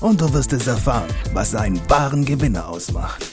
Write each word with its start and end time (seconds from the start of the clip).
und 0.00 0.20
du 0.20 0.32
wirst 0.32 0.52
es 0.52 0.66
erfahren, 0.66 1.08
was 1.32 1.54
einen 1.54 1.80
wahren 1.90 2.24
Gewinner 2.24 2.68
ausmacht. 2.68 3.24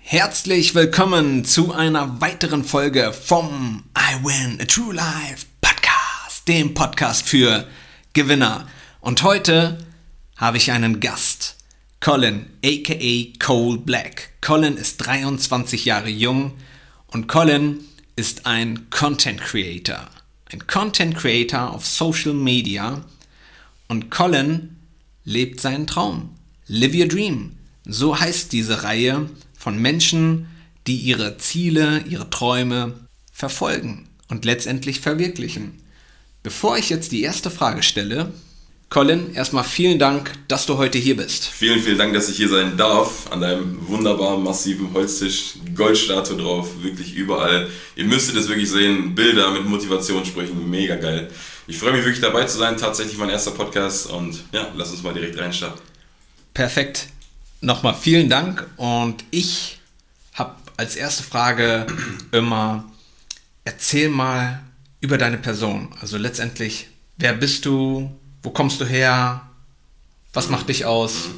Herzlich 0.00 0.74
willkommen 0.74 1.44
zu 1.44 1.72
einer 1.72 2.20
weiteren 2.20 2.64
Folge 2.64 3.12
vom 3.12 3.84
I 3.96 4.24
Win 4.24 4.60
a 4.60 4.64
True 4.64 4.94
Life 4.94 5.46
Podcast, 5.60 6.46
dem 6.48 6.74
Podcast 6.74 7.26
für 7.26 7.66
Gewinner. 8.12 8.66
Und 9.00 9.22
heute 9.22 9.78
habe 10.36 10.56
ich 10.56 10.70
einen 10.70 11.00
Gast, 11.00 11.56
Colin, 12.00 12.46
aka 12.64 13.44
Cole 13.44 13.78
Black. 13.78 14.30
Colin 14.40 14.76
ist 14.76 14.98
23 14.98 15.84
Jahre 15.84 16.08
jung 16.08 16.52
und 17.08 17.26
Colin 17.28 17.84
ist 18.14 18.46
ein 18.46 18.88
Content 18.90 19.40
Creator. 19.40 20.08
Ein 20.52 20.66
Content 20.68 21.16
Creator 21.16 21.72
auf 21.72 21.84
Social 21.86 22.32
Media. 22.32 23.04
Und 23.88 24.10
Colin 24.10 24.76
lebt 25.24 25.60
seinen 25.60 25.86
Traum. 25.86 26.36
Live 26.68 26.94
Your 26.94 27.08
Dream. 27.08 27.56
So 27.84 28.18
heißt 28.18 28.52
diese 28.52 28.84
Reihe 28.84 29.28
von 29.58 29.80
Menschen, 29.80 30.48
die 30.86 30.96
ihre 30.96 31.38
Ziele, 31.38 32.04
ihre 32.08 32.30
Träume 32.30 32.94
verfolgen 33.32 34.08
und 34.28 34.44
letztendlich 34.44 35.00
verwirklichen. 35.00 35.82
Bevor 36.44 36.78
ich 36.78 36.90
jetzt 36.90 37.10
die 37.10 37.22
erste 37.22 37.50
Frage 37.50 37.82
stelle, 37.82 38.32
Colin, 38.88 39.34
erstmal 39.34 39.64
vielen 39.64 39.98
Dank, 39.98 40.32
dass 40.46 40.64
du 40.64 40.78
heute 40.78 40.96
hier 40.96 41.16
bist. 41.16 41.44
Vielen, 41.44 41.80
vielen 41.80 41.98
Dank, 41.98 42.14
dass 42.14 42.28
ich 42.28 42.36
hier 42.36 42.48
sein 42.48 42.76
darf. 42.76 43.30
An 43.30 43.40
deinem 43.40 43.76
wunderbaren, 43.88 44.42
massiven 44.44 44.92
Holztisch. 44.94 45.54
Goldstatue 45.74 46.36
drauf, 46.36 46.68
wirklich 46.82 47.14
überall. 47.14 47.68
Ihr 47.96 48.04
müsstet 48.04 48.36
es 48.36 48.48
wirklich 48.48 48.70
sehen. 48.70 49.14
Bilder 49.14 49.50
mit 49.50 49.66
Motivationssprüchen, 49.66 50.70
mega 50.70 50.94
geil. 50.96 51.28
Ich 51.66 51.78
freue 51.78 51.92
mich 51.92 52.04
wirklich 52.04 52.20
dabei 52.20 52.44
zu 52.44 52.58
sein. 52.58 52.76
Tatsächlich 52.76 53.18
mein 53.18 53.28
erster 53.28 53.50
Podcast 53.50 54.06
und 54.06 54.44
ja, 54.52 54.68
lass 54.76 54.92
uns 54.92 55.02
mal 55.02 55.12
direkt 55.12 55.36
reinstarten. 55.36 55.82
Perfekt. 56.54 57.08
Nochmal 57.60 57.96
vielen 58.00 58.28
Dank 58.28 58.66
und 58.76 59.24
ich 59.32 59.80
habe 60.34 60.54
als 60.76 60.94
erste 60.94 61.24
Frage 61.24 61.86
immer, 62.30 62.84
erzähl 63.64 64.08
mal 64.10 64.62
über 65.00 65.18
deine 65.18 65.38
Person. 65.38 65.88
Also 66.00 66.18
letztendlich, 66.18 66.86
wer 67.16 67.32
bist 67.32 67.66
du, 67.66 68.10
wo 68.46 68.50
kommst 68.50 68.80
du 68.80 68.84
her, 68.84 69.42
was 70.32 70.48
macht 70.48 70.68
dich 70.68 70.84
aus? 70.84 71.30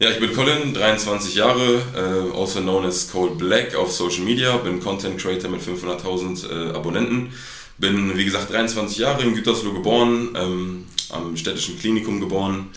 Ja, 0.00 0.10
ich 0.10 0.18
bin 0.18 0.34
Colin, 0.34 0.74
23 0.74 1.36
Jahre, 1.36 1.80
äh, 1.94 2.36
also 2.36 2.60
known 2.60 2.84
as 2.84 3.08
Cole 3.12 3.36
Black 3.36 3.76
auf 3.76 3.92
Social 3.92 4.24
Media, 4.24 4.56
bin 4.56 4.80
Content 4.80 5.18
Creator 5.18 5.48
mit 5.48 5.62
500.000 5.62 6.50
äh, 6.50 6.74
Abonnenten. 6.74 7.32
Bin, 7.78 8.16
wie 8.18 8.24
gesagt, 8.24 8.52
23 8.52 8.98
Jahre 8.98 9.22
in 9.22 9.34
Gütersloh 9.36 9.72
geboren, 9.72 10.30
ähm, 10.34 10.86
am 11.10 11.36
städtischen 11.36 11.78
Klinikum 11.78 12.18
geboren. 12.18 12.70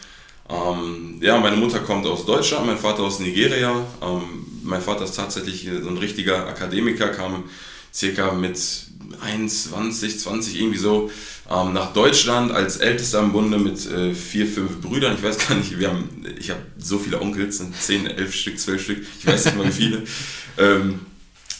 Ähm, 0.47 1.17
ja, 1.19 1.39
meine 1.39 1.55
Mutter 1.55 1.79
kommt 1.79 2.05
aus 2.05 2.25
Deutschland, 2.25 2.67
mein 2.67 2.77
Vater 2.77 3.01
aus 3.01 3.19
Nigeria. 3.19 3.83
Ähm, 4.03 4.45
mein 4.61 4.81
Vater 4.81 5.05
ist 5.05 5.15
tatsächlich 5.15 5.67
so 5.81 5.89
ein 5.89 5.97
richtiger 5.97 6.45
Akademiker, 6.45 7.07
kam 7.07 7.45
circa 7.91 8.31
mit 8.31 8.59
21, 9.21 10.19
20 10.19 10.59
irgendwie 10.59 10.77
so 10.77 11.09
ähm, 11.49 11.73
nach 11.73 11.93
Deutschland 11.93 12.51
als 12.51 12.77
ältester 12.77 13.19
im 13.19 13.31
Bunde 13.31 13.57
mit 13.57 13.85
äh, 13.89 14.13
vier, 14.13 14.45
fünf 14.45 14.81
Brüdern. 14.81 15.15
Ich 15.15 15.23
weiß 15.23 15.47
gar 15.47 15.55
nicht, 15.55 15.79
wir 15.79 15.89
haben, 15.89 16.09
ich 16.39 16.49
habe 16.49 16.61
so 16.77 16.99
viele 16.99 17.21
Onkels, 17.21 17.61
10, 17.79 18.07
11 18.07 18.33
Stück, 18.33 18.59
12 18.59 18.81
Stück, 18.81 19.05
ich 19.19 19.27
weiß 19.27 19.45
nicht 19.45 19.57
mal 19.57 19.67
wie 19.67 19.71
viele. 19.71 20.03
ähm, 20.57 20.99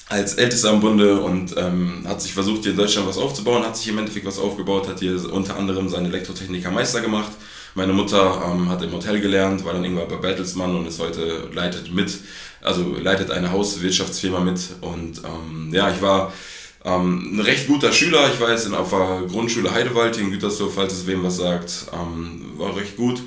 als 0.08 0.34
ältester 0.36 0.72
im 0.72 0.80
Bunde 0.80 1.22
und 1.22 1.56
ähm, 1.56 2.04
hat 2.08 2.20
sich 2.22 2.34
versucht, 2.34 2.64
hier 2.64 2.72
in 2.72 2.78
Deutschland 2.78 3.08
was 3.08 3.18
aufzubauen, 3.18 3.64
hat 3.64 3.78
sich 3.78 3.90
im 3.90 4.00
Endeffekt 4.00 4.26
was 4.26 4.40
aufgebaut, 4.40 4.88
hat 4.88 5.00
hier 5.00 5.31
unter 5.31 5.56
anderem 5.56 5.88
seinen 5.88 6.08
Elektrotechniker 6.08 6.72
Meister 6.72 7.02
gemacht 7.02 7.31
meine 7.76 7.94
Mutter 7.94 8.42
ähm, 8.46 8.70
hat 8.70 8.81
im 8.81 8.92
Hotel 8.92 9.22
gelernt, 9.22 9.64
war 9.64 9.74
dann 9.74 9.84
irgendwann 9.84 10.08
bei 10.08 10.16
Bertelsmann 10.16 10.76
und 10.76 10.88
ist 10.88 11.00
heute 11.00 11.50
leitet 11.54 11.94
mit, 11.94 12.18
also 12.62 12.96
leitet 12.96 13.31
eine 13.31 13.52
Hauswirtschaftsfirma 13.52 14.40
mit. 14.40 14.60
Und 14.81 15.22
ähm, 15.24 15.70
ja, 15.72 15.90
ich 15.92 16.02
war 16.02 16.34
ähm, 16.86 17.36
ein 17.36 17.40
recht 17.42 17.68
guter 17.68 17.92
Schüler. 17.92 18.30
Ich 18.34 18.40
jetzt 18.50 18.66
in, 18.66 18.74
auf 18.74 18.90
der 18.90 19.24
Grundschule 19.30 19.72
Heidewald 19.72 20.18
in 20.18 20.32
Gütersloh, 20.32 20.70
falls 20.70 20.94
es 20.94 21.08
wem 21.08 21.24
was 21.24 21.38
sagt. 21.38 21.88
Ähm, 21.94 22.54
war 22.58 22.76
recht 22.76 22.98
gut. 22.98 23.22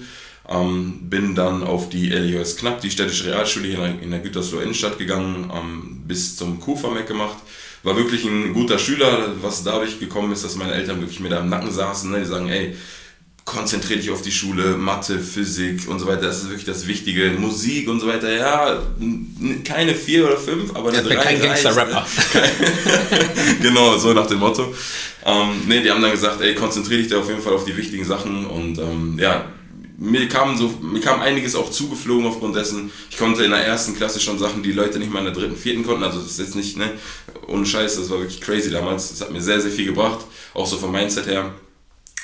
Ähm, 0.48 0.98
bin 1.02 1.34
dann 1.34 1.62
auf 1.62 1.88
die 1.88 2.08
LEOS 2.08 2.56
Knapp, 2.56 2.80
die 2.80 2.90
städtische 2.90 3.26
Realschule 3.26 3.68
hier 3.68 3.76
in 3.76 3.82
der, 3.82 4.02
in 4.02 4.10
der 4.10 4.20
Gütersloher 4.20 4.62
Innenstadt 4.62 4.98
gegangen, 4.98 5.50
ähm, 5.54 6.02
bis 6.06 6.36
zum 6.36 6.60
Kufermeck 6.60 7.06
gemacht 7.06 7.36
war 7.82 7.96
wirklich 7.96 8.24
ein 8.24 8.52
guter 8.52 8.78
Schüler, 8.78 9.34
was 9.40 9.64
dadurch 9.64 9.98
gekommen 9.98 10.32
ist, 10.32 10.44
dass 10.44 10.56
meine 10.56 10.72
Eltern 10.72 11.00
wirklich 11.00 11.20
mir 11.20 11.28
da 11.28 11.40
im 11.40 11.48
Nacken 11.48 11.70
saßen. 11.70 12.10
Ne? 12.10 12.20
Die 12.20 12.26
sagen, 12.26 12.48
ey, 12.48 12.76
konzentriere 13.44 13.98
dich 13.98 14.10
auf 14.10 14.22
die 14.22 14.30
Schule, 14.30 14.76
Mathe, 14.76 15.18
Physik 15.18 15.88
und 15.88 15.98
so 15.98 16.06
weiter, 16.06 16.22
das 16.22 16.38
ist 16.38 16.48
wirklich 16.48 16.64
das 16.64 16.86
Wichtige. 16.86 17.30
Musik 17.30 17.88
und 17.88 18.00
so 18.00 18.06
weiter, 18.06 18.32
ja, 18.32 18.80
keine 19.64 19.94
vier 19.94 20.26
oder 20.26 20.36
fünf, 20.36 20.74
aber 20.74 20.90
eine 20.90 21.02
drei. 21.02 21.16
kein 21.16 21.40
Gangster-Rapper. 21.40 22.06
genau, 23.62 23.98
so 23.98 24.12
nach 24.12 24.26
dem 24.26 24.38
Motto. 24.38 24.72
Ähm, 25.24 25.66
ne, 25.66 25.82
die 25.82 25.90
haben 25.90 26.02
dann 26.02 26.12
gesagt, 26.12 26.40
ey, 26.40 26.54
konzentriere 26.54 27.00
dich 27.00 27.10
da 27.10 27.18
auf 27.18 27.28
jeden 27.28 27.42
Fall 27.42 27.52
auf 27.52 27.64
die 27.64 27.76
wichtigen 27.76 28.04
Sachen 28.04 28.46
und 28.46 28.78
ähm, 28.78 29.18
ja, 29.18 29.44
mir 29.98 30.28
kam, 30.28 30.56
so, 30.56 30.74
mir 30.80 31.00
kam 31.00 31.20
einiges 31.20 31.54
auch 31.54 31.70
zugeflogen 31.70 32.26
aufgrund 32.26 32.56
dessen. 32.56 32.90
Ich 33.10 33.16
konnte 33.16 33.44
in 33.44 33.50
der 33.50 33.64
ersten 33.64 33.94
Klasse 33.96 34.18
schon 34.20 34.38
Sachen, 34.38 34.62
die 34.62 34.72
Leute 34.72 34.98
nicht 34.98 35.12
mal 35.12 35.20
in 35.20 35.26
der 35.26 35.34
dritten, 35.34 35.56
vierten 35.56 35.84
konnten. 35.84 36.02
Also 36.02 36.18
das 36.18 36.32
ist 36.32 36.38
jetzt 36.38 36.56
nicht, 36.56 36.76
ne, 36.76 36.90
ohne 37.46 37.64
Scheiß, 37.66 37.96
das 37.96 38.10
war 38.10 38.18
wirklich 38.18 38.40
crazy 38.40 38.70
damals. 38.70 39.10
Das 39.10 39.20
hat 39.20 39.32
mir 39.32 39.40
sehr, 39.40 39.60
sehr 39.60 39.70
viel 39.70 39.86
gebracht, 39.86 40.24
auch 40.54 40.66
so 40.66 40.76
vom 40.76 40.90
Mindset 40.90 41.26
her. 41.26 41.52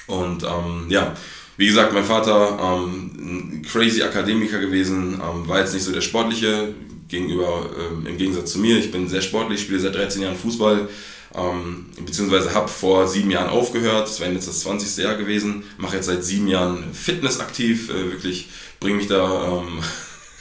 Und 0.09 0.43
ähm, 0.43 0.87
ja, 0.89 1.15
wie 1.57 1.67
gesagt, 1.67 1.93
mein 1.93 2.05
Vater 2.05 2.59
ähm, 2.61 3.11
ein 3.19 3.63
crazy 3.63 4.03
Akademiker 4.03 4.59
gewesen, 4.59 5.15
ähm, 5.15 5.47
war 5.49 5.61
jetzt 5.61 5.75
nicht 5.75 5.85
so 5.85 5.93
der 5.93 6.01
sportliche 6.01 6.75
gegenüber 7.09 7.69
ähm, 7.79 8.07
im 8.07 8.17
Gegensatz 8.17 8.53
zu 8.53 8.59
mir. 8.59 8.79
Ich 8.79 8.91
bin 8.91 9.09
sehr 9.09 9.23
sportlich, 9.23 9.61
spiele 9.61 9.81
seit 9.81 9.95
13 9.95 10.23
Jahren 10.23 10.37
Fußball, 10.37 10.89
ähm, 11.35 11.87
beziehungsweise 12.05 12.55
habe 12.55 12.69
vor 12.69 13.09
sieben 13.09 13.31
Jahren 13.31 13.49
aufgehört. 13.49 14.09
Das 14.09 14.21
wäre 14.21 14.33
jetzt 14.33 14.49
das 14.49 14.61
20. 14.61 15.03
Jahr 15.03 15.17
gewesen. 15.17 15.65
Mache 15.79 15.97
jetzt 15.97 16.07
seit 16.07 16.25
sieben 16.25 16.49
Jahren 16.49 16.85
Fitness 16.93 17.41
aktiv, 17.41 17.91
äh, 17.91 18.13
wirklich 18.13 18.49
bringe 18.79 18.99
mich 18.99 19.09
da. 19.09 19.59
Ähm, 19.59 19.81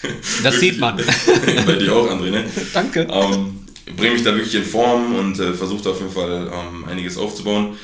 das 0.44 0.59
sieht 0.59 0.79
man. 0.79 0.97
bei 1.66 1.75
dir 1.75 1.94
auch, 1.94 2.09
André, 2.11 2.29
ne? 2.29 2.45
Danke. 2.73 3.07
Ähm, 3.09 3.66
bringe 3.95 4.13
mich 4.13 4.23
da 4.23 4.35
wirklich 4.35 4.56
in 4.56 4.66
Form 4.66 5.16
und 5.16 5.39
äh, 5.39 5.53
versuche 5.53 5.89
auf 5.89 6.00
jeden 6.00 6.11
Fall 6.13 6.51
ähm, 6.53 6.85
einiges 6.85 7.17
aufzubauen. 7.17 7.75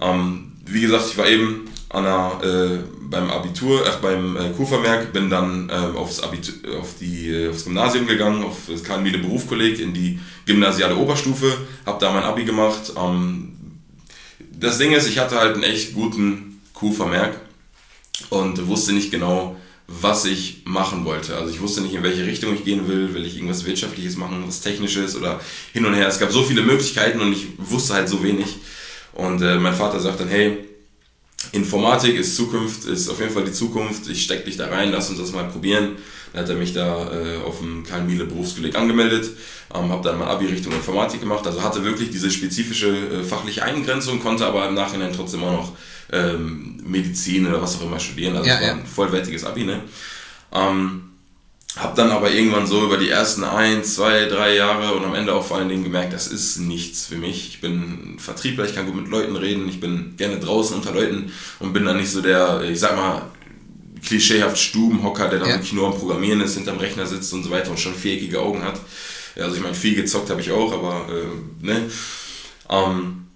Ähm, 0.00 0.53
wie 0.66 0.80
gesagt, 0.80 1.06
ich 1.10 1.18
war 1.18 1.28
eben 1.28 1.68
an 1.88 2.04
der, 2.04 2.40
äh, 2.42 2.78
beim 3.02 3.30
Abitur, 3.30 3.84
ach, 3.86 3.96
beim 3.96 4.36
äh, 4.36 4.50
Kurvermerk, 4.50 5.12
bin 5.12 5.30
dann 5.30 5.68
äh, 5.68 5.72
aufs, 5.72 6.20
Abitur, 6.20 6.54
auf 6.80 6.94
die, 7.00 7.30
äh, 7.30 7.50
aufs 7.50 7.64
Gymnasium 7.64 8.06
gegangen, 8.06 8.42
auf 8.42 8.56
das 8.68 8.82
Karl-Miele 8.82 9.18
Berufskolleg 9.18 9.78
in 9.78 9.94
die 9.94 10.18
gymnasiale 10.46 10.96
Oberstufe, 10.96 11.56
habe 11.86 12.00
da 12.00 12.12
mein 12.12 12.24
Abi 12.24 12.44
gemacht. 12.44 12.92
Ähm, 12.96 13.52
das 14.58 14.78
Ding 14.78 14.92
ist, 14.92 15.06
ich 15.06 15.18
hatte 15.18 15.38
halt 15.38 15.54
einen 15.54 15.62
echt 15.62 15.94
guten 15.94 16.60
Kurvermerk 16.72 17.40
und 18.30 18.66
wusste 18.66 18.92
nicht 18.92 19.10
genau, 19.10 19.56
was 19.86 20.24
ich 20.24 20.62
machen 20.64 21.04
wollte. 21.04 21.36
Also 21.36 21.50
ich 21.50 21.60
wusste 21.60 21.82
nicht, 21.82 21.94
in 21.94 22.02
welche 22.02 22.26
Richtung 22.26 22.54
ich 22.54 22.64
gehen 22.64 22.88
will. 22.88 23.12
Will 23.14 23.26
ich 23.26 23.36
irgendwas 23.36 23.64
Wirtschaftliches 23.66 24.16
machen, 24.16 24.42
was 24.46 24.60
Technisches 24.60 25.14
oder 25.14 25.40
hin 25.72 25.84
und 25.84 25.94
her. 25.94 26.08
Es 26.08 26.18
gab 26.18 26.32
so 26.32 26.42
viele 26.42 26.62
Möglichkeiten 26.62 27.20
und 27.20 27.32
ich 27.32 27.48
wusste 27.58 27.94
halt 27.94 28.08
so 28.08 28.22
wenig. 28.22 28.56
Und 29.14 29.42
äh, 29.42 29.56
mein 29.56 29.74
Vater 29.74 30.00
sagt 30.00 30.20
dann, 30.20 30.28
hey, 30.28 30.64
Informatik 31.52 32.16
ist 32.16 32.36
Zukunft, 32.36 32.84
ist 32.84 33.08
auf 33.08 33.20
jeden 33.20 33.32
Fall 33.32 33.44
die 33.44 33.52
Zukunft. 33.52 34.08
Ich 34.08 34.24
stecke 34.24 34.44
dich 34.44 34.56
da 34.56 34.68
rein, 34.68 34.90
lass 34.90 35.10
uns 35.10 35.18
das 35.20 35.32
mal 35.32 35.44
probieren. 35.44 35.96
Dann 36.32 36.42
hat 36.42 36.50
er 36.50 36.56
mich 36.56 36.72
da 36.72 37.12
äh, 37.12 37.36
auf 37.44 37.58
dem 37.58 37.84
Karl-Miele 37.84 38.24
Berufskolleg 38.24 38.76
angemeldet, 38.76 39.30
ähm, 39.72 39.90
habe 39.90 40.02
dann 40.02 40.18
mein 40.18 40.26
Abi 40.26 40.46
Richtung 40.46 40.72
Informatik 40.72 41.20
gemacht. 41.20 41.46
Also 41.46 41.62
hatte 41.62 41.84
wirklich 41.84 42.10
diese 42.10 42.30
spezifische 42.30 42.88
äh, 42.88 43.22
fachliche 43.22 43.62
Eingrenzung, 43.62 44.20
konnte 44.20 44.46
aber 44.46 44.66
im 44.68 44.74
Nachhinein 44.74 45.12
trotzdem 45.12 45.44
auch 45.44 45.52
noch 45.52 45.72
ähm, 46.12 46.82
Medizin 46.84 47.46
oder 47.46 47.62
was 47.62 47.76
auch 47.76 47.84
immer 47.84 48.00
studieren. 48.00 48.36
Also 48.36 48.48
ja, 48.48 48.56
es 48.56 48.60
war 48.60 48.68
ja. 48.68 48.74
ein 48.74 48.86
vollwertiges 48.86 49.44
Abi. 49.44 49.64
Ne? 49.64 49.80
Ähm, 50.52 51.02
hab 51.76 51.96
dann 51.96 52.10
aber 52.10 52.30
irgendwann 52.30 52.66
so 52.68 52.84
über 52.84 52.96
die 52.98 53.08
ersten 53.08 53.42
ein, 53.42 53.82
zwei, 53.82 54.26
drei 54.26 54.54
Jahre 54.54 54.94
und 54.94 55.04
am 55.04 55.14
Ende 55.14 55.34
auch 55.34 55.44
vor 55.44 55.56
allen 55.56 55.68
Dingen 55.68 55.82
gemerkt, 55.82 56.12
das 56.12 56.28
ist 56.28 56.58
nichts 56.58 57.06
für 57.06 57.16
mich. 57.16 57.48
Ich 57.48 57.60
bin 57.60 58.16
Vertriebler, 58.18 58.64
ich 58.64 58.74
kann 58.74 58.86
gut 58.86 58.94
mit 58.94 59.08
Leuten 59.08 59.34
reden, 59.34 59.68
ich 59.68 59.80
bin 59.80 60.14
gerne 60.16 60.38
draußen 60.38 60.76
unter 60.76 60.92
Leuten 60.92 61.32
und 61.58 61.72
bin 61.72 61.84
dann 61.84 61.96
nicht 61.96 62.10
so 62.10 62.20
der, 62.22 62.62
ich 62.62 62.78
sag 62.78 62.96
mal, 62.96 63.22
klischeehaft 64.06 64.58
Stubenhocker, 64.58 65.28
der 65.28 65.40
dann 65.40 65.48
Ja. 65.48 65.54
wirklich 65.56 65.72
nur 65.72 65.86
am 65.88 65.98
Programmieren 65.98 66.40
ist, 66.42 66.54
hinterm 66.54 66.78
Rechner 66.78 67.06
sitzt 67.06 67.32
und 67.32 67.42
so 67.42 67.50
weiter 67.50 67.70
und 67.70 67.80
schon 67.80 67.94
viereckige 67.94 68.40
Augen 68.40 68.62
hat. 68.62 68.78
Ja, 69.34 69.44
also 69.44 69.56
ich 69.56 69.62
meine, 69.62 69.74
viel 69.74 69.96
gezockt 69.96 70.30
habe 70.30 70.40
ich 70.40 70.52
auch, 70.52 70.72
aber 70.72 71.06
äh, 71.12 71.64
ne. 71.66 71.90
Ähm, 72.70 73.26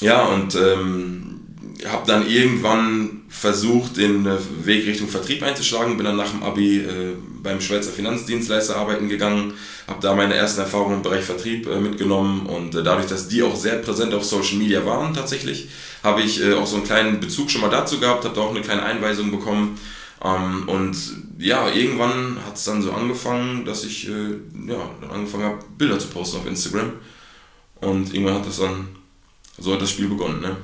ja, 0.00 0.22
und 0.26 0.54
ähm, 0.54 1.40
habe 1.86 2.06
dann 2.06 2.28
irgendwann 2.28 3.17
versucht, 3.28 3.98
den 3.98 4.26
äh, 4.26 4.36
Weg 4.64 4.86
Richtung 4.86 5.08
Vertrieb 5.08 5.42
einzuschlagen. 5.42 5.96
Bin 5.96 6.06
dann 6.06 6.16
nach 6.16 6.30
dem 6.30 6.42
Abi 6.42 6.78
äh, 6.78 7.14
beim 7.42 7.60
Schweizer 7.60 7.90
Finanzdienstleister 7.90 8.76
arbeiten 8.76 9.08
gegangen. 9.08 9.52
Habe 9.86 10.00
da 10.00 10.14
meine 10.14 10.34
ersten 10.34 10.60
Erfahrungen 10.60 10.96
im 10.96 11.02
Bereich 11.02 11.24
Vertrieb 11.24 11.66
äh, 11.66 11.78
mitgenommen. 11.78 12.46
Und 12.46 12.74
äh, 12.74 12.82
dadurch, 12.82 13.06
dass 13.06 13.28
die 13.28 13.42
auch 13.42 13.54
sehr 13.54 13.76
präsent 13.76 14.14
auf 14.14 14.24
Social 14.24 14.56
Media 14.56 14.84
waren 14.84 15.12
tatsächlich, 15.12 15.68
habe 16.02 16.22
ich 16.22 16.42
äh, 16.42 16.54
auch 16.54 16.66
so 16.66 16.76
einen 16.76 16.84
kleinen 16.84 17.20
Bezug 17.20 17.50
schon 17.50 17.60
mal 17.60 17.70
dazu 17.70 18.00
gehabt. 18.00 18.24
Habe 18.24 18.34
da 18.34 18.40
auch 18.40 18.50
eine 18.50 18.62
kleine 18.62 18.82
Einweisung 18.82 19.30
bekommen. 19.30 19.78
Ähm, 20.24 20.68
und 20.68 20.96
ja, 21.38 21.68
irgendwann 21.70 22.38
hat 22.46 22.56
es 22.56 22.64
dann 22.64 22.82
so 22.82 22.92
angefangen, 22.92 23.64
dass 23.64 23.84
ich 23.84 24.08
äh, 24.08 24.36
ja, 24.66 24.90
angefangen 25.12 25.44
habe, 25.44 25.58
Bilder 25.76 25.98
zu 25.98 26.08
posten 26.08 26.38
auf 26.38 26.46
Instagram. 26.46 26.92
Und 27.80 28.12
irgendwann 28.12 28.34
hat 28.34 28.46
das 28.46 28.58
dann, 28.58 28.88
so 29.58 29.74
hat 29.74 29.82
das 29.82 29.90
Spiel 29.90 30.08
begonnen. 30.08 30.40
Ne? 30.40 30.56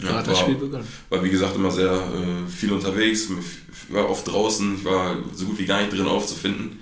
Da 0.00 0.14
hat 0.14 0.26
das 0.26 0.38
Spiel 0.38 0.54
begonnen. 0.54 0.86
War 1.08 1.24
wie 1.24 1.30
gesagt 1.30 1.56
immer 1.56 1.70
sehr 1.70 1.92
äh, 1.92 2.50
viel 2.50 2.72
unterwegs, 2.72 3.28
war 3.88 4.08
oft 4.08 4.26
draußen, 4.28 4.76
ich 4.76 4.84
war 4.84 5.16
so 5.34 5.46
gut 5.46 5.58
wie 5.58 5.66
gar 5.66 5.80
nicht 5.80 5.92
drin 5.92 6.06
aufzufinden 6.06 6.78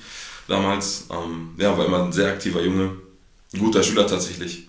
damals. 0.48 1.06
Ähm, 1.10 1.50
ja, 1.58 1.76
war 1.76 1.86
immer 1.86 2.04
ein 2.04 2.12
sehr 2.12 2.28
aktiver 2.28 2.62
Junge, 2.62 2.92
ein 3.54 3.58
guter 3.58 3.82
Schüler 3.82 4.06
tatsächlich. 4.06 4.68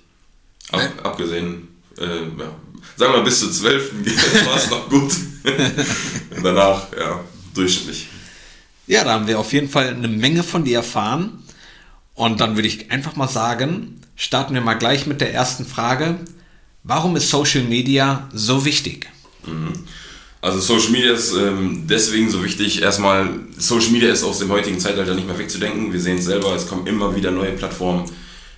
Ab, 0.72 0.82
Ja. 0.82 1.04
Abgesehen, 1.04 1.68
äh, 1.98 2.04
ja, 2.04 2.52
sagen 2.96 3.14
wir 3.14 3.18
mal 3.18 3.24
bis 3.24 3.40
zur 3.40 3.52
12. 3.52 3.92
war 4.46 4.58
es 4.58 4.70
noch 4.70 4.90
gut. 4.90 5.12
Danach, 6.44 6.88
ja, 6.98 7.24
durchschnittlich. 7.54 8.08
Ja, 8.86 9.04
da 9.04 9.14
haben 9.14 9.28
wir 9.28 9.40
auf 9.40 9.52
jeden 9.54 9.70
Fall 9.70 9.90
eine 9.90 10.08
Menge 10.08 10.44
von 10.44 10.64
dir 10.64 10.78
erfahren. 10.78 11.44
Und 12.14 12.40
dann 12.40 12.56
würde 12.56 12.68
ich 12.68 12.90
einfach 12.90 13.16
mal 13.16 13.28
sagen, 13.28 14.02
starten 14.16 14.54
wir 14.54 14.62
mal 14.62 14.74
gleich 14.74 15.06
mit 15.06 15.22
der 15.22 15.34
ersten 15.34 15.66
Frage. 15.66 16.20
Warum 16.88 17.18
ist 17.18 17.30
Social 17.30 17.64
Media 17.64 18.30
so 18.34 18.64
wichtig? 18.64 19.10
Also 20.40 20.60
Social 20.62 20.92
Media 20.92 21.12
ist 21.12 21.34
ähm, 21.34 21.84
deswegen 21.86 22.30
so 22.32 22.42
wichtig. 22.42 22.82
Erstmal, 22.82 23.30
Social 23.58 23.92
Media 23.92 24.10
ist 24.10 24.24
aus 24.24 24.40
dem 24.40 24.50
heutigen 24.50 24.80
Zeitalter 24.80 25.14
nicht 25.14 25.28
mehr 25.28 25.38
wegzudenken. 25.38 25.92
Wir 25.92 26.00
sehen 26.00 26.18
es 26.18 26.24
selber, 26.24 26.56
es 26.56 26.66
kommen 26.66 26.88
immer 26.88 27.14
wieder 27.14 27.32
neue 27.32 27.52
Plattformen. 27.52 28.06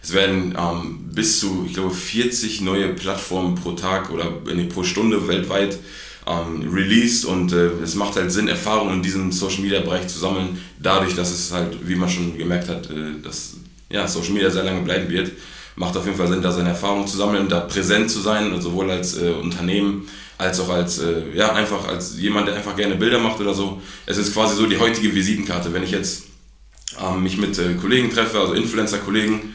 Es 0.04 0.14
werden 0.14 0.56
ähm, 0.56 1.10
bis 1.12 1.40
zu, 1.40 1.66
ich 1.66 1.74
glaube, 1.74 1.90
40 1.90 2.62
neue 2.62 2.90
Plattformen 2.90 3.56
pro 3.56 3.72
Tag 3.72 4.12
oder 4.12 4.32
nee, 4.54 4.66
pro 4.66 4.84
Stunde 4.84 5.28
weltweit 5.28 5.80
ähm, 6.28 6.72
released 6.72 7.26
und 7.26 7.52
äh, 7.52 7.70
es 7.84 7.96
macht 7.96 8.16
halt 8.16 8.32
Sinn, 8.32 8.48
Erfahrungen 8.48 8.98
in 8.98 9.02
diesem 9.02 9.32
Social 9.32 9.62
Media 9.62 9.80
Bereich 9.80 10.08
zu 10.08 10.20
sammeln, 10.20 10.62
dadurch, 10.78 11.16
dass 11.16 11.32
es 11.32 11.52
halt, 11.52 11.76
wie 11.84 11.96
man 11.96 12.08
schon 12.08 12.38
gemerkt 12.38 12.70
hat, 12.70 12.92
äh, 12.92 13.20
dass 13.24 13.56
ja, 13.92 14.08
Social 14.08 14.34
Media 14.34 14.52
sehr 14.52 14.64
lange 14.64 14.82
bleiben 14.82 15.10
wird. 15.10 15.32
Macht 15.80 15.98
auf 15.98 16.06
jeden 16.06 16.18
Fall 16.18 16.28
Sinn, 16.28 16.42
da 16.42 16.52
seine 16.52 16.70
Erfahrungen 16.70 17.08
zu 17.08 17.18
sammeln, 17.18 17.48
da 17.48 17.62
präsent 17.62 18.12
zu 18.12 18.20
sein, 18.20 18.54
und 18.54 18.62
sowohl 18.62 18.92
als 18.92 19.18
äh, 19.18 19.32
Unternehmen 19.32 20.08
als 20.40 20.58
auch 20.62 20.70
als, 20.70 21.00
äh, 21.00 21.36
ja, 21.36 21.54
einfach 21.54 21.86
als 21.88 22.18
jemand, 22.18 22.48
der 22.48 22.56
einfach 22.56 22.76
gerne 22.76 22.96
Bilder 22.96 23.20
macht 23.20 23.42
oder 23.42 23.54
so. 23.54 23.82
Es 24.06 24.18
ist 24.18 24.34
quasi 24.34 24.56
so 24.56 24.68
die 24.68 24.78
heutige 24.78 25.14
Visitenkarte. 25.14 25.74
Wenn 25.74 25.84
ich 25.84 25.92
jetzt 25.92 26.28
ähm, 26.98 27.24
mich 27.24 27.38
mit 27.38 27.60
äh, 27.60 27.74
Kollegen 27.74 28.10
treffe, 28.10 28.40
also 28.40 28.54
Influencer-Kollegen, 28.54 29.54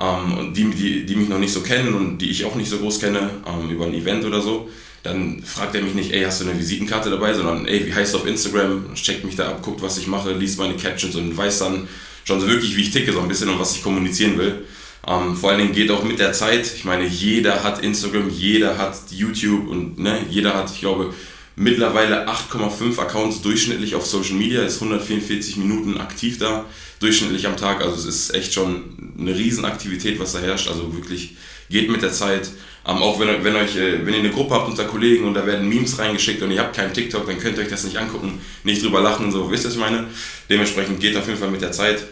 ähm, 0.00 0.54
die, 0.54 0.70
die, 0.70 1.04
die 1.04 1.16
mich 1.16 1.28
noch 1.28 1.38
nicht 1.38 1.52
so 1.52 1.60
kennen 1.60 1.92
und 1.92 2.18
die 2.18 2.30
ich 2.30 2.46
auch 2.46 2.54
nicht 2.54 2.70
so 2.70 2.78
groß 2.78 2.98
kenne, 2.98 3.28
ähm, 3.46 3.68
über 3.68 3.84
ein 3.84 3.92
Event 3.92 4.24
oder 4.24 4.40
so, 4.40 4.70
dann 5.02 5.42
fragt 5.42 5.74
er 5.74 5.82
mich 5.82 5.94
nicht, 5.94 6.12
ey, 6.12 6.22
hast 6.22 6.40
du 6.40 6.48
eine 6.48 6.58
Visitenkarte 6.58 7.10
dabei, 7.10 7.34
sondern 7.34 7.66
ey, 7.66 7.86
wie 7.86 7.94
heißt 7.94 8.14
du 8.14 8.18
auf 8.18 8.26
Instagram, 8.26 8.94
checkt 8.94 9.24
mich 9.24 9.36
da 9.36 9.48
ab, 9.48 9.62
guckt, 9.62 9.82
was 9.82 9.98
ich 9.98 10.06
mache, 10.06 10.32
liest 10.32 10.58
meine 10.58 10.76
Captions 10.76 11.14
und 11.14 11.36
weiß 11.36 11.58
dann 11.58 11.88
schon 12.24 12.40
so 12.40 12.48
wirklich, 12.48 12.74
wie 12.74 12.82
ich 12.82 12.90
ticke, 12.90 13.12
so 13.12 13.20
ein 13.20 13.28
bisschen 13.28 13.50
und 13.50 13.58
was 13.58 13.76
ich 13.76 13.82
kommunizieren 13.82 14.38
will. 14.38 14.64
Ähm, 15.06 15.36
vor 15.36 15.50
allen 15.50 15.58
Dingen 15.58 15.72
geht 15.72 15.90
auch 15.90 16.04
mit 16.04 16.18
der 16.18 16.32
Zeit, 16.32 16.72
ich 16.74 16.84
meine, 16.84 17.04
jeder 17.06 17.64
hat 17.64 17.82
Instagram, 17.82 18.30
jeder 18.30 18.78
hat 18.78 18.96
YouTube 19.10 19.68
und 19.68 19.98
ne, 19.98 20.24
jeder 20.30 20.54
hat, 20.54 20.70
ich 20.70 20.80
glaube, 20.80 21.12
mittlerweile 21.56 22.28
8,5 22.28 22.98
Accounts 22.98 23.42
durchschnittlich 23.42 23.94
auf 23.94 24.06
Social 24.06 24.34
Media, 24.34 24.62
ist 24.62 24.76
144 24.76 25.56
Minuten 25.56 25.98
aktiv 25.98 26.38
da, 26.38 26.66
durchschnittlich 27.00 27.46
am 27.46 27.56
Tag. 27.56 27.82
Also 27.82 27.96
es 27.96 28.04
ist 28.04 28.34
echt 28.34 28.54
schon 28.54 29.14
eine 29.18 29.34
Riesenaktivität, 29.34 30.20
was 30.20 30.32
da 30.32 30.38
herrscht. 30.38 30.68
Also 30.68 30.94
wirklich 30.94 31.36
geht 31.68 31.90
mit 31.90 32.02
der 32.02 32.12
Zeit. 32.12 32.50
Ähm, 32.86 32.96
auch 32.96 33.20
wenn, 33.20 33.44
wenn, 33.44 33.56
euch, 33.56 33.76
äh, 33.76 34.04
wenn 34.04 34.14
ihr 34.14 34.20
eine 34.20 34.30
Gruppe 34.30 34.54
habt 34.54 34.68
unter 34.68 34.84
Kollegen 34.84 35.24
und 35.24 35.34
da 35.34 35.46
werden 35.46 35.68
Memes 35.68 35.98
reingeschickt 35.98 36.42
und 36.42 36.50
ihr 36.50 36.60
habt 36.60 36.74
keinen 36.74 36.92
TikTok, 36.92 37.26
dann 37.26 37.38
könnt 37.38 37.56
ihr 37.56 37.64
euch 37.64 37.70
das 37.70 37.84
nicht 37.84 37.96
angucken, 37.96 38.40
nicht 38.64 38.82
drüber 38.82 39.00
lachen, 39.00 39.30
so, 39.30 39.50
wisst 39.50 39.64
ihr, 39.64 39.68
was 39.68 39.74
ich 39.74 39.80
meine? 39.80 40.08
Dementsprechend 40.50 40.98
geht 40.98 41.16
auf 41.16 41.26
jeden 41.26 41.38
Fall 41.38 41.50
mit 41.50 41.62
der 41.62 41.70
Zeit. 41.70 42.04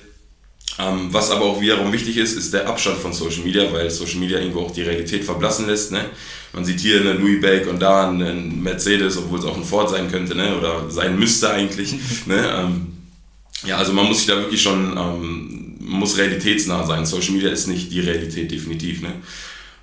Ähm, 0.78 1.12
was 1.12 1.30
aber 1.30 1.44
auch 1.44 1.60
wiederum 1.60 1.92
wichtig 1.92 2.16
ist, 2.16 2.36
ist 2.36 2.54
der 2.54 2.68
Abstand 2.68 2.98
von 2.98 3.12
Social 3.12 3.42
Media, 3.44 3.70
weil 3.72 3.90
Social 3.90 4.18
Media 4.18 4.38
irgendwo 4.38 4.60
auch 4.60 4.70
die 4.70 4.82
Realität 4.82 5.24
verblassen 5.24 5.66
lässt. 5.66 5.92
Ne? 5.92 6.06
Man 6.52 6.64
sieht 6.64 6.80
hier 6.80 7.00
eine 7.00 7.14
Louis 7.14 7.40
Bag 7.40 7.66
und 7.68 7.80
da 7.80 8.08
einen 8.08 8.62
Mercedes, 8.62 9.18
obwohl 9.18 9.40
es 9.40 9.44
auch 9.44 9.56
ein 9.56 9.64
Ford 9.64 9.90
sein 9.90 10.10
könnte 10.10 10.34
ne? 10.34 10.56
oder 10.56 10.90
sein 10.90 11.18
müsste 11.18 11.50
eigentlich. 11.50 11.92
ne? 12.26 12.54
ähm, 12.56 12.86
ja, 13.66 13.76
also 13.76 13.92
man 13.92 14.06
muss 14.06 14.18
sich 14.18 14.26
da 14.26 14.36
wirklich 14.36 14.62
schon, 14.62 14.96
ähm, 14.96 15.76
muss 15.80 16.16
realitätsnah 16.16 16.86
sein. 16.86 17.04
Social 17.04 17.32
Media 17.32 17.50
ist 17.50 17.66
nicht 17.66 17.92
die 17.92 18.00
Realität, 18.00 18.50
definitiv. 18.50 19.02
Ne? 19.02 19.12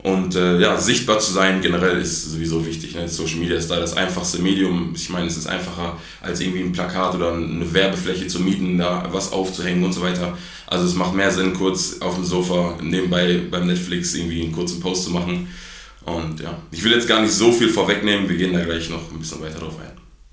Und 0.07 0.35
äh, 0.35 0.57
ja, 0.59 0.77
sichtbar 0.79 1.19
zu 1.19 1.33
sein 1.33 1.61
generell 1.61 1.97
ist 1.99 2.31
sowieso 2.31 2.65
wichtig. 2.65 2.95
Ne? 2.95 3.09
Social 3.09 3.39
Media 3.39 3.57
ist 3.57 3.69
da 3.69 3.77
das 3.77 3.97
einfachste 3.97 4.39
Medium. 4.39 4.93
Ich 4.95 5.09
meine, 5.09 5.27
es 5.27 5.35
ist 5.35 5.47
einfacher, 5.47 5.97
als 6.21 6.39
irgendwie 6.39 6.61
ein 6.61 6.71
Plakat 6.71 7.13
oder 7.15 7.33
eine 7.33 7.73
Werbefläche 7.73 8.25
zu 8.27 8.39
mieten, 8.39 8.77
da 8.77 9.05
was 9.11 9.33
aufzuhängen 9.33 9.83
und 9.83 9.91
so 9.91 10.01
weiter. 10.01 10.37
Also 10.65 10.85
es 10.85 10.93
macht 10.93 11.13
mehr 11.13 11.29
Sinn, 11.29 11.53
kurz 11.53 11.97
auf 11.99 12.15
dem 12.15 12.23
Sofa 12.23 12.77
nebenbei 12.81 13.41
beim 13.51 13.67
Netflix 13.67 14.15
irgendwie 14.15 14.43
einen 14.43 14.53
kurzen 14.53 14.79
Post 14.79 15.03
zu 15.03 15.09
machen. 15.11 15.53
Und 16.05 16.39
ja, 16.39 16.57
ich 16.71 16.81
will 16.85 16.93
jetzt 16.93 17.09
gar 17.09 17.21
nicht 17.21 17.33
so 17.33 17.51
viel 17.51 17.67
vorwegnehmen, 17.67 18.29
wir 18.29 18.37
gehen 18.37 18.53
da 18.53 18.63
gleich 18.63 18.89
noch 18.89 19.11
ein 19.11 19.19
bisschen 19.19 19.41
weiter 19.41 19.59
drauf 19.59 19.75
ein. 19.77 19.91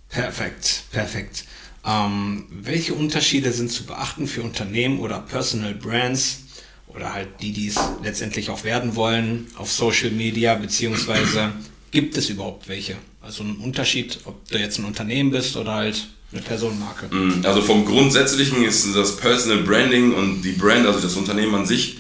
Perfekt, 0.09 0.85
perfekt. 0.93 1.47
Ähm, 1.85 2.47
welche 2.49 2.95
Unterschiede 2.95 3.51
sind 3.51 3.73
zu 3.73 3.87
beachten 3.87 4.29
für 4.29 4.43
Unternehmen 4.43 5.01
oder 5.01 5.19
Personal 5.19 5.75
Brands 5.75 6.44
oder 6.95 7.13
halt 7.13 7.29
die, 7.41 7.53
die 7.53 7.69
es 7.69 7.79
letztendlich 8.03 8.51
auch 8.51 8.65
werden 8.65 8.95
wollen 8.97 9.49
auf 9.57 9.71
Social 9.71 10.11
Media, 10.11 10.55
beziehungsweise 10.55 11.53
gibt 11.91 12.17
es 12.17 12.29
überhaupt 12.31 12.69
welche? 12.69 12.97
Also 13.21 13.43
ein 13.43 13.57
Unterschied, 13.57 14.19
ob 14.25 14.49
du 14.49 14.59
jetzt 14.59 14.79
ein 14.79 14.85
Unternehmen 14.85 15.31
bist 15.31 15.57
oder 15.57 15.75
halt 15.75 16.09
eine 16.33 16.43
Personenmarke. 16.43 17.09
Also 17.43 17.63
vom 17.63 17.85
Grundsätzlichen 17.85 18.65
ist 18.65 18.95
das 18.95 19.17
Personal 19.17 19.63
Branding 19.63 20.13
und 20.13 20.43
die 20.43 20.53
Brand, 20.53 20.87
also 20.87 21.01
das 21.01 21.17
Unternehmen 21.17 21.55
an 21.55 21.67
sich, 21.67 21.99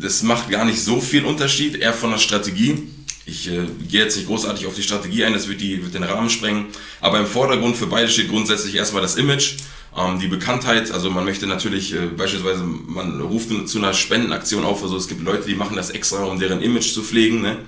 das 0.00 0.22
macht 0.22 0.48
gar 0.50 0.64
nicht 0.64 0.80
so 0.80 1.00
viel 1.00 1.24
Unterschied, 1.24 1.76
eher 1.76 1.92
von 1.92 2.10
der 2.10 2.18
Strategie. 2.18 2.78
Ich 3.26 3.48
äh, 3.48 3.66
gehe 3.88 4.04
jetzt 4.04 4.16
nicht 4.16 4.28
großartig 4.28 4.66
auf 4.66 4.74
die 4.74 4.82
Strategie 4.82 5.24
ein, 5.24 5.32
das 5.32 5.48
wird, 5.48 5.60
die, 5.60 5.82
wird 5.82 5.94
den 5.94 6.04
Rahmen 6.04 6.30
sprengen. 6.30 6.66
Aber 7.00 7.18
im 7.18 7.26
Vordergrund 7.26 7.76
für 7.76 7.86
beide 7.86 8.08
steht 8.08 8.28
grundsätzlich 8.28 8.76
erstmal 8.76 9.02
das 9.02 9.16
Image, 9.16 9.56
ähm, 9.96 10.20
die 10.20 10.28
Bekanntheit. 10.28 10.92
Also 10.92 11.10
man 11.10 11.24
möchte 11.24 11.46
natürlich 11.46 11.92
äh, 11.92 12.06
beispielsweise, 12.06 12.62
man 12.62 13.20
ruft 13.20 13.48
zu 13.68 13.78
einer 13.78 13.94
Spendenaktion 13.94 14.64
auf. 14.64 14.82
Also 14.82 14.96
es 14.96 15.08
gibt 15.08 15.22
Leute, 15.22 15.46
die 15.48 15.56
machen 15.56 15.76
das 15.76 15.90
extra, 15.90 16.24
um 16.24 16.38
deren 16.38 16.62
Image 16.62 16.92
zu 16.92 17.02
pflegen. 17.02 17.42
Ne? 17.42 17.58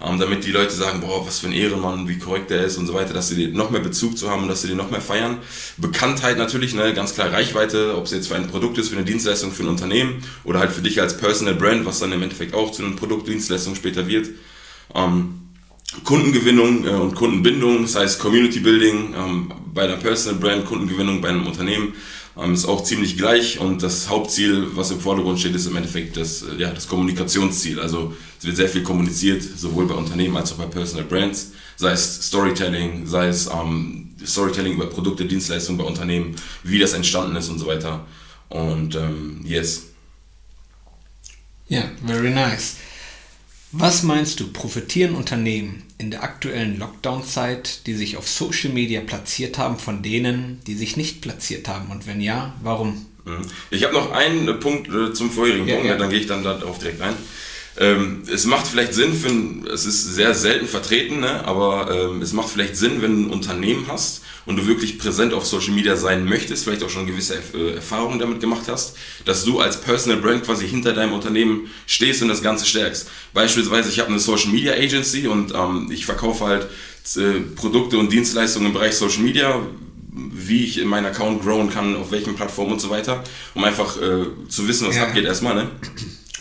ähm, 0.00 0.18
damit 0.18 0.44
die 0.44 0.52
Leute 0.52 0.72
sagen, 0.72 1.00
boah, 1.00 1.26
was 1.26 1.40
für 1.40 1.48
ein 1.48 1.52
Ehrenmann, 1.52 2.08
wie 2.08 2.18
korrekt 2.18 2.50
der 2.50 2.64
ist 2.64 2.76
und 2.76 2.86
so 2.86 2.94
weiter, 2.94 3.12
dass 3.12 3.28
sie 3.28 3.48
noch 3.48 3.70
mehr 3.70 3.80
Bezug 3.80 4.16
zu 4.16 4.30
haben 4.30 4.48
dass 4.48 4.62
sie 4.62 4.68
den 4.68 4.76
noch 4.76 4.90
mehr 4.90 5.00
feiern. 5.00 5.38
Bekanntheit 5.76 6.38
natürlich, 6.38 6.74
ne, 6.74 6.94
ganz 6.94 7.14
klar 7.14 7.32
Reichweite, 7.32 7.96
ob 7.96 8.04
es 8.04 8.12
jetzt 8.12 8.28
für 8.28 8.36
ein 8.36 8.48
Produkt 8.48 8.78
ist, 8.78 8.88
für 8.88 8.96
eine 8.96 9.04
Dienstleistung, 9.04 9.52
für 9.52 9.64
ein 9.64 9.68
Unternehmen 9.68 10.22
oder 10.44 10.60
halt 10.60 10.72
für 10.72 10.82
dich 10.82 11.00
als 11.00 11.16
Personal 11.16 11.54
Brand, 11.54 11.84
was 11.84 11.98
dann 11.98 12.12
im 12.12 12.22
Endeffekt 12.22 12.54
auch 12.54 12.70
zu 12.72 12.84
einem 12.84 12.96
Produkt, 12.96 13.28
Dienstleistung 13.28 13.74
später 13.74 14.06
wird. 14.06 14.28
Ähm, 14.94 15.34
Kundengewinnung 16.04 16.84
äh, 16.86 16.90
und 16.90 17.14
Kundenbindung, 17.14 17.82
das 17.82 17.96
heißt 17.96 18.18
Community 18.20 18.60
Building 18.60 19.14
ähm, 19.16 19.52
bei 19.72 19.84
einer 19.84 19.96
Personal 19.96 20.38
Brand, 20.38 20.66
Kundengewinnung 20.66 21.20
bei 21.20 21.28
einem 21.28 21.46
Unternehmen 21.46 21.94
ähm, 22.38 22.54
ist 22.54 22.66
auch 22.66 22.84
ziemlich 22.84 23.16
gleich 23.16 23.58
und 23.58 23.82
das 23.82 24.08
Hauptziel, 24.08 24.76
was 24.76 24.90
im 24.90 25.00
Vordergrund 25.00 25.40
steht, 25.40 25.54
ist 25.54 25.66
im 25.66 25.76
Endeffekt 25.76 26.16
das, 26.16 26.42
äh, 26.42 26.54
ja, 26.56 26.70
das 26.70 26.86
Kommunikationsziel. 26.86 27.80
Also 27.80 28.14
es 28.38 28.44
wird 28.44 28.56
sehr 28.56 28.68
viel 28.68 28.82
kommuniziert, 28.82 29.42
sowohl 29.42 29.86
bei 29.86 29.94
Unternehmen 29.94 30.36
als 30.36 30.52
auch 30.52 30.56
bei 30.56 30.66
Personal 30.66 31.04
Brands, 31.04 31.52
sei 31.76 31.92
es 31.92 32.26
Storytelling, 32.26 33.06
sei 33.06 33.28
es 33.28 33.48
ähm, 33.48 34.14
Storytelling 34.24 34.74
über 34.74 34.86
Produkte, 34.86 35.24
Dienstleistungen 35.24 35.78
bei 35.78 35.84
Unternehmen, 35.84 36.36
wie 36.62 36.78
das 36.78 36.92
entstanden 36.92 37.34
ist 37.36 37.48
und 37.48 37.58
so 37.58 37.66
weiter. 37.66 38.06
Und 38.48 38.94
ähm, 38.94 39.40
yes. 39.44 39.86
Ja, 41.68 41.82
very 42.06 42.30
nice. 42.30 42.76
Was 43.72 44.02
meinst 44.02 44.40
du, 44.40 44.48
profitieren 44.50 45.14
Unternehmen 45.14 45.82
in 45.98 46.10
der 46.10 46.22
aktuellen 46.22 46.78
Lockdown-Zeit, 46.78 47.86
die 47.86 47.94
sich 47.94 48.16
auf 48.16 48.26
Social 48.28 48.72
Media 48.72 49.02
platziert 49.02 49.58
haben, 49.58 49.78
von 49.78 50.02
denen, 50.02 50.60
die 50.66 50.74
sich 50.74 50.96
nicht 50.96 51.20
platziert 51.20 51.68
haben? 51.68 51.90
Und 51.90 52.06
wenn 52.06 52.20
ja, 52.20 52.54
warum? 52.62 53.06
Mhm. 53.26 53.42
Ich 53.70 53.84
habe 53.84 53.92
noch 53.92 54.10
einen 54.12 54.58
Punkt 54.58 54.88
äh, 54.88 55.12
zum 55.12 55.30
vorherigen 55.30 55.68
Ja, 55.68 55.74
Punkt, 55.74 55.90
ja. 55.90 55.96
dann 55.98 56.08
gehe 56.08 56.20
ich 56.20 56.26
dann 56.26 56.42
darauf 56.42 56.78
direkt 56.78 57.02
ein. 57.02 57.14
Ähm, 57.78 58.22
es 58.32 58.44
macht 58.44 58.66
vielleicht 58.66 58.92
Sinn 58.92 59.14
für 59.14 59.70
es 59.72 59.86
ist 59.86 60.14
sehr 60.14 60.34
selten 60.34 60.66
vertreten, 60.66 61.20
ne? 61.20 61.44
aber 61.44 62.10
ähm, 62.10 62.22
es 62.22 62.32
macht 62.32 62.48
vielleicht 62.48 62.76
Sinn, 62.76 63.02
wenn 63.02 63.22
du 63.22 63.28
ein 63.28 63.32
Unternehmen 63.32 63.86
hast 63.88 64.22
und 64.46 64.56
du 64.56 64.66
wirklich 64.66 64.98
präsent 64.98 65.32
auf 65.32 65.46
Social 65.46 65.72
Media 65.72 65.94
sein 65.94 66.24
möchtest, 66.24 66.64
vielleicht 66.64 66.82
auch 66.82 66.90
schon 66.90 67.06
gewisse 67.06 67.38
äh, 67.54 67.74
Erfahrungen 67.76 68.18
damit 68.18 68.40
gemacht 68.40 68.64
hast, 68.66 68.96
dass 69.24 69.44
du 69.44 69.60
als 69.60 69.80
Personal 69.80 70.20
Brand 70.20 70.44
quasi 70.44 70.66
hinter 70.66 70.92
deinem 70.92 71.12
Unternehmen 71.12 71.70
stehst 71.86 72.20
und 72.20 72.28
das 72.28 72.42
Ganze 72.42 72.66
stärkst. 72.66 73.08
Beispielsweise, 73.32 73.90
ich 73.90 74.00
habe 74.00 74.10
eine 74.10 74.18
Social 74.18 74.50
Media 74.50 74.72
Agency 74.72 75.28
und 75.28 75.54
ähm, 75.54 75.88
ich 75.92 76.04
verkaufe 76.04 76.46
halt 76.46 76.66
äh, 77.16 77.40
Produkte 77.54 77.96
und 77.96 78.12
Dienstleistungen 78.12 78.68
im 78.68 78.72
Bereich 78.72 78.94
Social 78.94 79.22
Media, 79.22 79.60
wie 80.10 80.64
ich 80.64 80.78
in 80.78 80.88
meinen 80.88 81.06
Account 81.06 81.42
growen 81.42 81.70
kann, 81.70 81.94
auf 81.94 82.10
welchen 82.10 82.34
Plattformen 82.34 82.72
und 82.72 82.80
so 82.80 82.90
weiter, 82.90 83.22
um 83.54 83.62
einfach 83.62 83.96
äh, 84.02 84.24
zu 84.48 84.66
wissen, 84.66 84.88
was 84.88 84.96
ja. 84.96 85.04
abgeht 85.04 85.26
erstmal. 85.26 85.54
Ne? 85.54 85.70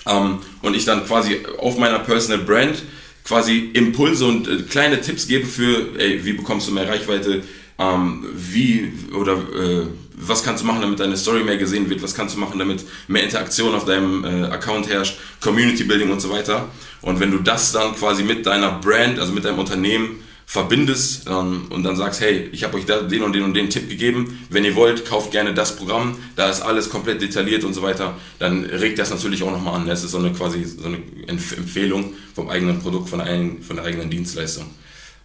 Ähm, 0.08 0.40
und 0.62 0.76
ich 0.76 0.86
dann 0.86 1.06
quasi 1.06 1.40
auf 1.58 1.78
meiner 1.78 2.00
Personal 2.00 2.44
Brand 2.44 2.84
quasi 3.24 3.72
Impulse 3.74 4.26
und 4.26 4.48
äh, 4.48 4.64
kleine 4.64 5.02
Tipps 5.02 5.28
gebe 5.28 5.46
für, 5.46 6.00
ey, 6.00 6.24
wie 6.24 6.34
bekommst 6.34 6.68
du 6.68 6.72
mehr 6.72 6.88
Reichweite, 6.88 7.44
ähm, 7.80 8.26
wie 8.34 8.94
oder 9.14 9.34
äh, 9.34 9.88
was 10.16 10.44
kannst 10.44 10.64
du 10.64 10.68
machen, 10.68 10.82
damit 10.82 11.00
deine 11.00 11.16
Story 11.16 11.44
mehr 11.44 11.58
gesehen 11.58 11.90
wird, 11.90 12.02
was 12.02 12.16
kannst 12.16 12.36
du 12.36 12.40
machen, 12.40 12.58
damit 12.58 12.84
mehr 13.08 13.24
Interaktion 13.24 13.76
auf 13.76 13.86
deinem 13.86 14.24
äh, 14.24 14.46
Account 14.48 14.90
herrscht, 14.90 15.20
Community 15.42 15.84
Building 15.84 16.10
und 16.10 16.20
so 16.20 16.32
weiter. 16.32 16.70
Und 17.02 17.20
wenn 17.20 17.30
du 17.30 17.38
das 17.38 17.72
dann 17.72 17.94
quasi 17.96 18.24
mit 18.24 18.46
deiner 18.46 18.72
Brand, 18.80 19.20
also 19.20 19.32
mit 19.32 19.46
deinem 19.46 19.60
Unternehmen 19.60 20.24
verbindest 20.50 21.28
ähm, 21.30 21.66
und 21.70 21.84
dann 21.84 21.98
sagst, 21.98 22.22
hey, 22.22 22.50
ich 22.54 22.64
habe 22.64 22.78
euch 22.78 22.86
da 22.86 23.02
den 23.02 23.22
und 23.22 23.34
den 23.34 23.44
und 23.44 23.54
den 23.54 23.70
Tipp 23.70 23.90
gegeben, 23.90 24.40
wenn 24.50 24.64
ihr 24.64 24.76
wollt, 24.76 25.06
kauft 25.06 25.32
gerne 25.32 25.54
das 25.54 25.76
Programm, 25.76 26.18
da 26.38 26.50
ist 26.50 26.62
alles 26.62 26.90
komplett 26.90 27.22
detailliert 27.22 27.66
und 27.66 27.74
so 27.74 27.82
weiter, 27.82 28.16
dann 28.40 28.64
regt 28.64 28.98
das 28.98 29.10
natürlich 29.10 29.44
auch 29.44 29.52
nochmal 29.52 29.76
an. 29.76 29.90
Es 29.90 30.06
ist 30.06 30.12
so 30.12 30.20
eine 30.20 30.32
quasi 30.32 30.64
so 30.64 30.86
eine 30.86 31.00
Empfehlung 31.28 32.14
vom 32.34 32.50
eigenen 32.50 32.80
Produkt, 32.80 33.10
von, 33.10 33.20
ein, 33.20 33.62
von 33.62 33.76
der 33.76 33.84
eigenen 33.84 34.10
Dienstleistung. 34.10 34.68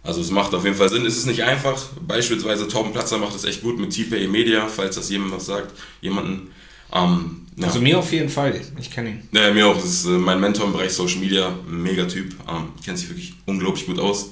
Also 0.03 0.19
es 0.19 0.29
macht 0.29 0.53
auf 0.53 0.65
jeden 0.65 0.75
Fall 0.75 0.89
Sinn. 0.89 1.05
Es 1.05 1.15
ist 1.15 1.25
nicht 1.25 1.43
einfach. 1.43 1.81
Beispielsweise 2.05 2.67
Torben 2.67 2.91
Platzer 2.91 3.17
macht 3.17 3.33
das 3.33 3.45
echt 3.45 3.61
gut 3.61 3.79
mit 3.79 3.91
TPA 3.91 4.27
Media, 4.27 4.67
falls 4.67 4.97
das 4.97 5.09
jemand 5.09 5.31
was 5.31 5.45
sagt. 5.45 5.73
Jemanden. 6.01 6.51
Ähm, 6.93 7.47
ja. 7.55 7.67
Also 7.67 7.79
mir 7.79 7.97
auf 7.97 8.11
jeden 8.11 8.27
Fall. 8.27 8.59
Ich 8.77 8.91
kenne 8.91 9.11
ihn. 9.11 9.29
Ja, 9.31 9.53
mir 9.53 9.67
auch. 9.67 9.75
Das 9.75 9.85
ist 9.85 10.05
äh, 10.05 10.09
mein 10.09 10.41
Mentor 10.41 10.65
im 10.65 10.73
Bereich 10.73 10.91
Social 10.91 11.19
Media. 11.19 11.57
Mega 11.65 12.03
Typ. 12.03 12.35
Ähm, 12.49 12.73
kennt 12.83 12.99
sich 12.99 13.07
wirklich 13.07 13.35
unglaublich 13.45 13.85
gut 13.85 13.99
aus. 13.99 14.31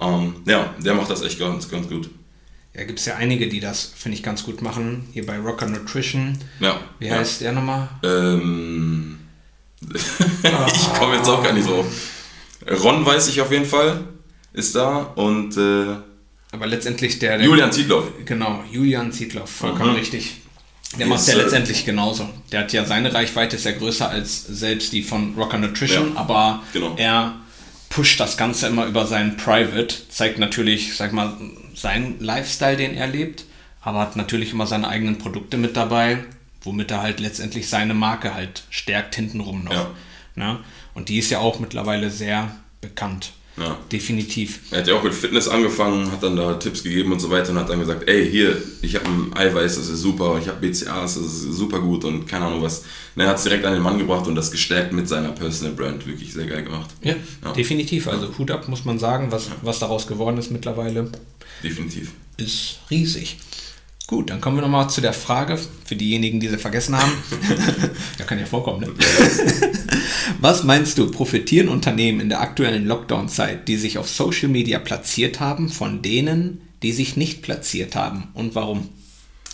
Ähm, 0.00 0.34
ja, 0.46 0.74
der 0.78 0.94
macht 0.94 1.10
das 1.10 1.22
echt 1.22 1.38
ganz, 1.38 1.68
ganz 1.68 1.88
gut. 1.88 2.10
Ja, 2.74 2.84
gibt 2.84 3.00
es 3.00 3.06
ja 3.06 3.16
einige, 3.16 3.48
die 3.48 3.60
das, 3.60 3.92
finde 3.96 4.16
ich, 4.16 4.22
ganz 4.22 4.44
gut 4.44 4.62
machen. 4.62 5.08
Hier 5.12 5.26
bei 5.26 5.38
Rocker 5.38 5.66
Nutrition. 5.66 6.38
Ja. 6.60 6.80
Wie 6.98 7.10
heißt 7.10 7.40
ja. 7.40 7.46
der 7.46 7.52
nochmal? 7.54 7.88
Ähm, 8.04 9.18
ich 9.92 10.92
komme 10.98 11.16
jetzt 11.16 11.28
auch 11.28 11.42
gar 11.42 11.52
nicht 11.52 11.66
so. 11.66 11.84
Ron 12.82 13.04
weiß 13.04 13.28
ich 13.28 13.40
auf 13.40 13.50
jeden 13.50 13.64
Fall, 13.64 14.04
ist 14.52 14.74
da 14.74 14.98
und. 15.14 15.56
Äh, 15.56 15.96
aber 16.50 16.66
letztendlich 16.66 17.18
der. 17.18 17.38
der 17.38 17.46
Julian 17.46 17.72
Ziedloff. 17.72 18.04
Genau, 18.24 18.62
Julian 18.70 19.12
Ziedloff, 19.12 19.50
vollkommen 19.50 19.90
mhm. 19.90 19.96
richtig. 19.96 20.36
Der 20.98 21.06
macht 21.06 21.26
ja 21.26 21.34
letztendlich 21.34 21.84
genauso. 21.84 22.28
Der 22.50 22.60
hat 22.60 22.72
ja 22.72 22.84
seine 22.84 23.12
Reichweite 23.12 23.56
ist 23.56 23.64
ja 23.64 23.72
größer 23.72 24.08
als 24.08 24.46
selbst 24.46 24.92
die 24.92 25.02
von 25.02 25.34
Rocker 25.36 25.58
Nutrition, 25.58 26.14
ja, 26.14 26.20
aber 26.20 26.62
genau. 26.72 26.94
er 26.96 27.34
pusht 27.88 28.20
das 28.20 28.36
Ganze 28.36 28.66
immer 28.66 28.86
über 28.86 29.06
seinen 29.06 29.36
Private, 29.36 30.08
zeigt 30.08 30.38
natürlich, 30.38 30.96
sag 30.96 31.12
mal, 31.12 31.36
seinen 31.74 32.20
Lifestyle, 32.20 32.76
den 32.76 32.94
er 32.94 33.06
lebt, 33.06 33.44
aber 33.80 34.00
hat 34.00 34.16
natürlich 34.16 34.52
immer 34.52 34.66
seine 34.66 34.88
eigenen 34.88 35.18
Produkte 35.18 35.56
mit 35.56 35.76
dabei, 35.76 36.24
womit 36.62 36.90
er 36.90 37.02
halt 37.02 37.20
letztendlich 37.20 37.68
seine 37.68 37.94
Marke 37.94 38.34
halt 38.34 38.64
stärkt 38.70 39.14
hintenrum 39.14 39.64
noch. 39.64 39.72
Ja. 39.72 39.90
Ne? 40.34 40.58
Und 40.94 41.08
die 41.08 41.18
ist 41.18 41.30
ja 41.30 41.38
auch 41.38 41.60
mittlerweile 41.60 42.10
sehr 42.10 42.50
bekannt. 42.80 43.32
Ja. 43.58 43.78
Definitiv. 43.90 44.60
Er 44.70 44.78
hat 44.78 44.88
ja 44.88 44.94
auch 44.94 45.02
mit 45.02 45.14
Fitness 45.14 45.48
angefangen, 45.48 46.10
hat 46.12 46.22
dann 46.22 46.36
da 46.36 46.54
Tipps 46.54 46.82
gegeben 46.82 47.12
und 47.12 47.20
so 47.20 47.30
weiter 47.30 47.50
und 47.50 47.58
hat 47.58 47.68
dann 47.68 47.80
gesagt, 47.80 48.08
ey, 48.08 48.28
hier, 48.30 48.60
ich 48.82 48.94
habe 48.94 49.06
ein 49.06 49.32
Eiweiß, 49.36 49.76
das 49.76 49.88
ist 49.88 50.00
super, 50.00 50.38
ich 50.40 50.48
habe 50.48 50.60
BCAAs, 50.60 51.14
das 51.14 51.24
ist 51.24 51.42
super 51.52 51.80
gut 51.80 52.04
und 52.04 52.26
keine 52.26 52.46
Ahnung 52.46 52.62
was. 52.62 52.84
Und 53.14 53.22
er 53.22 53.28
hat 53.28 53.38
es 53.38 53.42
direkt 53.44 53.64
an 53.64 53.72
den 53.72 53.82
Mann 53.82 53.98
gebracht 53.98 54.26
und 54.26 54.34
das 54.34 54.50
gestärkt 54.50 54.92
mit 54.92 55.08
seiner 55.08 55.30
Personal 55.30 55.74
Brand. 55.74 56.06
Wirklich 56.06 56.32
sehr 56.32 56.46
geil 56.46 56.62
gemacht. 56.62 56.90
Ja, 57.02 57.14
ja. 57.44 57.52
definitiv. 57.52 58.08
Also 58.08 58.36
Hut 58.38 58.50
ab, 58.50 58.68
muss 58.68 58.84
man 58.84 58.98
sagen, 58.98 59.30
was, 59.30 59.48
was 59.62 59.78
daraus 59.78 60.06
geworden 60.06 60.38
ist 60.38 60.50
mittlerweile. 60.50 61.10
Definitiv. 61.62 62.12
Ist 62.36 62.78
riesig. 62.90 63.38
Gut, 64.08 64.30
dann 64.30 64.40
kommen 64.40 64.56
wir 64.56 64.62
nochmal 64.62 64.88
zu 64.88 65.02
der 65.02 65.12
Frage, 65.12 65.58
für 65.84 65.94
diejenigen, 65.94 66.40
die 66.40 66.48
sie 66.48 66.56
vergessen 66.56 66.96
haben. 66.96 67.12
ja, 68.18 68.24
kann 68.24 68.38
ja 68.38 68.46
vorkommen, 68.46 68.80
ne? 68.80 68.88
Was 70.40 70.64
meinst 70.64 70.96
du, 70.96 71.10
profitieren 71.10 71.68
Unternehmen 71.68 72.20
in 72.20 72.30
der 72.30 72.40
aktuellen 72.40 72.86
Lockdown-Zeit, 72.86 73.68
die 73.68 73.76
sich 73.76 73.98
auf 73.98 74.08
Social 74.08 74.48
Media 74.48 74.78
platziert 74.78 75.40
haben, 75.40 75.68
von 75.68 76.00
denen, 76.00 76.62
die 76.82 76.92
sich 76.92 77.18
nicht 77.18 77.42
platziert 77.42 77.96
haben 77.96 78.28
und 78.32 78.54
warum? 78.54 78.88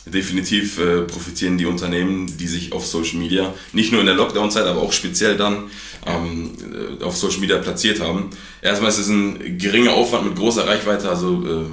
Definitiv 0.07 0.79
äh, 0.79 1.01
profitieren 1.01 1.59
die 1.59 1.67
Unternehmen, 1.67 2.37
die 2.39 2.47
sich 2.47 2.73
auf 2.73 2.87
Social 2.87 3.19
Media, 3.19 3.53
nicht 3.73 3.91
nur 3.91 4.03
in 4.03 4.07
der 4.07 4.15
Lockdown-Zeit, 4.15 4.67
aber 4.67 4.83
auch 4.83 4.93
speziell 4.93 5.37
dann 5.37 5.65
ähm, 6.07 6.53
äh, 7.01 7.03
auf 7.03 7.17
Social 7.17 7.41
Media 7.41 7.59
platziert 7.59 7.99
haben. 7.99 8.31
Erstmal 8.63 8.91
ist 8.91 8.99
es 8.99 9.09
ein 9.09 9.59
geringer 9.59 9.95
Aufwand 9.95 10.27
mit 10.27 10.37
großer 10.37 10.65
Reichweite, 10.65 11.09
also 11.09 11.45
äh, 11.45 11.65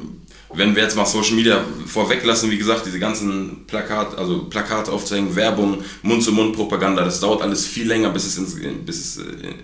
wenn 0.53 0.75
wir 0.75 0.84
jetzt 0.84 0.96
mal 0.96 1.05
Social 1.05 1.36
Media 1.36 1.63
vorweglassen, 1.86 2.51
wie 2.51 2.58
gesagt, 2.58 2.86
diese 2.86 3.00
ganzen 3.00 3.65
Plakat, 3.67 4.17
also 4.17 4.46
Plakate 4.46 4.91
aufzeigen, 4.91 5.36
Werbung, 5.36 5.84
Mund-zu-Mund-Propaganda, 6.03 7.03
das 7.03 7.20
dauert 7.20 7.41
alles 7.41 7.65
viel 7.65 7.88
länger, 7.88 8.10
bis 8.10 8.25
es 8.25 8.38
ins, 8.38 8.55
bis 8.86 9.00
es 9.00 9.17
äh, 9.17 9.22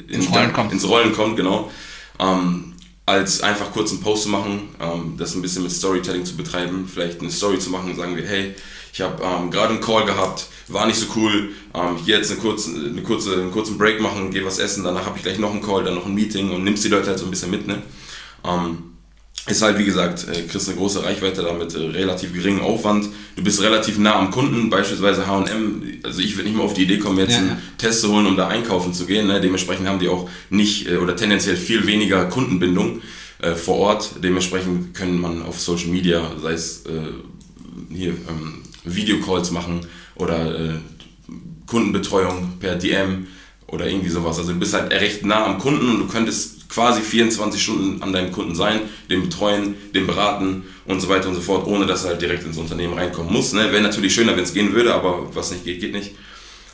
in, 0.07 0.21
ins, 0.21 0.31
Rollen 0.31 0.53
kommt. 0.53 0.71
ins 0.71 0.87
Rollen 0.87 1.13
kommt, 1.13 1.37
genau. 1.37 1.71
Ähm, 2.19 2.73
als 3.05 3.41
einfach 3.41 3.71
kurz 3.71 3.91
einen 3.91 4.01
Post 4.01 4.23
zu 4.23 4.29
machen, 4.29 4.69
ähm, 4.81 5.15
das 5.17 5.33
ein 5.35 5.41
bisschen 5.41 5.63
mit 5.63 5.71
Storytelling 5.71 6.25
zu 6.25 6.35
betreiben, 6.35 6.89
vielleicht 6.91 7.21
eine 7.21 7.31
Story 7.31 7.59
zu 7.59 7.69
machen 7.69 7.91
und 7.91 7.95
sagen 7.95 8.15
wir, 8.15 8.25
hey, 8.25 8.53
ich 8.91 9.01
habe 9.01 9.23
ähm, 9.23 9.51
gerade 9.51 9.73
einen 9.73 9.81
Call 9.81 10.05
gehabt, 10.05 10.47
war 10.67 10.85
nicht 10.85 10.99
so 10.99 11.05
cool, 11.15 11.51
ähm, 11.73 11.97
hier 12.03 12.17
jetzt 12.17 12.31
eine 12.31 12.39
kurze, 12.39 12.71
eine 12.71 13.01
kurze, 13.03 13.33
einen 13.33 13.51
kurzen 13.51 13.77
Break 13.77 14.01
machen, 14.01 14.31
geh 14.31 14.43
was 14.43 14.59
essen, 14.59 14.83
danach 14.83 15.05
habe 15.05 15.17
ich 15.17 15.23
gleich 15.23 15.39
noch 15.39 15.51
einen 15.51 15.61
Call, 15.61 15.83
dann 15.83 15.95
noch 15.95 16.05
ein 16.05 16.15
Meeting 16.15 16.51
und 16.51 16.63
nimmst 16.63 16.83
die 16.83 16.89
Leute 16.89 17.07
halt 17.07 17.19
so 17.19 17.25
ein 17.25 17.31
bisschen 17.31 17.51
mit, 17.51 17.65
ne? 17.67 17.81
Ähm, 18.43 18.96
ist 19.47 19.61
halt, 19.61 19.79
wie 19.79 19.85
gesagt, 19.85 20.27
äh, 20.27 20.43
kriegst 20.43 20.67
eine 20.67 20.77
große 20.77 21.03
Reichweite 21.03 21.41
damit, 21.41 21.73
äh, 21.73 21.79
relativ 21.79 22.33
geringen 22.33 22.59
Aufwand. 22.59 23.07
Du 23.35 23.43
bist 23.43 23.61
relativ 23.61 23.97
nah 23.97 24.15
am 24.15 24.29
Kunden, 24.29 24.69
beispielsweise 24.69 25.25
H&M. 25.25 25.81
Also 26.03 26.21
ich 26.21 26.35
würde 26.35 26.49
nicht 26.49 26.57
mehr 26.57 26.65
auf 26.65 26.73
die 26.73 26.83
Idee 26.83 26.99
kommen, 26.99 27.17
jetzt 27.17 27.31
ja, 27.31 27.37
einen 27.39 27.61
Test 27.77 28.01
zu 28.01 28.11
holen, 28.11 28.25
um 28.27 28.35
da 28.35 28.49
einkaufen 28.49 28.93
zu 28.93 29.05
gehen. 29.05 29.27
Ne? 29.27 29.39
Dementsprechend 29.39 29.87
haben 29.87 29.99
die 29.99 30.09
auch 30.09 30.29
nicht 30.49 30.89
äh, 30.89 30.97
oder 30.97 31.15
tendenziell 31.15 31.55
viel 31.55 31.87
weniger 31.87 32.25
Kundenbindung 32.25 33.01
äh, 33.39 33.55
vor 33.55 33.77
Ort. 33.77 34.15
Dementsprechend 34.21 34.93
können 34.93 35.19
man 35.19 35.41
auf 35.41 35.59
Social 35.59 35.89
Media, 35.89 36.29
sei 36.41 36.51
es 36.51 36.83
hier 37.89 38.09
ähm, 38.09 38.63
Videocalls 38.83 39.51
machen 39.51 39.81
oder 40.15 40.79
Kundenbetreuung 41.67 42.53
per 42.59 42.75
DM 42.75 43.27
oder 43.67 43.87
irgendwie 43.87 44.09
sowas. 44.09 44.39
Also 44.39 44.53
du 44.53 44.59
bist 44.59 44.73
halt 44.73 44.91
recht 44.91 45.25
nah 45.25 45.45
am 45.45 45.59
Kunden 45.59 45.89
und 45.89 45.99
du 45.99 46.07
könntest 46.07 46.56
quasi 46.69 47.01
24 47.01 47.61
Stunden 47.61 48.03
an 48.03 48.13
deinem 48.13 48.31
Kunden 48.31 48.55
sein, 48.55 48.81
den 49.09 49.23
betreuen, 49.23 49.75
den 49.93 50.07
beraten 50.07 50.63
und 50.85 50.99
so 50.99 51.09
weiter 51.09 51.29
und 51.29 51.35
so 51.35 51.41
fort, 51.41 51.67
ohne 51.67 51.85
dass 51.85 52.03
er 52.03 52.11
halt 52.11 52.21
direkt 52.21 52.45
ins 52.45 52.57
Unternehmen 52.57 52.93
reinkommen 52.93 53.31
muss. 53.31 53.53
Ne? 53.53 53.71
Wäre 53.71 53.81
natürlich 53.81 54.13
schöner, 54.13 54.35
wenn 54.35 54.43
es 54.43 54.53
gehen 54.53 54.73
würde, 54.73 54.93
aber 54.93 55.33
was 55.35 55.51
nicht 55.51 55.63
geht, 55.63 55.79
geht 55.79 55.93
nicht. 55.93 56.15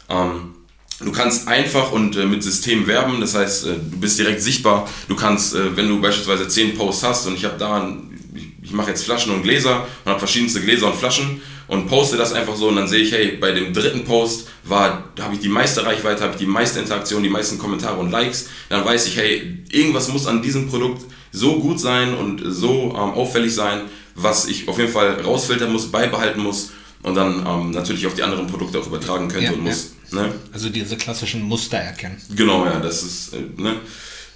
Ähm, 0.09 0.55
du 0.99 1.11
kannst 1.11 1.47
einfach 1.47 1.91
und 1.91 2.15
äh, 2.15 2.25
mit 2.25 2.43
System 2.43 2.87
werben, 2.87 3.19
das 3.21 3.35
heißt, 3.35 3.67
äh, 3.67 3.73
du 3.91 3.97
bist 3.99 4.19
direkt 4.19 4.41
sichtbar. 4.41 4.87
Du 5.07 5.15
kannst, 5.15 5.55
äh, 5.55 5.75
wenn 5.75 5.87
du 5.87 6.01
beispielsweise 6.01 6.47
10 6.47 6.75
Posts 6.75 7.03
hast 7.03 7.27
und 7.27 7.35
ich 7.35 7.45
habe 7.45 7.57
da, 7.57 7.95
ich, 8.35 8.47
ich 8.63 8.71
mache 8.71 8.89
jetzt 8.89 9.03
Flaschen 9.03 9.33
und 9.33 9.43
Gläser 9.43 9.87
und 10.03 10.09
habe 10.09 10.19
verschiedenste 10.19 10.61
Gläser 10.61 10.87
und 10.87 10.95
Flaschen 10.95 11.41
und 11.67 11.87
poste 11.87 12.17
das 12.17 12.33
einfach 12.33 12.55
so 12.55 12.67
und 12.67 12.75
dann 12.75 12.87
sehe 12.87 13.01
ich, 13.01 13.11
hey, 13.11 13.37
bei 13.39 13.51
dem 13.51 13.73
dritten 13.73 14.03
Post 14.03 14.47
war, 14.63 15.09
habe 15.19 15.35
ich 15.35 15.39
die 15.39 15.49
meiste 15.49 15.85
Reichweite, 15.85 16.23
habe 16.23 16.33
ich 16.33 16.39
die 16.39 16.45
meiste 16.45 16.79
Interaktion, 16.79 17.23
die 17.23 17.29
meisten 17.29 17.57
Kommentare 17.57 17.97
und 17.97 18.11
Likes, 18.11 18.49
dann 18.69 18.83
weiß 18.85 19.07
ich, 19.07 19.17
hey, 19.17 19.59
irgendwas 19.71 20.07
muss 20.09 20.27
an 20.27 20.41
diesem 20.41 20.69
Produkt 20.69 21.03
so 21.31 21.59
gut 21.59 21.79
sein 21.79 22.13
und 22.13 22.41
so 22.45 22.91
ähm, 22.91 23.13
auffällig 23.13 23.53
sein, 23.53 23.81
was 24.15 24.47
ich 24.47 24.67
auf 24.67 24.77
jeden 24.77 24.91
Fall 24.91 25.21
rausfiltern 25.21 25.71
muss, 25.71 25.91
beibehalten 25.91 26.41
muss 26.41 26.71
und 27.01 27.15
dann 27.15 27.45
ähm, 27.45 27.71
natürlich 27.71 28.05
auf 28.07 28.13
die 28.13 28.23
anderen 28.23 28.47
Produkte 28.47 28.79
auch 28.79 28.87
übertragen 28.87 29.27
könnte 29.27 29.45
ja, 29.45 29.51
und 29.51 29.63
muss. 29.63 29.93
Ja. 30.11 30.23
Ne? 30.23 30.33
Also 30.51 30.69
diese 30.69 30.95
klassischen 30.95 31.41
Muster 31.41 31.77
erkennen. 31.77 32.21
Genau, 32.35 32.65
ja, 32.65 32.79
das 32.79 33.03
ist, 33.03 33.33
äh, 33.33 33.61
ne? 33.61 33.77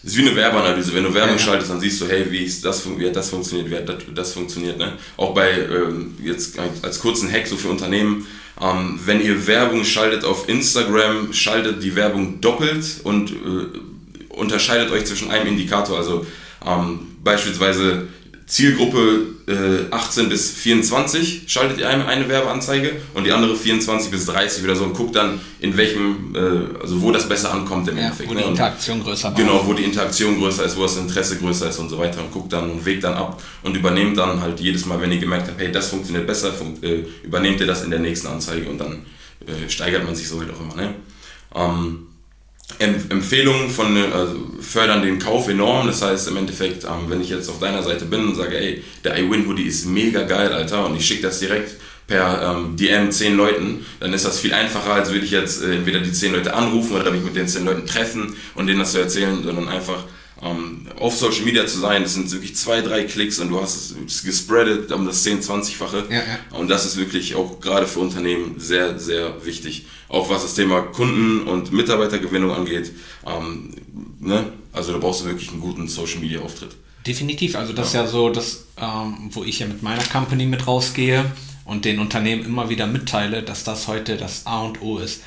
Das 0.08 0.16
ist 0.16 0.24
wie 0.24 0.30
eine 0.30 0.38
Werbeanalyse. 0.38 0.94
Wenn 0.94 1.04
du 1.04 1.14
Werbung 1.14 1.36
ja, 1.36 1.38
schaltest, 1.38 1.70
dann 1.70 1.82
siehst 1.82 2.00
du, 2.00 2.08
hey, 2.08 2.26
wie, 2.32 2.46
ist 2.46 2.64
das, 2.64 2.82
wie 2.98 3.08
hat 3.08 3.16
das 3.18 3.30
funktioniert, 3.30 3.70
wie 3.70 3.76
hat 3.76 3.90
das, 3.90 3.98
das 4.16 4.32
funktioniert. 4.32 4.78
Ne? 4.78 4.94
Auch 5.18 5.34
bei, 5.34 5.52
ähm, 5.52 6.16
jetzt 6.24 6.58
als 6.82 7.02
kurzen 7.02 7.30
Hack 7.30 7.46
so 7.46 7.58
für 7.58 7.68
Unternehmen, 7.68 8.26
ähm, 8.62 8.98
wenn 9.04 9.20
ihr 9.20 9.46
Werbung 9.48 9.84
schaltet 9.84 10.24
auf 10.24 10.48
Instagram, 10.48 11.34
schaltet 11.34 11.84
die 11.84 11.94
Werbung 11.94 12.40
doppelt 12.40 12.86
und 13.04 13.32
äh, 13.32 13.34
unterscheidet 14.30 14.92
euch 14.92 15.04
zwischen 15.04 15.30
einem 15.30 15.48
Indikator. 15.48 15.98
Also 15.98 16.26
ähm, 16.66 17.00
beispielsweise 17.22 18.08
Zielgruppe 18.48 19.36
äh, 19.48 19.94
18 19.94 20.30
bis 20.30 20.52
24 20.52 21.44
schaltet 21.48 21.80
ihr 21.80 21.90
eine, 21.90 22.30
Werbeanzeige 22.30 22.94
und 23.14 23.26
die 23.26 23.32
andere 23.34 23.58
24 23.58 24.10
bis 24.10 24.26
30 24.26 24.64
oder 24.64 24.74
so 24.74 24.86
und 24.86 24.94
guckt 24.94 25.18
dann, 25.18 25.42
in 25.60 25.76
welchem, 25.76 26.34
äh, 26.34 26.80
also 26.82 27.02
wo 27.02 27.12
das 27.12 27.28
besser 27.28 27.54
ankommt 27.54 27.90
im 27.90 27.98
Ja, 27.98 28.04
Endeffekt. 28.06 28.30
wo 28.30 28.34
ne? 28.34 28.44
die 28.44 28.48
Interaktion 28.48 29.04
größer 29.04 29.30
war. 29.30 29.34
Genau, 29.36 29.62
wo 29.66 29.74
die 29.74 29.84
Interaktion 29.84 30.40
größer 30.40 30.64
ist, 30.64 30.78
wo 30.78 30.84
das 30.84 30.96
Interesse 30.96 31.38
größer 31.38 31.68
ist 31.68 31.78
und 31.80 31.90
so 31.90 31.98
weiter 31.98 32.22
und 32.22 32.32
guckt 32.32 32.54
dann 32.54 32.72
und 32.72 32.86
wägt 32.86 33.04
dann 33.04 33.16
ab 33.16 33.44
und 33.64 33.76
übernehmt 33.76 34.18
dann 34.18 34.40
halt 34.40 34.60
jedes 34.62 34.86
Mal, 34.86 35.02
wenn 35.02 35.12
ihr 35.12 35.20
gemerkt 35.20 35.50
habt, 35.50 35.60
hey, 35.60 35.70
das 35.70 35.90
funktioniert 35.90 36.26
besser, 36.26 36.54
fun 36.54 36.82
äh, 36.82 37.04
übernehmt 37.24 37.60
ihr 37.60 37.68
das 37.68 37.84
in 37.84 37.92
der 37.92 38.00
nächsten 38.00 38.28
Anzeige 38.28 38.70
und 38.70 38.78
dann 38.78 39.06
äh, 39.46 39.70
steigert 39.70 40.06
man 40.06 40.16
sich 40.16 40.28
so 40.28 40.40
halt 40.40 40.52
auch 40.52 40.62
immer. 40.62 40.76
Ne? 40.82 40.94
Ähm, 41.54 42.08
Empfehlungen 42.80 43.70
von, 43.70 43.96
äh, 43.96 44.12
also 44.14 44.36
fördern 44.62 45.02
den 45.02 45.20
Kauf 45.20 45.48
enorm. 45.48 45.88
Das 45.88 46.02
heißt 46.02 46.28
im 46.28 46.38
Endeffekt, 46.38 46.84
ähm, 46.84 47.10
wenn 47.10 47.22
ich 47.22 47.30
jetzt 47.30 47.50
auf 47.50 47.60
deiner 47.60 47.82
Seite 47.82 48.06
bin 48.06 48.28
und 48.28 48.36
sage, 48.36 48.58
ey, 48.58 48.84
der 49.04 49.18
iWin 49.18 49.48
Hoodie 49.48 49.64
ist 49.64 49.86
mega 49.86 50.24
geil, 50.24 50.52
Alter, 50.52 50.86
und 50.86 50.96
ich 50.96 51.06
schicke 51.06 51.24
das 51.24 51.40
direkt 51.40 51.76
per 52.08 52.58
ähm, 52.58 52.76
DM 52.78 53.12
10 53.12 53.36
Leuten, 53.36 53.86
dann 54.00 54.14
ist 54.14 54.26
das 54.26 54.40
viel 54.40 54.54
einfacher, 54.54 54.94
als 54.94 55.12
würde 55.12 55.26
ich 55.26 55.32
jetzt 55.32 55.64
äh, 55.64 55.76
entweder 55.76 56.00
die 56.00 56.12
10 56.12 56.34
Leute 56.34 56.54
anrufen 56.54 56.96
oder 56.96 57.12
mich 57.12 57.24
mit 57.24 57.36
den 57.36 57.48
10 57.48 57.66
Leuten 57.66 57.86
treffen 57.86 58.36
und 58.56 58.68
denen 58.68 58.80
das 58.80 58.94
zu 58.94 59.00
erzählen, 59.00 59.44
sondern 59.44 59.68
einfach 59.68 60.04
ähm, 60.42 60.88
auf 61.00 61.16
Social 61.16 61.44
Media 61.44 61.66
zu 61.66 61.80
sein. 61.80 62.04
Das 62.04 62.14
sind 62.14 62.32
wirklich 62.32 62.56
zwei, 62.56 62.82
drei 62.82 63.04
Klicks 63.04 63.40
und 63.40 63.50
du 63.50 63.62
hast 63.62 63.76
es, 63.76 63.96
es 64.06 64.24
gespreadet 64.24 64.92
um 64.92 65.06
das 65.06 65.26
10-, 65.26 65.44
20-fache. 65.44 66.06
Ja, 66.10 66.18
ja. 66.18 66.58
Und 66.58 66.70
das 66.70 66.86
ist 66.86 66.98
wirklich 66.98 67.36
auch 67.36 67.60
gerade 67.60 67.88
für 67.88 68.00
Unternehmen 68.00 68.56
sehr, 68.58 69.00
sehr 69.00 69.46
wichtig. 69.46 69.86
Auch 70.10 70.30
was 70.30 70.44
das 70.44 70.56
Thema 70.56 70.82
Kunden- 70.82 71.48
und 71.48 71.72
Mitarbeitergewinnung 71.72 72.52
angeht. 72.52 72.92
Ähm, 73.26 73.74
ne? 74.20 74.52
Also 74.72 74.94
da 74.94 75.00
brauchst 75.00 75.22
du 75.22 75.26
wirklich 75.26 75.50
einen 75.50 75.62
guten 75.62 75.88
Social-Media-Auftritt. 75.88 76.76
Definitiv, 77.06 77.56
also 77.56 77.72
das 77.74 77.88
ist 77.88 77.94
ja 77.94 78.06
so, 78.06 78.30
das, 78.30 78.66
ähm, 78.80 79.30
wo 79.32 79.44
ich 79.44 79.60
ja 79.60 79.68
mit 79.68 79.82
meiner 79.82 80.04
Company 80.04 80.46
mit 80.46 80.68
rausgehe 80.68 81.26
und 81.64 81.86
den 81.86 82.00
Unternehmen 82.00 82.46
immer 82.46 82.70
wieder 82.70 82.86
mitteile, 82.86 83.44
dass 83.44 83.64
das 83.64 83.88
heute 83.88 84.18
das 84.18 84.46
A 84.46 84.64
und 84.64 84.82
O 84.82 85.00
ist. 85.00 85.22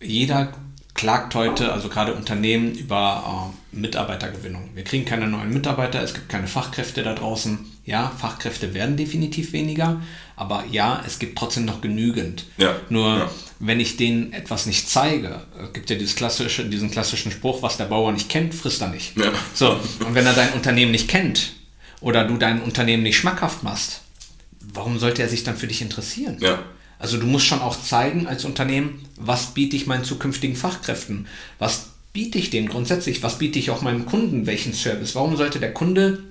Jeder 0.00 0.52
klagt 0.94 1.34
heute, 1.34 1.72
also 1.72 1.88
gerade 1.88 2.14
Unternehmen, 2.14 2.74
über 2.74 3.52
äh, 3.72 3.76
Mitarbeitergewinnung. 3.76 4.70
Wir 4.74 4.84
kriegen 4.84 5.04
keine 5.04 5.26
neuen 5.26 5.52
Mitarbeiter, 5.52 6.02
es 6.02 6.14
gibt 6.14 6.28
keine 6.28 6.46
Fachkräfte 6.46 7.02
da 7.02 7.14
draußen. 7.14 7.58
Ja, 7.84 8.12
Fachkräfte 8.18 8.74
werden 8.74 8.96
definitiv 8.96 9.52
weniger, 9.52 10.00
aber 10.36 10.64
ja, 10.70 11.02
es 11.06 11.18
gibt 11.18 11.36
trotzdem 11.36 11.64
noch 11.64 11.80
genügend. 11.80 12.44
Ja, 12.58 12.76
Nur 12.90 13.18
ja. 13.18 13.30
wenn 13.58 13.80
ich 13.80 13.96
denen 13.96 14.32
etwas 14.32 14.66
nicht 14.66 14.88
zeige, 14.88 15.40
es 15.60 15.72
gibt 15.72 15.90
ja 15.90 15.96
dieses 15.96 16.14
klassische, 16.14 16.64
diesen 16.66 16.90
klassischen 16.90 17.32
Spruch, 17.32 17.62
was 17.62 17.78
der 17.78 17.86
Bauer 17.86 18.12
nicht 18.12 18.28
kennt, 18.28 18.54
frisst 18.54 18.82
er 18.82 18.88
nicht. 18.88 19.16
Ja. 19.16 19.32
So, 19.54 19.80
und 20.06 20.14
wenn 20.14 20.26
er 20.26 20.34
dein 20.34 20.52
Unternehmen 20.52 20.92
nicht 20.92 21.08
kennt 21.08 21.54
oder 22.00 22.24
du 22.24 22.36
dein 22.36 22.62
Unternehmen 22.62 23.02
nicht 23.02 23.16
schmackhaft 23.16 23.64
machst, 23.64 24.02
warum 24.60 24.98
sollte 24.98 25.22
er 25.22 25.28
sich 25.28 25.42
dann 25.42 25.56
für 25.56 25.66
dich 25.66 25.82
interessieren? 25.82 26.36
Ja. 26.40 26.60
Also 27.02 27.16
du 27.18 27.26
musst 27.26 27.46
schon 27.46 27.60
auch 27.60 27.80
zeigen 27.82 28.28
als 28.28 28.44
Unternehmen, 28.44 29.04
was 29.16 29.54
biete 29.54 29.74
ich 29.74 29.88
meinen 29.88 30.04
zukünftigen 30.04 30.54
Fachkräften? 30.54 31.26
Was 31.58 31.88
biete 32.12 32.38
ich 32.38 32.50
denen 32.50 32.68
grundsätzlich? 32.68 33.24
Was 33.24 33.38
biete 33.38 33.58
ich 33.58 33.70
auch 33.70 33.82
meinem 33.82 34.06
Kunden? 34.06 34.46
Welchen 34.46 34.72
Service? 34.72 35.16
Warum 35.16 35.36
sollte 35.36 35.58
der 35.58 35.74
Kunde 35.74 36.22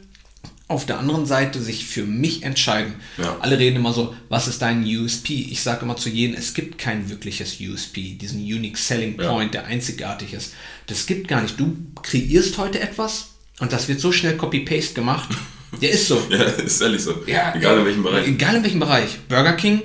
auf 0.69 0.85
der 0.85 0.97
anderen 0.99 1.25
Seite 1.25 1.61
sich 1.61 1.85
für 1.85 2.05
mich 2.05 2.43
entscheiden? 2.43 2.93
Ja. 3.17 3.35
Alle 3.41 3.59
reden 3.59 3.75
immer 3.75 3.91
so, 3.91 4.15
was 4.29 4.47
ist 4.47 4.61
dein 4.61 4.85
USP? 4.85 5.33
Ich 5.51 5.61
sage 5.61 5.81
immer 5.83 5.97
zu 5.97 6.07
jedem, 6.07 6.37
es 6.37 6.53
gibt 6.53 6.77
kein 6.77 7.09
wirkliches 7.09 7.57
USP, 7.59 8.13
diesen 8.13 8.39
Unique 8.39 8.77
Selling 8.77 9.19
Ja. 9.19 9.29
Point, 9.29 9.53
der 9.53 9.65
einzigartig 9.65 10.31
ist. 10.33 10.53
Das 10.87 11.05
gibt 11.05 11.27
gar 11.27 11.41
nicht. 11.41 11.59
Du 11.59 11.75
kreierst 12.01 12.57
heute 12.57 12.79
etwas 12.79 13.31
und 13.59 13.73
das 13.73 13.89
wird 13.89 13.99
so 13.99 14.13
schnell 14.13 14.37
Copy-Paste 14.37 14.93
gemacht. 14.93 15.27
Der 15.81 15.91
ist 15.91 16.07
so. 16.07 16.21
Ja, 16.29 16.43
ist 16.43 16.81
ehrlich 16.81 17.01
so. 17.01 17.23
Ja, 17.27 17.53
Egal 17.55 17.75
ja. 17.75 17.79
in 17.79 17.85
welchem 17.85 18.03
Bereich. 18.03 18.27
Egal 18.27 18.55
in 18.55 18.63
welchem 18.63 18.79
Bereich. 18.81 19.19
Burger 19.29 19.53
King 19.53 19.81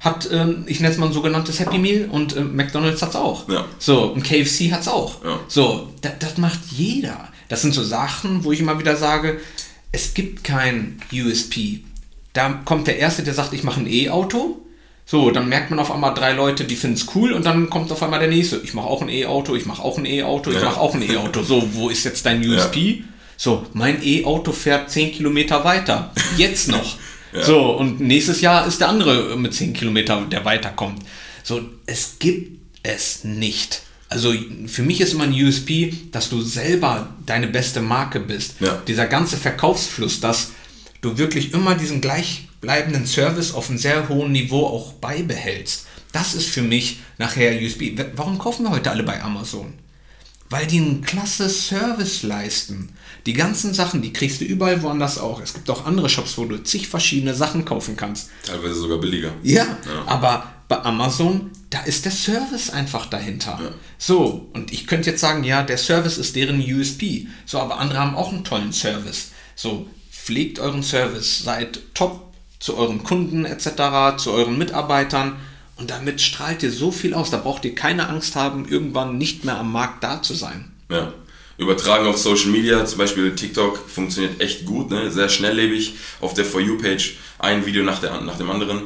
hat, 0.00 0.28
ähm, 0.32 0.64
ich 0.66 0.80
nenne 0.80 0.92
es 0.92 0.98
mal 0.98 1.06
ein 1.06 1.12
sogenanntes 1.12 1.60
Happy 1.60 1.78
Meal 1.78 2.08
und 2.10 2.36
ähm, 2.36 2.56
McDonalds 2.56 3.02
hat 3.02 3.10
es 3.10 3.16
auch. 3.16 3.48
Ja. 3.48 3.66
So, 3.78 4.04
und 4.12 4.22
KFC 4.22 4.72
hat 4.72 4.80
es 4.80 4.88
auch. 4.88 5.22
Ja. 5.24 5.38
So, 5.46 5.90
da- 6.00 6.12
das 6.18 6.38
macht 6.38 6.60
jeder. 6.70 7.28
Das 7.48 7.62
sind 7.62 7.74
so 7.74 7.82
Sachen, 7.84 8.42
wo 8.44 8.52
ich 8.52 8.60
immer 8.60 8.78
wieder 8.78 8.96
sage, 8.96 9.40
es 9.92 10.14
gibt 10.14 10.42
kein 10.44 11.00
USP. 11.12 11.80
Da 12.32 12.60
kommt 12.64 12.86
der 12.86 12.98
Erste, 12.98 13.22
der 13.24 13.34
sagt, 13.34 13.52
ich 13.52 13.62
mache 13.64 13.80
ein 13.80 13.86
E-Auto. 13.86 14.60
So, 15.04 15.32
dann 15.32 15.48
merkt 15.48 15.70
man 15.70 15.80
auf 15.80 15.90
einmal 15.90 16.14
drei 16.14 16.32
Leute, 16.32 16.64
die 16.64 16.76
finden 16.76 16.96
es 16.96 17.06
cool 17.16 17.32
und 17.32 17.44
dann 17.44 17.68
kommt 17.68 17.90
auf 17.90 18.00
einmal 18.02 18.20
der 18.20 18.28
Nächste. 18.28 18.60
Ich 18.62 18.72
mache 18.74 18.86
auch 18.86 19.02
ein 19.02 19.08
E-Auto, 19.08 19.56
ich 19.56 19.66
mache 19.66 19.82
auch 19.82 19.98
ein 19.98 20.04
E-Auto, 20.06 20.50
ich 20.50 20.56
Ja. 20.58 20.64
mache 20.66 20.80
auch 20.80 20.94
ein 20.94 21.02
E-Auto. 21.02 21.42
So, 21.42 21.68
wo 21.74 21.88
ist 21.90 22.04
jetzt 22.04 22.24
dein 22.24 22.40
USP? 22.48 23.02
So, 23.36 23.66
mein 23.72 23.98
E-Auto 24.04 24.52
fährt 24.52 24.88
10 24.90 25.10
Kilometer 25.12 25.64
weiter. 25.64 26.12
Jetzt 26.38 26.68
noch. 26.68 26.94
Ja. 27.32 27.44
So, 27.44 27.76
und 27.76 28.00
nächstes 28.00 28.40
Jahr 28.40 28.66
ist 28.66 28.80
der 28.80 28.88
andere 28.88 29.36
mit 29.36 29.54
10 29.54 29.72
Kilometer, 29.72 30.26
der 30.30 30.44
weiterkommt. 30.44 31.02
So, 31.42 31.60
es 31.86 32.16
gibt 32.18 32.58
es 32.82 33.24
nicht. 33.24 33.82
Also 34.08 34.34
für 34.66 34.82
mich 34.82 35.00
ist 35.00 35.12
immer 35.12 35.24
ein 35.24 35.32
USP, 35.32 35.94
dass 36.10 36.30
du 36.30 36.40
selber 36.40 37.14
deine 37.26 37.46
beste 37.46 37.80
Marke 37.80 38.18
bist. 38.18 38.54
Ja. 38.60 38.82
Dieser 38.86 39.06
ganze 39.06 39.36
Verkaufsfluss, 39.36 40.20
dass 40.20 40.50
du 41.00 41.16
wirklich 41.16 41.54
immer 41.54 41.76
diesen 41.76 42.00
gleichbleibenden 42.00 43.06
Service 43.06 43.54
auf 43.54 43.68
einem 43.68 43.78
sehr 43.78 44.08
hohen 44.08 44.32
Niveau 44.32 44.66
auch 44.66 44.94
beibehältst. 44.94 45.86
Das 46.12 46.34
ist 46.34 46.48
für 46.48 46.62
mich 46.62 46.98
nachher 47.18 47.60
USP. 47.62 47.96
Warum 48.16 48.38
kaufen 48.38 48.64
wir 48.64 48.70
heute 48.70 48.90
alle 48.90 49.04
bei 49.04 49.22
Amazon? 49.22 49.74
Weil 50.50 50.66
die 50.66 50.78
einen 50.78 51.02
klasse 51.02 51.48
Service 51.48 52.24
leisten. 52.24 52.90
Die 53.24 53.34
ganzen 53.34 53.72
Sachen, 53.72 54.02
die 54.02 54.12
kriegst 54.12 54.40
du 54.40 54.44
überall 54.44 54.82
woanders 54.82 55.18
auch. 55.18 55.40
Es 55.40 55.54
gibt 55.54 55.70
auch 55.70 55.86
andere 55.86 56.08
Shops, 56.08 56.36
wo 56.36 56.44
du 56.44 56.62
zig 56.62 56.88
verschiedene 56.88 57.34
Sachen 57.34 57.64
kaufen 57.64 57.96
kannst. 57.96 58.30
Teilweise 58.44 58.74
sogar 58.74 58.98
billiger. 58.98 59.32
Ja, 59.44 59.78
aber 60.06 60.52
bei 60.66 60.82
Amazon, 60.82 61.50
da 61.70 61.80
ist 61.82 62.04
der 62.04 62.12
Service 62.12 62.70
einfach 62.70 63.06
dahinter. 63.06 63.74
So, 63.96 64.48
und 64.52 64.72
ich 64.72 64.88
könnte 64.88 65.10
jetzt 65.10 65.20
sagen, 65.20 65.44
ja, 65.44 65.62
der 65.62 65.78
Service 65.78 66.18
ist 66.18 66.34
deren 66.34 66.60
USP. 66.60 67.28
So, 67.46 67.60
aber 67.60 67.78
andere 67.78 68.00
haben 68.00 68.16
auch 68.16 68.32
einen 68.32 68.44
tollen 68.44 68.72
Service. 68.72 69.30
So, 69.54 69.86
pflegt 70.10 70.58
euren 70.58 70.82
Service, 70.82 71.44
seid 71.44 71.80
top 71.94 72.32
zu 72.58 72.76
euren 72.76 73.04
Kunden 73.04 73.44
etc., 73.44 74.16
zu 74.16 74.32
euren 74.32 74.58
Mitarbeitern 74.58 75.36
und 75.80 75.90
damit 75.90 76.20
strahlt 76.20 76.62
ihr 76.62 76.70
so 76.70 76.92
viel 76.92 77.14
aus. 77.14 77.30
Da 77.30 77.38
braucht 77.38 77.64
ihr 77.64 77.74
keine 77.74 78.08
Angst 78.08 78.36
haben, 78.36 78.68
irgendwann 78.68 79.18
nicht 79.18 79.44
mehr 79.44 79.58
am 79.58 79.72
Markt 79.72 80.04
da 80.04 80.22
zu 80.22 80.34
sein. 80.34 80.70
Ja. 80.90 81.12
Übertragen 81.56 82.06
auf 82.06 82.16
Social 82.16 82.50
Media, 82.50 82.84
zum 82.86 82.98
Beispiel 82.98 83.34
TikTok, 83.34 83.78
funktioniert 83.88 84.40
echt 84.40 84.64
gut, 84.64 84.90
ne? 84.90 85.10
sehr 85.10 85.28
schnelllebig. 85.28 85.94
Auf 86.20 86.32
der 86.34 86.44
For 86.44 86.60
You-Page 86.60 87.16
ein 87.38 87.66
Video 87.66 87.82
nach, 87.82 87.98
der, 87.98 88.20
nach 88.20 88.36
dem 88.36 88.50
anderen. 88.50 88.82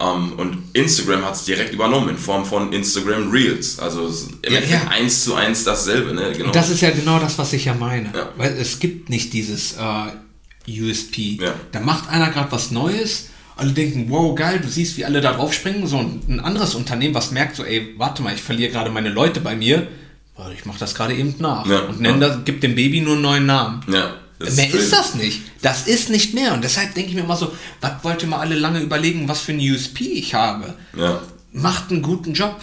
Ähm, 0.00 0.32
und 0.38 0.64
Instagram 0.74 1.24
hat 1.24 1.34
es 1.34 1.44
direkt 1.44 1.72
übernommen 1.72 2.10
in 2.10 2.18
Form 2.18 2.44
von 2.44 2.72
Instagram 2.72 3.30
Reels. 3.30 3.78
Also 3.78 4.12
im 4.42 4.52
Ja, 4.52 4.60
ja. 4.60 4.88
eins 4.88 5.24
zu 5.24 5.34
eins 5.34 5.64
dasselbe. 5.64 6.14
Ne? 6.14 6.32
Genau. 6.32 6.46
Und 6.46 6.56
das 6.56 6.70
ist 6.70 6.80
ja 6.80 6.90
genau 6.90 7.18
das, 7.18 7.38
was 7.38 7.52
ich 7.52 7.64
ja 7.64 7.74
meine. 7.74 8.12
Ja. 8.14 8.28
Weil 8.36 8.56
es 8.58 8.78
gibt 8.78 9.08
nicht 9.08 9.32
dieses 9.32 9.74
äh, 9.74 10.80
USP. 10.80 11.40
Da 11.72 11.80
macht 11.80 12.08
einer 12.08 12.30
gerade 12.30 12.52
was 12.52 12.70
Neues, 12.70 13.30
alle 13.58 13.72
denken, 13.72 14.06
wow, 14.08 14.34
geil, 14.36 14.60
du 14.60 14.68
siehst, 14.68 14.96
wie 14.96 15.04
alle 15.04 15.20
da 15.20 15.32
drauf 15.32 15.52
springen. 15.52 15.86
So 15.86 15.98
ein, 15.98 16.40
anderes 16.40 16.76
Unternehmen, 16.76 17.14
was 17.14 17.32
merkt 17.32 17.56
so, 17.56 17.64
ey, 17.64 17.94
warte 17.98 18.22
mal, 18.22 18.32
ich 18.32 18.40
verliere 18.40 18.70
gerade 18.70 18.90
meine 18.90 19.10
Leute 19.10 19.40
bei 19.40 19.56
mir. 19.56 19.88
Ich 20.56 20.64
mache 20.64 20.78
das 20.78 20.94
gerade 20.94 21.14
eben 21.14 21.34
nach. 21.40 21.66
Ja, 21.66 21.80
Und 21.80 22.00
nenn 22.00 22.20
ja. 22.22 22.28
das, 22.28 22.38
gib 22.44 22.60
dem 22.60 22.76
Baby 22.76 23.00
nur 23.00 23.14
einen 23.14 23.22
neuen 23.22 23.46
Namen. 23.46 23.84
ja, 23.92 24.14
das 24.38 24.54
Mehr 24.54 24.68
crazy. 24.68 24.84
ist 24.84 24.92
das 24.92 25.14
nicht. 25.16 25.40
Das 25.60 25.88
ist 25.88 26.08
nicht 26.08 26.34
mehr. 26.34 26.54
Und 26.54 26.62
deshalb 26.62 26.94
denke 26.94 27.10
ich 27.10 27.16
mir 27.16 27.22
immer 27.22 27.36
so, 27.36 27.52
was 27.80 27.92
wollt 28.02 28.22
ihr 28.22 28.28
mal 28.28 28.38
alle 28.38 28.54
lange 28.54 28.78
überlegen, 28.78 29.26
was 29.26 29.40
für 29.40 29.52
ein 29.52 29.58
USP 29.58 30.04
ich 30.04 30.34
habe? 30.34 30.74
Ja, 30.96 31.20
Macht 31.52 31.90
einen 31.90 32.02
guten 32.02 32.34
Job. 32.34 32.60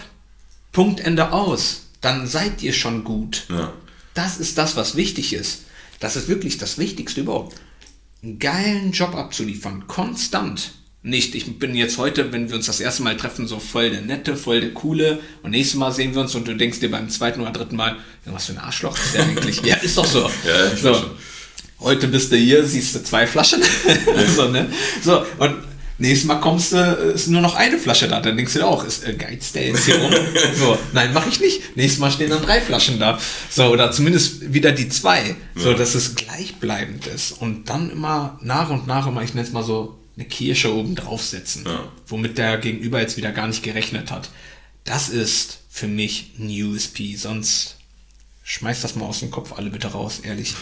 Punkt, 0.72 1.00
Ende 1.00 1.32
aus. 1.32 1.88
Dann 2.00 2.26
seid 2.26 2.62
ihr 2.62 2.72
schon 2.72 3.04
gut. 3.04 3.46
Das 4.14 4.38
ist 4.38 4.56
das, 4.56 4.76
was 4.76 4.96
wichtig 4.96 5.34
ist. 5.34 5.64
Das 6.00 6.16
ist 6.16 6.28
wirklich 6.28 6.56
das 6.56 6.78
Wichtigste 6.78 7.20
überhaupt. 7.20 7.56
Einen 8.22 8.38
geilen 8.38 8.92
Job 8.92 9.14
abzuliefern, 9.14 9.86
konstant. 9.86 10.72
Nicht, 11.06 11.36
ich 11.36 11.60
bin 11.60 11.76
jetzt 11.76 11.98
heute, 11.98 12.32
wenn 12.32 12.48
wir 12.48 12.56
uns 12.56 12.66
das 12.66 12.80
erste 12.80 13.04
Mal 13.04 13.16
treffen, 13.16 13.46
so 13.46 13.60
voll 13.60 13.90
der 13.90 14.00
Nette, 14.00 14.34
voll 14.34 14.60
der 14.60 14.74
Coole 14.74 15.20
und 15.44 15.52
nächstes 15.52 15.78
Mal 15.78 15.92
sehen 15.92 16.16
wir 16.16 16.20
uns 16.22 16.34
und 16.34 16.48
du 16.48 16.56
denkst 16.56 16.80
dir 16.80 16.90
beim 16.90 17.08
zweiten 17.08 17.40
oder 17.40 17.52
dritten 17.52 17.76
Mal, 17.76 17.94
was 18.24 18.46
für 18.46 18.54
ein 18.54 18.58
Arschloch 18.58 18.98
ist 18.98 19.14
der 19.14 19.22
eigentlich? 19.22 19.60
ja, 19.64 19.76
ist 19.76 19.96
doch 19.96 20.04
so. 20.04 20.22
Ja, 20.22 20.76
so. 20.76 21.12
Heute 21.78 22.08
bist 22.08 22.32
du 22.32 22.36
hier, 22.36 22.66
siehst 22.66 22.96
du 22.96 23.04
zwei 23.04 23.24
Flaschen. 23.24 23.62
so, 24.36 24.48
ne? 24.48 24.68
so, 25.00 25.24
und 25.38 25.54
nächstes 25.98 26.26
Mal 26.26 26.40
kommst 26.40 26.72
du, 26.72 26.76
ist 27.14 27.28
nur 27.28 27.40
noch 27.40 27.54
eine 27.54 27.78
Flasche 27.78 28.08
da. 28.08 28.18
Dann 28.18 28.36
denkst 28.36 28.54
du 28.54 28.58
dir 28.58 28.66
auch, 28.66 28.82
ist 28.84 29.06
äh, 29.06 29.12
geizt 29.12 29.54
der 29.54 29.68
jetzt 29.68 29.84
hier 29.84 29.98
rum? 29.98 30.12
so, 30.58 30.76
nein, 30.92 31.12
mache 31.12 31.28
ich 31.28 31.38
nicht. 31.38 31.76
Nächstes 31.76 32.00
Mal 32.00 32.10
stehen 32.10 32.30
dann 32.30 32.42
drei 32.42 32.60
Flaschen 32.60 32.98
da. 32.98 33.16
So, 33.48 33.66
oder 33.66 33.92
zumindest 33.92 34.52
wieder 34.52 34.72
die 34.72 34.88
zwei. 34.88 35.36
So, 35.54 35.70
Ja. 35.70 35.76
dass 35.76 35.94
es 35.94 36.16
gleichbleibend 36.16 37.06
ist. 37.06 37.30
Und 37.30 37.68
dann 37.70 37.90
immer 37.90 38.40
nach 38.42 38.70
und 38.70 38.88
nach 38.88 39.06
immer, 39.06 39.22
ich 39.22 39.34
nenne 39.34 39.46
es 39.46 39.52
mal 39.52 39.62
so, 39.62 40.00
eine 40.16 40.26
Kirsche 40.26 40.74
oben 40.74 40.94
draufsetzen. 40.94 41.64
Ja. 41.66 41.92
Womit 42.06 42.38
der 42.38 42.58
Gegenüber 42.58 43.00
jetzt 43.00 43.16
wieder 43.16 43.32
gar 43.32 43.46
nicht 43.46 43.62
gerechnet 43.62 44.10
hat. 44.10 44.30
Das 44.84 45.08
ist 45.08 45.58
für 45.68 45.88
mich 45.88 46.32
ein 46.38 46.48
USP. 46.48 47.16
Sonst 47.16 47.76
schmeißt 48.44 48.82
das 48.82 48.96
mal 48.96 49.06
aus 49.06 49.20
dem 49.20 49.30
Kopf 49.30 49.52
alle 49.52 49.70
bitte 49.70 49.88
raus, 49.88 50.20
ehrlich. 50.22 50.54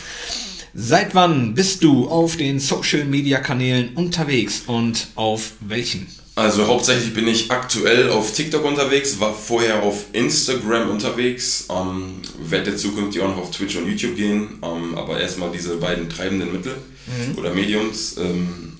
Seit 0.74 1.14
wann 1.14 1.54
bist 1.54 1.84
du 1.84 2.08
auf 2.08 2.36
den 2.36 2.58
Social 2.58 3.04
Media 3.04 3.38
Kanälen 3.38 3.94
unterwegs 3.94 4.62
und 4.66 5.06
auf 5.14 5.52
welchen? 5.60 6.08
Also 6.36 6.66
hauptsächlich 6.66 7.14
bin 7.14 7.28
ich 7.28 7.52
aktuell 7.52 8.10
auf 8.10 8.32
TikTok 8.32 8.64
unterwegs, 8.64 9.20
war 9.20 9.32
vorher 9.32 9.84
auf 9.84 10.06
Instagram 10.12 10.90
unterwegs, 10.90 11.68
ähm, 11.70 12.22
werde 12.40 12.74
zukünftig 12.74 13.22
auch 13.22 13.28
noch 13.28 13.38
auf 13.38 13.50
Twitch 13.52 13.76
und 13.76 13.86
YouTube 13.86 14.16
gehen, 14.16 14.58
ähm, 14.62 14.96
aber 14.96 15.20
erstmal 15.20 15.52
diese 15.52 15.76
beiden 15.76 16.10
treibenden 16.10 16.50
Mittel 16.50 16.74
mhm. 17.06 17.38
oder 17.38 17.54
Mediums. 17.54 18.16
Ähm, 18.16 18.73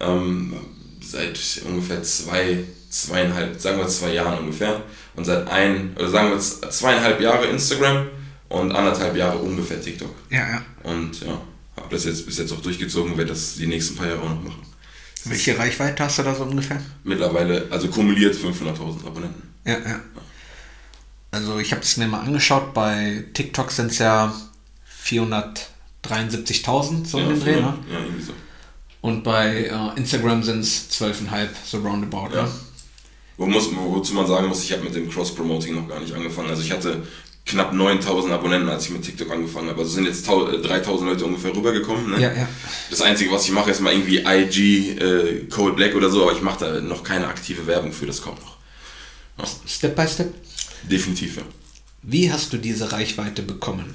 Ähm, 0.01 0.55
seit 1.05 1.62
ungefähr 1.67 2.03
zwei, 2.03 2.64
zweieinhalb, 2.91 3.61
sagen 3.61 3.79
wir 3.79 3.88
zwei 3.88 4.12
Jahren 4.12 4.38
ungefähr. 4.38 4.83
Und 5.17 5.25
seit 5.25 5.49
ein, 5.49 5.97
oder 5.97 6.11
sagen 6.11 6.31
wir 6.31 6.38
zweieinhalb 6.38 7.21
Jahre 7.21 7.47
Instagram 7.47 8.07
und 8.49 8.73
anderthalb 8.73 9.17
Jahre 9.17 9.38
ungefähr 9.38 9.81
TikTok. 9.81 10.14
Ja, 10.31 10.49
ja. 10.49 10.62
Und 10.85 11.23
ja, 11.23 11.41
habe 11.77 11.88
das 11.91 12.05
jetzt 12.05 12.25
bis 12.25 12.38
jetzt 12.38 12.53
auch 12.53 12.62
durchgezogen, 12.62 13.17
werde 13.17 13.31
das 13.31 13.57
die 13.57 13.67
nächsten 13.67 13.97
paar 13.97 14.07
Jahre 14.07 14.21
auch 14.21 14.31
noch 14.31 14.45
machen. 14.45 14.62
Welche 15.25 15.59
Reichweite 15.59 16.05
hast 16.05 16.19
du 16.19 16.23
da 16.23 16.35
so 16.35 16.45
ungefähr? 16.45 16.81
Mittlerweile, 17.03 17.67
also 17.71 17.88
kumuliert 17.88 18.37
500.000 18.37 19.05
Abonnenten. 19.05 19.48
Ja, 19.69 19.75
ja. 19.75 20.01
Also 21.31 21.59
ich 21.59 21.73
habe 21.73 21.83
es 21.83 21.99
mir 21.99 22.09
mal 22.09 22.21
angeschaut, 22.21 22.73
bei 22.73 23.25
TikTok 23.35 23.71
sind 23.71 23.91
es 23.91 23.99
ja 23.99 24.33
473.000 25.05 27.07
so 27.07 27.19
ja, 27.19 27.25
in 27.25 27.31
den 27.31 27.41
Dreh, 27.41 27.57
ne? 27.57 27.75
Ja, 27.93 27.99
irgendwie 28.01 28.23
so. 28.23 28.33
Und 29.03 29.23
bei 29.23 29.67
äh, 29.67 29.97
Instagram 29.97 30.43
sind 30.43 30.61
es 30.61 30.89
12,5, 30.91 31.49
so 31.65 31.79
roundabout. 31.79 32.35
Ja. 32.35 32.45
Ne? 32.45 32.51
Wo 33.37 33.47
muss, 33.47 33.69
wozu 33.73 34.15
man 34.15 34.27
sagen 34.27 34.49
muss, 34.49 34.65
ich 34.65 34.73
habe 34.73 34.83
mit 34.83 34.95
dem 34.95 35.11
Cross-Promoting 35.11 35.75
noch 35.75 35.87
gar 35.87 36.01
nicht 36.01 36.15
angefangen. 36.15 36.49
Also 36.49 36.63
ich 36.63 36.73
hatte 36.73 37.07
knapp 37.47 37.73
9000 37.73 38.33
Abonnenten, 38.33 38.69
als 38.69 38.87
ich 38.87 38.91
mit 38.91 39.03
TikTok 39.03 39.31
angefangen 39.31 39.69
habe. 39.69 39.81
Also 39.81 39.93
sind 39.93 40.07
jetzt 40.07 40.27
3000 40.27 40.67
äh, 40.67 41.13
Leute 41.13 41.27
ungefähr 41.27 41.55
rübergekommen. 41.55 42.11
Ne? 42.11 42.21
Ja, 42.21 42.33
ja. 42.33 42.49
Das 42.91 43.03
Einzige, 43.03 43.31
was 43.31 43.45
ich 43.45 43.53
mache, 43.53 43.71
ist 43.71 43.81
mal 43.81 43.93
irgendwie 43.93 44.25
IG, 44.27 44.99
äh, 44.99 45.47
Code 45.49 45.77
Black 45.77 45.95
oder 45.95 46.11
so, 46.11 46.23
aber 46.23 46.33
ich 46.33 46.43
mache 46.43 46.65
da 46.65 46.81
noch 46.81 47.05
keine 47.05 47.29
aktive 47.29 47.65
Werbung 47.67 47.93
für, 47.93 48.07
das 48.07 48.21
kommt 48.21 48.41
noch. 48.41 48.58
Step 49.66 49.96
by 49.96 50.07
Step? 50.07 50.35
Definitiv, 50.88 51.37
ja. 51.37 51.42
Wie 52.03 52.33
hast 52.33 52.53
du 52.53 52.57
diese 52.59 52.92
Reichweite 52.92 53.42
bekommen? 53.42 53.94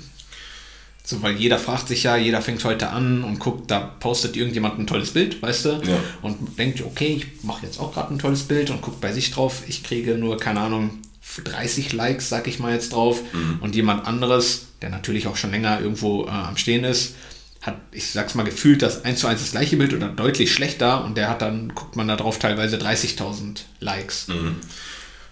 So, 1.06 1.22
weil 1.22 1.36
jeder 1.36 1.60
fragt 1.60 1.90
sich 1.90 2.04
ja, 2.04 2.16
jeder 2.16 2.42
fängt 2.42 2.64
heute 2.64 2.90
an 2.90 3.24
und 3.24 3.40
guckt, 3.40 3.70
da 3.70 3.80
postet 3.80 4.38
irgendjemand 4.38 4.80
ein 4.80 4.88
tolles 4.88 5.12
Bild, 5.12 5.42
weißt 5.42 5.66
du? 5.66 5.70
Ja. 5.70 6.00
Und 6.22 6.58
denkt, 6.58 6.82
okay, 6.82 7.16
ich 7.18 7.44
mache 7.44 7.66
jetzt 7.66 7.80
auch 7.80 7.94
gerade 7.94 8.14
ein 8.14 8.20
tolles 8.20 8.44
Bild 8.44 8.70
und 8.70 8.82
guckt 8.82 9.02
bei 9.02 9.12
sich 9.12 9.32
drauf. 9.32 9.64
Ich 9.68 9.84
kriege 9.84 10.18
nur, 10.18 10.38
keine 10.38 10.62
Ahnung, 10.62 11.00
30 11.44 11.92
Likes, 11.92 12.30
sag 12.30 12.48
ich 12.48 12.60
mal 12.60 12.74
jetzt 12.74 12.94
drauf. 12.94 13.22
Mhm. 13.34 13.60
Und 13.60 13.76
jemand 13.76 14.08
anderes, 14.08 14.68
der 14.82 14.90
natürlich 14.90 15.28
auch 15.28 15.36
schon 15.36 15.52
länger 15.52 15.82
irgendwo 15.82 16.26
äh, 16.26 16.30
am 16.30 16.56
Stehen 16.56 16.86
ist, 16.86 17.16
hat, 17.62 17.78
ich 17.92 18.08
sag's 18.08 18.36
mal, 18.36 18.44
gefühlt 18.44 18.82
das 18.82 19.04
1 19.04 19.20
zu 19.20 19.28
1 19.28 19.42
das 19.42 19.52
gleiche 19.52 19.76
Bild 19.76 19.94
oder 19.94 20.08
deutlich 20.08 20.54
schlechter 20.54 21.04
und 21.04 21.18
der 21.18 21.30
hat 21.30 21.42
dann, 21.42 21.74
guckt 21.76 21.96
man 21.96 22.08
da 22.08 22.16
drauf, 22.16 22.40
teilweise 22.40 22.78
30.000 22.78 23.62
Likes. 23.80 24.28
Mhm. 24.28 24.58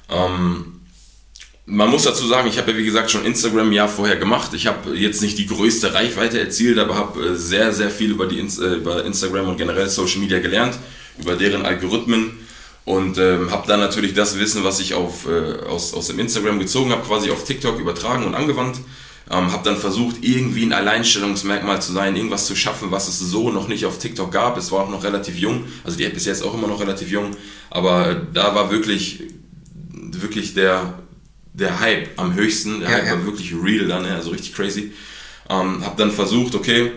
Ähm 0.10 0.82
man 1.66 1.90
muss 1.90 2.04
dazu 2.04 2.28
sagen, 2.28 2.50
ich 2.50 2.58
habe 2.58 2.72
ja 2.72 2.78
wie 2.78 2.84
gesagt 2.84 3.12
schon 3.12 3.24
Instagram 3.24 3.70
ein 3.70 3.74
Jahr 3.74 3.88
vorher 3.88 4.18
gemacht. 4.18 4.54
Ich 4.54 4.68
habe 4.68 4.96
jetzt 4.96 5.22
nicht 5.22 5.38
die 5.38 5.48
größte 5.48 5.94
Reichweite 5.94 6.40
erzielt, 6.40 6.78
aber 6.80 6.96
habe 6.96 7.28
äh, 7.28 7.36
sehr, 7.36 7.72
sehr 7.72 7.90
viel 7.90 8.12
über, 8.12 8.26
die, 8.26 8.40
äh, 8.40 8.76
über 8.76 9.06
Instagram 9.06 9.48
und 9.48 9.58
generell 9.58 9.88
Social 9.88 10.20
Media 10.20 10.40
gelernt, 10.40 10.78
über 11.18 11.36
deren 11.36 11.66
Algorithmen 11.66 12.32
und 12.84 13.18
ähm, 13.20 13.52
habe 13.52 13.68
dann 13.68 13.80
natürlich 13.80 14.14
das 14.14 14.38
Wissen, 14.40 14.64
was 14.64 14.80
ich 14.80 14.96
auf, 14.96 15.28
äh, 15.28 15.66
aus, 15.68 15.94
aus 15.94 16.08
dem 16.08 16.20
Instagram 16.20 16.60
gezogen 16.60 16.92
habe, 16.92 17.04
quasi 17.04 17.30
auf 17.30 17.44
TikTok 17.46 17.80
übertragen 17.80 18.26
und 18.26 18.36
angewandt. 18.36 18.78
Ähm, 19.30 19.52
habe 19.52 19.64
dann 19.64 19.78
versucht, 19.78 20.18
irgendwie 20.22 20.66
ein 20.66 20.74
Alleinstellungsmerkmal 20.74 21.82
zu 21.82 21.94
sein, 21.94 22.16
irgendwas 22.16 22.48
zu 22.48 22.56
schaffen, 22.56 22.92
was 22.92 23.08
es 23.08 23.20
so 23.20 23.50
noch 23.50 23.68
nicht 23.68 23.86
auf 23.86 23.98
TikTok 23.98 24.32
gab. 24.32 24.58
Es 24.58 24.72
war 24.72 24.82
auch 24.82 24.90
noch 24.90 25.04
relativ 25.04 25.38
jung, 25.38 25.66
also 25.86 25.96
die 25.96 26.06
App 26.06 26.18
ist 26.18 26.26
jetzt 26.26 26.44
auch 26.44 26.54
immer 26.54 26.68
noch 26.68 26.82
relativ 26.82 27.10
jung, 27.10 27.32
aber 27.70 28.16
da 28.34 28.54
war 28.56 28.72
wirklich, 28.72 29.24
wirklich 30.20 30.54
der 30.54 30.94
der 31.54 31.80
Hype 31.80 32.10
am 32.18 32.34
höchsten. 32.34 32.80
Der 32.80 32.90
ja, 32.90 32.96
Hype 32.98 33.06
ja. 33.06 33.12
war 33.12 33.26
wirklich 33.26 33.54
real 33.54 33.88
dann, 33.88 34.06
also 34.06 34.32
richtig 34.32 34.54
crazy. 34.54 34.92
Ähm, 35.50 35.84
hab 35.86 35.98
dann 35.98 36.12
versucht, 36.12 36.56
okay, 36.56 36.92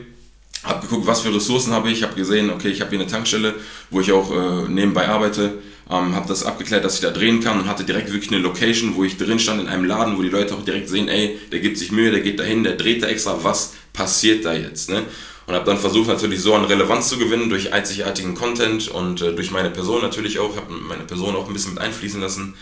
hab 0.62 0.80
geguckt, 0.80 1.06
was 1.06 1.20
für 1.20 1.34
Ressourcen 1.34 1.72
habe 1.72 1.90
ich. 1.90 2.02
Hab 2.02 2.16
gesehen, 2.16 2.50
okay, 2.50 2.68
ich 2.68 2.80
habe 2.80 2.90
hier 2.90 3.00
eine 3.00 3.08
Tankstelle, 3.08 3.54
wo 3.90 4.00
ich 4.00 4.12
auch 4.12 4.30
äh, 4.30 4.68
nebenbei 4.68 5.08
arbeite. 5.08 5.58
Ähm, 5.90 6.14
habe 6.14 6.26
das 6.26 6.44
abgeklärt, 6.44 6.84
dass 6.84 6.94
ich 6.94 7.00
da 7.00 7.10
drehen 7.10 7.40
kann 7.40 7.60
und 7.60 7.68
hatte 7.68 7.84
direkt 7.84 8.10
wirklich 8.10 8.32
eine 8.32 8.40
Location, 8.40 8.94
wo 8.94 9.04
ich 9.04 9.18
drin 9.18 9.38
stand 9.38 9.60
in 9.60 9.68
einem 9.68 9.84
Laden, 9.84 10.16
wo 10.16 10.22
die 10.22 10.30
Leute 10.30 10.54
auch 10.54 10.64
direkt 10.64 10.88
sehen, 10.88 11.08
ey, 11.08 11.38
der 11.52 11.60
gibt 11.60 11.76
sich 11.76 11.92
Mühe, 11.92 12.10
der 12.10 12.20
geht 12.20 12.38
dahin, 12.40 12.64
der 12.64 12.76
dreht 12.76 13.02
da 13.02 13.08
extra, 13.08 13.38
was 13.42 13.74
passiert 13.92 14.46
da 14.46 14.54
jetzt, 14.54 14.88
ne? 14.88 15.02
Und 15.46 15.52
habe 15.54 15.66
dann 15.66 15.76
versucht 15.76 16.08
natürlich 16.08 16.40
so 16.40 16.54
an 16.54 16.64
Relevanz 16.64 17.10
zu 17.10 17.18
gewinnen 17.18 17.50
durch 17.50 17.74
einzigartigen 17.74 18.34
Content 18.34 18.88
und 18.88 19.20
äh, 19.20 19.34
durch 19.34 19.50
meine 19.50 19.68
Person 19.68 20.00
natürlich 20.00 20.38
auch, 20.38 20.56
habe 20.56 20.72
meine 20.72 21.04
Person 21.04 21.36
auch 21.36 21.46
ein 21.46 21.52
bisschen 21.52 21.74
mit 21.74 21.82
einfließen 21.82 22.18
lassen. 22.18 22.54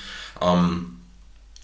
Ähm, 0.42 0.96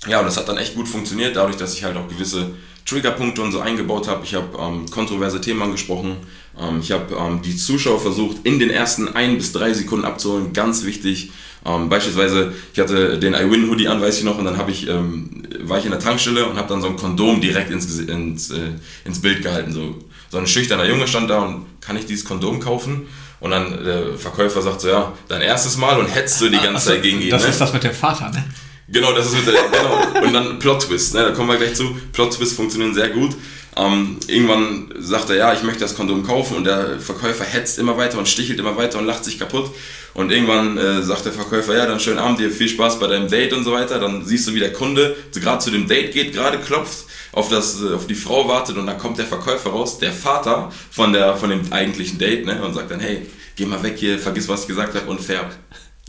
ja, 0.07 0.21
und 0.21 0.27
das 0.27 0.37
hat 0.37 0.49
dann 0.49 0.59
echt 0.59 0.75
gut 0.75 0.87
funktioniert, 0.87 1.37
dadurch, 1.37 1.57
dass 1.57 1.75
ich 1.75 1.85
halt 1.85 1.97
auch 1.97 2.09
gewisse 2.09 2.51
Triggerpunkte 2.89 3.43
und 3.43 3.53
so 3.53 3.61
eingebaut 3.61 4.09
habe. 4.09 4.25
Ich 4.25 4.35
habe 4.35 4.57
ähm, 4.59 4.89
kontroverse 4.91 5.41
Themen 5.41 5.61
angesprochen. 5.61 6.17
Ähm, 6.59 6.81
ich 6.81 6.93
habe 6.93 7.15
ähm, 7.15 7.43
die 7.43 7.57
Zuschauer 7.57 8.01
versucht, 8.01 8.39
in 8.45 8.59
den 8.59 8.71
ersten 8.71 9.09
ein 9.15 9.37
bis 9.37 9.53
drei 9.53 9.73
Sekunden 9.73 10.05
abzuholen. 10.05 10.53
Ganz 10.53 10.85
wichtig. 10.85 11.31
Ähm, 11.67 11.89
beispielsweise, 11.89 12.55
ich 12.73 12.81
hatte 12.81 13.19
den 13.19 13.35
I 13.35 13.51
Win 13.51 13.69
Hoodie 13.69 13.89
an, 13.89 14.01
weiß 14.01 14.19
ich 14.19 14.25
noch, 14.25 14.39
und 14.39 14.45
dann 14.45 14.57
habe 14.57 14.71
ich, 14.71 14.89
ähm, 14.89 15.43
war 15.61 15.79
ich 15.79 15.85
in 15.85 15.91
der 15.91 16.01
Tankstelle 16.01 16.47
und 16.47 16.57
habe 16.57 16.69
dann 16.69 16.81
so 16.81 16.89
ein 16.89 16.97
Kondom 16.97 17.41
direkt 17.41 17.71
ins, 17.71 17.99
ins, 17.99 18.51
äh, 18.51 18.71
ins 19.05 19.21
Bild 19.21 19.43
gehalten. 19.43 19.73
So, 19.73 19.97
so 20.31 20.39
ein 20.39 20.47
schüchterner 20.47 20.87
Junge 20.87 21.07
stand 21.07 21.29
da 21.29 21.41
und 21.41 21.67
kann 21.81 21.97
ich 21.97 22.07
dieses 22.07 22.25
Kondom 22.25 22.61
kaufen? 22.61 23.07
Und 23.41 23.51
dann 23.51 23.85
der 23.85 24.17
Verkäufer 24.17 24.63
sagt 24.63 24.81
so, 24.81 24.89
ja, 24.89 25.13
dein 25.29 25.43
erstes 25.43 25.77
Mal 25.77 25.99
und 25.99 26.07
hetzt 26.07 26.39
so 26.39 26.49
die 26.49 26.59
ganze 26.59 26.87
Zeit 26.87 27.03
gegen 27.03 27.21
ihn. 27.21 27.31
Das 27.31 27.43
ne? 27.43 27.51
ist 27.51 27.61
das 27.61 27.73
mit 27.73 27.85
dem 27.85 27.93
Vater, 27.93 28.31
ne? 28.31 28.45
Genau, 28.91 29.13
das 29.13 29.27
ist 29.27 29.35
mit 29.35 29.47
der, 29.47 29.55
genau. 29.71 30.27
Und 30.27 30.33
dann 30.33 30.59
Plot 30.59 30.85
Twist, 30.85 31.15
ne? 31.15 31.23
da 31.23 31.31
kommen 31.33 31.51
wir 31.51 31.59
gleich 31.59 31.75
zu. 31.75 31.95
Plot 32.13 32.35
Twist 32.35 32.57
funktionieren 32.57 32.95
sehr 32.95 33.11
gut. 33.11 33.37
Ähm, 33.77 34.17
irgendwann 34.27 34.93
sagt 34.99 35.29
er, 35.29 35.37
ja, 35.37 35.53
ich 35.53 35.63
möchte 35.63 35.81
das 35.81 35.95
Kondom 35.95 36.27
kaufen 36.27 36.57
und 36.57 36.65
der 36.65 36.99
Verkäufer 36.99 37.45
hetzt 37.45 37.79
immer 37.79 37.97
weiter 37.99 38.19
und 38.19 38.27
stichelt 38.29 38.59
immer 38.59 38.77
weiter 38.77 38.99
und 38.99 39.05
lacht 39.05 39.25
sich 39.25 39.39
kaputt. 39.39 39.71
Und 40.15 40.33
irgendwann 40.33 40.79
äh, 40.79 41.03
sagt 41.03 41.27
der 41.27 41.33
Verkäufer, 41.33 41.77
ja, 41.77 41.87
dann 41.87 42.01
schönen 42.01 42.19
Abend 42.19 42.41
dir, 42.41 42.51
viel 42.51 42.69
Spaß 42.69 42.99
bei 42.99 43.07
deinem 43.07 43.29
Date 43.29 43.53
und 43.53 43.63
so 43.63 43.73
weiter. 43.73 44.01
Dann 44.01 44.25
siehst 44.25 44.49
du, 44.49 44.55
wie 44.55 44.59
der 44.59 44.73
Kunde 44.73 45.15
gerade 45.35 45.63
zu 45.63 45.71
dem 45.71 45.87
Date 45.87 46.13
geht, 46.13 46.33
gerade 46.33 46.59
klopft, 46.59 47.05
auf, 47.33 47.51
das, 47.51 47.83
äh, 47.83 47.95
auf 47.95 48.07
die 48.07 48.15
Frau 48.15 48.49
wartet 48.49 48.79
und 48.79 48.87
dann 48.87 48.99
kommt 48.99 49.19
der 49.19 49.27
Verkäufer 49.27 49.71
raus, 49.71 49.99
der 49.99 50.13
Vater 50.13 50.73
von, 50.91 51.13
der, 51.13 51.37
von 51.37 51.51
dem 51.51 51.73
eigentlichen 51.73 52.19
Date, 52.19 52.47
ne? 52.47 52.61
und 52.63 52.73
sagt 52.73 52.91
dann, 52.91 53.01
hey, 53.01 53.27
geh 53.55 53.67
mal 53.67 53.83
weg 53.83 53.97
hier, 53.99 54.19
vergiss, 54.19 54.49
was 54.49 54.63
ich 54.63 54.69
gesagt 54.69 54.95
habe 54.95 55.09
und 55.11 55.21
färb 55.21 55.55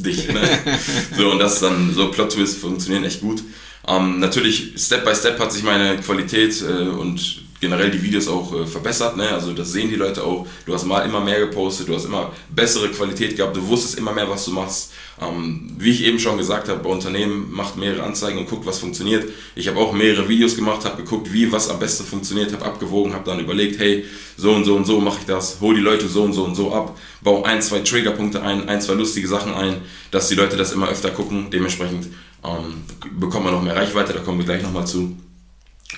dich. 0.04 0.28
Ne? 0.28 0.42
so, 1.18 1.32
und 1.32 1.40
das 1.40 1.60
dann 1.60 1.94
so 1.94 2.10
Plot-Twists 2.10 2.58
funktionieren 2.58 3.04
echt 3.04 3.22
gut. 3.22 3.44
Ähm, 3.88 4.20
natürlich, 4.20 4.74
Step 4.78 5.06
by 5.06 5.16
Step 5.16 5.40
hat 5.40 5.52
sich 5.52 5.64
meine 5.64 5.98
Qualität 5.98 6.62
äh, 6.62 6.88
und 6.88 7.42
generell 7.60 7.92
die 7.92 8.02
Videos 8.02 8.28
auch 8.28 8.54
äh, 8.54 8.66
verbessert. 8.66 9.18
Ne? 9.18 9.30
Also 9.30 9.54
das 9.54 9.72
sehen 9.72 9.90
die 9.90 9.96
Leute 9.96 10.24
auch. 10.24 10.48
Du 10.66 10.74
hast 10.74 10.86
mal 10.86 11.02
immer 11.02 11.20
mehr 11.20 11.40
gepostet, 11.40 11.90
du 11.90 11.96
hast 11.96 12.06
immer 12.06 12.32
bessere 12.54 12.90
Qualität 12.90 13.36
gehabt, 13.36 13.56
du 13.56 13.68
wusstest 13.68 13.98
immer 13.98 14.14
mehr, 14.14 14.30
was 14.30 14.46
du 14.46 14.52
machst. 14.52 14.94
Ähm, 15.22 15.76
wie 15.78 15.90
ich 15.90 16.06
eben 16.06 16.20
schon 16.20 16.38
gesagt 16.38 16.70
habe, 16.70 16.82
bei 16.82 16.90
Unternehmen 16.90 17.52
macht 17.52 17.76
mehrere 17.76 18.04
Anzeigen 18.04 18.40
und 18.40 18.50
guckt, 18.50 18.66
was 18.66 18.80
funktioniert. 18.80 19.26
Ich 19.56 19.68
habe 19.68 19.78
auch 19.80 19.92
mehrere 19.92 20.30
Videos 20.30 20.56
gemacht, 20.56 20.86
habe 20.86 21.04
geguckt, 21.04 21.34
wie 21.34 21.52
was 21.52 21.70
am 21.70 21.80
besten 21.80 22.06
funktioniert, 22.06 22.54
habe 22.54 22.66
abgewogen, 22.66 23.14
habe 23.14 23.26
dann 23.26 23.40
überlegt, 23.40 23.80
hey, 23.80 24.06
so 24.38 24.54
und 24.54 24.64
so 24.64 24.76
und 24.76 24.86
so 24.86 25.02
mache 25.02 25.20
ich 25.20 25.26
das, 25.26 25.58
hol 25.60 25.76
die 25.76 25.82
Leute 25.82 26.08
so 26.08 26.24
und 26.24 26.34
so 26.34 26.46
und 26.46 26.56
so 26.56 26.74
ab, 26.74 26.98
baue 27.22 27.46
ein, 27.46 27.62
zwei 27.62 27.80
Triggerpunkte 27.80 28.42
ein, 28.42 28.70
ein, 28.70 28.80
zwei 28.82 28.94
lustige 28.94 29.28
Sachen 29.28 29.54
ein, 29.54 29.82
dass 30.12 30.30
die 30.30 30.36
Leute 30.36 30.56
das 30.56 30.72
immer 30.72 30.88
öfter 30.88 31.10
gucken. 31.10 31.48
Dementsprechend 31.52 32.08
ähm, 32.46 32.84
bekommen 33.20 33.48
wir 33.48 33.52
noch 33.52 33.64
mehr 33.64 33.76
Reichweite, 33.76 34.14
da 34.14 34.20
kommen 34.20 34.38
wir 34.38 34.46
gleich 34.46 34.64
nochmal 34.64 34.88
zu. 34.88 35.18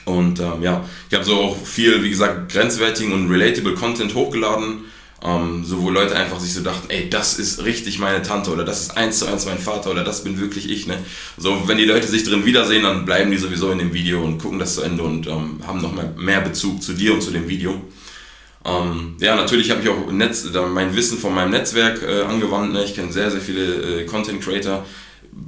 Und 0.05 0.39
ähm, 0.39 0.61
ja, 0.61 0.85
ich 1.09 1.15
habe 1.15 1.25
so 1.25 1.35
auch 1.35 1.57
viel, 1.65 2.03
wie 2.03 2.09
gesagt, 2.09 2.51
grenzwertigen 2.51 3.13
und 3.13 3.29
relatable 3.29 3.75
Content 3.75 4.15
hochgeladen, 4.15 4.85
ähm, 5.23 5.63
so 5.63 5.81
wo 5.81 5.89
Leute 5.89 6.15
einfach 6.15 6.39
sich 6.39 6.53
so 6.53 6.61
dachten, 6.61 6.89
ey, 6.89 7.09
das 7.09 7.37
ist 7.37 7.63
richtig 7.63 7.99
meine 7.99 8.23
Tante 8.23 8.51
oder 8.51 8.63
das 8.63 8.81
ist 8.81 8.97
eins 8.97 9.19
zu 9.19 9.27
eins 9.27 9.45
mein 9.45 9.59
Vater 9.59 9.91
oder 9.91 10.03
das 10.03 10.23
bin 10.23 10.39
wirklich 10.39 10.69
ich. 10.69 10.87
Ne? 10.87 10.97
So, 11.37 11.67
wenn 11.67 11.77
die 11.77 11.85
Leute 11.85 12.07
sich 12.07 12.23
drin 12.23 12.45
wiedersehen, 12.45 12.83
dann 12.83 13.05
bleiben 13.05 13.31
die 13.31 13.37
sowieso 13.37 13.71
in 13.71 13.79
dem 13.79 13.93
Video 13.93 14.23
und 14.23 14.39
gucken 14.39 14.59
das 14.59 14.75
zu 14.75 14.81
Ende 14.81 15.03
und 15.03 15.27
ähm, 15.27 15.61
haben 15.67 15.81
noch 15.81 15.93
mehr 16.17 16.41
Bezug 16.41 16.81
zu 16.81 16.93
dir 16.93 17.13
und 17.13 17.21
zu 17.21 17.31
dem 17.31 17.47
Video. 17.47 17.81
Ähm, 18.63 19.15
ja, 19.19 19.35
natürlich 19.35 19.71
habe 19.71 19.81
ich 19.81 19.89
auch 19.89 20.11
Netz, 20.11 20.45
mein 20.73 20.95
Wissen 20.95 21.17
von 21.17 21.33
meinem 21.33 21.51
Netzwerk 21.51 22.01
äh, 22.03 22.21
angewandt. 22.21 22.73
Ne? 22.73 22.83
Ich 22.83 22.95
kenne 22.95 23.11
sehr, 23.11 23.29
sehr 23.29 23.41
viele 23.41 24.01
äh, 24.01 24.05
Content 24.05 24.41
Creator. 24.41 24.85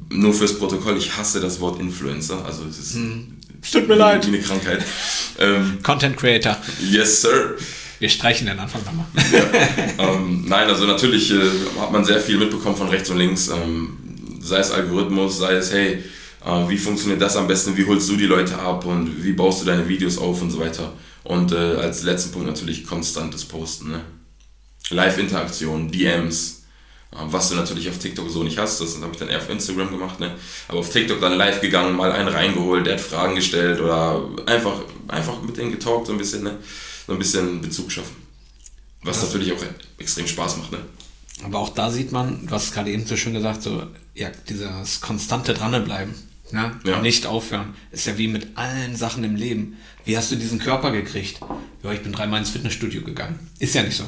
Nur 0.10 0.34
fürs 0.34 0.58
Protokoll, 0.58 0.98
ich 0.98 1.18
hasse 1.18 1.40
das 1.40 1.60
Wort 1.60 1.80
Influencer. 1.80 2.46
Also 2.46 2.64
es 2.70 2.80
ist 2.80 2.96
hm. 2.96 3.38
Tut 3.72 3.88
mir 3.88 3.96
leid. 3.96 4.26
Wie 4.26 4.36
eine 4.36 4.40
Krankheit. 4.40 4.84
Ähm, 5.40 5.80
Content 5.84 6.18
Creator. 6.18 6.58
Yes, 6.82 7.22
sir. 7.22 7.56
Wir 8.00 8.10
streichen 8.10 8.48
den 8.48 8.60
Anfang 8.60 8.82
nochmal. 8.84 9.06
Ja. 9.32 10.14
ähm, 10.14 10.46
nein, 10.48 10.68
also 10.68 10.86
natürlich 10.86 11.32
äh, 11.32 11.40
hat 11.80 11.92
man 11.92 12.04
sehr 12.04 12.20
viel 12.20 12.38
mitbekommen 12.38 12.76
von 12.76 12.90
rechts 12.90 13.10
und 13.10 13.18
links. 13.18 13.48
Ähm, 13.48 13.98
sei 14.42 14.58
es 14.58 14.72
Algorithmus, 14.72 15.38
sei 15.40 15.54
es, 15.54 15.72
hey, 15.72 16.04
äh, 16.46 16.70
wie 16.70 16.78
funktioniert 16.78 17.22
das 17.22 17.38
am 17.38 17.48
besten, 17.48 17.78
wie 17.78 17.86
holst 17.86 18.10
du 18.10 18.18
die 18.18 18.26
Leute 18.26 18.60
ab 18.60 18.86
und 18.86 19.24
wie 19.24 19.34
baust 19.34 19.62
du 19.62 19.66
deine 19.66 19.88
Videos 19.88 20.18
auf 20.18 20.42
und 20.42 20.52
so 20.52 20.60
weiter. 20.60 20.94
Und 21.24 21.54
äh, 21.54 21.56
als 21.56 22.04
letzten 22.04 22.32
Punkt 22.32 22.48
natürlich 22.48 22.86
konstantes 22.86 23.46
Posten. 23.46 23.92
Ne? 23.92 24.02
Live-Interaktion, 24.90 25.90
DMs, 25.90 26.63
was 27.16 27.50
du 27.50 27.56
natürlich 27.56 27.90
auf 27.90 28.00
TikTok 28.00 28.30
so 28.30 28.44
nicht 28.44 28.58
hast, 28.58 28.82
das 28.82 29.00
habe 29.00 29.12
ich 29.12 29.20
dann 29.20 29.30
eher 29.30 29.38
auf 29.38 29.50
Instagram 29.50 29.92
gemacht, 29.92 30.20
ne? 30.20 30.36
aber 30.68 30.80
auf 30.80 30.90
TikTok 30.90 31.22
dann 31.22 31.34
live 31.34 31.62
gegangen, 31.62 31.96
mal 31.96 32.12
einen 32.12 32.28
reingeholt, 32.28 32.86
der 32.86 32.94
hat 32.94 33.02
Fragen 33.02 33.36
gestellt 33.36 33.80
oder 33.80 34.28
einfach, 34.46 34.82
einfach 35.08 35.42
mit 35.42 35.58
denen 35.58 35.72
getalkt, 35.72 36.08
so 36.08 36.14
ein 36.14 36.18
bisschen, 36.18 36.44
ne? 36.44 36.58
so 37.06 37.14
ein 37.14 37.20
bisschen 37.20 37.62
Bezug 37.62 37.92
schaffen. 37.92 38.16
Was 39.04 39.20
das 39.20 39.34
natürlich 39.34 39.54
auch 39.54 39.64
extrem 39.98 40.28
Spaß 40.28 40.58
macht. 40.58 40.72
Ne? 40.72 40.80
Aber 41.44 41.60
auch 41.60 41.70
da 41.70 41.92
sieht 41.92 42.12
man, 42.12 42.48
du 42.48 42.52
hast 42.54 42.74
gerade 42.74 42.90
eben 42.90 43.06
so 43.06 43.18
schön 43.18 43.34
gesagt, 43.34 43.62
so, 43.62 43.84
ja, 44.16 44.30
dieses 44.48 45.02
konstante 45.02 45.54
Dranbleiben. 45.54 46.14
Ne? 46.52 46.80
Ja. 46.86 47.02
Nicht 47.02 47.26
aufhören. 47.26 47.74
Ist 47.92 48.06
ja 48.06 48.18
wie 48.18 48.28
mit 48.28 48.56
allen 48.56 48.96
Sachen 48.96 49.24
im 49.24 49.36
Leben. 49.36 49.78
Wie 50.06 50.16
hast 50.16 50.32
du 50.32 50.36
diesen 50.36 50.60
Körper 50.60 50.92
gekriegt? 50.92 51.40
Ja, 51.82 51.92
ich 51.92 52.02
bin 52.02 52.12
dreimal 52.12 52.40
ins 52.40 52.52
Fitnessstudio 52.52 53.02
gegangen. 53.02 53.40
Ist 53.60 53.76
ja 53.76 53.84
nicht 53.84 53.98
so. 53.98 54.06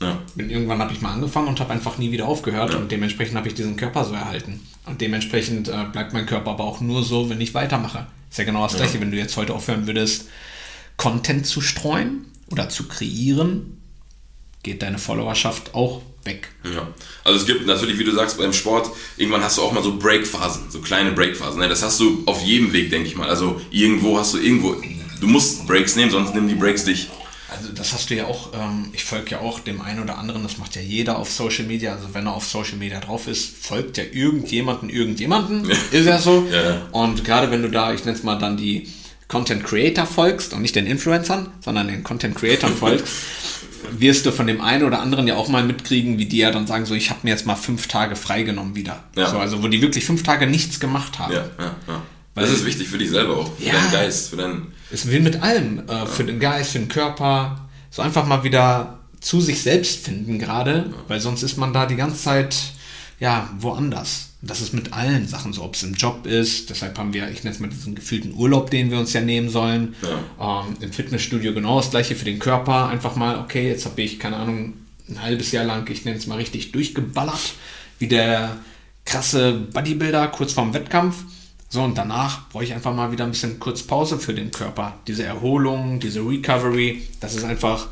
Ja. 0.00 0.18
Irgendwann 0.36 0.78
habe 0.78 0.92
ich 0.92 1.00
mal 1.00 1.12
angefangen 1.12 1.48
und 1.48 1.58
habe 1.58 1.72
einfach 1.72 1.96
nie 1.96 2.12
wieder 2.12 2.26
aufgehört 2.26 2.72
ja. 2.74 2.78
und 2.78 2.90
dementsprechend 2.92 3.36
habe 3.36 3.48
ich 3.48 3.54
diesen 3.54 3.76
Körper 3.76 4.04
so 4.04 4.12
erhalten. 4.12 4.60
Und 4.84 5.00
dementsprechend 5.00 5.68
äh, 5.68 5.84
bleibt 5.90 6.12
mein 6.12 6.26
Körper 6.26 6.50
aber 6.50 6.64
auch 6.64 6.80
nur 6.80 7.02
so, 7.02 7.30
wenn 7.30 7.40
ich 7.40 7.54
weitermache. 7.54 8.06
Ist 8.30 8.38
ja 8.38 8.44
genau 8.44 8.62
das 8.62 8.72
ja. 8.72 8.78
gleiche, 8.78 9.00
wenn 9.00 9.10
du 9.10 9.16
jetzt 9.16 9.36
heute 9.36 9.54
aufhören 9.54 9.86
würdest, 9.86 10.28
Content 10.96 11.46
zu 11.46 11.60
streuen 11.60 12.26
oder 12.50 12.68
zu 12.68 12.88
kreieren, 12.88 13.80
geht 14.62 14.82
deine 14.82 14.98
Followerschaft 14.98 15.74
auch 15.74 16.02
weg. 16.24 16.48
Ja. 16.64 16.88
Also 17.24 17.40
es 17.40 17.46
gibt 17.46 17.66
natürlich, 17.66 17.98
wie 17.98 18.04
du 18.04 18.12
sagst, 18.12 18.36
beim 18.36 18.52
Sport, 18.52 18.90
irgendwann 19.16 19.42
hast 19.42 19.58
du 19.58 19.62
auch 19.62 19.72
mal 19.72 19.82
so 19.82 19.96
Breakphasen, 19.96 20.70
so 20.70 20.80
kleine 20.80 21.12
Breakphasen. 21.12 21.60
Ne? 21.60 21.68
Das 21.68 21.82
hast 21.82 22.00
du 22.00 22.22
auf 22.26 22.42
jedem 22.42 22.72
Weg, 22.72 22.90
denke 22.90 23.08
ich 23.08 23.16
mal. 23.16 23.28
Also 23.28 23.60
irgendwo 23.70 24.18
hast 24.18 24.34
du 24.34 24.38
irgendwo, 24.38 24.76
du 25.20 25.26
musst 25.26 25.66
Breaks 25.66 25.96
nehmen, 25.96 26.10
sonst 26.10 26.34
nehmen 26.34 26.48
die 26.48 26.54
Breaks 26.54 26.84
dich. 26.84 27.08
Also 27.48 27.70
das 27.72 27.92
hast 27.92 28.10
du 28.10 28.14
ja 28.14 28.26
auch, 28.26 28.52
ähm, 28.54 28.88
ich 28.92 29.04
folge 29.04 29.32
ja 29.32 29.40
auch 29.40 29.60
dem 29.60 29.80
einen 29.80 30.02
oder 30.02 30.18
anderen, 30.18 30.42
das 30.42 30.58
macht 30.58 30.74
ja 30.74 30.82
jeder 30.82 31.18
auf 31.18 31.30
Social 31.30 31.64
Media, 31.64 31.92
also 31.92 32.08
wenn 32.12 32.26
er 32.26 32.34
auf 32.34 32.46
Social 32.46 32.76
Media 32.76 32.98
drauf 32.98 33.28
ist, 33.28 33.56
folgt 33.56 33.98
ja 33.98 34.04
irgendjemanden 34.10 34.90
irgendjemanden, 34.90 35.70
ist 35.92 36.06
ja 36.06 36.18
so. 36.18 36.46
Ja. 36.50 36.88
Und 36.90 37.24
gerade 37.24 37.50
wenn 37.52 37.62
du 37.62 37.70
da, 37.70 37.92
ich 37.92 38.04
nenne 38.04 38.16
es 38.16 38.24
mal 38.24 38.36
dann 38.36 38.56
die 38.56 38.88
Content 39.28 39.64
Creator 39.64 40.06
folgst 40.06 40.54
und 40.54 40.62
nicht 40.62 40.74
den 40.74 40.86
Influencern, 40.86 41.52
sondern 41.60 41.86
den 41.86 42.02
Content 42.02 42.34
Creators 42.34 42.72
folgst, 42.78 43.06
wirst 43.92 44.26
du 44.26 44.32
von 44.32 44.48
dem 44.48 44.60
einen 44.60 44.84
oder 44.84 45.00
anderen 45.00 45.28
ja 45.28 45.36
auch 45.36 45.48
mal 45.48 45.62
mitkriegen, 45.62 46.18
wie 46.18 46.26
die 46.26 46.38
ja 46.38 46.50
dann 46.50 46.66
sagen, 46.66 46.84
so 46.84 46.94
ich 46.94 47.10
habe 47.10 47.20
mir 47.22 47.30
jetzt 47.30 47.46
mal 47.46 47.54
fünf 47.54 47.86
Tage 47.86 48.16
freigenommen 48.16 48.74
wieder. 48.74 49.04
Ja. 49.14 49.30
So, 49.30 49.38
also 49.38 49.62
wo 49.62 49.68
die 49.68 49.80
wirklich 49.80 50.04
fünf 50.04 50.24
Tage 50.24 50.48
nichts 50.48 50.80
gemacht 50.80 51.20
haben. 51.20 51.32
Ja, 51.32 51.44
ja, 51.58 51.76
ja. 51.86 52.02
Das 52.42 52.50
ist 52.50 52.66
wichtig 52.66 52.88
für 52.88 52.98
dich 52.98 53.10
selber 53.10 53.38
auch, 53.38 53.56
für 53.56 53.64
ja, 53.64 53.72
deinen 53.72 53.92
Geist, 53.92 54.30
für 54.30 54.36
deinen. 54.36 54.72
Es 54.90 55.08
will 55.08 55.20
mit 55.20 55.42
allem, 55.42 55.82
äh, 55.88 55.92
ja. 55.92 56.06
für 56.06 56.24
den 56.24 56.38
Geist, 56.38 56.72
für 56.72 56.78
den 56.78 56.88
Körper, 56.88 57.68
so 57.90 58.02
einfach 58.02 58.26
mal 58.26 58.44
wieder 58.44 59.00
zu 59.20 59.40
sich 59.40 59.62
selbst 59.62 60.04
finden 60.04 60.38
gerade, 60.38 60.92
weil 61.08 61.20
sonst 61.20 61.42
ist 61.42 61.56
man 61.56 61.72
da 61.72 61.86
die 61.86 61.96
ganze 61.96 62.22
Zeit 62.22 62.56
ja 63.18 63.50
woanders. 63.58 64.30
Das 64.42 64.60
ist 64.60 64.74
mit 64.74 64.92
allen 64.92 65.26
Sachen 65.26 65.52
so, 65.52 65.62
ob 65.64 65.74
es 65.74 65.82
im 65.82 65.94
Job 65.94 66.26
ist. 66.26 66.70
Deshalb 66.70 66.98
haben 66.98 67.12
wir, 67.12 67.30
ich 67.30 67.42
nenne 67.42 67.54
es 67.54 67.60
mal 67.60 67.68
diesen 67.68 67.94
gefühlten 67.94 68.34
Urlaub, 68.34 68.70
den 68.70 68.90
wir 68.90 68.98
uns 68.98 69.12
ja 69.12 69.20
nehmen 69.20 69.48
sollen. 69.48 69.96
Ja. 70.02 70.62
Ähm, 70.62 70.76
Im 70.80 70.92
Fitnessstudio 70.92 71.54
genau 71.54 71.78
das 71.78 71.90
gleiche 71.90 72.14
für 72.14 72.26
den 72.26 72.38
Körper. 72.38 72.88
Einfach 72.88 73.16
mal, 73.16 73.38
okay, 73.38 73.66
jetzt 73.68 73.86
habe 73.86 74.00
ich, 74.02 74.20
keine 74.20 74.36
Ahnung, 74.36 74.74
ein 75.08 75.22
halbes 75.22 75.52
Jahr 75.52 75.64
lang, 75.64 75.88
ich 75.90 76.04
nenne 76.04 76.18
es 76.18 76.26
mal 76.26 76.36
richtig 76.36 76.72
durchgeballert, 76.72 77.54
wie 77.98 78.08
der 78.08 78.56
krasse 79.04 79.52
Bodybuilder 79.72 80.28
kurz 80.28 80.52
vorm 80.52 80.74
Wettkampf. 80.74 81.16
So, 81.68 81.82
und 81.82 81.98
danach 81.98 82.48
brauche 82.48 82.64
ich 82.64 82.72
einfach 82.72 82.94
mal 82.94 83.10
wieder 83.12 83.24
ein 83.24 83.32
bisschen 83.32 83.58
kurz 83.58 83.82
Pause 83.82 84.18
für 84.18 84.34
den 84.34 84.50
Körper. 84.50 84.94
Diese 85.06 85.24
Erholung, 85.24 85.98
diese 86.00 86.20
Recovery, 86.20 87.02
das 87.20 87.34
ist 87.34 87.44
einfach, 87.44 87.88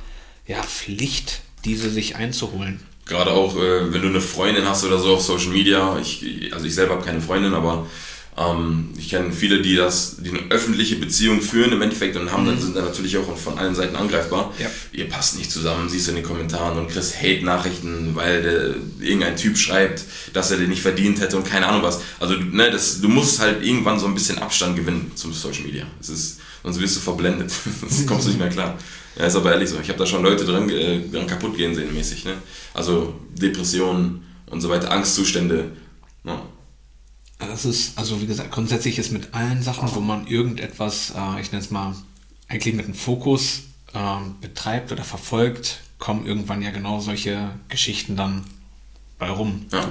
ja, 0.46 0.62
Pflicht, 0.62 1.42
diese 1.64 1.90
sich 1.90 2.16
einzuholen. 2.16 2.80
Gerade 3.06 3.32
auch, 3.32 3.56
äh, 3.56 3.92
wenn 3.92 4.02
du 4.02 4.08
eine 4.08 4.20
Freundin 4.20 4.66
hast 4.66 4.84
oder 4.84 4.98
so 4.98 5.14
auf 5.14 5.22
Social 5.22 5.50
Media. 5.50 5.98
Ich, 5.98 6.52
also 6.52 6.66
ich 6.66 6.74
selber 6.74 6.94
habe 6.94 7.04
keine 7.04 7.20
Freundin, 7.20 7.52
aber 7.54 7.86
ich 8.98 9.10
kenne 9.10 9.32
viele, 9.32 9.62
die 9.62 9.76
das, 9.76 10.16
die 10.18 10.30
eine 10.30 10.50
öffentliche 10.50 10.96
Beziehung 10.96 11.40
führen 11.40 11.70
im 11.70 11.80
Endeffekt 11.82 12.16
und 12.16 12.32
haben, 12.32 12.42
mhm. 12.42 12.48
dann 12.48 12.60
sind 12.60 12.76
dann 12.76 12.84
natürlich 12.84 13.16
auch 13.16 13.36
von 13.36 13.58
allen 13.58 13.76
Seiten 13.76 13.94
angreifbar. 13.94 14.52
Ja. 14.58 14.68
Ihr 14.92 15.08
passt 15.08 15.38
nicht 15.38 15.52
zusammen, 15.52 15.88
siehst 15.88 16.08
du 16.08 16.10
in 16.10 16.16
den 16.16 16.24
Kommentaren 16.24 16.76
und 16.76 16.88
kriegst 16.90 17.16
Hate-Nachrichten, 17.16 18.16
weil 18.16 18.42
der, 18.42 18.74
irgendein 19.06 19.36
Typ 19.36 19.56
schreibt, 19.56 20.02
dass 20.32 20.50
er 20.50 20.56
den 20.56 20.70
nicht 20.70 20.82
verdient 20.82 21.20
hätte 21.20 21.36
und 21.36 21.46
keine 21.46 21.68
Ahnung 21.68 21.82
was. 21.84 22.00
Also 22.18 22.34
ne, 22.34 22.72
das, 22.72 23.00
du 23.00 23.08
musst 23.08 23.38
halt 23.38 23.64
irgendwann 23.64 24.00
so 24.00 24.06
ein 24.06 24.14
bisschen 24.14 24.38
Abstand 24.38 24.74
gewinnen 24.74 25.12
zum 25.14 25.32
Social 25.32 25.62
Media. 25.62 25.86
Es 26.00 26.08
ist, 26.08 26.40
sonst 26.64 26.80
wirst 26.80 26.96
du 26.96 27.00
verblendet. 27.00 27.52
sonst 27.80 28.04
kommst 28.06 28.26
du 28.26 28.30
nicht 28.30 28.40
mehr 28.40 28.50
klar. 28.50 28.76
Ja, 29.16 29.26
ist 29.26 29.36
aber 29.36 29.52
ehrlich 29.52 29.70
so. 29.70 29.78
Ich 29.80 29.88
habe 29.88 29.98
da 29.98 30.06
schon 30.06 30.24
Leute 30.24 30.44
dran, 30.44 30.68
äh, 30.70 31.00
dran 31.08 31.28
kaputt 31.28 31.56
gehen 31.56 31.72
sehen, 31.72 31.94
mäßig. 31.94 32.24
Ne? 32.24 32.34
Also 32.72 33.14
Depressionen 33.32 34.24
und 34.46 34.60
so 34.60 34.68
weiter, 34.68 34.90
Angstzustände. 34.90 35.70
Ja. 36.24 36.42
Das 37.46 37.64
ist, 37.64 37.98
also 37.98 38.20
wie 38.20 38.26
gesagt, 38.26 38.50
grundsätzlich 38.50 38.98
ist 38.98 39.12
mit 39.12 39.34
allen 39.34 39.62
Sachen, 39.62 39.94
wo 39.94 40.00
man 40.00 40.26
irgendetwas, 40.26 41.12
äh, 41.16 41.40
ich 41.40 41.52
nenne 41.52 41.64
es 41.64 41.70
mal, 41.70 41.94
eigentlich 42.48 42.74
mit 42.74 42.84
einem 42.84 42.94
Fokus 42.94 43.62
äh, 43.92 44.16
betreibt 44.40 44.92
oder 44.92 45.04
verfolgt, 45.04 45.80
kommen 45.98 46.26
irgendwann 46.26 46.62
ja 46.62 46.70
genau 46.70 47.00
solche 47.00 47.50
Geschichten 47.68 48.16
dann 48.16 48.44
bei 49.18 49.30
rum. 49.30 49.66
Ja. 49.72 49.90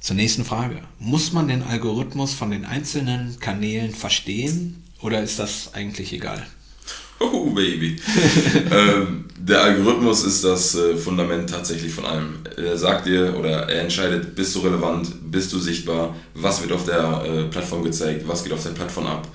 Zur 0.00 0.16
nächsten 0.16 0.44
Frage. 0.44 0.82
Muss 0.98 1.32
man 1.32 1.48
den 1.48 1.62
Algorithmus 1.62 2.34
von 2.34 2.50
den 2.50 2.64
einzelnen 2.64 3.38
Kanälen 3.38 3.94
verstehen 3.94 4.82
oder 5.00 5.22
ist 5.22 5.38
das 5.38 5.74
eigentlich 5.74 6.12
egal? 6.12 6.46
Oh, 7.32 7.50
Baby. 7.50 7.96
ähm, 8.70 9.24
der 9.36 9.62
Algorithmus 9.62 10.24
ist 10.24 10.42
das 10.42 10.74
äh, 10.74 10.96
Fundament 10.96 11.50
tatsächlich 11.50 11.92
von 11.92 12.06
allem. 12.06 12.38
Er 12.56 12.76
sagt 12.76 13.06
dir 13.06 13.36
oder 13.38 13.68
er 13.68 13.82
entscheidet, 13.82 14.34
bist 14.34 14.54
du 14.54 14.60
relevant, 14.60 15.08
bist 15.30 15.52
du 15.52 15.58
sichtbar, 15.58 16.14
was 16.34 16.62
wird 16.62 16.72
auf 16.72 16.86
der 16.86 17.22
äh, 17.24 17.44
Plattform 17.44 17.84
gezeigt, 17.84 18.26
was 18.26 18.42
geht 18.42 18.52
auf 18.52 18.62
der 18.62 18.70
Plattform 18.70 19.06
ab. 19.06 19.28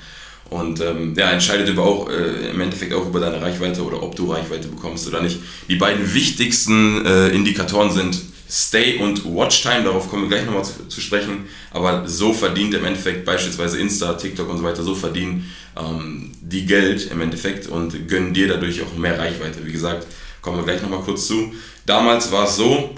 Und 0.49 0.79
ähm, 0.81 1.13
ja, 1.17 1.31
entscheidet 1.31 1.69
über 1.69 1.83
auch, 1.83 2.09
äh, 2.09 2.49
im 2.51 2.61
Endeffekt 2.61 2.93
auch 2.93 3.05
über 3.07 3.19
deine 3.19 3.41
Reichweite 3.41 3.83
oder 3.83 4.01
ob 4.01 4.15
du 4.15 4.31
Reichweite 4.31 4.67
bekommst 4.67 5.07
oder 5.07 5.21
nicht. 5.21 5.39
Die 5.69 5.75
beiden 5.75 6.13
wichtigsten 6.13 7.05
äh, 7.05 7.29
Indikatoren 7.29 7.91
sind 7.91 8.19
Stay 8.49 8.97
und 8.97 9.25
Watchtime, 9.25 9.83
darauf 9.83 10.09
kommen 10.09 10.23
wir 10.23 10.29
gleich 10.29 10.45
nochmal 10.45 10.63
zu, 10.63 10.87
zu, 10.87 11.01
sprechen, 11.01 11.45
aber 11.71 12.07
so 12.07 12.31
verdient 12.31 12.73
im 12.75 12.85
Endeffekt 12.85 13.25
beispielsweise 13.25 13.79
Insta, 13.79 14.13
TikTok 14.13 14.49
und 14.49 14.59
so 14.59 14.63
weiter, 14.63 14.83
so 14.83 14.93
verdienen 14.93 15.51
ähm, 15.75 16.31
die 16.41 16.65
Geld 16.65 17.09
im 17.11 17.21
Endeffekt 17.21 17.67
und 17.67 18.07
gönnen 18.07 18.33
dir 18.33 18.47
dadurch 18.47 18.81
auch 18.83 18.95
mehr 18.95 19.17
Reichweite. 19.17 19.65
Wie 19.65 19.71
gesagt, 19.71 20.05
kommen 20.41 20.57
wir 20.57 20.63
gleich 20.63 20.81
nochmal 20.81 21.01
kurz 21.01 21.27
zu. 21.27 21.53
Damals 21.85 22.31
war 22.31 22.45
es 22.45 22.55
so, 22.55 22.95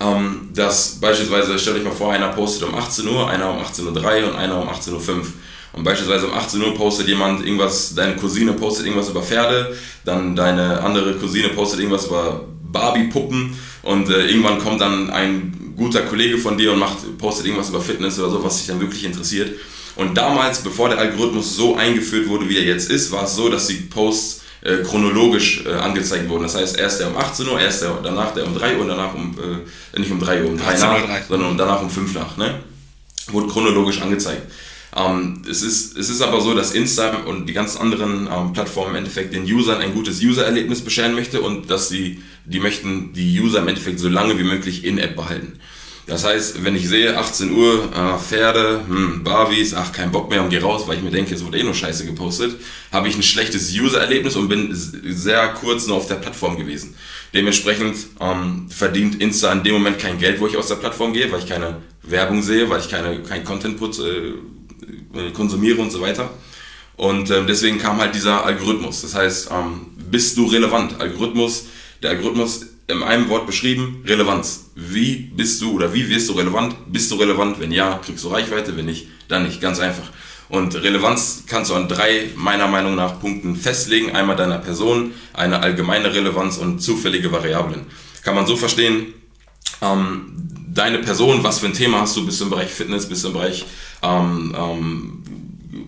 ähm, 0.00 0.48
dass 0.54 1.00
beispielsweise, 1.00 1.58
stellt 1.58 1.76
euch 1.76 1.84
mal 1.84 1.92
vor, 1.92 2.12
einer 2.12 2.28
postet 2.28 2.68
um 2.68 2.74
18 2.74 3.06
Uhr, 3.06 3.28
einer 3.28 3.50
um 3.50 3.58
18.03 3.58 4.22
Uhr 4.22 4.30
und 4.30 4.36
einer 4.36 4.60
um 4.60 4.68
18.05 4.68 5.10
Uhr. 5.10 5.26
Und 5.74 5.84
beispielsweise 5.84 6.26
um 6.26 6.34
18 6.34 6.60
Uhr 6.60 6.74
postet 6.74 7.08
jemand 7.08 7.44
irgendwas, 7.44 7.94
deine 7.94 8.16
Cousine 8.16 8.52
postet 8.52 8.86
irgendwas 8.86 9.08
über 9.08 9.22
Pferde, 9.22 9.76
dann 10.04 10.36
deine 10.36 10.82
andere 10.82 11.14
Cousine 11.14 11.48
postet 11.50 11.80
irgendwas 11.80 12.06
über 12.06 12.46
Barbie-Puppen 12.72 13.56
und 13.82 14.08
äh, 14.08 14.26
irgendwann 14.26 14.58
kommt 14.58 14.80
dann 14.80 15.10
ein 15.10 15.74
guter 15.76 16.02
Kollege 16.02 16.38
von 16.38 16.56
dir 16.56 16.72
und 16.72 16.78
macht, 16.78 17.18
postet 17.18 17.46
irgendwas 17.46 17.70
über 17.70 17.80
Fitness 17.80 18.18
oder 18.18 18.30
so, 18.30 18.44
was 18.44 18.58
dich 18.58 18.66
dann 18.66 18.80
wirklich 18.80 19.04
interessiert. 19.04 19.52
Und 19.96 20.16
damals, 20.16 20.60
bevor 20.62 20.88
der 20.88 20.98
Algorithmus 20.98 21.56
so 21.56 21.76
eingeführt 21.76 22.28
wurde, 22.28 22.48
wie 22.48 22.56
er 22.56 22.64
jetzt 22.64 22.90
ist, 22.90 23.12
war 23.12 23.24
es 23.24 23.36
so, 23.36 23.48
dass 23.48 23.66
die 23.66 23.74
Posts 23.74 24.42
äh, 24.62 24.78
chronologisch 24.78 25.64
äh, 25.66 25.72
angezeigt 25.72 26.28
wurden. 26.28 26.44
Das 26.44 26.54
heißt, 26.54 26.78
erst 26.78 27.00
der 27.00 27.08
um 27.08 27.16
18 27.16 27.48
Uhr, 27.48 27.60
erst 27.60 27.82
der, 27.82 27.98
danach 28.02 28.32
der 28.32 28.46
um 28.46 28.54
3 28.54 28.76
Uhr 28.76 28.82
und 28.82 28.88
danach 28.88 29.14
um, 29.14 29.34
äh, 29.94 29.98
nicht 29.98 30.10
um 30.10 30.20
3 30.20 30.44
Uhr, 30.44 30.50
um 30.50 30.58
3 30.58 30.78
nach, 30.78 31.06
3. 31.06 31.22
sondern 31.28 31.58
danach 31.58 31.82
um 31.82 31.90
5 31.90 32.14
nach. 32.14 32.36
Ne? 32.36 32.60
Wurde 33.30 33.48
chronologisch 33.48 34.00
angezeigt. 34.00 34.42
Ähm, 34.94 35.42
es, 35.48 35.62
ist, 35.62 35.96
es 35.96 36.10
ist 36.10 36.20
aber 36.20 36.40
so, 36.40 36.54
dass 36.54 36.72
Insta 36.72 37.24
und 37.24 37.46
die 37.46 37.52
ganzen 37.54 37.80
anderen 37.80 38.28
ähm, 38.30 38.52
Plattformen 38.52 38.90
im 38.90 38.96
Endeffekt 38.96 39.34
den 39.34 39.44
Usern 39.44 39.80
ein 39.80 39.94
gutes 39.94 40.20
User-Erlebnis 40.20 40.82
bescheren 40.82 41.14
möchte 41.14 41.40
und 41.40 41.70
dass 41.70 41.88
sie, 41.88 42.22
die 42.44 42.60
möchten 42.60 43.12
die 43.12 43.40
User 43.40 43.60
im 43.60 43.68
Endeffekt 43.68 43.98
so 44.00 44.08
lange 44.08 44.38
wie 44.38 44.44
möglich 44.44 44.84
in 44.84 44.98
App 44.98 45.16
behalten. 45.16 45.58
Das 46.06 46.24
heißt, 46.24 46.64
wenn 46.64 46.74
ich 46.74 46.88
sehe, 46.88 47.16
18 47.16 47.52
Uhr, 47.52 47.88
äh, 47.94 48.18
Pferde, 48.18 48.80
hm, 48.86 49.22
Barbies, 49.22 49.72
ach, 49.72 49.92
kein 49.92 50.10
Bock 50.10 50.30
mehr 50.30 50.42
und 50.42 50.50
geh 50.50 50.58
raus, 50.58 50.82
weil 50.86 50.96
ich 50.96 51.02
mir 51.02 51.12
denke, 51.12 51.34
es 51.34 51.44
wurde 51.44 51.58
eh 51.58 51.62
nur 51.62 51.74
Scheiße 51.74 52.04
gepostet, 52.04 52.56
habe 52.90 53.06
ich 53.06 53.16
ein 53.16 53.22
schlechtes 53.22 53.72
User-Erlebnis 53.72 54.34
und 54.34 54.48
bin 54.48 54.70
sehr 54.72 55.48
kurz 55.48 55.86
nur 55.86 55.96
auf 55.96 56.08
der 56.08 56.16
Plattform 56.16 56.56
gewesen. 56.56 56.96
Dementsprechend 57.32 57.96
ähm, 58.20 58.66
verdient 58.68 59.20
Insta 59.20 59.52
in 59.52 59.62
dem 59.62 59.74
Moment 59.74 60.00
kein 60.00 60.18
Geld, 60.18 60.40
wo 60.40 60.48
ich 60.48 60.56
aus 60.56 60.66
der 60.66 60.74
Plattform 60.74 61.12
gehe, 61.12 61.30
weil 61.30 61.38
ich 61.38 61.48
keine 61.48 61.76
Werbung 62.02 62.42
sehe, 62.42 62.68
weil 62.68 62.80
ich 62.80 62.90
keine, 62.90 63.22
kein 63.22 63.44
Content 63.44 63.78
put, 63.78 63.98
äh, 64.00 65.30
konsumiere 65.32 65.80
und 65.80 65.92
so 65.92 66.00
weiter. 66.00 66.30
Und 66.96 67.30
ähm, 67.30 67.46
deswegen 67.46 67.78
kam 67.78 68.00
halt 68.00 68.14
dieser 68.14 68.44
Algorithmus. 68.44 69.02
Das 69.02 69.14
heißt, 69.14 69.50
ähm, 69.50 69.86
bist 70.10 70.36
du 70.36 70.46
relevant? 70.46 71.00
Algorithmus, 71.00 71.66
der 72.02 72.10
Algorithmus 72.10 72.66
in 72.88 73.02
einem 73.02 73.28
Wort 73.28 73.46
beschrieben, 73.46 74.04
Relevanz. 74.06 74.70
Wie 74.74 75.16
bist 75.16 75.62
du 75.62 75.72
oder 75.72 75.94
wie 75.94 76.08
wirst 76.08 76.28
du 76.28 76.32
relevant? 76.34 76.74
Bist 76.92 77.10
du 77.10 77.16
relevant? 77.16 77.60
Wenn 77.60 77.72
ja, 77.72 78.00
kriegst 78.04 78.24
du 78.24 78.28
Reichweite, 78.28 78.76
wenn 78.76 78.86
nicht, 78.86 79.06
dann 79.28 79.44
nicht. 79.44 79.60
Ganz 79.60 79.78
einfach. 79.78 80.10
Und 80.48 80.74
Relevanz 80.74 81.44
kannst 81.46 81.70
du 81.70 81.74
an 81.74 81.88
drei, 81.88 82.28
meiner 82.36 82.68
Meinung 82.68 82.94
nach, 82.94 83.20
Punkten 83.20 83.56
festlegen. 83.56 84.14
Einmal 84.14 84.36
deiner 84.36 84.58
Person, 84.58 85.12
eine 85.32 85.60
allgemeine 85.60 86.12
Relevanz 86.12 86.58
und 86.58 86.80
zufällige 86.80 87.32
Variablen. 87.32 87.86
Kann 88.22 88.34
man 88.34 88.46
so 88.46 88.56
verstehen, 88.56 89.14
ähm, 89.80 90.32
deine 90.68 90.98
Person, 90.98 91.42
was 91.42 91.60
für 91.60 91.66
ein 91.66 91.72
Thema 91.72 92.02
hast 92.02 92.16
du, 92.16 92.26
bist 92.26 92.40
du 92.40 92.44
im 92.44 92.50
Bereich 92.50 92.70
Fitness, 92.70 93.08
bist 93.08 93.24
du 93.24 93.28
im 93.28 93.34
Bereich 93.34 93.64
ähm, 94.02 94.54
ähm, 94.58 95.21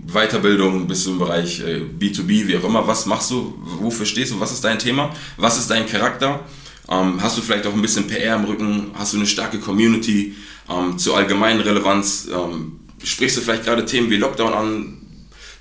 Weiterbildung, 0.06 0.86
bist 0.86 1.06
du 1.06 1.12
im 1.12 1.18
Bereich 1.18 1.60
äh, 1.60 1.80
B2B, 1.80 2.46
wie 2.46 2.56
auch 2.56 2.64
immer, 2.64 2.86
was 2.86 3.06
machst 3.06 3.30
du, 3.30 3.54
wofür 3.80 4.06
stehst 4.06 4.32
du, 4.32 4.40
was 4.40 4.52
ist 4.52 4.64
dein 4.64 4.78
Thema, 4.78 5.10
was 5.36 5.58
ist 5.58 5.70
dein 5.70 5.86
Charakter, 5.86 6.40
ähm, 6.90 7.22
hast 7.22 7.38
du 7.38 7.42
vielleicht 7.42 7.66
auch 7.66 7.72
ein 7.72 7.82
bisschen 7.82 8.06
PR 8.06 8.36
im 8.36 8.44
Rücken, 8.44 8.90
hast 8.94 9.14
du 9.14 9.16
eine 9.16 9.26
starke 9.26 9.58
Community, 9.58 10.34
ähm, 10.68 10.98
zur 10.98 11.16
allgemeinen 11.16 11.60
Relevanz, 11.60 12.28
ähm, 12.32 12.80
sprichst 13.02 13.36
du 13.36 13.40
vielleicht 13.40 13.64
gerade 13.64 13.86
Themen 13.86 14.10
wie 14.10 14.16
Lockdown 14.16 14.52
an, 14.52 15.00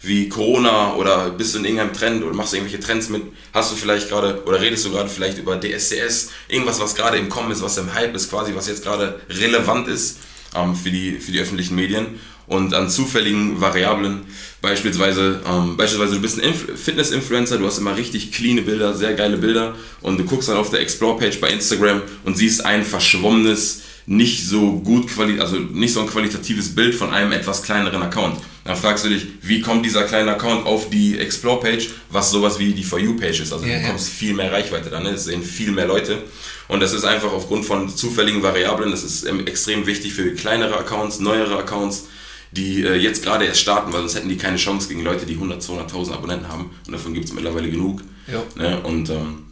wie 0.01 0.27
Corona 0.27 0.95
oder 0.95 1.29
bist 1.29 1.55
du 1.55 1.59
in 1.59 1.65
irgendeinem 1.65 1.93
Trend 1.93 2.23
oder 2.23 2.35
machst 2.35 2.51
du 2.51 2.57
irgendwelche 2.57 2.85
Trends 2.85 3.07
mit, 3.07 3.23
hast 3.53 3.71
du 3.71 3.75
vielleicht 3.75 4.09
gerade 4.09 4.43
oder 4.45 4.59
redest 4.59 4.85
du 4.85 4.91
gerade 4.91 5.09
vielleicht 5.09 5.37
über 5.37 5.59
DSCS, 5.59 6.29
irgendwas, 6.49 6.81
was 6.81 6.95
gerade 6.95 7.17
im 7.17 7.29
Kommen 7.29 7.51
ist, 7.51 7.61
was 7.61 7.77
im 7.77 7.93
Hype 7.93 8.13
ist, 8.13 8.29
quasi, 8.29 8.53
was 8.53 8.67
jetzt 8.67 8.83
gerade 8.83 9.21
relevant 9.29 9.87
ist 9.87 10.19
ähm, 10.55 10.75
für, 10.75 10.91
die, 10.91 11.19
für 11.19 11.31
die 11.31 11.39
öffentlichen 11.39 11.75
Medien 11.75 12.19
und 12.47 12.73
an 12.73 12.89
zufälligen 12.89 13.61
Variablen, 13.61 14.21
beispielsweise, 14.61 15.41
ähm, 15.47 15.77
beispielsweise 15.77 16.15
du 16.15 16.21
bist 16.21 16.41
ein 16.41 16.53
Fitness-Influencer, 16.53 17.57
du 17.57 17.65
hast 17.65 17.77
immer 17.77 17.95
richtig 17.95 18.31
cleane 18.31 18.61
Bilder, 18.61 18.93
sehr 18.93 19.13
geile 19.13 19.37
Bilder 19.37 19.75
und 20.01 20.17
du 20.17 20.25
guckst 20.25 20.49
dann 20.49 20.57
auf 20.57 20.69
der 20.69 20.81
Explore-Page 20.81 21.39
bei 21.39 21.49
Instagram 21.49 22.01
und 22.23 22.37
siehst 22.37 22.65
ein 22.65 22.83
verschwommenes, 22.83 23.81
nicht 24.05 24.45
so 24.45 24.73
gut 24.79 25.07
also 25.39 25.57
nicht 25.57 25.93
so 25.93 26.01
ein 26.01 26.07
qualitatives 26.07 26.75
Bild 26.75 26.93
von 26.93 27.13
einem 27.13 27.31
etwas 27.31 27.63
kleineren 27.63 28.01
Account. 28.01 28.37
Dann 28.65 28.75
fragst 28.75 29.05
du 29.05 29.09
dich, 29.09 29.27
wie 29.41 29.61
kommt 29.61 29.85
dieser 29.85 30.03
kleine 30.03 30.31
Account 30.31 30.65
auf 30.65 30.89
die 30.89 31.17
Explore-Page, 31.17 31.89
was 32.09 32.31
sowas 32.31 32.59
wie 32.59 32.73
die 32.73 32.83
For 32.83 32.99
You-Page 32.99 33.41
ist. 33.41 33.53
Also 33.53 33.65
ja, 33.65 33.75
du 33.75 33.81
bekommst 33.81 34.07
ja. 34.07 34.13
viel 34.13 34.33
mehr 34.33 34.51
Reichweite 34.51 34.89
dann, 34.89 35.03
ne? 35.03 35.11
das 35.11 35.25
sehen 35.25 35.43
viel 35.43 35.71
mehr 35.71 35.87
Leute. 35.87 36.23
Und 36.69 36.79
das 36.79 36.93
ist 36.93 37.03
einfach 37.03 37.31
aufgrund 37.31 37.65
von 37.65 37.93
zufälligen 37.93 38.41
Variablen, 38.41 38.91
das 38.91 39.03
ist 39.03 39.25
extrem 39.45 39.85
wichtig 39.85 40.13
für 40.13 40.33
kleinere 40.33 40.77
Accounts, 40.77 41.19
neuere 41.19 41.57
Accounts, 41.57 42.07
die 42.55 42.83
äh, 42.83 42.95
jetzt 42.95 43.23
gerade 43.23 43.45
erst 43.45 43.61
starten, 43.61 43.91
weil 43.91 44.01
sonst 44.01 44.15
hätten 44.15 44.29
die 44.29 44.37
keine 44.37 44.57
Chance 44.57 44.87
gegen 44.87 45.03
Leute, 45.03 45.25
die 45.25 45.33
100, 45.33 45.61
200.000 45.61 46.13
Abonnenten 46.13 46.47
haben. 46.47 46.71
Und 46.85 46.93
davon 46.93 47.13
gibt 47.13 47.25
es 47.25 47.33
mittlerweile 47.33 47.69
genug. 47.69 48.01
Ja. 48.27 48.43
Ne? 48.55 48.79
Und 48.81 49.09
ähm, 49.09 49.43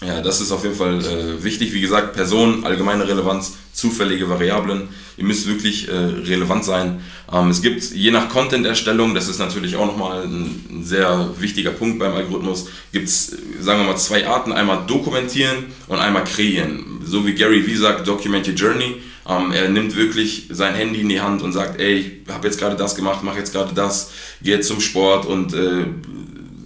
ja, 0.00 0.20
das 0.20 0.40
ist 0.40 0.50
auf 0.50 0.64
jeden 0.64 0.74
Fall 0.74 0.98
äh, 1.04 1.44
wichtig. 1.44 1.72
Wie 1.72 1.80
gesagt, 1.80 2.14
Person, 2.14 2.64
allgemeine 2.64 3.06
Relevanz, 3.06 3.54
zufällige 3.72 4.28
Variablen. 4.28 4.88
Ihr 5.16 5.24
müsst 5.24 5.46
wirklich 5.46 5.88
äh, 5.88 5.92
relevant 5.92 6.64
sein. 6.64 7.00
Ähm, 7.32 7.50
es 7.50 7.62
gibt 7.62 7.82
je 7.82 8.10
nach 8.10 8.28
Content-Erstellung, 8.28 9.14
das 9.14 9.28
ist 9.28 9.38
natürlich 9.38 9.76
auch 9.76 9.86
nochmal 9.86 10.22
ein, 10.24 10.64
ein 10.70 10.84
sehr 10.84 11.30
wichtiger 11.38 11.70
Punkt 11.70 11.98
beim 11.98 12.14
Algorithmus, 12.14 12.68
gibt 12.92 13.08
es, 13.08 13.36
sagen 13.60 13.80
wir 13.80 13.92
mal, 13.92 13.96
zwei 13.96 14.26
Arten. 14.26 14.52
Einmal 14.52 14.84
dokumentieren 14.86 15.66
und 15.88 15.98
einmal 15.98 16.24
kreieren. 16.24 17.00
So 17.04 17.26
wie 17.26 17.34
Gary 17.34 17.66
Vee 17.66 17.76
sagt, 17.76 18.06
Document 18.08 18.46
Your 18.48 18.54
Journey. 18.54 18.96
Ähm, 19.28 19.52
er 19.52 19.68
nimmt 19.68 19.96
wirklich 19.96 20.48
sein 20.50 20.74
Handy 20.74 21.00
in 21.00 21.08
die 21.08 21.20
Hand 21.20 21.42
und 21.42 21.52
sagt, 21.52 21.80
ey, 21.80 22.22
ich 22.26 22.32
habe 22.32 22.46
jetzt 22.46 22.58
gerade 22.58 22.76
das 22.76 22.96
gemacht, 22.96 23.22
mache 23.22 23.38
jetzt 23.38 23.52
gerade 23.52 23.72
das, 23.74 24.10
gehe 24.42 24.56
jetzt 24.56 24.68
zum 24.68 24.80
Sport 24.80 25.26
und 25.26 25.54
äh, 25.54 25.84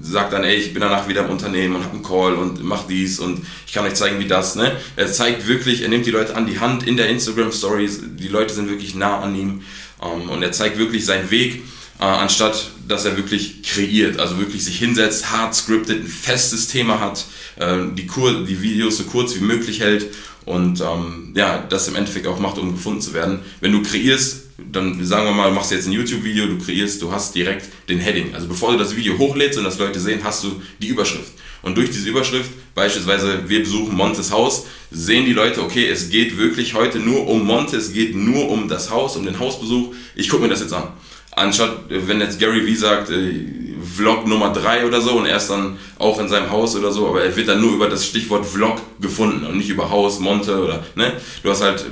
sagt 0.01 0.33
dann, 0.33 0.45
ey, 0.45 0.57
ich 0.57 0.73
bin 0.73 0.81
danach 0.81 1.09
wieder 1.09 1.25
im 1.25 1.31
Unternehmen 1.31 1.77
und 1.77 1.85
habe 1.85 1.95
einen 1.95 2.03
Call 2.03 2.35
und 2.35 2.63
mach 2.63 2.87
dies 2.87 3.19
und 3.19 3.45
ich 3.67 3.73
kann 3.73 3.85
euch 3.85 3.95
zeigen, 3.95 4.19
wie 4.21 4.29
das, 4.29 4.55
ne? 4.55 4.77
Er 4.95 5.11
zeigt 5.13 5.47
wirklich, 5.49 5.83
er 5.83 5.89
nimmt 5.89 6.07
die 6.07 6.11
Leute 6.11 6.37
an 6.37 6.47
die 6.47 6.61
Hand 6.61 6.87
in 6.87 6.97
der 6.97 7.09
Instagram 7.09 7.53
Stories, 7.53 8.01
die 8.17 8.29
Leute 8.29 8.55
sind 8.55 8.71
wirklich 8.71 8.95
nah 8.95 9.21
an 9.21 9.35
ihm 9.35 9.63
ähm, 10.03 10.31
und 10.31 10.43
er 10.43 10.53
zeigt 10.53 10.79
wirklich 10.79 11.05
seinen 11.05 11.31
Weg, 11.31 11.63
äh, 12.01 12.05
anstatt 12.05 12.71
dass 12.87 13.05
er 13.05 13.17
wirklich 13.17 13.65
kreiert, 13.65 14.21
also 14.21 14.39
wirklich 14.39 14.65
sich 14.65 14.79
hinsetzt, 14.79 15.33
hart 15.33 15.55
scriptet, 15.55 16.05
ein 16.05 16.07
festes 16.07 16.69
Thema 16.69 17.01
hat, 17.01 17.25
äh, 17.57 17.79
die, 17.95 18.07
Kur 18.07 18.45
die 18.45 18.63
Videos 18.63 18.99
so 18.99 19.05
kurz 19.05 19.35
wie 19.35 19.45
möglich 19.45 19.81
hält 19.81 20.07
und 20.47 20.81
ähm, 20.81 21.33
ja, 21.35 21.65
das 21.69 21.89
im 21.89 21.97
Endeffekt 21.97 22.27
auch 22.27 22.39
macht, 22.39 22.57
um 22.59 22.73
gefunden 22.73 23.01
zu 23.01 23.13
werden. 23.13 23.41
Wenn 23.61 23.73
du 23.73 23.83
kreierst, 23.83 24.45
dann 24.73 25.05
sagen 25.05 25.27
wir 25.27 25.33
mal, 25.33 25.49
du 25.49 25.55
machst 25.55 25.73
jetzt 25.73 25.87
ein 25.87 25.93
YouTube-Video, 25.93 26.47
du 26.47 26.59
kreierst, 26.59 27.03
du 27.03 27.13
hast 27.13 27.35
direkt 27.35 27.69
den 27.89 27.99
Heading. 27.99 28.35
Also 28.35 28.47
bevor 28.47 28.73
du 28.73 28.79
das 28.79 28.97
Video 28.97 29.19
hochlädst 29.19 29.59
und 29.59 29.65
das 29.65 29.79
Leute 29.79 30.01
sehen, 30.01 30.21
hast 30.23 30.45
du 30.45 30.63
die 30.81 30.89
Überschrift. 30.89 31.33
Und 31.63 31.77
durch 31.77 31.91
diese 31.91 32.09
Überschrift, 32.09 32.51
beispielsweise 32.77 33.49
wir 33.49 33.59
besuchen 33.59 33.97
Montes 33.97 34.31
Haus, 34.31 34.67
sehen 34.93 35.27
die 35.27 35.33
Leute, 35.33 35.63
okay, 35.63 35.89
es 35.89 36.11
geht 36.11 36.39
wirklich 36.39 36.75
heute 36.75 37.01
nur 37.01 37.27
um 37.27 37.45
Monte, 37.45 37.77
es 37.77 37.93
geht 37.93 38.15
nur 38.15 38.49
um 38.49 38.69
das 38.69 38.91
Haus, 38.91 39.17
um 39.17 39.25
den 39.25 39.39
Hausbesuch. 39.39 39.93
Ich 40.15 40.29
gucke 40.29 40.45
mir 40.45 40.49
das 40.49 40.61
jetzt 40.61 40.73
an. 40.73 40.85
Anstatt, 41.33 41.87
wenn 41.89 42.21
jetzt 42.21 42.39
Gary 42.39 42.65
Vee 42.65 42.77
sagt, 42.77 43.11
äh, 43.11 43.66
Vlog 43.87 44.27
Nummer 44.27 44.53
3 44.53 44.87
oder 44.87 45.01
so 45.01 45.13
und 45.13 45.27
er 45.27 45.37
ist 45.37 45.49
dann 45.49 45.79
auch 45.99 46.19
in 46.19 46.29
seinem 46.29 46.51
Haus 46.51 46.77
oder 46.77 46.93
so, 46.93 47.09
aber 47.09 47.23
er 47.23 47.35
wird 47.37 47.49
dann 47.49 47.61
nur 47.61 47.75
über 47.75 47.89
das 47.89 48.07
Stichwort 48.07 48.45
Vlog 48.45 48.81
gefunden 49.01 49.47
und 49.47 49.57
nicht 49.57 49.69
über 49.69 49.91
Haus, 49.91 50.19
Monte 50.19 50.63
oder, 50.63 50.85
ne? 50.95 51.13
Du 51.43 51.51
hast 51.51 51.63
halt, 51.63 51.85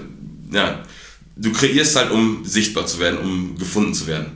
ja, 0.52 0.80
du 1.36 1.52
kreierst 1.52 1.96
halt, 1.96 2.10
um 2.10 2.44
sichtbar 2.44 2.86
zu 2.86 2.98
werden, 2.98 3.18
um 3.18 3.58
gefunden 3.58 3.94
zu 3.94 4.06
werden. 4.06 4.32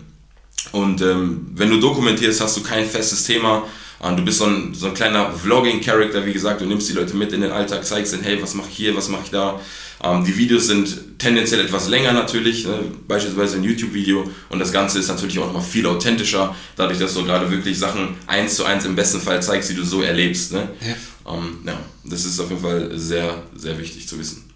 Und 0.73 1.01
ähm, 1.01 1.47
wenn 1.55 1.71
du 1.71 1.81
dokumentierst, 1.81 2.41
hast 2.41 2.57
du 2.57 2.63
kein 2.63 2.87
festes 2.87 3.25
Thema. 3.25 3.65
Und 4.01 4.17
du 4.17 4.25
bist 4.25 4.39
so 4.39 4.45
ein, 4.45 4.75
so 4.75 4.87
ein 4.87 4.95
kleiner 4.95 5.33
Vlogging-Character, 5.33 6.25
wie 6.25 6.33
gesagt, 6.33 6.61
du 6.61 6.67
nimmst 6.67 6.89
die 6.89 6.93
Leute 6.93 7.17
mit 7.17 7.33
in 7.33 7.41
den 7.41 7.51
Alltag, 7.51 7.85
zeigst 7.85 8.13
ihnen, 8.15 8.23
hey, 8.23 8.41
was 8.41 8.55
mache 8.55 8.69
ich 8.71 8.77
hier, 8.77 8.97
was 8.97 9.09
mache 9.09 9.23
ich 9.25 9.31
da. 9.31 9.61
Ähm, 10.03 10.25
die 10.25 10.37
Videos 10.37 10.69
sind 10.69 11.19
tendenziell 11.19 11.61
etwas 11.61 11.89
länger 11.89 12.13
natürlich, 12.13 12.65
ne? 12.65 12.79
beispielsweise 13.09 13.57
ein 13.57 13.65
YouTube-Video. 13.65 14.31
Und 14.51 14.61
das 14.61 14.71
Ganze 14.71 15.01
ist 15.01 15.09
natürlich 15.09 15.39
auch 15.41 15.47
nochmal 15.47 15.63
viel 15.63 15.85
authentischer, 15.87 16.55
dadurch, 16.77 17.01
dass 17.01 17.15
du 17.15 17.25
gerade 17.25 17.51
wirklich 17.51 17.77
Sachen 17.77 18.15
eins 18.29 18.55
zu 18.55 18.65
eins 18.65 18.85
im 18.85 18.95
besten 18.95 19.21
Fall 19.21 19.43
zeigst, 19.43 19.71
die 19.71 19.75
du 19.75 19.85
so 19.85 20.03
erlebst. 20.03 20.53
Ne? 20.53 20.69
Ja. 20.81 21.35
Ähm, 21.35 21.59
ja, 21.67 21.79
das 22.05 22.25
ist 22.25 22.39
auf 22.39 22.51
jeden 22.51 22.63
Fall 22.63 22.97
sehr, 22.97 23.43
sehr 23.57 23.77
wichtig 23.79 24.07
zu 24.07 24.19
wissen. 24.19 24.49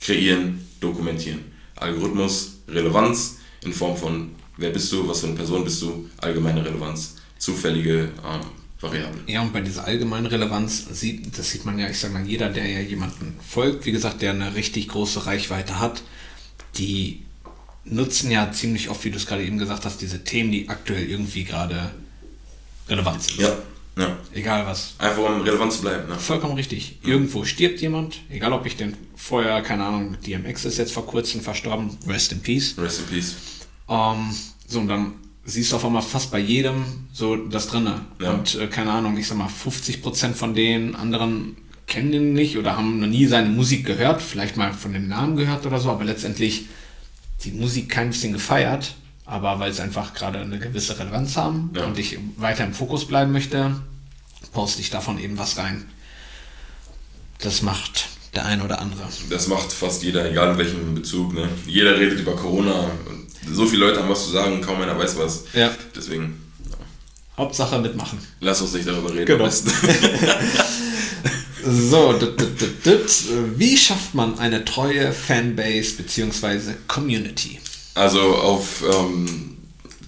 Kreieren, 0.00 0.66
dokumentieren. 0.80 1.40
Algorithmus, 1.76 2.60
Relevanz 2.68 3.36
in 3.62 3.74
Form 3.74 3.96
von 3.96 4.30
wer 4.56 4.70
bist 4.70 4.90
du, 4.92 5.06
was 5.06 5.20
für 5.20 5.26
eine 5.26 5.36
Person 5.36 5.64
bist 5.64 5.82
du, 5.82 6.08
allgemeine 6.18 6.64
Relevanz, 6.64 7.16
zufällige 7.38 8.08
ähm, 8.24 8.40
Variablen. 8.80 9.22
Ja, 9.26 9.40
und 9.40 9.52
bei 9.52 9.62
dieser 9.62 9.84
allgemeinen 9.84 10.26
Relevanz 10.26 10.86
sieht, 10.90 11.38
das 11.38 11.50
sieht 11.50 11.64
man 11.64 11.78
ja, 11.78 11.88
ich 11.88 11.98
sag 11.98 12.12
mal, 12.12 12.26
jeder, 12.26 12.50
der 12.50 12.66
ja 12.66 12.80
jemanden 12.80 13.38
folgt, 13.46 13.86
wie 13.86 13.92
gesagt, 13.92 14.20
der 14.20 14.32
eine 14.32 14.54
richtig 14.54 14.88
große 14.88 15.26
Reichweite 15.26 15.80
hat, 15.80 16.02
die 16.76 17.22
nutzen 17.84 18.30
ja 18.30 18.52
ziemlich 18.52 18.90
oft, 18.90 19.04
wie 19.04 19.10
du 19.10 19.16
es 19.16 19.26
gerade 19.26 19.44
eben 19.44 19.58
gesagt 19.58 19.84
hast, 19.84 20.02
diese 20.02 20.24
Themen, 20.24 20.52
die 20.52 20.68
aktuell 20.68 21.08
irgendwie 21.08 21.44
gerade 21.44 21.90
relevant 22.88 23.22
sind. 23.22 23.40
Ja. 23.40 23.56
Ja. 23.98 24.14
Egal 24.34 24.66
was. 24.66 24.94
Einfach 24.98 25.22
um 25.22 25.40
relevant 25.40 25.72
zu 25.72 25.80
bleiben. 25.80 26.06
Ne? 26.06 26.16
Vollkommen 26.16 26.54
richtig. 26.54 26.98
Irgendwo 27.02 27.44
stirbt 27.44 27.80
jemand, 27.80 28.20
egal 28.28 28.52
ob 28.52 28.66
ich 28.66 28.76
den 28.76 28.94
vorher, 29.16 29.62
keine 29.62 29.84
Ahnung, 29.84 30.16
DMX 30.20 30.66
ist 30.66 30.76
jetzt 30.76 30.92
vor 30.92 31.06
kurzem 31.06 31.40
verstorben, 31.40 31.96
Rest 32.06 32.32
in 32.32 32.42
Peace. 32.42 32.74
Rest 32.76 33.00
in 33.00 33.06
Peace. 33.06 33.36
Ähm, 33.88 34.34
so, 34.66 34.80
und 34.80 34.88
dann 34.88 35.14
siehst 35.46 35.72
du 35.72 35.76
auf 35.76 35.84
einmal 35.84 36.02
fast 36.02 36.30
bei 36.30 36.38
jedem 36.38 36.84
so 37.12 37.36
das 37.36 37.68
drinne. 37.68 38.02
Ja. 38.20 38.32
Und 38.32 38.56
äh, 38.56 38.66
keine 38.66 38.92
Ahnung, 38.92 39.16
ich 39.16 39.26
sag 39.26 39.38
mal, 39.38 39.48
50% 39.48 40.34
von 40.34 40.54
den 40.54 40.94
anderen 40.94 41.56
kennen 41.86 42.12
den 42.12 42.32
nicht 42.32 42.58
oder 42.58 42.76
haben 42.76 43.00
noch 43.00 43.06
nie 43.06 43.26
seine 43.26 43.48
Musik 43.48 43.86
gehört, 43.86 44.20
vielleicht 44.20 44.56
mal 44.56 44.72
von 44.72 44.92
dem 44.92 45.08
Namen 45.08 45.36
gehört 45.36 45.64
oder 45.66 45.78
so, 45.78 45.90
aber 45.90 46.04
letztendlich 46.04 46.66
die 47.44 47.52
Musik 47.52 47.88
kein 47.88 48.08
bisschen 48.08 48.32
gefeiert 48.32 48.96
aber 49.26 49.58
weil 49.58 49.72
sie 49.72 49.82
einfach 49.82 50.14
gerade 50.14 50.40
eine 50.40 50.58
gewisse 50.58 50.98
Relevanz 50.98 51.36
haben 51.36 51.70
ja. 51.74 51.84
und 51.84 51.98
ich 51.98 52.18
weiter 52.36 52.64
im 52.64 52.72
Fokus 52.72 53.06
bleiben 53.06 53.32
möchte, 53.32 53.74
poste 54.52 54.80
ich 54.80 54.90
davon 54.90 55.18
eben 55.18 55.36
was 55.36 55.58
rein. 55.58 55.84
Das 57.40 57.60
macht 57.60 58.08
der 58.36 58.46
ein 58.46 58.60
oder 58.62 58.80
andere. 58.80 59.08
Das 59.30 59.48
macht 59.48 59.72
fast 59.72 60.02
jeder, 60.02 60.30
egal 60.30 60.52
in 60.52 60.58
welchem 60.58 60.94
Bezug. 60.94 61.34
Ne? 61.34 61.48
Jeder 61.66 61.98
redet 61.98 62.20
über 62.20 62.36
Corona. 62.36 62.90
So 63.50 63.66
viele 63.66 63.86
Leute 63.86 64.00
haben 64.00 64.08
was 64.08 64.26
zu 64.26 64.30
sagen, 64.32 64.60
kaum 64.60 64.80
einer 64.80 64.98
weiß 64.98 65.18
was. 65.18 65.44
Ja. 65.54 65.74
Deswegen. 65.94 66.40
Ja. 66.70 66.76
Hauptsache 67.38 67.78
mitmachen. 67.78 68.18
Lass 68.40 68.60
uns 68.60 68.74
nicht 68.74 68.86
darüber 68.86 69.12
reden. 69.12 69.26
Genau. 69.26 69.48
so, 71.64 72.14
wie 73.56 73.76
schafft 73.76 74.14
man 74.14 74.38
eine 74.38 74.64
treue 74.64 75.12
Fanbase 75.12 75.94
bzw. 75.96 76.74
Community? 76.86 77.58
Also 77.94 78.20
auf 78.20 78.84
ähm, 78.92 79.56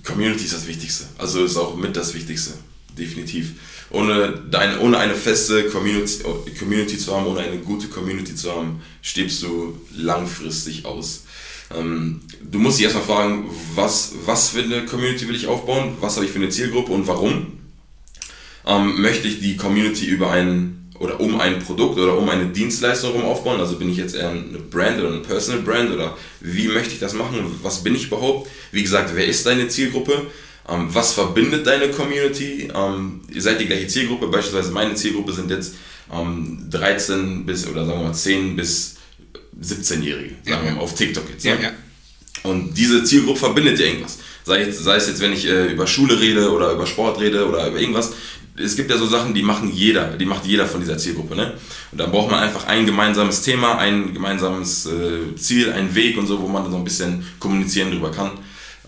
Community 0.04 0.44
ist 0.44 0.54
das 0.54 0.66
Wichtigste. 0.66 1.04
Also 1.16 1.44
ist 1.44 1.56
auch 1.56 1.74
mit 1.76 1.96
das 1.96 2.12
Wichtigste, 2.14 2.52
definitiv. 2.98 3.54
Ohne, 3.90 4.42
dein, 4.50 4.78
ohne 4.80 4.98
eine 4.98 5.14
feste 5.14 5.64
Community, 5.64 6.22
Community 6.58 6.98
zu 6.98 7.16
haben, 7.16 7.26
ohne 7.26 7.40
eine 7.40 7.58
gute 7.58 7.88
Community 7.88 8.34
zu 8.34 8.52
haben, 8.52 8.82
stirbst 9.00 9.42
du 9.42 9.80
langfristig 9.96 10.84
aus. 10.84 11.24
Ähm, 11.76 12.20
du 12.42 12.58
musst 12.58 12.78
dich 12.78 12.84
erstmal 12.84 13.04
fragen, 13.04 13.50
was, 13.74 14.12
was 14.24 14.50
für 14.50 14.62
eine 14.62 14.84
Community 14.84 15.28
will 15.28 15.36
ich 15.36 15.46
aufbauen, 15.46 15.96
was 16.00 16.16
habe 16.16 16.26
ich 16.26 16.32
für 16.32 16.38
eine 16.38 16.50
Zielgruppe 16.50 16.92
und 16.92 17.06
warum. 17.06 17.58
Ähm, 18.66 19.00
möchte 19.00 19.28
ich 19.28 19.40
die 19.40 19.56
Community 19.56 20.06
über 20.06 20.30
ein 20.30 20.78
oder 20.98 21.20
um 21.20 21.40
ein 21.40 21.60
Produkt 21.60 21.98
oder 21.98 22.18
um 22.18 22.28
eine 22.28 22.46
Dienstleistung 22.46 23.12
herum 23.12 23.26
aufbauen? 23.26 23.60
Also 23.60 23.76
bin 23.76 23.90
ich 23.90 23.96
jetzt 23.96 24.14
eher 24.14 24.30
eine 24.30 24.58
Brand 24.58 24.98
oder 24.98 25.08
eine 25.08 25.20
Personal 25.20 25.62
Brand 25.62 25.90
oder 25.90 26.16
wie 26.40 26.68
möchte 26.68 26.94
ich 26.94 27.00
das 27.00 27.14
machen? 27.14 27.38
Was 27.62 27.82
bin 27.82 27.94
ich 27.94 28.06
überhaupt? 28.06 28.50
Wie 28.72 28.82
gesagt, 28.82 29.12
wer 29.14 29.26
ist 29.26 29.46
deine 29.46 29.68
Zielgruppe? 29.68 30.26
Ähm, 30.68 30.88
was 30.92 31.12
verbindet 31.12 31.66
deine 31.66 31.90
Community? 31.90 32.68
Ähm, 32.74 33.20
ihr 33.32 33.42
seid 33.42 33.60
die 33.60 33.66
gleiche 33.66 33.86
Zielgruppe, 33.86 34.28
beispielsweise 34.28 34.70
meine 34.72 34.94
Zielgruppe 34.94 35.32
sind 35.32 35.50
jetzt 35.50 35.74
ähm, 36.12 36.66
13 36.70 37.46
bis 37.46 37.66
oder 37.66 37.86
sagen 37.86 38.00
wir 38.00 38.08
mal 38.08 38.14
10 38.14 38.56
bis 38.56 38.96
17-Jährige, 39.60 40.36
sagen 40.44 40.64
wir 40.64 40.72
mal 40.72 40.80
auf 40.80 40.94
TikTok 40.94 41.28
jetzt. 41.30 41.44
Ne? 41.44 41.50
Ja, 41.52 41.60
ja. 41.60 41.70
Und 42.42 42.74
diese 42.74 43.02
Zielgruppe 43.04 43.38
verbindet 43.38 43.78
ja 43.78 43.86
irgendwas. 43.86 44.18
Sei, 44.44 44.60
jetzt, 44.60 44.82
sei 44.82 44.96
es 44.96 45.08
jetzt, 45.08 45.20
wenn 45.20 45.32
ich 45.32 45.46
äh, 45.46 45.72
über 45.72 45.86
Schule 45.86 46.18
rede 46.20 46.50
oder 46.50 46.72
über 46.72 46.86
Sport 46.86 47.20
rede 47.20 47.46
oder 47.46 47.68
über 47.68 47.80
irgendwas. 47.80 48.12
Es 48.56 48.76
gibt 48.76 48.90
ja 48.90 48.96
so 48.96 49.06
Sachen, 49.06 49.34
die 49.34 49.42
machen 49.42 49.72
jeder, 49.72 50.16
die 50.16 50.24
macht 50.24 50.44
jeder 50.44 50.66
von 50.66 50.80
dieser 50.80 50.98
Zielgruppe. 50.98 51.36
Ne? 51.36 51.54
Und 51.92 51.98
dann 51.98 52.10
braucht 52.10 52.30
man 52.30 52.40
einfach 52.40 52.66
ein 52.66 52.86
gemeinsames 52.86 53.42
Thema, 53.42 53.78
ein 53.78 54.14
gemeinsames 54.14 54.86
äh, 54.86 55.36
Ziel, 55.36 55.72
einen 55.72 55.94
Weg 55.94 56.18
und 56.18 56.26
so, 56.26 56.40
wo 56.40 56.48
man 56.48 56.62
dann 56.62 56.72
so 56.72 56.78
ein 56.78 56.84
bisschen 56.84 57.24
kommunizieren 57.38 57.90
drüber 57.90 58.10
kann, 58.10 58.32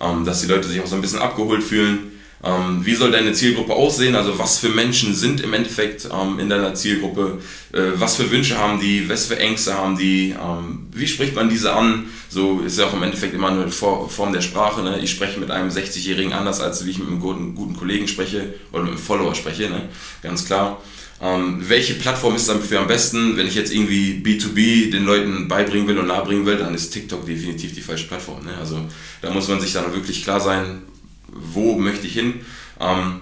ähm, 0.01 0.25
dass 0.25 0.41
die 0.41 0.47
Leute 0.47 0.69
sich 0.69 0.81
auch 0.81 0.87
so 0.87 0.95
ein 0.95 1.03
bisschen 1.03 1.21
abgeholt 1.21 1.63
fühlen. 1.63 2.11
Ähm, 2.43 2.81
wie 2.87 2.95
soll 2.95 3.11
deine 3.11 3.35
Zielgruppe 3.35 3.75
aussehen? 3.75 4.15
Also 4.15 4.39
was 4.39 4.59
für 4.59 4.71
Menschen 4.71 5.15
sind 5.15 5.43
im 5.43 5.53
Endeffekt 5.53 6.09
ähm, 6.11 6.39
in 6.39 6.49
deiner 6.49 6.75
Zielgruppe? 6.75 7.39
Äh, 7.73 7.83
was 7.97 8.17
für 8.17 8.31
Wünsche 8.31 8.57
haben 8.57 8.81
die? 8.81 9.09
Was 9.11 9.27
für 9.27 9.39
Ängste 9.39 9.75
haben 9.75 9.99
die? 9.99 10.31
Ähm, 10.31 10.87
wie 10.91 11.07
spricht 11.07 11.35
man 11.35 11.51
diese 11.51 11.75
an? 11.75 12.07
So 12.31 12.61
ist 12.61 12.79
ja 12.79 12.87
auch 12.87 12.95
im 12.95 13.03
Endeffekt 13.03 13.35
immer 13.35 13.49
eine 13.49 13.69
Form 13.71 14.33
der 14.33 14.41
Sprache. 14.41 14.83
Ne? 14.83 15.01
Ich 15.03 15.11
spreche 15.11 15.39
mit 15.39 15.51
einem 15.51 15.69
60-Jährigen 15.69 16.33
anders, 16.33 16.61
als 16.61 16.87
wie 16.87 16.91
ich 16.91 16.99
mit 16.99 17.09
einem 17.09 17.21
guten, 17.21 17.55
guten 17.55 17.77
Kollegen 17.77 18.09
spreche 18.09 18.55
oder 18.73 18.85
mit 18.85 18.93
einem 18.93 19.01
Follower 19.01 19.35
spreche. 19.35 19.69
Ne? 19.69 19.91
Ganz 20.23 20.47
klar. 20.47 20.81
Ähm, 21.23 21.63
welche 21.69 21.95
Plattform 21.95 22.35
ist 22.35 22.49
dann 22.49 22.63
für 22.63 22.79
am 22.79 22.87
besten? 22.87 23.37
Wenn 23.37 23.47
ich 23.47 23.55
jetzt 23.55 23.73
irgendwie 23.73 24.23
B2B 24.25 24.91
den 24.91 25.05
Leuten 25.05 25.49
beibringen 25.49 25.87
will 25.87 25.99
und 25.99 26.07
nahebringen 26.07 26.47
will, 26.47 26.57
dann 26.57 26.75
ist 26.75 26.91
TikTok 26.91 27.27
definitiv 27.27 27.75
die 27.75 27.83
falsche 27.83 28.07
Plattform. 28.07 28.45
Ne? 28.45 28.57
Also 28.59 28.81
da 29.21 29.31
muss 29.31 29.49
man 29.49 29.61
sich 29.61 29.73
dann 29.73 29.93
wirklich 29.93 30.25
klar 30.25 30.41
sein, 30.41 30.83
wo 31.29 31.77
möchte 31.79 32.07
ich 32.07 32.15
hin. 32.15 32.41
Ähm, 32.81 33.21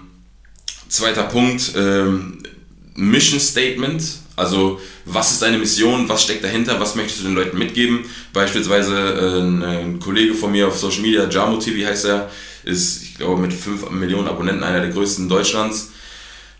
zweiter 0.87 1.23
Punkt, 1.23 1.73
ähm, 1.75 2.41
Mission 2.95 3.39
Statement. 3.39 4.03
Also 4.37 4.79
was 5.03 5.31
ist 5.31 5.41
deine 5.41 5.57
Mission, 5.57 6.07
was 6.07 6.23
steckt 6.23 6.45
dahinter, 6.45 6.79
was 6.79 6.95
möchtest 6.95 7.19
du 7.19 7.23
den 7.25 7.35
Leuten 7.35 7.57
mitgeben? 7.57 8.05
Beispielsweise 8.31 8.95
äh, 8.95 9.41
ein, 9.41 9.63
ein, 9.63 9.99
Kollege 9.99 10.33
von 10.33 10.53
mir 10.53 10.69
auf 10.69 10.77
Social 10.77 11.01
Media, 11.01 11.27
Jamo 11.29 11.57
TV 11.57 11.85
heißt 11.85 12.05
er, 12.05 12.31
ist, 12.63 13.03
ich 13.03 13.15
glaube, 13.15 13.41
mit 13.41 13.51
5 13.51 13.89
Millionen 13.89 14.29
Abonnenten 14.29 14.63
einer 14.63 14.79
der 14.79 14.91
größten 14.91 15.27
Deutschlands. 15.27 15.91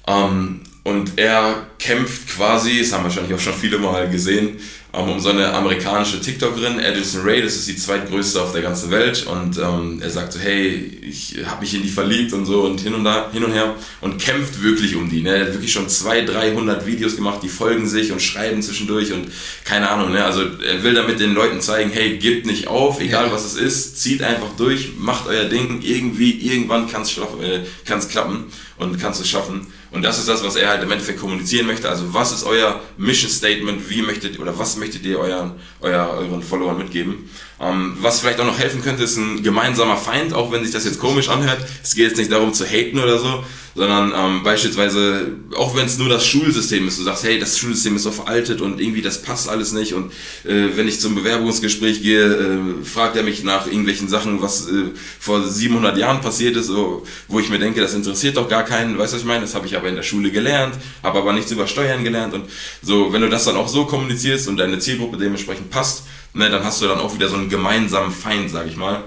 Ähm, 0.08 0.62
und 0.84 1.18
er 1.18 1.68
kämpft 1.78 2.30
quasi, 2.30 2.80
das 2.80 2.94
haben 2.94 3.04
wahrscheinlich 3.04 3.34
auch 3.34 3.40
schon 3.40 3.54
viele 3.54 3.78
mal 3.78 4.10
gesehen, 4.10 4.60
ähm, 4.92 5.08
um 5.08 5.20
so 5.20 5.30
eine 5.30 5.54
amerikanische 5.54 6.20
TikTokerin, 6.20 6.80
Addison 6.80 7.22
Ray, 7.22 7.44
das 7.44 7.56
ist 7.56 7.68
die 7.68 7.76
zweitgrößte 7.76 8.42
auf 8.42 8.54
der 8.54 8.64
ganzen 8.64 8.90
Welt. 8.90 9.28
Und 9.28 9.58
ähm, 9.60 10.00
er 10.02 10.10
sagt 10.10 10.34
so, 10.34 10.40
hey, 10.40 11.00
ich 11.04 11.38
habe 11.46 11.62
mich 11.62 11.76
in 11.76 11.84
die 11.84 11.90
verliebt 11.90 12.34
und 12.34 12.46
so 12.46 12.62
und 12.64 12.82
hin 12.82 12.96
und, 12.96 13.04
da, 13.04 13.30
hin 13.32 13.44
und 13.44 13.52
her 13.52 13.76
und 14.02 14.20
kämpft 14.20 14.64
wirklich 14.64 14.96
um 14.96 15.10
die. 15.10 15.22
Ne? 15.22 15.36
Er 15.36 15.46
hat 15.46 15.54
wirklich 15.54 15.72
schon 15.72 15.88
200, 15.88 16.36
300 16.36 16.86
Videos 16.88 17.16
gemacht, 17.16 17.42
die 17.44 17.50
folgen 17.50 17.88
sich 17.88 18.12
und 18.12 18.22
schreiben 18.22 18.64
zwischendurch 18.64 19.14
und 19.14 19.28
keine 19.64 19.90
Ahnung. 19.90 20.12
Ne? 20.12 20.26
Also 20.26 20.42
er 20.42 20.82
will 20.82 20.96
damit 20.96 21.20
den 21.20 21.36
Leuten 21.36 21.62
zeigen, 21.62 21.92
hey, 21.92 22.18
gebt 22.18 22.48
nicht 22.48 22.68
auf, 22.68 23.00
egal 23.00 23.28
ja. 23.28 23.32
was 23.32 23.46
es 23.46 23.56
ist, 23.56 24.02
zieht 24.02 24.24
einfach 24.24 24.56
durch, 24.58 24.94
macht 24.98 25.28
euer 25.28 25.46
Ding, 25.46 25.82
irgendwie, 25.84 26.32
irgendwann 26.32 26.90
kann 26.90 27.04
es 27.04 27.16
äh, 27.16 28.10
klappen 28.10 28.46
und 28.78 29.00
kannst 29.00 29.22
es 29.22 29.30
schaffen. 29.30 29.68
Und 29.92 30.04
das 30.04 30.20
ist 30.20 30.28
das, 30.28 30.44
was 30.44 30.56
er 30.56 30.70
halt 30.70 30.84
im 30.84 30.92
Endeffekt 30.92 31.20
kommunizieren 31.20 31.66
möchte. 31.66 31.90
Also 31.90 32.14
was 32.14 32.32
ist 32.32 32.44
euer 32.44 32.82
Mission 32.98 33.30
Statement? 33.30 33.90
Wie 33.90 34.02
möchtet 34.02 34.40
oder 34.40 34.58
was 34.58 34.78
möchtet 34.78 35.04
ihr 35.06 35.20
euren, 35.20 35.54
euer, 35.82 36.08
euren 36.10 36.44
Followern 36.44 36.78
mitgeben? 36.78 37.30
Ähm, 37.62 37.98
was 38.00 38.22
vielleicht 38.22 38.40
auch 38.40 38.46
noch 38.46 38.58
helfen 38.58 38.82
könnte, 38.82 39.04
ist 39.04 39.18
ein 39.18 39.44
gemeinsamer 39.44 39.98
Feind, 39.98 40.34
auch 40.34 40.52
wenn 40.52 40.64
sich 40.64 40.72
das 40.72 40.86
jetzt 40.86 41.00
komisch 41.00 41.28
anhört. 41.28 41.60
Es 41.84 41.94
geht 41.94 42.08
jetzt 42.08 42.18
nicht 42.18 42.32
darum 42.32 42.54
zu 42.54 42.66
haten 42.66 43.00
oder 43.00 43.20
so, 43.20 43.44
sondern 43.76 44.14
ähm, 44.16 44.44
beispielsweise, 44.44 45.34
auch 45.56 45.76
wenn 45.76 45.86
es 45.86 45.98
nur 45.98 46.08
das 46.08 46.26
Schulsystem 46.26 46.88
ist, 46.88 47.00
du 47.00 47.04
sagst, 47.04 47.24
hey, 47.26 47.38
das 47.38 47.58
Schulsystem 47.58 47.98
ist 47.98 48.04
so 48.04 48.12
veraltet 48.12 48.62
und 48.62 48.80
irgendwie 48.80 49.02
das 49.02 49.22
passt 49.22 49.50
alles 49.50 49.74
nicht 49.74 49.94
und 49.94 50.12
äh, 50.46 50.76
wenn 50.76 50.88
ich 50.88 51.02
zum 51.02 51.16
Bewerbungsgespräch 51.16 52.02
gehe, 52.02 52.26
äh, 52.26 52.86
fragt 52.86 53.18
er 53.18 53.24
mich 53.24 53.44
nach 53.44 53.68
irgendwelchen 53.68 54.08
Sachen, 54.08 54.42
was 54.42 54.68
äh, 54.68 54.92
vor 55.20 55.44
700 55.44 55.98
Jahren 55.98 56.22
passiert 56.22 56.56
ist, 56.56 56.68
so, 56.68 57.04
wo 57.28 57.40
ich 57.40 57.50
mir 57.50 57.60
denke, 57.60 57.82
das 57.82 57.94
interessiert 57.94 58.38
doch 58.38 58.48
gar 58.48 58.64
keinen, 58.64 58.98
weißt 58.98 59.12
du, 59.12 59.16
was 59.16 59.22
ich 59.22 59.28
meine? 59.28 59.42
Das 59.42 59.56
habe 59.56 59.68
ich 59.68 59.76
aber 59.76 59.90
in 59.90 59.96
der 59.96 60.04
Schule 60.04 60.32
gelernt, 60.32 60.76
habe 61.04 61.20
aber 61.20 61.34
nichts 61.34 61.52
über 61.52 61.68
Steuern 61.68 62.04
gelernt 62.04 62.34
und 62.34 62.46
so, 62.82 63.12
wenn 63.12 63.22
du 63.22 63.30
das 63.30 63.46
dann 63.46 63.58
auch 63.58 63.68
so 63.68 63.86
kommunizierst 63.86 64.48
und 64.48 64.58
deine 64.58 64.80
Zielgruppe 64.80 65.18
dementsprechend 65.18 65.70
passt, 65.70 66.04
ne, 66.40 66.50
dann 66.50 66.64
hast 66.64 66.82
du 66.82 66.88
dann 66.88 67.00
auch 67.00 67.14
wieder 67.14 67.28
so 67.28 67.36
einen 67.36 67.50
gemeinsamen 67.50 68.12
Feind, 68.12 68.50
sag 68.50 68.66
ich 68.66 68.76
mal. 68.76 69.04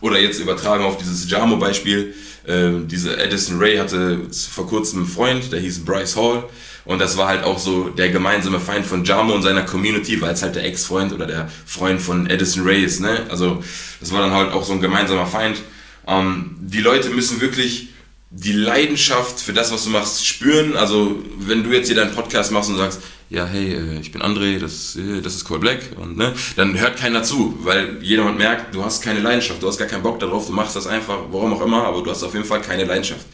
Oder 0.00 0.18
jetzt 0.20 0.38
übertragen 0.38 0.84
auf 0.84 0.96
dieses 0.96 1.28
Jamo-Beispiel. 1.30 2.14
Äh, 2.46 2.70
diese 2.86 3.18
Edison 3.18 3.58
Ray 3.58 3.76
hatte 3.76 4.20
vor 4.50 4.66
kurzem 4.66 5.00
einen 5.00 5.08
Freund, 5.08 5.52
der 5.52 5.60
hieß 5.60 5.84
Bryce 5.84 6.16
Hall. 6.16 6.44
Und 6.84 7.00
das 7.00 7.16
war 7.16 7.26
halt 7.26 7.42
auch 7.42 7.58
so 7.58 7.88
der 7.88 8.10
gemeinsame 8.10 8.60
Feind 8.60 8.86
von 8.86 9.04
Jamo 9.04 9.34
und 9.34 9.42
seiner 9.42 9.62
Community, 9.62 10.20
weil 10.20 10.34
es 10.34 10.42
halt 10.42 10.54
der 10.54 10.64
Ex-Freund 10.64 11.12
oder 11.12 11.26
der 11.26 11.50
Freund 11.66 12.00
von 12.00 12.30
Edison 12.30 12.62
Ray 12.62 12.84
ist. 12.84 13.00
Ne? 13.00 13.26
Also 13.28 13.62
das 13.98 14.12
war 14.12 14.20
dann 14.20 14.30
halt 14.30 14.52
auch 14.52 14.62
so 14.62 14.72
ein 14.72 14.80
gemeinsamer 14.80 15.26
Feind. 15.26 15.58
Ähm, 16.06 16.56
die 16.60 16.80
Leute 16.80 17.10
müssen 17.10 17.40
wirklich 17.40 17.88
die 18.30 18.52
Leidenschaft 18.52 19.40
für 19.40 19.52
das, 19.52 19.72
was 19.72 19.84
du 19.84 19.90
machst, 19.90 20.24
spüren. 20.24 20.76
Also 20.76 21.20
wenn 21.38 21.64
du 21.64 21.70
jetzt 21.70 21.88
hier 21.88 21.96
deinen 21.96 22.14
Podcast 22.14 22.52
machst 22.52 22.70
und 22.70 22.76
sagst, 22.76 23.00
ja, 23.28 23.46
hey, 23.46 23.74
äh, 23.74 24.00
ich 24.00 24.12
bin 24.12 24.22
André, 24.22 24.58
das, 24.58 24.96
äh, 24.96 25.20
das 25.20 25.34
ist 25.34 25.44
Cole 25.44 25.60
Black, 25.60 25.80
und 25.96 26.16
ne, 26.16 26.32
dann 26.56 26.78
hört 26.78 26.96
keiner 26.96 27.22
zu, 27.22 27.58
weil 27.62 27.98
jemand 28.02 28.38
merkt, 28.38 28.74
du 28.74 28.84
hast 28.84 29.02
keine 29.02 29.20
Leidenschaft, 29.20 29.62
du 29.62 29.68
hast 29.68 29.78
gar 29.78 29.88
keinen 29.88 30.02
Bock 30.02 30.18
darauf, 30.18 30.46
du 30.46 30.52
machst 30.52 30.76
das 30.76 30.86
einfach, 30.86 31.18
warum 31.30 31.52
auch 31.52 31.62
immer, 31.62 31.84
aber 31.84 32.02
du 32.02 32.10
hast 32.10 32.22
auf 32.22 32.34
jeden 32.34 32.46
Fall 32.46 32.60
keine 32.60 32.84
Leidenschaft. 32.84 33.26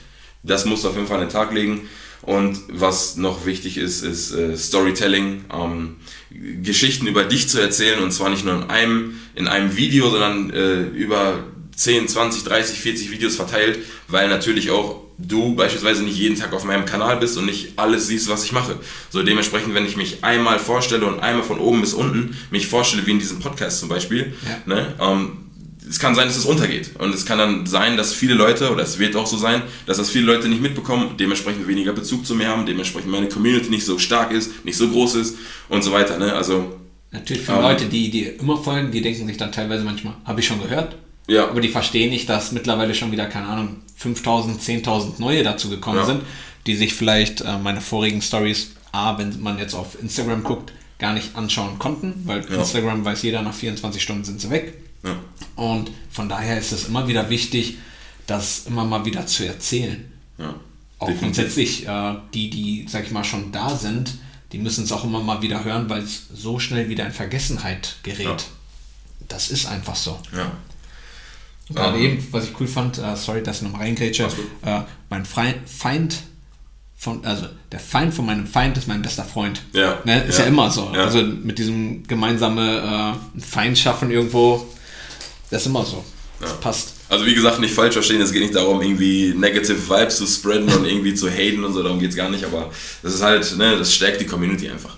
Das 0.42 0.64
musst 0.64 0.84
du 0.84 0.88
auf 0.88 0.96
jeden 0.96 1.06
Fall 1.06 1.20
an 1.20 1.26
den 1.26 1.32
Tag 1.32 1.52
legen. 1.52 1.88
Und 2.22 2.60
was 2.68 3.16
noch 3.16 3.46
wichtig 3.46 3.78
ist, 3.78 4.02
ist 4.02 4.32
äh, 4.32 4.56
Storytelling, 4.56 5.44
ähm, 5.52 5.96
Geschichten 6.62 7.06
über 7.08 7.24
dich 7.24 7.48
zu 7.48 7.60
erzählen 7.60 8.00
und 8.00 8.12
zwar 8.12 8.30
nicht 8.30 8.44
nur 8.44 8.54
in 8.54 8.70
einem, 8.70 9.20
in 9.34 9.48
einem 9.48 9.76
Video, 9.76 10.08
sondern 10.08 10.50
äh, 10.50 10.82
über 10.82 11.44
10, 11.74 12.06
20, 12.06 12.44
30, 12.44 12.78
40 12.78 13.10
Videos 13.10 13.34
verteilt, 13.34 13.80
weil 14.06 14.28
natürlich 14.28 14.70
auch 14.70 15.01
du 15.18 15.54
beispielsweise 15.54 16.02
nicht 16.02 16.16
jeden 16.16 16.36
Tag 16.36 16.52
auf 16.52 16.64
meinem 16.64 16.84
Kanal 16.84 17.16
bist 17.18 17.36
und 17.36 17.46
nicht 17.46 17.78
alles 17.78 18.06
siehst, 18.06 18.28
was 18.28 18.44
ich 18.44 18.52
mache. 18.52 18.76
So 19.10 19.22
dementsprechend, 19.22 19.74
wenn 19.74 19.86
ich 19.86 19.96
mich 19.96 20.24
einmal 20.24 20.58
vorstelle 20.58 21.06
und 21.06 21.20
einmal 21.20 21.44
von 21.44 21.58
oben 21.58 21.80
bis 21.80 21.94
unten 21.94 22.36
mich 22.50 22.66
vorstelle, 22.66 23.06
wie 23.06 23.12
in 23.12 23.18
diesem 23.18 23.40
Podcast 23.40 23.80
zum 23.80 23.88
Beispiel, 23.88 24.34
ja. 24.44 24.74
ne, 24.74 24.94
ähm, 25.00 25.38
es 25.88 25.98
kann 25.98 26.14
sein, 26.14 26.26
dass 26.26 26.36
es 26.36 26.46
untergeht. 26.46 26.92
Und 26.98 27.14
es 27.14 27.26
kann 27.26 27.38
dann 27.38 27.66
sein, 27.66 27.96
dass 27.96 28.14
viele 28.14 28.34
Leute, 28.34 28.70
oder 28.70 28.82
es 28.82 28.98
wird 28.98 29.14
auch 29.14 29.26
so 29.26 29.36
sein, 29.36 29.62
dass 29.84 29.98
das 29.98 30.10
viele 30.10 30.24
Leute 30.24 30.48
nicht 30.48 30.62
mitbekommen, 30.62 31.16
dementsprechend 31.18 31.66
weniger 31.68 31.92
Bezug 31.92 32.24
zu 32.24 32.34
mir 32.34 32.48
haben, 32.48 32.64
dementsprechend 32.64 33.10
meine 33.10 33.28
Community 33.28 33.68
nicht 33.68 33.84
so 33.84 33.98
stark 33.98 34.32
ist, 34.32 34.64
nicht 34.64 34.76
so 34.76 34.88
groß 34.88 35.16
ist 35.16 35.36
und 35.68 35.82
so 35.82 35.92
weiter. 35.92 36.18
Ne? 36.18 36.32
Also, 36.32 36.78
Natürlich 37.10 37.42
für 37.42 37.52
ähm, 37.52 37.62
Leute, 37.62 37.84
die, 37.86 38.10
die 38.10 38.22
immer 38.22 38.56
folgen, 38.56 38.90
die 38.90 39.02
denken 39.02 39.26
sich 39.26 39.36
dann 39.36 39.52
teilweise 39.52 39.84
manchmal, 39.84 40.14
habe 40.24 40.40
ich 40.40 40.46
schon 40.46 40.62
gehört, 40.62 40.96
ja. 41.28 41.48
Aber 41.48 41.60
die 41.60 41.68
verstehen 41.68 42.10
nicht, 42.10 42.28
dass 42.28 42.52
mittlerweile 42.52 42.94
schon 42.94 43.12
wieder, 43.12 43.26
keine 43.26 43.46
Ahnung, 43.46 43.76
5000, 43.96 44.60
10.000 44.60 45.12
neue 45.18 45.42
dazu 45.42 45.68
gekommen 45.70 45.98
ja. 45.98 46.06
sind, 46.06 46.22
die 46.66 46.76
sich 46.76 46.94
vielleicht 46.94 47.40
äh, 47.40 47.58
meine 47.58 47.80
vorigen 47.80 48.22
Stories, 48.22 48.72
A, 48.92 49.18
wenn 49.18 49.40
man 49.40 49.58
jetzt 49.58 49.74
auf 49.74 50.00
Instagram 50.00 50.42
guckt, 50.42 50.72
gar 50.98 51.14
nicht 51.14 51.34
anschauen 51.34 51.78
konnten, 51.78 52.22
weil 52.26 52.44
ja. 52.48 52.56
Instagram 52.56 53.04
weiß 53.04 53.22
jeder, 53.22 53.42
nach 53.42 53.54
24 53.54 54.02
Stunden 54.02 54.24
sind 54.24 54.40
sie 54.40 54.50
weg. 54.50 54.74
Ja. 55.02 55.16
Und 55.56 55.90
von 56.10 56.28
daher 56.28 56.58
ist 56.58 56.72
es 56.72 56.86
immer 56.86 57.08
wieder 57.08 57.28
wichtig, 57.30 57.78
das 58.26 58.66
immer 58.66 58.84
mal 58.84 59.04
wieder 59.04 59.26
zu 59.26 59.46
erzählen. 59.46 60.12
Ja. 60.38 60.54
Auch 60.98 61.08
Definitiv. 61.08 61.20
grundsätzlich, 61.20 61.88
äh, 61.88 62.14
die, 62.32 62.50
die, 62.50 62.86
sag 62.88 63.04
ich 63.04 63.10
mal, 63.10 63.24
schon 63.24 63.50
da 63.50 63.76
sind, 63.76 64.14
die 64.52 64.58
müssen 64.58 64.84
es 64.84 64.92
auch 64.92 65.04
immer 65.04 65.20
mal 65.20 65.42
wieder 65.42 65.64
hören, 65.64 65.88
weil 65.88 66.02
es 66.02 66.28
so 66.32 66.58
schnell 66.58 66.88
wieder 66.88 67.06
in 67.06 67.12
Vergessenheit 67.12 67.96
gerät. 68.02 68.26
Ja. 68.26 68.36
Das 69.28 69.50
ist 69.50 69.66
einfach 69.66 69.96
so. 69.96 70.20
Ja. 70.36 70.52
Gerade 71.74 71.98
ähm, 71.98 72.04
eben, 72.04 72.28
was 72.30 72.44
ich 72.44 72.60
cool 72.60 72.66
fand, 72.66 72.98
uh, 72.98 73.16
sorry, 73.16 73.42
dass 73.42 73.62
ich 73.62 73.68
noch 73.68 73.78
reingrätsche, 73.78 74.28
uh, 74.66 74.80
mein 75.10 75.24
Feind 75.24 76.14
von, 76.96 77.24
also 77.24 77.46
der 77.72 77.80
Feind 77.80 78.14
von 78.14 78.26
meinem 78.26 78.46
Feind 78.46 78.78
ist 78.78 78.86
mein 78.86 79.02
bester 79.02 79.24
Freund. 79.24 79.62
Ja. 79.72 79.98
Ne? 80.04 80.22
Ist 80.24 80.38
ja, 80.38 80.44
ja 80.44 80.50
immer 80.50 80.70
so. 80.70 80.90
Ja. 80.94 81.04
Also 81.04 81.22
mit 81.22 81.58
diesem 81.58 82.06
gemeinsame 82.06 83.16
uh, 83.36 83.40
Feind 83.40 83.78
schaffen 83.78 84.10
irgendwo, 84.10 84.66
das 85.50 85.62
ist 85.62 85.66
immer 85.66 85.84
so. 85.84 86.04
Das 86.40 86.50
ja. 86.50 86.56
passt. 86.56 86.94
Also 87.08 87.26
wie 87.26 87.34
gesagt, 87.34 87.60
nicht 87.60 87.74
falsch 87.74 87.92
verstehen, 87.92 88.20
es 88.20 88.32
geht 88.32 88.42
nicht 88.42 88.54
darum, 88.54 88.80
irgendwie 88.80 89.34
negative 89.36 89.78
Vibes 89.88 90.16
zu 90.16 90.26
spreaden 90.26 90.68
und 90.68 90.86
irgendwie 90.86 91.14
zu 91.14 91.28
haten 91.28 91.62
und 91.62 91.74
so, 91.74 91.82
darum 91.82 91.98
geht 91.98 92.10
es 92.10 92.16
gar 92.16 92.30
nicht, 92.30 92.44
aber 92.44 92.70
das 93.02 93.14
ist 93.14 93.22
halt, 93.22 93.56
ne, 93.58 93.76
das 93.76 93.94
stärkt 93.94 94.20
die 94.20 94.26
Community 94.26 94.70
einfach. 94.70 94.96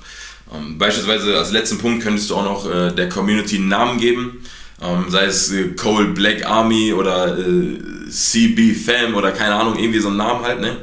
Um, 0.51 0.59
ähm, 0.59 0.79
beispielsweise 0.79 1.37
als 1.37 1.51
letzten 1.51 1.79
Punkt 1.79 2.05
könntest 2.05 2.31
du 2.31 2.37
auch 2.37 2.45
noch 2.45 2.71
äh, 2.71 2.93
der 2.93 3.09
Community 3.09 3.57
einen 3.57 3.69
Namen 3.69 3.99
geben. 3.99 4.45
Ähm, 4.85 5.07
sei 5.09 5.25
es 5.25 5.51
äh, 5.51 5.69
Cold 5.69 6.15
Black 6.15 6.45
Army 6.45 6.93
oder 6.93 7.39
äh, 7.39 7.79
CB 8.11 8.75
Fam 8.75 9.15
oder 9.15 9.33
keine 9.33 9.55
Ahnung, 9.55 9.79
irgendwie 9.79 10.01
so 10.01 10.09
ein 10.09 10.17
Namen 10.17 10.45
halt, 10.45 10.61
ne? 10.61 10.77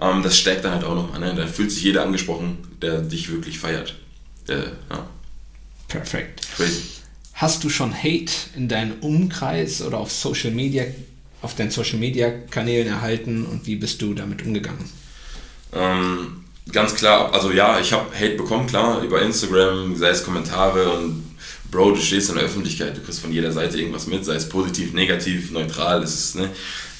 Ähm, 0.00 0.22
das 0.22 0.38
stärkt 0.38 0.64
dann 0.64 0.72
halt 0.72 0.84
auch 0.84 0.94
nochmal, 0.94 1.20
ne? 1.20 1.34
Da 1.34 1.46
fühlt 1.46 1.70
sich 1.70 1.82
jeder 1.82 2.02
angesprochen, 2.02 2.58
der 2.82 3.00
dich 3.00 3.30
wirklich 3.30 3.58
feiert. 3.58 3.94
Der, 4.46 4.58
ja. 4.90 5.08
Perfekt. 5.88 6.42
Crazy. 6.56 6.82
Hast 7.32 7.64
du 7.64 7.70
schon 7.70 7.94
Hate 7.94 8.32
in 8.54 8.68
deinem 8.68 8.94
Umkreis 9.00 9.80
oder 9.80 9.98
auf 9.98 10.12
Social 10.12 10.50
Media, 10.50 10.84
auf 11.40 11.54
deinen 11.54 11.70
Social 11.70 11.98
Media 11.98 12.30
Kanälen 12.50 12.88
erhalten 12.88 13.46
und 13.46 13.66
wie 13.66 13.76
bist 13.76 14.02
du 14.02 14.12
damit 14.12 14.44
umgegangen? 14.44 14.84
Ähm, 15.72 16.44
ganz 16.72 16.94
klar, 16.94 17.32
also 17.32 17.50
ja, 17.52 17.80
ich 17.80 17.92
habe 17.92 18.14
Hate 18.14 18.36
bekommen, 18.36 18.66
klar, 18.66 19.02
über 19.02 19.22
Instagram, 19.22 19.96
sei 19.96 20.08
es 20.10 20.24
Kommentare 20.24 20.90
und 20.90 21.27
Bro, 21.70 21.92
du 21.92 22.00
stehst 22.00 22.30
in 22.30 22.36
der 22.36 22.44
Öffentlichkeit, 22.44 22.96
du 22.96 23.00
kriegst 23.00 23.20
von 23.20 23.32
jeder 23.32 23.52
Seite 23.52 23.78
irgendwas 23.78 24.06
mit, 24.06 24.24
sei 24.24 24.34
es 24.34 24.48
positiv, 24.48 24.94
negativ, 24.94 25.50
neutral, 25.50 26.00
das 26.00 26.14
ist, 26.14 26.36
ne, 26.36 26.50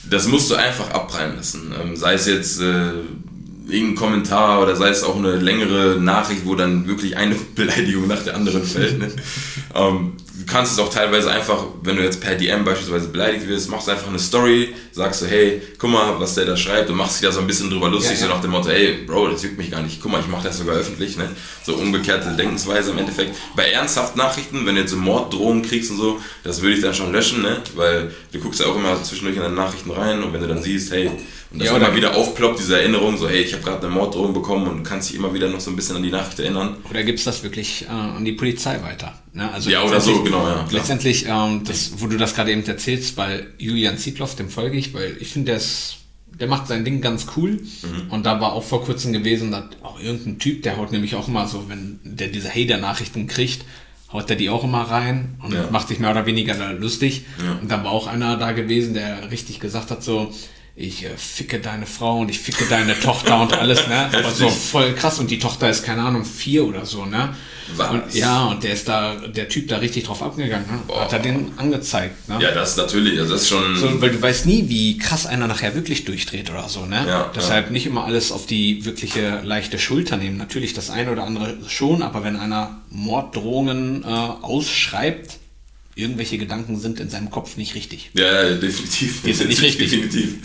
das 0.09 0.29
musst 0.29 0.51
du 0.51 0.55
einfach 0.55 0.91
abprallen 0.91 1.37
lassen. 1.37 1.75
Ähm, 1.81 1.97
sei 1.97 2.15
es 2.15 2.27
jetzt 2.27 2.61
äh, 2.61 2.91
irgendein 3.69 3.95
Kommentar 3.95 4.63
oder 4.63 4.77
sei 4.77 4.89
es 4.89 5.05
auch 5.05 5.17
eine 5.17 5.37
längere 5.37 6.01
Nachricht, 6.01 6.45
wo 6.45 6.55
dann 6.55 6.87
wirklich 6.87 7.17
eine 7.17 7.35
Beleidigung 7.55 8.07
nach 8.07 8.23
der 8.23 8.35
anderen 8.35 8.65
fällt. 8.65 8.99
Ne? 8.99 9.11
ähm, 9.75 10.13
kannst 10.49 10.73
es 10.73 10.79
auch 10.79 10.89
teilweise 10.89 11.31
einfach, 11.31 11.65
wenn 11.83 11.97
du 11.97 12.03
jetzt 12.03 12.21
per 12.21 12.35
DM 12.35 12.65
beispielsweise 12.65 13.09
beleidigt 13.09 13.47
wirst, 13.47 13.71
machst 13.71 13.87
du 13.87 13.93
einfach 13.93 14.09
eine 14.09 14.19
Story, 14.19 14.75
sagst 14.93 15.23
du, 15.23 15.27
hey, 15.27 15.63
guck 15.79 15.91
mal, 15.91 16.19
was 16.19 16.35
der 16.35 16.47
da 16.47 16.57
schreibt 16.57 16.91
und 16.91 16.97
machst 16.97 17.21
dich 17.21 17.29
da 17.29 17.33
so 17.33 17.41
ein 17.41 17.47
bisschen 17.47 17.71
drüber 17.71 17.89
lustig, 17.89 18.19
ja, 18.19 18.23
ja. 18.23 18.29
so 18.29 18.35
nach 18.35 18.41
dem 18.41 18.51
Motto, 18.51 18.71
hey, 18.71 19.05
Bro, 19.07 19.29
das 19.29 19.43
juckt 19.43 19.59
mich 19.59 19.71
gar 19.71 19.83
nicht, 19.83 20.01
guck 20.03 20.11
mal, 20.11 20.21
ich 20.21 20.27
mach 20.27 20.43
das 20.43 20.59
sogar 20.59 20.77
öffentlich, 20.77 21.17
ne? 21.17 21.29
So 21.65 21.75
umgekehrte 21.75 22.31
Denkensweise 22.31 22.93
im 22.93 22.99
Endeffekt. 22.99 23.37
Bei 23.55 23.71
ernsthaften 23.71 24.19
Nachrichten, 24.19 24.65
wenn 24.67 24.75
du 24.75 24.81
jetzt 24.81 24.91
so 24.91 24.97
Morddrohungen 24.97 25.63
kriegst 25.63 25.91
und 25.91 25.99
so, 25.99 26.21
das 26.43 26.63
würde 26.63 26.77
ich 26.77 26.83
dann 26.83 26.95
schon 26.95 27.13
löschen, 27.13 27.43
ne? 27.43 27.59
Weil 27.77 28.11
du 28.33 28.39
guckst 28.39 28.61
ja 28.61 28.67
auch 28.67 28.77
immer 28.77 29.03
zwischendurch 29.03 29.37
in 29.37 29.43
deine 29.43 29.55
Nachrichten 29.55 29.91
rein 29.91 30.23
und 30.23 30.33
wenn 30.33 30.41
du 30.41 30.49
dann 30.49 30.63
siehst, 30.63 30.93
hey, 30.93 31.11
und 31.51 31.61
das 31.61 31.69
ja, 31.69 31.77
immer 31.77 31.95
wieder 31.95 32.15
aufploppt, 32.15 32.59
diese 32.59 32.79
Erinnerung, 32.79 33.17
so 33.17 33.29
hey, 33.29 33.43
ich 33.43 33.53
habe 33.55 33.63
gerade 33.63 33.87
eine 33.87 33.95
Morddrohung 33.95 34.35
bekommen 34.35 34.67
und 34.67 34.83
kannst 34.83 35.09
dich 35.09 35.17
immer 35.17 35.33
wieder 35.33 35.49
noch 35.49 35.61
so 35.61 35.71
ein 35.71 35.77
bisschen 35.77 35.97
an 35.97 36.03
die 36.03 36.11
Nachricht 36.11 36.39
erinnern. 36.41 36.77
Oder 36.91 37.03
gibst 37.05 37.27
das 37.27 37.43
wirklich 37.43 37.87
äh, 37.87 37.91
an 37.91 38.25
die 38.25 38.33
Polizei 38.33 38.83
weiter? 38.83 39.19
Ne? 39.33 39.51
Also 39.51 39.71
ja, 39.71 39.83
oder 39.83 40.01
so, 40.01 40.23
genau, 40.23 40.47
ja. 40.47 40.67
Letztendlich, 40.71 41.27
ähm, 41.27 41.63
das, 41.65 41.93
wo 41.97 42.07
du 42.07 42.19
das 42.19 42.35
gerade 42.35 42.53
eben 42.53 42.65
erzählst, 42.67 43.17
weil 43.17 43.55
Julian 43.59 43.97
Zietloff, 43.97 44.35
dem 44.37 44.51
folge 44.51 44.77
ich, 44.77 44.93
weil 44.93 45.17
ich 45.21 45.29
finde, 45.29 45.53
der 45.53 45.61
der 46.39 46.47
macht 46.47 46.69
sein 46.69 46.85
Ding 46.85 47.01
ganz 47.01 47.27
cool. 47.37 47.53
Mhm. 47.83 48.11
Und 48.11 48.27
da 48.27 48.41
war 48.41 48.53
auch 48.53 48.63
vor 48.63 48.85
kurzem 48.85 49.13
gewesen, 49.13 49.51
dass 49.51 49.65
auch 49.83 50.01
irgendein 50.01 50.39
Typ, 50.39 50.63
der 50.63 50.77
haut 50.77 50.93
nämlich 50.93 51.15
auch 51.15 51.29
immer 51.29 51.49
so, 51.49 51.69
wenn 51.69 51.99
der 52.05 52.29
diese 52.29 52.49
Hater-Nachrichten 52.49 53.27
kriegt, 53.27 53.65
haut 54.13 54.31
er 54.31 54.37
die 54.37 54.49
auch 54.49 54.65
immer 54.65 54.83
rein 54.83 55.37
und 55.43 55.53
ja. 55.53 55.69
macht 55.71 55.89
sich 55.89 55.99
mehr 55.99 56.11
oder 56.11 56.27
weniger 56.27 56.73
lustig. 56.73 57.25
Ja. 57.45 57.59
Und 57.61 57.71
da 57.71 57.83
war 57.85 57.91
auch 57.91 58.07
einer 58.07 58.37
da 58.37 58.53
gewesen, 58.53 58.95
der 58.95 59.31
richtig 59.31 59.61
gesagt 59.61 59.91
hat, 59.91 60.03
so, 60.03 60.33
ich 60.79 61.05
äh, 61.05 61.17
ficke 61.17 61.59
deine 61.59 61.87
Frau 61.87 62.21
und 62.21 62.31
ich 62.31 62.39
ficke 62.39 62.65
deine 62.67 62.99
Tochter 62.99 63.41
und 63.41 63.53
alles, 63.53 63.89
ne? 63.89 64.09
Aber 64.13 64.31
so 64.31 64.49
voll 64.49 64.95
krass 64.95 65.19
und 65.19 65.29
die 65.31 65.41
Tochter 65.41 65.69
ist, 65.69 65.83
keine 65.83 66.03
Ahnung, 66.03 66.25
vier 66.25 66.65
oder 66.65 66.87
so, 66.87 67.05
ne? 67.05 67.35
Was? 67.75 67.91
Und, 67.91 68.15
ja, 68.15 68.47
und 68.47 68.63
der 68.63 68.73
ist 68.73 68.89
da, 68.89 69.17
der 69.17 69.49
Typ 69.49 69.69
da 69.69 69.79
richtig 69.79 70.05
drauf 70.05 70.23
abgegangen, 70.23 70.67
ne? 70.71 70.79
Boah. 70.87 71.03
Hat 71.03 71.13
er 71.13 71.19
den 71.19 71.53
angezeigt, 71.57 72.29
ne? 72.29 72.39
Ja, 72.41 72.53
das 72.53 72.77
natürlich, 72.77 73.19
das 73.19 73.29
ist 73.29 73.49
schon. 73.49 73.77
So, 73.77 74.01
weil 74.01 74.11
du 74.11 74.23
weißt 74.23 74.47
nie, 74.47 74.69
wie 74.69 74.99
krass 74.99 75.27
einer 75.27 75.49
nachher 75.49 75.75
wirklich 75.75 76.05
durchdreht 76.05 76.49
oder 76.49 76.69
so, 76.69 76.87
ne? 76.87 77.05
Ja, 77.07 77.33
Deshalb 77.35 77.67
ja. 77.67 77.73
nicht 77.73 77.87
immer 77.87 78.05
alles 78.05 78.31
auf 78.31 78.47
die 78.47 78.85
wirkliche 78.85 79.41
leichte 79.43 79.81
Schulter 79.81 80.17
nehmen. 80.17 80.37
Natürlich 80.37 80.75
das 80.75 80.91
eine 80.91 81.11
oder 81.11 81.25
andere 81.25 81.59
schon, 81.67 82.03
aber 82.03 82.23
wenn 82.23 82.37
einer 82.37 82.83
Morddrohungen 82.91 84.05
äh, 84.05 84.07
ausschreibt, 84.07 85.39
irgendwelche 85.99 86.39
Gedanken 86.39 86.79
sind 86.79 87.01
in 87.01 87.11
seinem 87.11 87.29
Kopf 87.29 87.57
nicht 87.57 87.75
richtig. 87.75 88.11
Ja, 88.15 88.55
definitiv. 88.55 89.23
Die 89.25 89.33
sind 89.33 89.49
nicht 89.49 89.63
richtig. 89.63 89.91
Definitiv. 89.91 90.37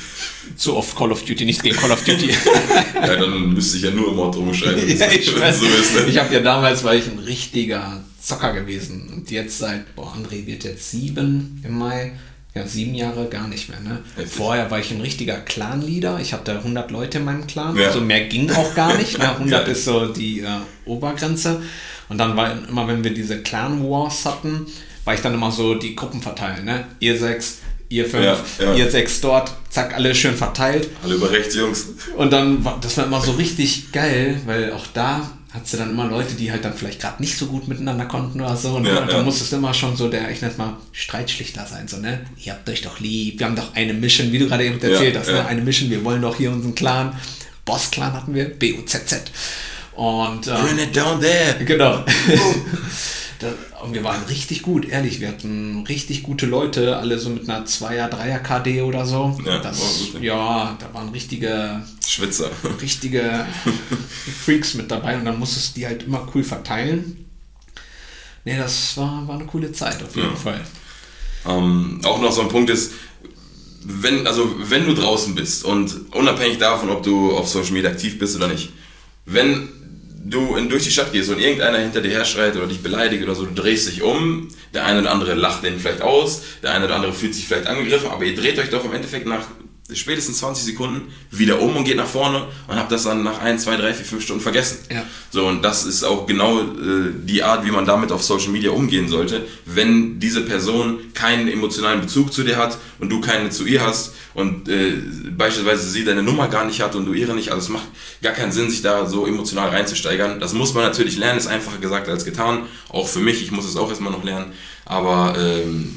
Zu 0.58 0.76
oft 0.76 0.96
Call 0.98 1.12
of 1.12 1.24
Duty, 1.24 1.46
nichts 1.46 1.62
gegen 1.62 1.76
Call 1.76 1.92
of 1.92 2.04
Duty. 2.04 2.30
ja, 2.96 3.16
dann 3.16 3.54
müsste 3.54 3.78
ich 3.78 3.84
ja 3.84 3.92
nur 3.92 4.14
Mord 4.14 4.36
rumschreiben. 4.36 4.88
ja, 4.98 5.12
ich 5.12 5.40
weiß, 5.40 5.60
so? 5.60 5.68
Ich 6.08 6.18
habe 6.18 6.34
ja 6.34 6.40
damals, 6.40 6.84
war 6.84 6.96
ich 6.96 7.06
ein 7.06 7.20
richtiger 7.20 8.04
Zocker 8.20 8.54
gewesen. 8.54 9.12
Und 9.14 9.30
jetzt 9.30 9.60
seit, 9.60 9.96
boah, 9.96 10.16
André 10.16 10.46
wird 10.48 10.64
jetzt 10.64 10.90
sieben 10.90 11.62
im 11.64 11.78
Mai. 11.78 12.14
Ja, 12.56 12.68
sieben 12.68 12.94
Jahre 12.94 13.30
gar 13.30 13.48
nicht 13.48 13.70
mehr. 13.70 13.80
Ne? 13.80 14.04
Vorher 14.28 14.70
war 14.70 14.80
ich 14.80 14.92
ein 14.92 15.02
richtiger 15.02 15.38
Clan-Leader. 15.38 16.20
Ich 16.20 16.34
hatte 16.34 16.52
100 16.52 16.92
Leute 16.92 17.18
in 17.20 17.26
meinem 17.26 17.48
Clan. 17.48 17.76
Ja. 17.76 17.88
Also 17.88 18.02
mehr 18.02 18.26
ging 18.26 18.50
auch 18.52 18.76
gar 18.76 18.96
nicht. 18.98 19.18
Ne? 19.18 19.30
100 19.38 19.68
ist 19.68 19.86
so 19.86 20.08
die 20.08 20.42
äh, 20.42 20.48
Obergrenze. 20.86 21.62
Und 22.10 22.18
dann 22.18 22.36
war 22.36 22.68
immer, 22.68 22.88
wenn 22.88 23.04
wir 23.04 23.14
diese 23.14 23.42
Clan-Wars 23.42 24.26
hatten, 24.26 24.68
war 25.06 25.14
ich 25.14 25.22
dann 25.22 25.34
immer 25.34 25.52
so 25.52 25.76
die 25.76 25.96
Gruppen 25.96 26.22
verteilen, 26.22 26.66
ne? 26.66 26.86
Ihr 27.00 27.18
sechs, 27.18 27.60
ihr 27.90 28.06
fünf, 28.08 28.24
ja, 28.24 28.38
ja. 28.60 28.74
ihr 28.74 28.90
sechs 28.90 29.22
dort, 29.22 29.54
zack, 29.70 29.94
alle 29.96 30.16
schön 30.16 30.36
verteilt. 30.36 30.90
Alle 31.04 31.16
über 31.16 31.32
rechts, 31.32 31.56
Jungs. 31.56 31.88
Und 32.16 32.32
dann, 32.32 32.64
war 32.64 32.80
das 32.82 32.98
war 32.98 33.06
immer 33.06 33.22
so 33.22 33.32
richtig 33.32 33.92
geil, 33.92 34.40
weil 34.46 34.72
auch 34.74 34.88
da 34.94 35.30
hat 35.54 35.68
sie 35.68 35.78
dann 35.78 35.92
immer 35.92 36.08
Leute, 36.08 36.34
die 36.34 36.52
halt 36.52 36.66
dann 36.66 36.74
vielleicht 36.74 37.00
gerade 37.00 37.22
nicht 37.22 37.38
so 37.38 37.46
gut 37.46 37.68
miteinander 37.68 38.06
konnten 38.06 38.42
oder 38.42 38.56
so. 38.56 38.80
Ne? 38.80 38.90
Ja, 38.90 39.02
und 39.02 39.08
dann 39.08 39.18
ja. 39.18 39.24
musstest 39.24 39.52
du 39.52 39.58
immer 39.58 39.74
schon 39.74 39.96
so 39.96 40.10
der, 40.10 40.32
ich 40.32 40.42
nenne 40.42 40.56
mal, 40.58 40.78
Streitschlichter 40.92 41.68
sein, 41.68 41.88
so, 41.88 41.98
ne? 41.98 42.22
Ihr 42.44 42.54
habt 42.54 42.68
euch 42.68 42.82
doch 42.82 43.00
lieb, 43.00 43.40
wir 43.40 43.46
haben 43.46 43.56
doch 43.56 43.76
eine 43.76 43.94
Mission, 43.94 44.32
wie 44.32 44.40
du 44.40 44.48
gerade 44.48 44.66
eben 44.66 44.82
erzählt 44.82 45.14
ja, 45.14 45.20
hast, 45.20 45.28
ne? 45.28 45.46
eine 45.46 45.62
Mission, 45.62 45.92
wir 45.92 46.04
wollen 46.04 46.24
doch 46.24 46.38
hier 46.38 46.52
unseren 46.52 46.74
Clan. 46.74 47.16
Boss-Clan 47.66 48.14
hatten 48.14 48.34
wir, 48.34 48.46
B-O-Z-Z. 48.46 49.32
Und, 49.94 50.48
ähm, 50.48 50.56
Bring 50.66 50.80
it 50.80 50.96
down 50.96 51.22
there. 51.22 51.64
Genau. 51.64 52.04
und 53.84 53.94
wir 53.94 54.04
waren 54.04 54.24
richtig 54.26 54.62
gut, 54.62 54.88
ehrlich. 54.88 55.20
Wir 55.20 55.30
hatten 55.30 55.86
richtig 55.88 56.24
gute 56.24 56.46
Leute, 56.46 56.98
alle 56.98 57.20
so 57.20 57.30
mit 57.30 57.50
einer 57.50 57.66
2er, 57.66 58.10
3er 58.10 58.40
KD 58.40 58.82
oder 58.82 59.06
so. 59.06 59.38
Ja, 59.46 59.60
das, 59.60 60.10
ja 60.20 60.78
da 60.80 60.94
waren 60.94 61.10
richtige 61.10 61.82
Schwitzer. 62.06 62.50
Richtige 62.82 63.46
Freaks 64.46 64.74
mit 64.74 64.92
dabei 64.92 65.18
und 65.18 65.26
dann 65.26 65.40
musstest 65.40 65.76
du 65.76 65.80
die 65.80 65.88
halt 65.88 66.04
immer 66.04 66.28
cool 66.34 66.44
verteilen. 66.44 67.26
Nee, 68.46 68.58
das 68.58 68.98
war, 68.98 69.28
war 69.28 69.36
eine 69.36 69.46
coole 69.46 69.72
Zeit 69.72 70.04
auf 70.04 70.16
jeden 70.16 70.30
ja. 70.30 70.36
Fall. 70.36 70.62
Ähm, 71.46 72.02
auch 72.04 72.22
noch 72.22 72.32
so 72.32 72.42
ein 72.42 72.50
Punkt 72.50 72.70
ist, 72.70 72.92
wenn, 73.86 74.28
also 74.28 74.56
wenn 74.70 74.86
du 74.86 74.94
draußen 74.94 75.36
bist 75.36 75.66
und 75.66 76.14
unabhängig 76.14 76.58
davon, 76.58 76.90
ob 76.90 77.04
du 77.04 77.36
auf 77.36 77.48
Social 77.48 77.74
Media 77.74 77.90
aktiv 77.90 78.18
bist 78.18 78.36
oder 78.36 78.48
nicht, 78.48 78.70
wenn 79.26 79.70
du 80.26 80.56
in, 80.56 80.70
durch 80.70 80.84
die 80.84 80.92
Stadt 80.92 81.12
gehst 81.12 81.30
und 81.30 81.40
irgendeiner 81.40 81.80
hinter 81.80 82.02
dir 82.02 82.12
her 82.12 82.26
schreit 82.26 82.56
oder 82.56 82.68
dich 82.68 82.82
beleidigt 82.82 83.24
oder 83.24 83.36
so, 83.36 83.46
du 83.46 83.54
drehst 83.54 83.88
dich 83.88 84.02
um, 84.02 84.48
der 84.74 84.86
eine 84.86 85.02
oder 85.02 85.12
andere 85.12 85.34
lacht 85.34 85.64
den 85.64 85.80
vielleicht 85.80 86.02
aus, 86.02 86.44
der 86.62 86.72
eine 86.72 86.86
oder 86.86 86.96
andere 86.96 87.14
fühlt 87.14 87.36
sich 87.36 87.48
vielleicht 87.48 87.68
angegriffen, 87.68 88.10
aber 88.10 88.24
ihr 88.24 88.36
dreht 88.36 88.58
euch 88.58 88.70
doch 88.70 88.86
im 88.86 88.94
Endeffekt 88.94 89.26
nach 89.28 89.46
spätestens 89.92 90.38
20 90.38 90.64
Sekunden 90.64 91.12
wieder 91.30 91.62
um 91.62 91.76
und 91.76 91.84
geht 91.84 91.98
nach 91.98 92.08
vorne 92.08 92.48
und 92.68 92.76
habt 92.78 92.92
das 92.92 93.04
dann 93.04 93.22
nach 93.24 93.42
1, 93.42 93.64
2, 93.64 93.76
3, 93.76 93.94
4, 93.94 94.06
5 94.06 94.24
Stunden 94.24 94.42
vergessen. 94.42 94.78
Ja. 94.90 95.04
So, 95.30 95.46
und 95.46 95.62
das 95.62 95.86
ist 95.86 96.04
auch 96.04 96.26
genau 96.26 96.62
äh, 96.62 97.12
die 97.26 97.44
Art, 97.44 97.66
wie 97.66 97.72
man 97.72 97.86
damit 97.86 98.12
auf 98.12 98.24
Social 98.24 98.50
Media 98.50 98.72
umgehen 98.72 99.10
sollte. 99.10 99.46
Wenn 99.66 100.20
diese 100.20 100.42
Person 100.42 101.00
keinen 101.14 101.50
emotionalen 101.50 102.00
Bezug 102.00 102.32
zu 102.32 102.44
dir 102.44 102.56
hat 102.56 102.78
und 103.00 103.10
du 103.10 103.20
keinen 103.20 103.52
zu 103.52 103.66
ihr 103.66 103.86
hast 103.86 104.14
und 104.34 104.70
äh, 104.70 104.94
beispielsweise 105.32 105.90
sie 105.90 106.06
deine 106.06 106.24
Nummer 106.24 106.48
gar 106.48 106.66
nicht 106.66 106.82
hat 106.82 106.96
und 106.96 107.06
du 107.06 107.14
ihre 107.14 107.36
nicht, 107.36 107.50
also 107.50 107.64
es 107.64 107.70
macht 107.70 107.88
gar 108.22 108.34
keinen 108.34 108.54
Sinn, 108.54 108.70
sich 108.70 108.82
da 108.82 109.06
so 109.06 109.28
emotional 109.28 109.70
reinzusteigern. 109.70 110.40
Das 110.40 110.54
muss 110.54 110.74
man 110.74 110.84
natürlich 110.84 111.18
lernen, 111.18 111.38
ist 111.38 111.48
einfacher 111.48 111.80
gesagt 111.80 112.08
als 112.08 112.24
getan. 112.24 112.68
Auch 112.88 113.10
für 113.10 113.20
mich, 113.20 113.44
ich 113.44 113.52
muss 113.52 113.66
es 113.66 113.76
auch 113.76 113.90
erstmal 113.90 114.14
noch 114.14 114.24
lernen. 114.24 114.54
Aber 114.86 115.36
ähm, 115.38 115.94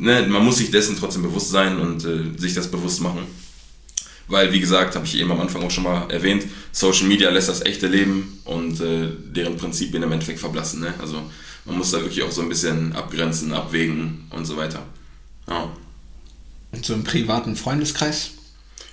ne, 0.00 0.26
man 0.28 0.44
muss 0.44 0.56
sich 0.56 0.70
dessen 0.70 0.96
trotzdem 0.96 1.22
bewusst 1.22 1.50
sein 1.50 1.78
und 1.78 2.04
äh, 2.04 2.38
sich 2.38 2.54
das 2.54 2.70
bewusst 2.70 3.00
machen. 3.00 3.26
Weil, 4.26 4.52
wie 4.52 4.60
gesagt, 4.60 4.94
habe 4.94 5.04
ich 5.04 5.16
eben 5.18 5.30
am 5.32 5.40
Anfang 5.40 5.62
auch 5.62 5.70
schon 5.70 5.84
mal 5.84 6.10
erwähnt, 6.10 6.46
Social 6.72 7.06
Media 7.06 7.30
lässt 7.30 7.48
das 7.48 7.62
echte 7.62 7.88
Leben 7.88 8.40
und 8.44 8.80
äh, 8.80 9.08
deren 9.24 9.56
Prinzipien 9.56 10.02
im 10.02 10.12
Endeffekt 10.12 10.38
verblassen. 10.38 10.80
Ne? 10.80 10.94
Also 11.00 11.20
man 11.64 11.76
muss 11.76 11.90
da 11.90 12.00
wirklich 12.00 12.22
auch 12.22 12.30
so 12.30 12.40
ein 12.40 12.48
bisschen 12.48 12.94
abgrenzen, 12.94 13.52
abwägen 13.52 14.26
und 14.30 14.44
so 14.44 14.56
weiter. 14.56 14.86
Ja. 15.48 15.70
Und 16.70 16.86
so 16.86 16.94
im 16.94 17.02
privaten 17.02 17.56
Freundeskreis? 17.56 18.30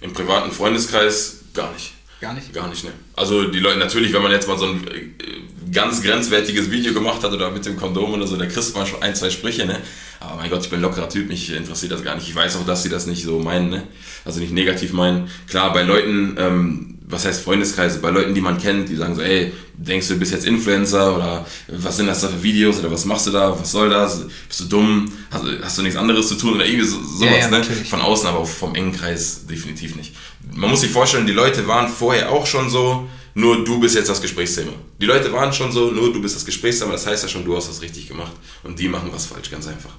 Im 0.01 0.14
privaten 0.14 0.51
Freundeskreis 0.51 1.38
gar 1.53 1.72
nicht. 1.74 1.93
Gar 2.20 2.34
nicht? 2.34 2.51
Gar 2.53 2.68
nicht, 2.68 2.84
ne. 2.84 2.91
Also 3.15 3.47
die 3.47 3.59
Leute, 3.59 3.78
natürlich, 3.78 4.11
wenn 4.11 4.24
man 4.24 4.32
jetzt 4.32 4.47
mal 4.47 4.57
so 4.57 4.65
ein 4.65 4.88
äh, 4.88 5.72
ganz 5.72 6.01
grenzwertiges 6.01 6.72
Video 6.72 6.93
gemacht 6.93 7.24
hat 7.24 7.32
oder 7.32 7.51
mit 7.51 7.65
dem 7.65 7.78
Kondom 7.78 8.13
oder 8.13 8.26
so, 8.26 8.36
da 8.38 8.45
kriegst 8.47 8.76
mal 8.76 8.86
schon 8.88 9.01
ein, 9.03 9.13
zwei 9.13 9.30
Sprüche, 9.30 9.65
ne. 9.65 9.80
Aber 10.20 10.38
mein 10.38 10.49
Gott, 10.49 10.63
ich 10.63 10.70
bin 10.70 10.80
ein 10.80 10.82
lockerer 10.82 11.09
Typ, 11.09 11.28
mich 11.28 11.53
interessiert 11.53 11.91
das 11.91 12.03
gar 12.03 12.15
nicht. 12.15 12.28
Ich 12.28 12.36
weiß 12.36 12.55
auch, 12.55 12.65
dass 12.65 12.82
sie 12.82 12.89
das 12.89 13.05
nicht 13.05 13.24
so 13.24 13.39
meinen, 13.39 13.70
ne. 13.70 13.84
Also 14.26 14.39
nicht 14.39 14.51
negativ 14.51 14.93
meinen. 14.93 15.30
Klar, 15.47 15.72
bei 15.74 15.84
Leuten, 15.84 16.36
ähm, 16.39 16.97
was 17.10 17.26
heißt 17.26 17.41
Freundeskreise, 17.41 17.99
bei 17.99 18.10
Leuten, 18.10 18.36
die 18.36 18.41
man 18.41 18.58
kennt, 18.58 18.89
die 18.89 18.95
sagen 18.95 19.16
so, 19.16 19.22
ey, 19.22 19.53
denkst 19.76 20.08
du, 20.08 20.14
du 20.16 20.20
bist 20.20 20.34
jetzt 20.34 20.45
Influencer 20.45 21.16
oder 21.16 21.45
was 21.70 21.95
sind 21.95 22.08
das 22.08 22.22
da 22.22 22.28
für 22.28 22.43
Videos 22.43 22.80
oder 22.80 22.91
was 22.91 23.05
machst 23.05 23.28
du 23.28 23.32
da, 23.32 23.58
was 23.58 23.72
soll 23.72 23.89
das, 23.89 24.26
bist 24.47 24.60
du 24.60 24.66
dumm, 24.66 25.12
hast, 25.32 25.43
hast 25.64 25.78
du 25.78 25.84
nichts 25.84 25.97
anderes 25.97 26.28
zu 26.28 26.36
tun 26.36 26.55
oder 26.55 26.66
irgendwie 26.66 26.86
so, 26.86 26.97
sowas, 27.01 27.32
ja, 27.32 27.49
ja, 27.49 27.60
ne? 27.60 27.64
Von 27.64 28.01
außen, 28.01 28.28
aber 28.28 28.45
vom 28.45 28.76
engen 28.76 28.91
Kreis 28.91 29.45
definitiv 29.47 29.95
nicht. 29.95 30.16
Man 30.53 30.70
muss 30.70 30.82
sich 30.82 30.91
vorstellen, 30.91 31.26
die 31.26 31.34
Leute 31.34 31.66
waren 31.66 31.88
vorher 31.88 32.30
auch 32.30 32.45
schon 32.45 32.70
so, 32.70 33.08
nur 33.36 33.64
du 33.64 33.80
bist 33.80 33.95
jetzt 33.95 34.10
das 34.10 34.22
Gesprächsthema. 34.22 34.74
Die 34.99 35.05
Leute 35.05 35.32
waren 35.32 35.53
schon 35.53 35.72
so, 35.72 35.91
nur 35.91 36.12
du 36.12 36.22
bist 36.22 36.36
das 36.36 36.45
Gesprächsthema, 36.45 36.91
das 36.91 37.08
heißt 37.08 37.24
ja 37.24 37.30
schon, 37.30 37.45
du 37.45 37.55
hast 37.55 37.70
was 37.70 37.82
richtig 37.82 38.10
gemacht 38.10 38.34
und 38.64 38.78
die 38.78 38.89
machen 38.89 39.10
was 39.14 39.28
falsch, 39.28 39.49
ganz 39.49 39.66
einfach. 39.68 39.91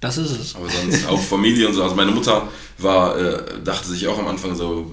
Das 0.00 0.16
ist 0.16 0.30
es. 0.30 0.54
Aber 0.54 0.68
sonst 0.68 1.06
auch 1.08 1.20
Familie 1.20 1.66
und 1.68 1.74
so. 1.74 1.82
Also 1.82 1.96
meine 1.96 2.12
Mutter 2.12 2.48
war, 2.78 3.18
äh, 3.18 3.60
dachte 3.64 3.88
sich 3.88 4.06
auch 4.06 4.18
am 4.18 4.28
Anfang 4.28 4.54
so, 4.54 4.90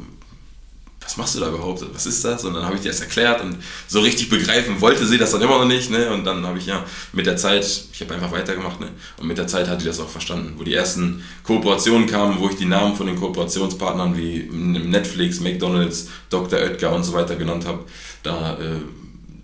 was 1.06 1.18
machst 1.18 1.36
du 1.36 1.39
da 1.39 1.49
überhaupt? 1.49 1.86
Was 1.93 2.08
ist 2.08 2.26
das? 2.26 2.43
Und 2.45 2.56
dann 2.56 2.66
habe 2.66 2.76
ich 2.76 2.82
dir 2.82 2.89
das 2.89 2.99
erklärt 2.99 3.41
und 3.41 3.58
so 3.88 3.99
richtig 3.99 4.28
begreifen 4.28 4.82
wollte 4.82 5.06
sie 5.06 5.20
das 5.20 5.32
dann 5.32 5.41
immer 5.41 5.60
noch 5.60 5.68
nicht. 5.68 5.91
Ne? 5.91 6.12
Und 6.12 6.26
dann 6.26 6.45
habe 6.45 6.58
ich 6.58 6.66
ja 6.66 6.84
mit 7.14 7.28
der 7.28 7.38
Zeit, 7.38 7.64
ich 7.64 8.01
habe 8.01 8.16
einfach 8.16 8.32
weitergemacht. 8.32 8.80
Ne? 8.80 8.89
Und 9.18 9.28
mit 9.28 9.38
der 9.38 9.45
Zeit 9.45 9.68
hat 9.68 9.82
die 9.82 9.86
das 9.86 9.99
auch 9.99 10.10
verstanden. 10.10 10.56
Wo 10.58 10.64
die 10.64 10.74
ersten 10.74 11.24
Kooperationen 11.43 12.08
kamen, 12.08 12.39
wo 12.39 12.49
ich 12.49 12.56
die 12.56 12.66
Namen 12.66 12.95
von 12.95 13.06
den 13.06 13.20
Kooperationspartnern 13.20 14.18
wie 14.18 14.49
Netflix, 14.51 15.39
McDonalds, 15.41 16.08
Dr. 16.32 16.60
Oetker 16.60 16.93
und 16.95 17.03
so 17.03 17.14
weiter 17.14 17.36
genannt 17.36 17.66
habe, 17.66 17.84
da 18.24 18.58
äh, 18.58 18.80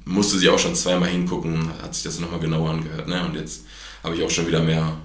musste 0.06 0.40
sie 0.40 0.50
auch 0.50 0.60
schon 0.60 0.74
zweimal 0.74 1.10
hingucken, 1.10 1.70
hat 1.84 1.94
sich 1.94 2.04
das 2.04 2.20
nochmal 2.20 2.40
genauer 2.40 2.72
angehört. 2.72 3.08
Ne? 3.08 3.24
Und 3.24 3.36
jetzt 3.36 3.66
habe 4.04 4.16
ich 4.16 4.24
auch 4.24 4.32
schon 4.32 4.48
wieder 4.48 4.62
mehr 4.62 4.98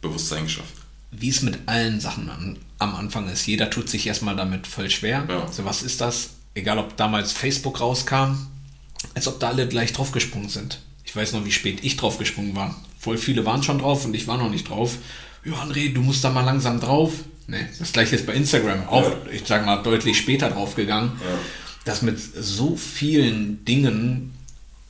Bewusstsein 0.00 0.44
geschafft 0.44 0.75
wie 1.10 1.28
es 1.28 1.42
mit 1.42 1.58
allen 1.66 2.00
Sachen 2.00 2.28
an, 2.28 2.58
am 2.78 2.94
Anfang 2.94 3.28
ist. 3.28 3.46
Jeder 3.46 3.70
tut 3.70 3.88
sich 3.88 4.06
erstmal 4.06 4.36
damit 4.36 4.66
voll 4.66 4.90
schwer. 4.90 5.26
Ja. 5.28 5.50
So, 5.50 5.64
was 5.64 5.82
ist 5.82 6.00
das? 6.00 6.30
Egal, 6.54 6.78
ob 6.78 6.96
damals 6.96 7.32
Facebook 7.32 7.80
rauskam, 7.80 8.36
als 9.14 9.28
ob 9.28 9.40
da 9.40 9.48
alle 9.48 9.68
gleich 9.68 9.92
draufgesprungen 9.92 10.48
sind. 10.48 10.80
Ich 11.04 11.14
weiß 11.14 11.32
noch, 11.32 11.44
wie 11.44 11.52
spät 11.52 11.80
ich 11.82 11.96
draufgesprungen 11.96 12.56
war. 12.56 12.74
Voll 12.98 13.18
viele 13.18 13.44
waren 13.44 13.62
schon 13.62 13.78
drauf 13.78 14.04
und 14.04 14.14
ich 14.14 14.26
war 14.26 14.38
noch 14.38 14.50
nicht 14.50 14.68
drauf. 14.68 14.98
Ja, 15.44 15.54
André, 15.54 15.92
du 15.92 16.00
musst 16.00 16.24
da 16.24 16.30
mal 16.30 16.44
langsam 16.44 16.80
drauf. 16.80 17.12
Nee, 17.46 17.66
das 17.78 17.92
gleiche 17.92 18.16
ist 18.16 18.26
bei 18.26 18.34
Instagram. 18.34 18.88
Auch, 18.88 19.08
ja. 19.08 19.16
ich 19.30 19.42
sag 19.46 19.64
mal, 19.64 19.82
deutlich 19.82 20.18
später 20.18 20.50
draufgegangen. 20.50 21.12
Ja. 21.20 21.38
Dass 21.84 22.02
mit 22.02 22.18
so 22.18 22.76
vielen 22.76 23.64
Dingen 23.64 24.34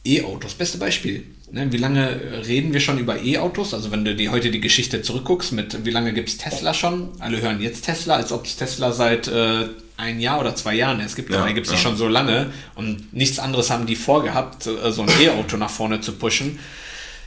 E-Autos, 0.04 0.54
beste 0.54 0.78
Beispiel. 0.78 1.26
Ne, 1.56 1.72
wie 1.72 1.78
lange 1.78 2.20
reden 2.46 2.74
wir 2.74 2.80
schon 2.80 2.98
über 2.98 3.22
E-Autos? 3.22 3.72
Also 3.72 3.90
wenn 3.90 4.04
du 4.04 4.14
dir 4.14 4.30
heute 4.30 4.50
die 4.50 4.60
Geschichte 4.60 5.00
zurückguckst, 5.00 5.52
mit 5.52 5.86
wie 5.86 5.90
lange 5.90 6.12
gibt 6.12 6.28
es 6.28 6.36
Tesla 6.36 6.74
schon? 6.74 7.08
Alle 7.18 7.40
hören 7.40 7.62
jetzt 7.62 7.86
Tesla, 7.86 8.16
als 8.16 8.30
ob 8.30 8.44
es 8.44 8.56
Tesla 8.56 8.92
seit 8.92 9.26
äh, 9.28 9.68
ein 9.96 10.20
Jahr 10.20 10.38
oder 10.38 10.54
zwei 10.54 10.74
Jahren 10.74 11.00
es 11.00 11.16
gibt. 11.16 11.30
Ja, 11.30 11.50
gibt 11.52 11.66
es 11.66 11.72
ja. 11.72 11.78
schon 11.78 11.96
so 11.96 12.08
lange 12.08 12.52
und 12.74 13.10
nichts 13.14 13.38
anderes 13.38 13.70
haben 13.70 13.86
die 13.86 13.96
vorgehabt, 13.96 14.66
äh, 14.66 14.92
so 14.92 15.00
ein 15.00 15.08
E-Auto 15.18 15.56
nach 15.56 15.70
vorne 15.70 16.02
zu 16.02 16.12
pushen. 16.12 16.58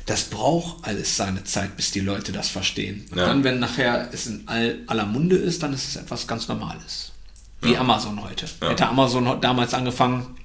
Das 0.06 0.26
braucht 0.26 0.86
alles 0.86 1.18
seine 1.18 1.44
Zeit, 1.44 1.76
bis 1.76 1.90
die 1.90 2.02
Leute 2.02 2.32
das 2.32 2.50
verstehen. 2.50 3.08
Und 3.10 3.18
ja. 3.18 3.26
dann, 3.26 3.44
wenn 3.44 3.58
nachher 3.58 4.10
es 4.14 4.28
in 4.28 4.44
all, 4.46 4.78
aller 4.86 5.08
Munde 5.08 5.38
ist, 5.38 5.64
dann 5.64 5.74
ist 5.74 5.88
es 5.88 5.96
etwas 5.96 6.28
ganz 6.28 6.48
Normales. 6.48 7.14
Wie 7.62 7.76
Amazon 7.76 8.24
heute. 8.24 8.46
Hätte 8.62 8.88
Amazon 8.88 9.42
damals 9.42 9.74
angefangen, 9.74 10.36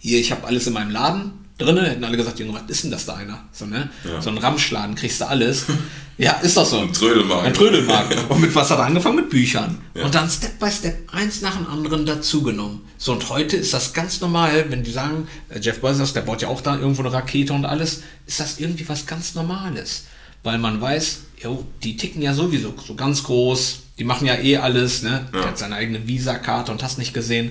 hier, 0.00 0.18
ich 0.18 0.32
habe 0.32 0.44
alles 0.44 0.66
in 0.66 0.72
meinem 0.72 0.90
Laden, 0.90 1.47
drinne, 1.58 1.82
hätten 1.90 2.04
alle 2.04 2.16
gesagt, 2.16 2.38
Junge, 2.38 2.54
was 2.54 2.62
ist 2.68 2.84
denn 2.84 2.90
das 2.90 3.04
da 3.04 3.16
einer? 3.16 3.40
So, 3.52 3.66
ne? 3.66 3.90
Ja. 4.04 4.22
so 4.22 4.30
ein 4.30 4.38
Ramschladen, 4.38 4.94
kriegst 4.94 5.20
du 5.20 5.28
alles. 5.28 5.66
ja, 6.18 6.32
ist 6.34 6.56
doch 6.56 6.64
so. 6.64 6.78
Ein 6.80 6.92
Trödelmarkt. 6.92 7.46
Ein 7.46 7.54
Trödelmarkt. 7.54 8.16
und 8.28 8.40
mit 8.40 8.54
was 8.54 8.70
hat 8.70 8.78
er 8.78 8.86
angefangen? 8.86 9.16
Mit 9.16 9.30
Büchern. 9.30 9.78
Ja. 9.94 10.04
Und 10.04 10.14
dann 10.14 10.30
Step 10.30 10.58
by 10.58 10.70
Step 10.70 11.12
eins 11.12 11.42
nach 11.42 11.56
dem 11.56 11.66
anderen 11.66 12.06
dazugenommen. 12.06 12.82
So, 12.96 13.12
und 13.12 13.28
heute 13.28 13.56
ist 13.56 13.74
das 13.74 13.92
ganz 13.92 14.20
normal, 14.20 14.66
wenn 14.68 14.84
die 14.84 14.92
sagen, 14.92 15.26
äh, 15.48 15.58
Jeff 15.58 15.80
Bezos, 15.80 16.12
der 16.12 16.22
baut 16.22 16.42
ja 16.42 16.48
auch 16.48 16.60
da 16.60 16.76
irgendwo 16.78 17.02
eine 17.02 17.12
Rakete 17.12 17.52
und 17.52 17.64
alles, 17.64 18.02
ist 18.26 18.40
das 18.40 18.60
irgendwie 18.60 18.88
was 18.88 19.06
ganz 19.06 19.34
Normales. 19.34 20.04
Weil 20.44 20.58
man 20.58 20.80
weiß, 20.80 21.22
jo, 21.42 21.66
die 21.82 21.96
ticken 21.96 22.22
ja 22.22 22.32
sowieso 22.32 22.72
so 22.86 22.94
ganz 22.94 23.24
groß, 23.24 23.80
die 23.98 24.04
machen 24.04 24.26
ja 24.26 24.36
eh 24.36 24.58
alles, 24.58 25.02
ne? 25.02 25.26
Ja. 25.32 25.40
Der 25.40 25.48
hat 25.48 25.58
seine 25.58 25.74
eigene 25.74 26.06
Visa-Karte 26.06 26.70
und 26.70 26.84
hast 26.84 26.98
nicht 26.98 27.12
gesehen. 27.12 27.50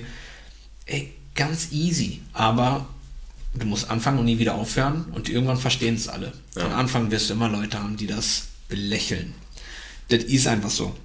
Ey, 0.85 1.13
ganz 1.35 1.71
easy. 1.71 2.21
Aber 2.31 2.87
du 3.59 3.65
musst 3.65 3.89
anfangen 3.89 4.19
und 4.19 4.25
nie 4.25 4.39
wieder 4.39 4.55
aufhören 4.55 5.05
und 5.13 5.29
irgendwann 5.29 5.57
verstehen 5.57 5.95
es 5.95 6.07
alle. 6.07 6.31
Ja. 6.55 6.65
Am 6.65 6.73
Anfang 6.73 7.11
wirst 7.11 7.29
du 7.29 7.33
immer 7.33 7.49
Leute 7.49 7.81
haben, 7.81 7.97
die 7.97 8.07
das 8.07 8.43
belächeln. 8.69 9.33
Das 10.09 10.23
ist 10.23 10.47
einfach 10.47 10.69
so. 10.69 10.95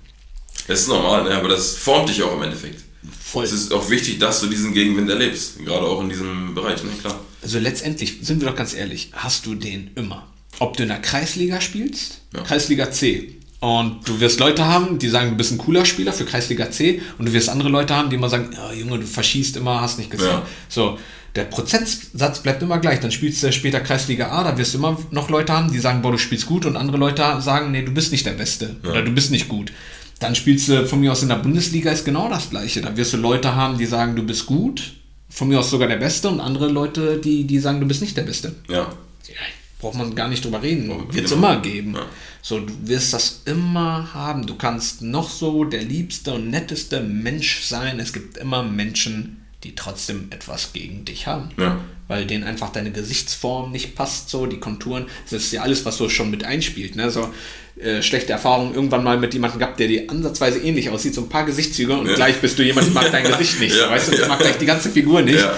Das 0.66 0.82
ist 0.82 0.88
normal, 0.88 1.24
ne? 1.24 1.34
aber 1.34 1.48
das 1.48 1.76
formt 1.76 2.09
dich 2.09 2.22
auch 2.22 2.34
im 2.36 2.42
Endeffekt. 2.42 2.82
Voll. 3.20 3.44
Es 3.44 3.53
ist 3.53 3.72
auch 3.72 3.90
wichtig, 3.90 4.18
dass 4.18 4.40
du 4.40 4.46
diesen 4.46 4.72
Gegenwind 4.72 5.11
erlebst, 5.11 5.59
gerade 5.59 5.86
auch 5.86 6.00
in 6.00 6.09
diesem 6.09 6.55
Bereich, 6.55 6.82
ne? 6.84 6.90
klar. 7.00 7.18
Also 7.42 7.59
letztendlich, 7.59 8.18
sind 8.22 8.40
wir 8.40 8.48
doch 8.48 8.57
ganz 8.57 8.74
ehrlich, 8.74 9.11
hast 9.12 9.46
du 9.46 9.55
den 9.55 9.90
immer. 9.96 10.28
Ob 10.61 10.76
du 10.76 10.84
in 10.84 10.90
der 10.90 11.00
Kreisliga 11.00 11.61
spielst, 11.61 12.20
ja. 12.32 12.42
Kreisliga 12.42 12.92
C, 12.92 13.40
und 13.62 14.09
du 14.09 14.18
wirst 14.18 14.40
Leute 14.40 14.66
haben, 14.66 14.98
die 14.98 15.09
sagen, 15.09 15.30
du 15.30 15.36
bist 15.36 15.53
ein 15.53 15.59
cooler 15.59 15.84
Spieler 15.84 16.12
für 16.12 16.24
Kreisliga 16.24 16.72
C. 16.72 17.00
Und 17.16 17.26
du 17.26 17.32
wirst 17.32 17.48
andere 17.48 17.68
Leute 17.68 17.94
haben, 17.94 18.11
die 18.11 18.16
immer 18.16 18.28
sagen, 18.28 18.50
oh, 18.59 18.72
Junge, 18.72 18.98
du 18.98 19.07
verschießt 19.07 19.57
immer, 19.57 19.80
hast 19.80 19.98
nicht 19.98 20.11
gesehen. 20.11 20.26
Ja. 20.26 20.46
So, 20.68 20.98
der 21.35 21.45
Prozentsatz 21.45 22.41
bleibt 22.41 22.62
immer 22.62 22.78
gleich. 22.78 23.01
Dann 23.01 23.11
spielst 23.11 23.43
du 23.43 23.53
später 23.53 23.80
Kreisliga 23.80 24.30
A, 24.30 24.45
da 24.45 24.59
wirst 24.59 24.74
du 24.74 24.78
immer 24.78 24.99
noch 25.11 25.30
Leute 25.30 25.53
haben, 25.53 25.72
die 25.72 25.78
sagen, 25.78 26.03
boah, 26.03 26.12
du 26.12 26.18
spielst 26.18 26.47
gut 26.47 26.66
und 26.66 26.76
andere 26.76 26.99
Leute 26.99 27.41
sagen, 27.41 27.70
nee, 27.70 27.83
du 27.83 27.93
bist 27.93 28.12
nicht 28.12 28.26
der 28.26 28.33
Beste 28.33 28.76
ja. 28.83 28.91
oder 28.91 29.03
du 29.03 29.12
bist 29.12 29.30
nicht 29.30 29.49
gut. 29.49 29.72
Dann 30.20 30.35
spielst 30.35 30.68
du 30.68 30.87
von 30.87 31.01
mir 31.01 31.11
aus 31.12 31.22
in 31.22 31.28
der 31.28 31.37
Bundesliga 31.37 31.91
ist 31.91 32.05
genau 32.05 32.28
das 32.28 32.51
gleiche. 32.51 32.80
Da 32.80 32.97
wirst 32.97 33.12
du 33.12 33.16
Leute 33.16 33.57
haben, 33.57 33.78
die 33.78 33.87
sagen, 33.87 34.14
du 34.14 34.22
bist 34.22 34.47
gut, 34.47 34.93
von 35.28 35.49
mir 35.49 35.59
aus 35.59 35.70
sogar 35.70 35.89
der 35.89 35.97
Beste 35.97 36.28
und 36.28 36.41
andere 36.41 36.68
Leute, 36.68 37.18
die, 37.18 37.45
die 37.45 37.59
sagen, 37.59 37.80
du 37.80 37.89
bist 37.89 38.03
nicht 38.03 38.16
der 38.16 38.22
Beste. 38.22 38.55
Ja. 38.68 38.93
ja 39.26 39.35
braucht 39.83 39.97
man 39.97 40.14
gar 40.14 40.28
nicht 40.28 40.45
drüber 40.45 40.62
reden. 40.62 41.12
Wird 41.12 41.26
es 41.26 41.33
immer 41.33 41.61
geben. 41.61 41.95
Ja. 41.95 42.07
So, 42.41 42.61
du 42.61 42.72
wirst 42.85 43.12
das 43.12 43.43
immer 43.47 44.14
haben. 44.14 44.47
Du 44.47 44.55
kannst 44.55 45.03
noch 45.03 45.28
so 45.28 45.64
der 45.64 45.83
liebste 45.83 46.35
und 46.35 46.51
netteste 46.51 47.01
Mensch 47.01 47.64
sein. 47.64 47.99
Es 47.99 48.12
gibt 48.12 48.39
immer 48.39 48.62
Menschen, 48.62 49.41
die 49.65 49.75
trotzdem 49.75 50.29
etwas 50.31 50.73
gegen 50.73 51.05
dich 51.05 51.27
haben. 51.27 51.51
Ja. 51.57 51.81
Weil 52.09 52.27
denen 52.27 52.45
einfach 52.45 52.71
deine 52.71 52.91
Gesichtsform 52.91 53.71
nicht 53.71 53.95
passt, 53.95 54.29
so 54.29 54.47
die 54.47 54.59
Konturen. 54.59 55.07
Das 55.31 55.45
ist 55.45 55.53
ja 55.53 55.63
alles, 55.63 55.85
was 55.85 55.97
so 55.97 56.09
schon 56.09 56.31
mit 56.31 56.45
einspielt. 56.45 56.97
Ne? 56.97 57.11
So 57.11 57.33
äh, 57.81 58.03
schlechte 58.03 58.33
Erfahrungen 58.33 58.75
irgendwann 58.75 59.05
mal 59.05 59.19
mit 59.19 59.33
jemandem 59.33 59.61
gehabt, 59.61 59.81
der 59.81 59.89
dir 59.89 60.11
ansatzweise 60.11 60.59
ähnlich 60.59 60.91
aussieht, 60.91 61.15
so 61.15 61.23
ein 61.23 61.29
paar 61.29 61.47
Gesichtszüge 61.47 61.97
und 61.97 62.07
ja. 62.07 62.15
gleich 62.15 62.41
bist 62.41 62.59
du 62.59 62.63
jemand, 62.63 62.89
der 62.89 62.95
mag 62.95 63.11
dein 63.13 63.25
Gesicht 63.31 63.61
nicht. 63.61 63.77
Ja. 63.77 63.89
Weißt 63.91 64.13
du, 64.13 64.17
der 64.17 64.29
mag 64.29 64.41
gleich 64.41 64.59
die 64.59 64.67
ganze 64.67 64.91
Figur 64.91 65.23
nicht. 65.23 65.41
Ja, 65.41 65.57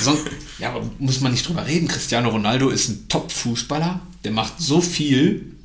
Sonst, 0.00 0.24
ja, 0.58 0.70
aber 0.70 0.88
muss 0.98 1.20
man 1.20 1.32
nicht 1.32 1.48
drüber 1.48 1.66
reden. 1.66 1.88
Cristiano 1.88 2.28
Ronaldo 2.28 2.68
ist 2.70 2.88
ein 2.88 3.08
Top-Fußballer, 3.08 4.00
der 4.24 4.32
macht 4.32 4.54
so 4.58 4.80
viel 4.80 5.57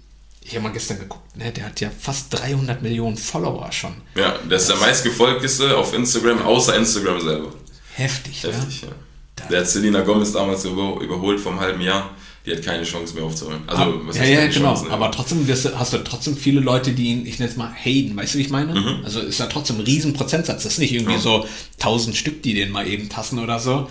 ich 0.53 0.57
habe 0.57 0.67
mal 0.67 0.73
gestern 0.73 0.99
geguckt, 0.99 1.35
ne, 1.35 1.51
der 1.51 1.65
hat 1.65 1.81
ja 1.81 1.89
fast 1.89 2.27
300 2.29 2.83
Millionen 2.83 3.17
Follower 3.17 3.71
schon. 3.71 3.95
Ja, 4.15 4.37
der 4.37 4.57
ist 4.57 4.69
der 4.69 4.75
meistgefolgteste 4.75 5.75
auf 5.75 5.95
Instagram, 5.95 6.43
außer 6.43 6.75
Instagram 6.75 7.19
selber. 7.21 7.51
Heftig, 7.95 8.43
Heftig, 8.43 8.83
ja. 8.83 8.89
ja. 8.89 9.47
Der 9.49 9.61
hat 9.61 9.67
Selina 9.67 10.01
Gomez 10.01 10.31
damals 10.31 10.63
über, 10.65 11.01
überholt 11.01 11.39
vom 11.39 11.59
halben 11.59 11.81
Jahr. 11.81 12.11
Die 12.45 12.51
hat 12.51 12.61
keine 12.61 12.83
Chance 12.83 13.15
mehr 13.15 13.23
aufzuholen. 13.23 13.61
Also, 13.65 13.81
ah, 13.81 13.93
was 14.03 14.17
ja, 14.17 14.25
ja, 14.25 14.45
genau. 14.45 14.75
Chance, 14.75 14.91
Aber 14.91 15.09
trotzdem 15.09 15.47
hast 15.47 15.93
du 15.93 16.03
trotzdem 16.03 16.37
viele 16.37 16.59
Leute, 16.59 16.91
die 16.91 17.05
ihn, 17.05 17.25
ich 17.25 17.39
nenne 17.39 17.49
es 17.49 17.57
mal, 17.57 17.73
haten. 17.73 18.15
Weißt 18.15 18.35
du, 18.35 18.37
wie 18.37 18.43
ich 18.43 18.49
meine? 18.51 18.79
Mhm. 18.79 19.03
Also 19.03 19.21
ist 19.21 19.39
da 19.39 19.47
trotzdem 19.47 19.77
ein 19.77 19.83
riesen 19.83 20.13
Prozentsatz. 20.13 20.61
Das 20.61 20.73
ist 20.73 20.79
nicht 20.79 20.93
irgendwie 20.93 21.13
ja. 21.13 21.19
so 21.19 21.47
1000 21.79 22.15
Stück, 22.15 22.43
die 22.43 22.53
den 22.53 22.69
mal 22.69 22.87
eben 22.87 23.09
tassen 23.09 23.39
oder 23.39 23.59
so. 23.59 23.89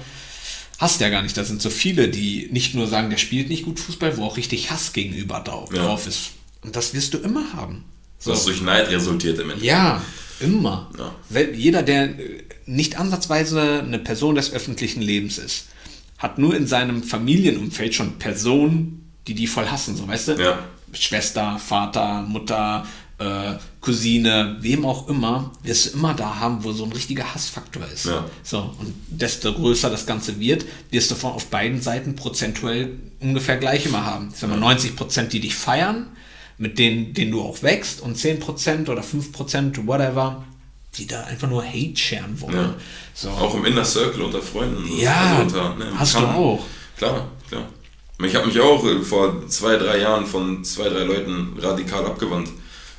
Hast 0.79 1.01
ja 1.01 1.09
gar 1.09 1.23
nicht. 1.23 1.37
Da 1.37 1.45
sind 1.45 1.61
so 1.61 1.71
viele, 1.71 2.09
die 2.09 2.51
nicht 2.53 2.75
nur 2.75 2.87
sagen, 2.87 3.11
der 3.11 3.17
spielt 3.17 3.49
nicht 3.49 3.65
gut 3.65 3.81
Fußball, 3.81 4.17
wo 4.17 4.25
auch 4.25 4.37
richtig 4.37 4.71
Hass 4.71 4.93
gegenüber 4.93 5.41
drauf 5.41 5.73
ja. 5.75 5.95
ist. 5.95 6.33
Und 6.63 6.77
das 6.77 6.95
wirst 6.95 7.15
du 7.15 7.19
immer 7.19 7.53
haben. 7.53 7.85
So. 8.19 8.31
Was 8.31 8.45
durch 8.45 8.63
Neid 8.63 8.89
resultiert 8.89 9.39
im 9.39 9.51
Endeffekt. 9.51 9.65
Ja, 9.65 10.03
immer. 10.41 10.91
Ja. 10.99 11.43
Jeder, 11.55 11.83
der 11.83 12.11
nicht 12.67 12.99
ansatzweise 12.99 13.83
eine 13.85 13.99
Person 13.99 14.37
des 14.37 14.53
öffentlichen 14.53 15.03
Lebens 15.03 15.39
ist, 15.39 15.67
hat 16.19 16.39
nur 16.39 16.55
in 16.55 16.67
seinem 16.67 17.03
Familienumfeld 17.03 17.95
schon 17.95 18.19
Personen, 18.19 19.13
die 19.27 19.35
die 19.35 19.49
voll 19.49 19.67
hassen, 19.67 19.97
so 19.97 20.07
weißt 20.07 20.29
du? 20.29 20.33
Ja. 20.35 20.59
Schwester, 20.93 21.59
Vater, 21.59 22.23
Mutter, 22.23 22.87
äh, 23.19 23.55
Cousine, 23.81 24.57
wem 24.61 24.85
auch 24.85 25.09
immer, 25.09 25.53
wirst 25.63 25.87
du 25.87 25.99
immer 25.99 26.15
da 26.15 26.37
haben, 26.39 26.63
wo 26.63 26.73
so 26.73 26.85
ein 26.85 26.93
richtiger 26.93 27.35
Hassfaktor 27.35 27.83
ist. 27.93 28.07
Ja. 28.07 28.25
So, 28.43 28.75
und 28.79 28.95
desto 29.09 29.53
größer 29.53 29.91
das 29.91 30.07
Ganze 30.07 30.39
wird, 30.39 30.65
wirst 30.91 31.11
du 31.11 31.15
von 31.15 31.33
auf 31.33 31.47
beiden 31.47 31.81
Seiten 31.81 32.15
prozentuell 32.15 32.91
ungefähr 33.21 33.57
gleich 33.57 33.87
immer 33.87 34.05
haben. 34.05 34.29
Ich 34.33 34.39
sag 34.39 34.51
mal, 34.51 34.59
90 34.59 34.95
Prozent, 34.95 35.33
die 35.33 35.41
dich 35.41 35.55
feiern, 35.55 36.07
mit 36.63 36.79
denen, 36.79 37.13
denen 37.13 37.33
du 37.33 37.43
auch 37.43 37.61
wächst 37.65 38.01
und 38.01 38.17
10% 38.17 38.89
oder 38.89 39.03
5%, 39.03 39.85
whatever, 39.85 40.45
die 40.97 41.09
da 41.09 41.25
einfach 41.25 41.49
nur 41.49 41.65
Hate 41.65 41.97
scheren 41.97 42.41
wollen. 42.41 42.55
Ja. 42.55 42.75
So. 43.15 43.31
Auch 43.31 43.57
im 43.57 43.65
Inner 43.65 43.85
Circle 43.85 44.23
unter 44.23 44.41
Freunden. 44.41 44.87
Ja, 44.97 45.39
also 45.39 45.59
unter, 45.59 45.75
ne, 45.75 45.87
hast 45.99 46.15
Kampf. 46.15 46.29
du 46.29 46.39
auch. 46.39 46.65
Klar, 46.97 47.27
klar. 47.49 47.69
Ich 48.25 48.37
habe 48.37 48.47
mich 48.47 48.61
auch 48.61 48.87
äh, 48.87 49.01
vor 49.01 49.45
zwei, 49.49 49.77
drei 49.77 49.99
Jahren 49.99 50.25
von 50.25 50.63
zwei, 50.63 50.89
drei 50.89 51.03
Leuten 51.03 51.57
radikal 51.59 52.07
abgewandt, 52.07 52.51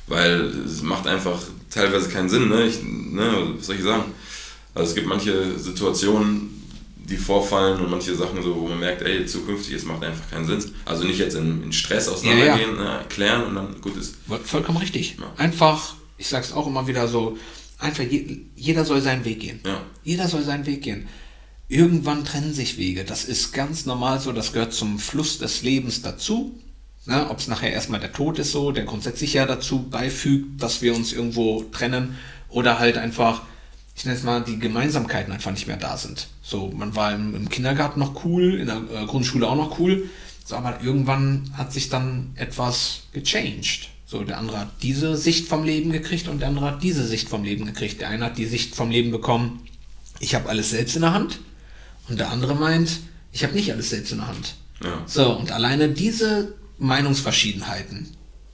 weil 0.08 0.42
es 0.66 0.82
macht 0.82 1.06
einfach 1.06 1.40
teilweise 1.70 2.10
keinen 2.10 2.28
Sinn, 2.28 2.50
ne? 2.50 2.66
Ich, 2.66 2.82
ne? 2.82 3.54
Was 3.56 3.66
soll 3.66 3.76
ich 3.76 3.82
sagen? 3.82 4.12
Also 4.74 4.90
es 4.90 4.94
gibt 4.94 5.06
manche 5.06 5.58
Situationen, 5.58 6.63
die 7.08 7.16
vorfallen 7.16 7.80
und 7.80 7.90
manche 7.90 8.14
Sachen 8.14 8.42
so, 8.42 8.56
wo 8.56 8.68
man 8.68 8.80
merkt, 8.80 9.02
ey, 9.02 9.26
zukünftig, 9.26 9.74
es 9.74 9.84
macht 9.84 10.02
einfach 10.02 10.30
keinen 10.30 10.46
Sinn. 10.46 10.72
Also 10.84 11.04
nicht 11.04 11.18
jetzt 11.18 11.34
in, 11.34 11.62
in 11.62 11.72
Stress 11.72 12.08
auseinandergehen, 12.08 12.76
ja, 12.76 12.84
ja. 12.84 13.00
Äh, 13.00 13.04
klären 13.04 13.44
und 13.44 13.54
dann 13.54 13.80
gut 13.80 13.96
ist. 13.96 14.16
Vollkommen 14.44 14.78
richtig. 14.78 15.16
Ja. 15.18 15.32
Einfach, 15.36 15.94
ich 16.16 16.28
sag's 16.28 16.52
auch 16.52 16.66
immer 16.66 16.86
wieder 16.86 17.06
so, 17.08 17.36
einfach 17.78 18.04
je, 18.04 18.38
jeder 18.56 18.84
soll 18.84 19.02
seinen 19.02 19.24
Weg 19.24 19.40
gehen. 19.40 19.60
Jeder 20.02 20.28
soll 20.28 20.42
seinen 20.42 20.66
Weg 20.66 20.82
gehen. 20.82 21.08
Irgendwann 21.68 22.24
trennen 22.24 22.54
sich 22.54 22.78
Wege. 22.78 23.04
Das 23.04 23.24
ist 23.24 23.52
ganz 23.52 23.86
normal 23.86 24.20
so, 24.20 24.32
das 24.32 24.52
gehört 24.52 24.72
zum 24.72 24.98
Fluss 24.98 25.38
des 25.38 25.62
Lebens 25.62 26.02
dazu. 26.02 26.58
Ne? 27.06 27.28
Ob 27.28 27.38
es 27.38 27.48
nachher 27.48 27.72
erstmal 27.72 28.00
der 28.00 28.12
Tod 28.12 28.38
ist 28.38 28.52
so, 28.52 28.72
der 28.72 28.84
grundsätzlich 28.84 29.34
ja 29.34 29.46
dazu 29.46 29.88
beifügt, 29.88 30.62
dass 30.62 30.82
wir 30.82 30.94
uns 30.94 31.12
irgendwo 31.12 31.62
trennen 31.64 32.16
oder 32.48 32.78
halt 32.78 32.96
einfach, 32.96 33.42
ich 33.94 34.04
nenne 34.04 34.16
es 34.16 34.24
mal, 34.24 34.42
die 34.42 34.58
Gemeinsamkeiten 34.58 35.32
einfach 35.32 35.52
nicht 35.52 35.66
mehr 35.66 35.76
da 35.76 35.96
sind. 35.96 36.28
So, 36.42 36.70
man 36.70 36.96
war 36.96 37.14
im, 37.14 37.34
im 37.34 37.48
Kindergarten 37.48 38.00
noch 38.00 38.24
cool, 38.24 38.54
in 38.54 38.66
der 38.66 38.82
äh, 38.92 39.06
Grundschule 39.06 39.48
auch 39.48 39.56
noch 39.56 39.78
cool, 39.78 40.10
so, 40.44 40.56
aber 40.56 40.82
irgendwann 40.82 41.50
hat 41.56 41.72
sich 41.72 41.88
dann 41.88 42.32
etwas 42.34 43.04
gechanged. 43.12 43.88
So, 44.06 44.22
der 44.24 44.38
andere 44.38 44.60
hat 44.60 44.70
diese 44.82 45.16
Sicht 45.16 45.48
vom 45.48 45.64
Leben 45.64 45.90
gekriegt 45.90 46.28
und 46.28 46.40
der 46.40 46.48
andere 46.48 46.66
hat 46.66 46.82
diese 46.82 47.06
Sicht 47.06 47.28
vom 47.28 47.44
Leben 47.44 47.64
gekriegt. 47.64 48.00
Der 48.00 48.08
eine 48.10 48.26
hat 48.26 48.38
die 48.38 48.46
Sicht 48.46 48.74
vom 48.74 48.90
Leben 48.90 49.10
bekommen, 49.10 49.60
ich 50.20 50.34
habe 50.34 50.48
alles 50.48 50.70
selbst 50.70 50.96
in 50.96 51.02
der 51.02 51.12
Hand 51.12 51.40
und 52.08 52.20
der 52.20 52.30
andere 52.30 52.54
meint, 52.54 53.00
ich 53.32 53.42
habe 53.42 53.54
nicht 53.54 53.72
alles 53.72 53.90
selbst 53.90 54.12
in 54.12 54.18
der 54.18 54.28
Hand. 54.28 54.54
Ja. 54.82 55.02
So, 55.06 55.36
und 55.36 55.50
alleine 55.50 55.88
diese 55.88 56.54
Meinungsverschiedenheiten 56.78 58.08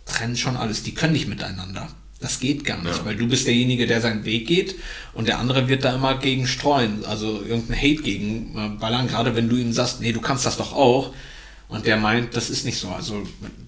trennen 0.05 0.37
schon 0.37 0.57
alles. 0.57 0.83
Die 0.83 0.95
können 0.95 1.13
nicht 1.13 1.29
miteinander. 1.29 1.89
Das 2.21 2.39
geht 2.39 2.65
gar 2.65 2.83
nicht, 2.83 2.99
Ja. 2.99 3.05
weil 3.07 3.17
du 3.17 3.27
bist 3.27 3.47
derjenige, 3.47 3.87
der 3.87 4.01
seinen 4.03 4.25
Weg 4.27 4.47
geht 4.47 4.75
und 5.15 5.27
der 5.27 5.39
andere 5.39 5.69
wird 5.69 5.85
da 5.85 5.95
immer 5.95 6.19
gegen 6.19 6.47
streuen, 6.47 7.05
also 7.07 7.41
irgendeinen 7.43 7.79
Hate 7.81 8.03
gegen 8.03 8.55
äh, 8.57 8.79
ballern, 8.79 9.09
gerade 9.09 9.35
wenn 9.35 9.49
du 9.49 9.57
ihm 9.57 9.73
sagst, 9.73 10.01
nee, 10.03 10.13
du 10.13 10.21
kannst 10.21 10.45
das 10.45 10.57
doch 10.59 10.73
auch. 10.75 11.13
Und 11.69 11.87
der 11.87 11.97
meint, 11.97 12.37
das 12.37 12.51
ist 12.51 12.65
nicht 12.65 12.79
so. 12.79 12.89
Also 12.89 13.23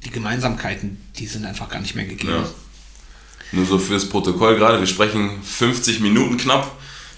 die 0.04 0.10
Gemeinsamkeiten, 0.10 0.98
die 1.18 1.26
sind 1.26 1.44
einfach 1.46 1.68
gar 1.68 1.80
nicht 1.80 1.94
mehr 1.94 2.04
gegeben. 2.04 2.32
Ja. 2.32 2.48
Nur 3.52 3.64
so 3.64 3.78
fürs 3.78 4.08
Protokoll 4.08 4.56
gerade, 4.56 4.80
wir 4.80 4.86
sprechen 4.86 5.30
50 5.42 6.00
Minuten 6.00 6.36
knapp. 6.36 6.70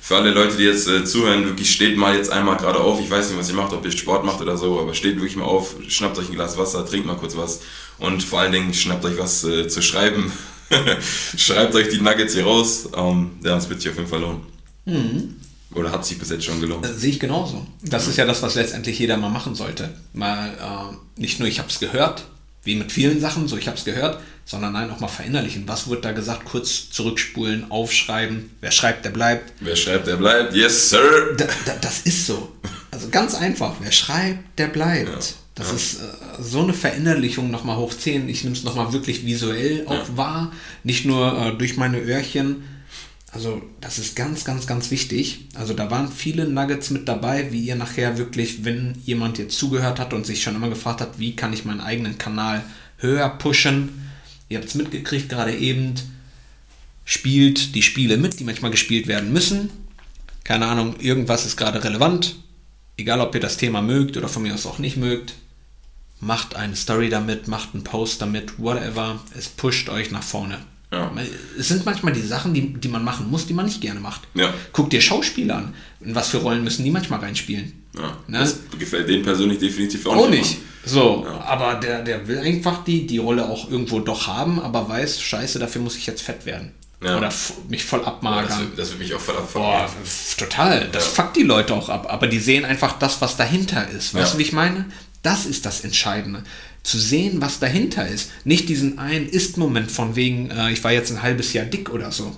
Für 0.02 0.16
alle 0.16 0.30
Leute, 0.32 0.58
die 0.58 0.64
jetzt 0.64 0.86
äh, 0.86 1.04
zuhören, 1.04 1.46
wirklich 1.46 1.72
steht 1.72 1.96
mal 1.96 2.14
jetzt 2.14 2.30
einmal 2.30 2.58
gerade 2.58 2.78
auf. 2.78 3.00
Ich 3.00 3.10
weiß 3.10 3.30
nicht, 3.30 3.38
was 3.38 3.48
ihr 3.48 3.54
macht, 3.54 3.72
ob 3.72 3.82
ihr 3.86 3.90
Sport 3.90 4.24
macht 4.24 4.40
oder 4.42 4.58
so, 4.58 4.78
aber 4.78 4.92
steht 4.92 5.16
wirklich 5.16 5.36
mal 5.36 5.46
auf, 5.46 5.76
schnappt 5.88 6.18
euch 6.18 6.28
ein 6.28 6.34
Glas 6.34 6.58
Wasser, 6.58 6.84
trinkt 6.84 7.06
mal 7.06 7.16
kurz 7.16 7.34
was 7.36 7.62
und 7.98 8.22
vor 8.22 8.40
allen 8.40 8.52
Dingen 8.52 8.74
schnappt 8.74 9.04
euch 9.06 9.16
was 9.18 9.42
äh, 9.44 9.66
zu 9.66 9.80
schreiben. 9.80 10.30
Schreibt 11.36 11.74
euch 11.74 11.88
die 11.88 12.00
Nuggets 12.00 12.34
hier 12.34 12.44
raus. 12.44 12.88
Ähm, 12.96 13.32
ja, 13.42 13.54
das 13.54 13.68
wird 13.68 13.80
sich 13.80 13.90
auf 13.90 13.96
jeden 13.96 14.08
Fall 14.08 14.20
lohnen. 14.20 15.40
Oder 15.74 15.90
hat 15.90 16.06
sich 16.06 16.18
bis 16.18 16.30
jetzt 16.30 16.44
schon 16.44 16.60
gelohnt. 16.60 16.86
Äh, 16.86 16.94
Sehe 16.94 17.10
ich 17.10 17.20
genauso. 17.20 17.66
Das 17.82 18.06
ist 18.06 18.16
ja 18.16 18.24
das, 18.26 18.42
was 18.42 18.54
letztendlich 18.54 18.98
jeder 18.98 19.16
mal 19.16 19.30
machen 19.30 19.54
sollte. 19.54 19.90
Mal 20.12 20.50
äh, 20.50 21.20
nicht 21.20 21.40
nur, 21.40 21.48
ich 21.48 21.58
habe 21.58 21.68
es 21.68 21.80
gehört, 21.80 22.24
wie 22.62 22.76
mit 22.76 22.92
vielen 22.92 23.20
Sachen, 23.20 23.48
so 23.48 23.56
ich 23.56 23.66
habe 23.66 23.76
es 23.76 23.84
gehört, 23.84 24.20
sondern 24.44 24.72
nein, 24.72 24.90
auch 24.90 25.00
mal 25.00 25.08
verinnerlichen. 25.08 25.64
Was 25.66 25.88
wird 25.88 26.04
da 26.04 26.12
gesagt? 26.12 26.44
Kurz 26.44 26.90
zurückspulen, 26.90 27.70
aufschreiben. 27.70 28.50
Wer 28.60 28.70
schreibt, 28.70 29.04
der 29.04 29.10
bleibt. 29.10 29.52
Wer 29.60 29.76
schreibt, 29.76 30.06
der 30.06 30.16
bleibt. 30.16 30.54
Yes, 30.54 30.90
sir! 30.90 31.34
Da, 31.36 31.46
da, 31.66 31.76
das 31.80 32.00
ist 32.00 32.26
so. 32.26 32.52
Also 32.90 33.08
ganz 33.08 33.34
einfach. 33.34 33.74
Wer 33.80 33.92
schreibt, 33.92 34.58
der 34.58 34.68
bleibt. 34.68 35.34
Das 35.54 35.72
ist 35.72 36.00
äh, 36.00 36.42
so 36.42 36.62
eine 36.62 36.74
Verinnerlichung 36.74 37.50
nochmal 37.50 37.76
hoch 37.76 37.94
10. 37.94 38.28
Ich 38.28 38.42
nehme 38.44 38.56
es 38.56 38.64
nochmal 38.64 38.92
wirklich 38.92 39.24
visuell 39.24 39.86
auch 39.86 40.16
wahr, 40.16 40.52
nicht 40.82 41.04
nur 41.04 41.38
äh, 41.38 41.56
durch 41.56 41.76
meine 41.76 42.00
Öhrchen. 42.00 42.64
Also 43.30 43.62
das 43.80 43.98
ist 43.98 44.14
ganz, 44.14 44.44
ganz, 44.44 44.66
ganz 44.66 44.90
wichtig. 44.90 45.46
Also 45.54 45.74
da 45.74 45.90
waren 45.90 46.10
viele 46.10 46.48
Nuggets 46.48 46.90
mit 46.90 47.08
dabei, 47.08 47.50
wie 47.52 47.60
ihr 47.60 47.74
nachher 47.74 48.16
wirklich, 48.18 48.64
wenn 48.64 48.96
jemand 49.04 49.38
jetzt 49.38 49.58
zugehört 49.58 49.98
hat 49.98 50.12
und 50.12 50.24
sich 50.24 50.42
schon 50.42 50.54
immer 50.54 50.68
gefragt 50.68 51.00
hat, 51.00 51.18
wie 51.18 51.34
kann 51.34 51.52
ich 51.52 51.64
meinen 51.64 51.80
eigenen 51.80 52.16
Kanal 52.18 52.64
höher 52.98 53.28
pushen. 53.28 54.10
Ihr 54.48 54.58
habt 54.58 54.68
es 54.68 54.74
mitgekriegt 54.74 55.28
gerade 55.28 55.54
eben. 55.54 55.94
Spielt 57.04 57.74
die 57.74 57.82
Spiele 57.82 58.16
mit, 58.16 58.40
die 58.40 58.44
manchmal 58.44 58.70
gespielt 58.70 59.08
werden 59.08 59.32
müssen. 59.32 59.68
Keine 60.42 60.66
Ahnung, 60.66 60.96
irgendwas 61.00 61.44
ist 61.44 61.56
gerade 61.56 61.82
relevant. 61.82 62.36
Egal, 62.96 63.20
ob 63.20 63.34
ihr 63.34 63.40
das 63.40 63.56
Thema 63.56 63.82
mögt 63.82 64.16
oder 64.16 64.28
von 64.28 64.42
mir 64.42 64.54
aus 64.54 64.66
auch 64.66 64.78
nicht 64.78 64.96
mögt. 64.96 65.34
Macht 66.24 66.56
eine 66.56 66.74
Story 66.74 67.10
damit, 67.10 67.48
macht 67.48 67.70
einen 67.74 67.84
Post 67.84 68.22
damit, 68.22 68.58
whatever. 68.58 69.20
Es 69.36 69.48
pusht 69.48 69.88
euch 69.90 70.10
nach 70.10 70.22
vorne. 70.22 70.58
Ja. 70.90 71.10
Es 71.58 71.68
sind 71.68 71.84
manchmal 71.84 72.12
die 72.12 72.22
Sachen, 72.22 72.54
die, 72.54 72.72
die 72.72 72.88
man 72.88 73.04
machen 73.04 73.30
muss, 73.30 73.46
die 73.46 73.52
man 73.52 73.66
nicht 73.66 73.80
gerne 73.80 74.00
macht. 74.00 74.22
Ja. 74.34 74.52
Guck 74.72 74.90
dir 74.90 75.00
Schauspieler 75.00 75.56
an. 75.56 75.74
In 76.00 76.14
was 76.14 76.28
für 76.28 76.38
Rollen 76.38 76.62
müssen 76.64 76.84
die 76.84 76.90
manchmal 76.90 77.20
reinspielen? 77.20 77.72
Ja, 77.96 78.16
Ne? 78.26 78.38
Das 78.38 78.56
gefällt 78.78 79.08
denen 79.08 79.22
persönlich 79.24 79.58
definitiv 79.58 80.06
auch, 80.06 80.16
Auch 80.16 80.30
nicht. 80.30 80.42
nicht. 80.52 80.58
So, 80.86 81.26
aber 81.46 81.74
der, 81.74 82.02
der 82.02 82.26
will 82.28 82.38
einfach 82.38 82.84
die, 82.84 83.06
die 83.06 83.18
Rolle 83.18 83.46
auch 83.48 83.70
irgendwo 83.70 84.00
doch 84.00 84.26
haben, 84.26 84.60
aber 84.60 84.88
weiß, 84.88 85.20
scheiße, 85.20 85.58
dafür 85.58 85.80
muss 85.82 85.96
ich 85.96 86.06
jetzt 86.06 86.22
fett 86.22 86.46
werden. 86.46 86.72
Ja. 87.02 87.18
Oder 87.18 87.30
mich 87.68 87.84
voll 87.84 87.98
Das, 88.00 88.08
abmagern. 88.08 88.60
wird- 88.60 88.78
das 88.78 88.90
wird 88.90 89.00
mich 89.00 89.14
auch 89.14 89.20
voll 89.20 89.34
f- 89.36 90.36
total. 90.38 90.88
Das 90.92 91.04
Ja. 91.04 91.10
fuckt 91.22 91.36
die 91.36 91.42
Leute 91.42 91.74
auch 91.74 91.88
ab. 91.88 92.06
Aber 92.10 92.26
die 92.28 92.38
sehen 92.38 92.64
einfach 92.64 92.98
das, 92.98 93.20
was 93.20 93.36
dahinter 93.36 93.88
ist. 93.88 94.14
Weißt 94.14 94.26
Ja. 94.28 94.32
du, 94.32 94.38
wie 94.38 94.42
ich 94.42 94.52
meine? 94.52 94.86
Das 95.24 95.44
ist 95.46 95.66
das 95.66 95.80
Entscheidende. 95.82 96.44
Zu 96.84 96.98
sehen, 96.98 97.40
was 97.40 97.58
dahinter 97.58 98.06
ist. 98.06 98.30
Nicht 98.44 98.68
diesen 98.68 98.98
einen 99.00 99.26
Ist-Moment 99.28 99.90
von 99.90 100.14
wegen, 100.16 100.50
äh, 100.50 100.70
ich 100.70 100.84
war 100.84 100.92
jetzt 100.92 101.10
ein 101.10 101.22
halbes 101.22 101.52
Jahr 101.52 101.64
dick 101.64 101.90
oder 101.90 102.12
so. 102.12 102.36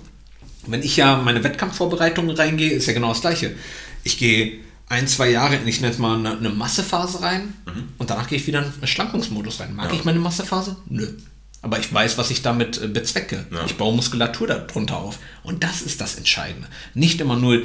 Wenn 0.65 0.81
ich 0.81 0.97
ja 0.97 1.17
meine 1.17 1.43
Wettkampfvorbereitungen 1.43 2.35
reingehe, 2.35 2.71
ist 2.71 2.87
ja 2.87 2.93
genau 2.93 3.09
das 3.09 3.21
Gleiche. 3.21 3.55
Ich 4.03 4.17
gehe 4.17 4.59
ein, 4.89 5.07
zwei 5.07 5.29
Jahre 5.29 5.55
in, 5.57 5.67
ich 5.67 5.81
nenne 5.81 5.93
es 5.93 5.99
mal 5.99 6.17
eine, 6.17 6.37
eine 6.37 6.49
Massephase 6.49 7.21
rein 7.21 7.53
und 7.97 8.09
danach 8.09 8.27
gehe 8.29 8.37
ich 8.37 8.47
wieder 8.47 8.59
in 8.59 8.71
einen 8.73 8.87
Schlankungsmodus 8.87 9.59
rein. 9.59 9.75
Mag 9.75 9.87
Mhm. 9.87 9.91
Ja. 9.93 9.99
ich 9.99 10.05
meine 10.05 10.19
Massephase? 10.19 10.77
Nö. 10.87 11.07
Aber 11.61 11.79
ich 11.79 11.91
weiß, 11.93 12.17
was 12.17 12.31
ich 12.31 12.41
damit 12.41 12.81
äh, 12.81 12.87
bezwecke. 12.87 13.45
Ja. 13.51 13.65
Ich 13.65 13.75
baue 13.75 13.93
Muskulatur 13.95 14.47
darunter 14.47 14.97
auf. 14.97 15.19
Und 15.43 15.63
das 15.63 15.81
ist 15.81 15.99
das 15.99 16.15
Entscheidende. 16.15 16.67
Nicht 16.93 17.19
immer 17.19 17.35
nur 17.35 17.63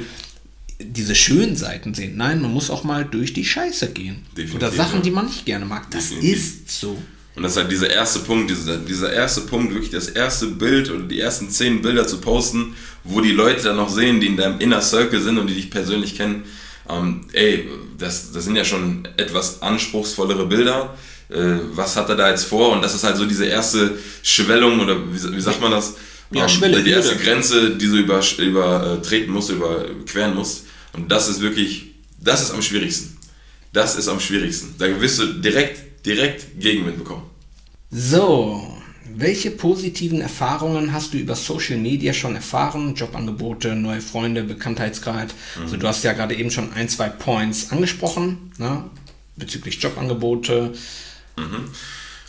diese 0.85 1.15
schönen 1.15 1.55
Seiten 1.55 1.93
sehen. 1.93 2.17
Nein, 2.17 2.41
man 2.41 2.51
muss 2.53 2.69
auch 2.69 2.83
mal 2.83 3.05
durch 3.05 3.33
die 3.33 3.45
Scheiße 3.45 3.91
gehen. 3.91 4.25
Definitiv, 4.37 4.55
Oder 4.55 4.71
Sachen, 4.71 4.97
ja. 4.97 5.01
die 5.01 5.11
man 5.11 5.25
nicht 5.25 5.45
gerne 5.45 5.65
mag. 5.65 5.89
Das 5.91 6.09
Definitiv. 6.09 6.37
ist 6.37 6.79
so. 6.79 6.97
Und 7.35 7.41
das 7.41 7.53
ist 7.53 7.57
halt 7.57 7.71
dieser 7.71 7.89
erste 7.89 8.19
Punkt, 8.19 8.49
dieser, 8.49 8.77
dieser 8.77 9.11
erste 9.11 9.41
Punkt, 9.41 9.73
wirklich 9.73 9.89
das 9.89 10.07
erste 10.07 10.47
Bild 10.47 10.91
oder 10.91 11.03
die 11.03 11.19
ersten 11.19 11.49
zehn 11.49 11.81
Bilder 11.81 12.05
zu 12.07 12.19
posten, 12.19 12.75
wo 13.03 13.21
die 13.21 13.31
Leute 13.31 13.63
dann 13.63 13.77
noch 13.77 13.89
sehen, 13.89 14.19
die 14.19 14.27
in 14.27 14.37
deinem 14.37 14.59
Inner 14.59 14.81
Circle 14.81 15.19
sind 15.19 15.39
und 15.39 15.47
die 15.47 15.55
dich 15.55 15.71
persönlich 15.71 16.15
kennen. 16.15 16.43
Ähm, 16.87 17.25
ey, 17.33 17.67
das, 17.97 18.31
das 18.31 18.43
sind 18.43 18.55
ja 18.55 18.63
schon 18.63 19.07
etwas 19.17 19.61
anspruchsvollere 19.63 20.45
Bilder. 20.45 20.95
Äh, 21.29 21.55
was 21.73 21.95
hat 21.95 22.09
er 22.09 22.15
da 22.15 22.29
jetzt 22.29 22.45
vor? 22.45 22.71
Und 22.71 22.83
das 22.83 22.93
ist 22.93 23.03
halt 23.03 23.17
so 23.17 23.25
diese 23.25 23.45
erste 23.45 23.97
Schwellung 24.21 24.79
oder 24.79 24.97
wie, 25.11 25.35
wie 25.35 25.41
sagt 25.41 25.59
man 25.59 25.71
das? 25.71 25.95
Ja, 26.31 26.49
Schwelle, 26.49 26.83
Die 26.83 26.91
erste. 26.91 27.15
Grenze, 27.15 27.71
die 27.71 27.87
du 27.87 27.97
über, 27.97 28.21
übertreten 28.37 29.31
musst, 29.33 29.49
überqueren 29.49 30.35
musst. 30.35 30.65
Und 30.93 31.11
das 31.11 31.27
ist 31.27 31.41
wirklich, 31.41 31.95
das 32.19 32.41
ist 32.41 32.51
am 32.51 32.61
schwierigsten. 32.61 33.17
Das 33.71 33.95
ist 33.95 34.07
am 34.07 34.19
schwierigsten. 34.19 34.75
Da 34.77 35.01
wirst 35.01 35.19
du 35.19 35.33
direkt, 35.33 36.05
direkt 36.05 36.59
Gegenwind 36.59 36.99
bekommen. 36.99 37.23
So, 37.89 38.77
welche 39.15 39.51
positiven 39.51 40.21
Erfahrungen 40.21 40.93
hast 40.93 41.13
du 41.13 41.17
über 41.17 41.35
Social 41.35 41.77
Media 41.77 42.13
schon 42.13 42.35
erfahren? 42.35 42.95
Jobangebote, 42.95 43.75
neue 43.75 44.01
Freunde, 44.01 44.43
Bekanntheitsgrad. 44.43 45.33
Also 45.59 45.77
du 45.77 45.87
hast 45.87 46.03
ja 46.03 46.13
gerade 46.13 46.35
eben 46.35 46.51
schon 46.51 46.71
ein, 46.73 46.89
zwei 46.89 47.09
Points 47.09 47.71
angesprochen, 47.71 48.51
ne? 48.57 48.83
bezüglich 49.35 49.81
Jobangebote. 49.81 50.73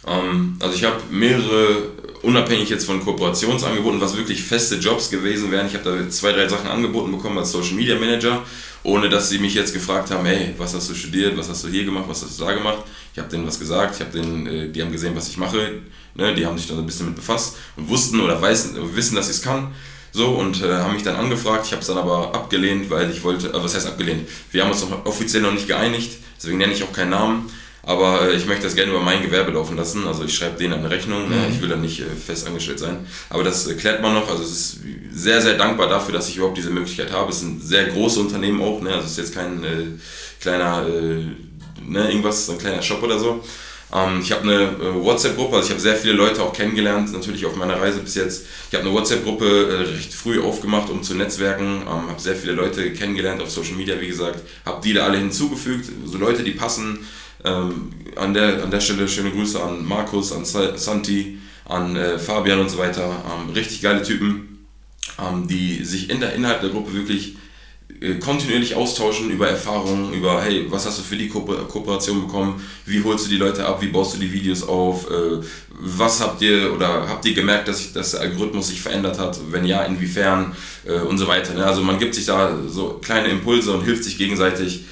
Ähm, 0.06 0.56
also 0.60 0.74
ich 0.74 0.84
habe 0.84 1.02
mehrere, 1.10 1.88
unabhängig 2.24 2.68
jetzt 2.70 2.86
von 2.86 3.04
Kooperationsangeboten, 3.04 4.00
was 4.00 4.16
wirklich 4.16 4.42
feste 4.42 4.76
Jobs 4.76 5.10
gewesen 5.10 5.50
wären. 5.50 5.66
Ich 5.66 5.74
habe 5.74 5.84
da 5.84 6.10
zwei, 6.10 6.32
drei 6.32 6.48
Sachen 6.48 6.68
angeboten 6.68 7.12
bekommen 7.12 7.38
als 7.38 7.52
Social 7.52 7.74
Media 7.74 7.98
Manager, 7.98 8.42
ohne 8.82 9.08
dass 9.08 9.28
sie 9.28 9.38
mich 9.38 9.54
jetzt 9.54 9.72
gefragt 9.72 10.10
haben, 10.10 10.24
hey, 10.26 10.54
was 10.58 10.74
hast 10.74 10.90
du 10.90 10.94
studiert, 10.94 11.36
was 11.36 11.48
hast 11.48 11.64
du 11.64 11.68
hier 11.68 11.84
gemacht, 11.84 12.04
was 12.08 12.22
hast 12.22 12.40
du 12.40 12.44
da 12.44 12.52
gemacht. 12.52 12.78
Ich 13.12 13.18
habe 13.18 13.28
denen 13.28 13.46
was 13.46 13.58
gesagt, 13.58 13.94
ich 13.94 14.00
habe 14.00 14.10
denen, 14.10 14.46
äh, 14.46 14.68
die 14.68 14.82
haben 14.82 14.92
gesehen, 14.92 15.14
was 15.14 15.28
ich 15.28 15.36
mache, 15.36 15.82
ne? 16.14 16.34
die 16.34 16.44
haben 16.44 16.58
sich 16.58 16.68
dann 16.68 16.78
ein 16.78 16.86
bisschen 16.86 17.06
mit 17.06 17.16
befasst 17.16 17.56
und 17.76 17.88
wussten 17.88 18.20
oder 18.20 18.40
weiß, 18.40 18.70
wissen, 18.94 19.14
dass 19.14 19.28
ich 19.28 19.36
es 19.36 19.42
kann. 19.42 19.72
So, 20.12 20.28
und 20.28 20.62
äh, 20.62 20.72
haben 20.72 20.94
mich 20.94 21.02
dann 21.02 21.16
angefragt. 21.16 21.66
Ich 21.66 21.72
habe 21.72 21.80
es 21.80 21.88
dann 21.88 21.98
aber 21.98 22.34
abgelehnt, 22.34 22.88
weil 22.88 23.10
ich 23.10 23.24
wollte, 23.24 23.48
äh, 23.48 23.62
was 23.62 23.74
heißt 23.74 23.86
abgelehnt? 23.86 24.28
Wir 24.52 24.62
haben 24.62 24.70
uns 24.70 24.88
noch 24.88 25.04
offiziell 25.06 25.42
noch 25.42 25.52
nicht 25.52 25.66
geeinigt, 25.66 26.18
deswegen 26.36 26.58
nenne 26.58 26.72
ich 26.72 26.84
auch 26.84 26.92
keinen 26.92 27.10
Namen. 27.10 27.50
Aber 27.86 28.28
äh, 28.28 28.34
ich 28.34 28.46
möchte 28.46 28.64
das 28.64 28.74
gerne 28.74 28.92
über 28.92 29.00
mein 29.00 29.22
Gewerbe 29.22 29.52
laufen 29.52 29.76
lassen. 29.76 30.06
Also 30.06 30.24
ich 30.24 30.34
schreibe 30.34 30.58
denen 30.58 30.74
eine 30.74 30.90
Rechnung. 30.90 31.28
Ne? 31.28 31.48
Ich 31.50 31.60
will 31.60 31.68
dann 31.68 31.82
nicht 31.82 32.00
äh, 32.00 32.04
fest 32.04 32.46
angestellt 32.46 32.78
sein. 32.78 33.06
Aber 33.28 33.44
das 33.44 33.66
äh, 33.66 33.74
klärt 33.74 34.02
man 34.02 34.14
noch. 34.14 34.28
Also 34.28 34.42
es 34.42 34.50
ist 34.50 34.80
sehr, 35.12 35.40
sehr 35.40 35.54
dankbar 35.54 35.88
dafür, 35.88 36.14
dass 36.14 36.28
ich 36.28 36.36
überhaupt 36.36 36.56
diese 36.56 36.70
Möglichkeit 36.70 37.12
habe. 37.12 37.30
Es 37.30 37.40
sind 37.40 37.62
sehr 37.62 37.86
große 37.86 38.20
Unternehmen 38.20 38.62
auch. 38.62 38.80
Ne? 38.80 38.90
Also 38.90 39.04
es 39.04 39.12
ist 39.12 39.18
jetzt 39.18 39.34
kein 39.34 39.62
äh, 39.64 39.84
kleiner, 40.40 40.86
äh, 40.88 41.24
ne, 41.86 42.08
irgendwas, 42.08 42.48
ein 42.48 42.58
kleiner 42.58 42.82
Shop 42.82 43.02
oder 43.02 43.18
so. 43.18 43.42
Ähm, 43.92 44.20
ich 44.22 44.32
habe 44.32 44.42
eine 44.42 45.04
WhatsApp-Gruppe, 45.04 45.56
also 45.56 45.66
ich 45.66 45.70
habe 45.70 45.80
sehr 45.80 45.94
viele 45.94 46.14
Leute 46.14 46.42
auch 46.42 46.52
kennengelernt, 46.52 47.12
natürlich 47.12 47.46
auf 47.46 47.54
meiner 47.54 47.80
Reise 47.80 48.00
bis 48.00 48.14
jetzt. 48.14 48.46
Ich 48.70 48.76
habe 48.76 48.88
eine 48.88 48.94
WhatsApp-Gruppe 48.94 49.46
äh, 49.46 49.94
recht 49.94 50.12
früh 50.12 50.42
aufgemacht, 50.42 50.90
um 50.90 51.02
zu 51.02 51.14
netzwerken. 51.14 51.82
Ähm, 51.82 52.08
habe 52.08 52.20
sehr 52.20 52.34
viele 52.34 52.52
Leute 52.52 52.92
kennengelernt 52.92 53.42
auf 53.42 53.50
Social 53.50 53.74
Media, 53.74 54.00
wie 54.00 54.08
gesagt. 54.08 54.40
Habe 54.64 54.80
die 54.82 54.94
da 54.94 55.04
alle 55.04 55.18
hinzugefügt, 55.18 55.90
so 56.06 56.18
Leute, 56.18 56.42
die 56.42 56.52
passen. 56.52 57.06
Ähm, 57.44 57.90
an, 58.16 58.32
der, 58.32 58.62
an 58.62 58.70
der 58.70 58.80
Stelle 58.80 59.06
schöne 59.06 59.30
Grüße 59.30 59.62
an 59.62 59.84
Markus, 59.84 60.32
an 60.32 60.44
Sa- 60.46 60.78
Santi, 60.78 61.38
an 61.66 61.94
äh, 61.94 62.18
Fabian 62.18 62.60
und 62.60 62.70
so 62.70 62.78
weiter. 62.78 63.04
Ähm, 63.04 63.52
richtig 63.52 63.82
geile 63.82 64.02
Typen, 64.02 64.66
ähm, 65.18 65.46
die 65.46 65.84
sich 65.84 66.08
in 66.08 66.20
der, 66.20 66.32
innerhalb 66.34 66.62
der 66.62 66.70
Gruppe 66.70 66.94
wirklich 66.94 67.36
äh, 68.00 68.14
kontinuierlich 68.14 68.76
austauschen 68.76 69.30
über 69.30 69.46
Erfahrungen, 69.48 70.14
über, 70.14 70.40
hey, 70.42 70.66
was 70.70 70.86
hast 70.86 70.98
du 70.98 71.02
für 71.02 71.16
die 71.16 71.28
Ko 71.28 71.40
Kooperation 71.40 72.22
bekommen, 72.22 72.62
wie 72.86 73.04
holst 73.04 73.26
du 73.26 73.30
die 73.30 73.36
Leute 73.36 73.66
ab, 73.66 73.82
wie 73.82 73.88
baust 73.88 74.14
du 74.14 74.18
die 74.20 74.32
Videos 74.32 74.62
auf, 74.62 75.10
äh, 75.10 75.44
was 75.68 76.20
habt 76.20 76.40
ihr 76.40 76.72
oder 76.72 77.08
habt 77.08 77.26
ihr 77.26 77.34
gemerkt, 77.34 77.68
dass, 77.68 77.78
sich, 77.78 77.92
dass 77.92 78.12
der 78.12 78.22
Algorithmus 78.22 78.68
sich 78.68 78.80
verändert 78.80 79.18
hat, 79.18 79.38
wenn 79.50 79.66
ja, 79.66 79.84
inwiefern 79.84 80.56
äh, 80.86 81.00
und 81.00 81.18
so 81.18 81.26
weiter. 81.28 81.52
Ne? 81.52 81.66
Also 81.66 81.82
man 81.82 81.98
gibt 81.98 82.14
sich 82.14 82.24
da 82.24 82.56
so 82.68 83.00
kleine 83.02 83.28
Impulse 83.28 83.72
und 83.72 83.84
hilft 83.84 84.04
sich 84.04 84.16
gegenseitig. 84.16 84.86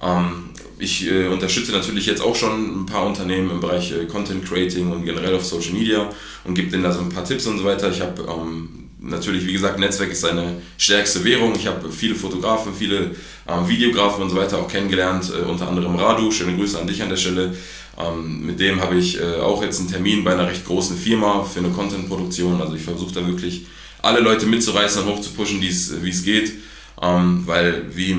Ähm, 0.00 0.47
ich 0.78 1.10
äh, 1.10 1.26
unterstütze 1.26 1.72
natürlich 1.72 2.06
jetzt 2.06 2.22
auch 2.22 2.36
schon 2.36 2.82
ein 2.82 2.86
paar 2.86 3.06
Unternehmen 3.06 3.50
im 3.50 3.60
Bereich 3.60 3.92
äh, 3.92 4.06
Content 4.06 4.44
Creating 4.44 4.90
und 4.90 5.04
generell 5.04 5.34
auf 5.34 5.44
Social 5.44 5.72
Media 5.72 6.08
und 6.44 6.54
gebe 6.54 6.70
denen 6.70 6.82
da 6.82 6.92
so 6.92 7.00
ein 7.00 7.08
paar 7.08 7.24
Tipps 7.24 7.46
und 7.46 7.58
so 7.58 7.64
weiter. 7.64 7.90
Ich 7.90 8.00
habe 8.00 8.22
ähm, 8.22 8.88
natürlich, 9.00 9.46
wie 9.46 9.52
gesagt, 9.52 9.78
Netzwerk 9.78 10.10
ist 10.10 10.20
seine 10.20 10.60
stärkste 10.76 11.24
Währung. 11.24 11.54
Ich 11.54 11.66
habe 11.66 11.90
viele 11.90 12.14
Fotografen, 12.14 12.72
viele 12.74 13.12
ähm, 13.48 13.68
Videografen 13.68 14.22
und 14.22 14.30
so 14.30 14.36
weiter 14.36 14.58
auch 14.58 14.68
kennengelernt, 14.68 15.32
äh, 15.34 15.48
unter 15.48 15.68
anderem 15.68 15.96
Radu. 15.96 16.30
Schöne 16.30 16.56
Grüße 16.56 16.78
an 16.80 16.86
dich 16.86 17.02
an 17.02 17.08
der 17.08 17.16
Stelle. 17.16 17.54
Ähm, 17.98 18.46
mit 18.46 18.60
dem 18.60 18.80
habe 18.80 18.96
ich 18.96 19.20
äh, 19.20 19.40
auch 19.40 19.62
jetzt 19.62 19.80
einen 19.80 19.90
Termin 19.90 20.22
bei 20.22 20.32
einer 20.32 20.46
recht 20.46 20.64
großen 20.64 20.96
Firma 20.96 21.42
für 21.42 21.58
eine 21.58 21.70
Content-Produktion. 21.70 22.60
Also 22.60 22.74
ich 22.74 22.82
versuche 22.82 23.12
da 23.12 23.26
wirklich 23.26 23.66
alle 24.00 24.20
Leute 24.20 24.46
mitzureißen 24.46 25.02
und 25.02 25.08
hochzupushen, 25.08 25.60
wie 25.60 25.68
es 25.68 26.22
geht. 26.24 26.52
Ähm, 27.00 27.42
weil 27.46 27.86
wie 27.94 28.16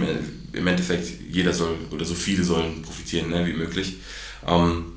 im, 0.54 0.68
Endeffekt 0.68 1.08
jeder 1.30 1.54
soll 1.54 1.76
oder 1.92 2.06
so 2.06 2.14
viele 2.14 2.44
sollen 2.44 2.82
profitieren, 2.82 3.30
ne, 3.30 3.46
wie 3.46 3.54
möglich. 3.54 3.98
Ähm, 4.48 4.94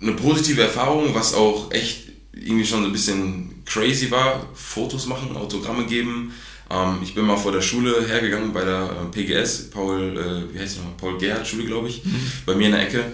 eine 0.00 0.12
positive 0.12 0.62
Erfahrung, 0.62 1.14
was 1.14 1.34
auch 1.34 1.70
echt 1.72 2.08
irgendwie 2.32 2.64
schon 2.64 2.82
so 2.82 2.86
ein 2.86 2.92
bisschen 2.92 3.62
crazy 3.64 4.10
war, 4.10 4.46
Fotos 4.54 5.06
machen, 5.06 5.36
Autogramme 5.36 5.86
geben. 5.86 6.32
Ähm, 6.70 6.98
ich 7.02 7.14
bin 7.14 7.26
mal 7.26 7.36
vor 7.36 7.52
der 7.52 7.62
Schule 7.62 8.06
hergegangen 8.06 8.52
bei 8.52 8.64
der 8.64 8.90
äh, 8.90 9.10
PGS, 9.10 9.70
Paul, 9.70 10.16
äh, 10.16 10.54
wie 10.54 10.58
heißt 10.58 10.72
es 10.72 10.78
nochmal, 10.78 10.94
Paul 10.96 11.18
Gerhardt 11.18 11.46
Schule, 11.46 11.64
glaube 11.64 11.88
ich, 11.88 12.04
mhm. 12.04 12.30
bei 12.46 12.54
mir 12.54 12.66
in 12.66 12.72
der 12.72 12.82
Ecke. 12.82 13.04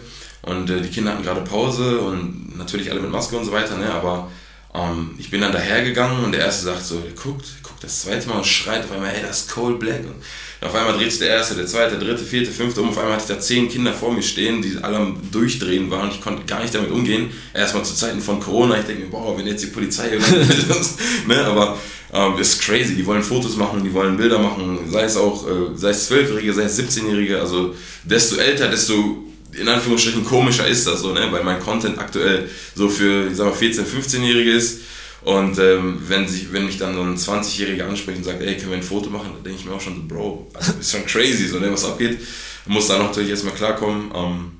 Und 0.42 0.68
äh, 0.68 0.80
die 0.80 0.88
Kinder 0.88 1.12
hatten 1.12 1.22
gerade 1.22 1.40
Pause 1.40 2.00
und 2.00 2.56
natürlich 2.56 2.90
alle 2.90 3.00
mit 3.00 3.10
Maske 3.10 3.36
und 3.36 3.44
so 3.44 3.52
weiter, 3.52 3.78
ne? 3.78 3.90
aber 3.92 4.30
ähm, 4.74 5.14
ich 5.18 5.30
bin 5.30 5.40
dann 5.40 5.52
dahergegangen 5.52 6.24
und 6.24 6.32
der 6.32 6.40
erste 6.40 6.64
sagt 6.64 6.84
so, 6.84 7.02
guckt, 7.14 7.46
guckt 7.62 7.82
das 7.82 8.02
zweite 8.02 8.28
Mal 8.28 8.38
und 8.38 8.46
schreit 8.46 8.84
auf 8.84 8.92
einmal, 8.92 9.10
hey, 9.10 9.22
das 9.22 9.42
ist 9.42 9.50
Cold 9.52 9.78
Black. 9.78 10.00
Und 10.00 10.66
auf 10.66 10.74
einmal 10.74 10.94
dreht 10.94 11.10
sich 11.10 11.20
der 11.20 11.28
erste, 11.28 11.54
der 11.54 11.66
zweite, 11.66 11.96
der 11.96 12.08
dritte, 12.08 12.24
vierte, 12.24 12.50
fünfte 12.50 12.80
um. 12.80 12.88
Auf 12.88 12.98
einmal 12.98 13.14
hatte 13.14 13.24
ich 13.30 13.36
da 13.36 13.40
zehn 13.40 13.68
Kinder 13.68 13.92
vor 13.92 14.12
mir 14.12 14.22
stehen, 14.22 14.62
die 14.62 14.78
alle 14.82 14.96
am 14.96 15.16
Durchdrehen 15.30 15.90
waren. 15.90 16.10
Ich 16.10 16.20
konnte 16.20 16.44
gar 16.44 16.60
nicht 16.60 16.74
damit 16.74 16.90
umgehen. 16.90 17.30
Erstmal 17.52 17.84
zu 17.84 17.94
Zeiten 17.94 18.20
von 18.20 18.40
Corona. 18.40 18.78
Ich 18.78 18.86
denke 18.86 19.04
mir, 19.04 19.10
boah, 19.10 19.36
wenn 19.38 19.46
jetzt 19.46 19.62
die 19.62 19.68
Polizei 19.68 20.08
ne, 21.26 21.44
aber 21.44 21.78
ähm, 22.12 22.38
ist 22.38 22.62
crazy. 22.62 22.96
Die 22.96 23.06
wollen 23.06 23.22
Fotos 23.22 23.56
machen, 23.56 23.84
die 23.84 23.92
wollen 23.92 24.16
Bilder 24.16 24.38
machen. 24.38 24.90
Sei 24.90 25.02
es 25.02 25.16
auch, 25.16 25.46
äh, 25.46 25.76
sei 25.76 25.90
es 25.90 26.06
Zwölfjährige, 26.06 26.52
sei 26.54 26.62
es 26.62 26.78
17-Jährige. 26.78 27.40
Also 27.40 27.74
desto 28.04 28.36
älter, 28.36 28.68
desto 28.68 29.22
in 29.58 29.68
Anführungsstrichen 29.68 30.24
komischer 30.24 30.66
ist 30.66 30.86
das 30.86 31.00
so, 31.00 31.12
ne? 31.12 31.28
weil 31.30 31.44
mein 31.44 31.60
Content 31.60 31.98
aktuell 31.98 32.48
so 32.74 32.88
für, 32.88 33.28
ich 33.28 33.36
sag 33.36 33.46
mal, 33.46 33.54
14-, 33.54 33.84
15-Jährige 33.84 34.50
ist 34.50 34.80
und 35.24 35.58
ähm, 35.58 36.02
wenn, 36.06 36.28
sich, 36.28 36.52
wenn 36.52 36.66
mich 36.66 36.76
dann 36.76 36.94
so 36.94 37.00
ein 37.02 37.16
20-Jähriger 37.16 37.88
anspricht 37.88 38.18
und 38.18 38.24
sagt, 38.24 38.42
ey, 38.42 38.56
können 38.56 38.70
wir 38.70 38.76
ein 38.76 38.82
Foto 38.82 39.08
machen, 39.08 39.30
dann 39.32 39.42
denke 39.42 39.58
ich 39.58 39.64
mir 39.64 39.72
auch 39.72 39.80
schon 39.80 39.96
so, 39.96 40.02
Bro, 40.06 40.50
also 40.52 40.72
ist 40.78 40.92
schon 40.92 41.06
crazy, 41.06 41.46
so, 41.46 41.58
ne, 41.58 41.72
was 41.72 41.84
abgeht. 41.84 42.18
Muss 42.66 42.88
da 42.88 42.98
natürlich 42.98 43.30
erstmal 43.30 43.54
klarkommen. 43.54 44.10
Ähm, 44.14 44.52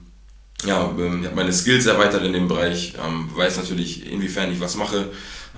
ja, 0.64 0.90
ähm, 0.98 1.20
ich 1.20 1.26
habe 1.26 1.36
meine 1.36 1.52
Skills 1.52 1.84
erweitert 1.84 2.24
in 2.24 2.32
dem 2.32 2.48
Bereich, 2.48 2.94
ähm, 3.04 3.28
weiß 3.34 3.58
natürlich, 3.58 4.10
inwiefern 4.10 4.50
ich 4.52 4.60
was 4.60 4.76
mache. 4.76 5.10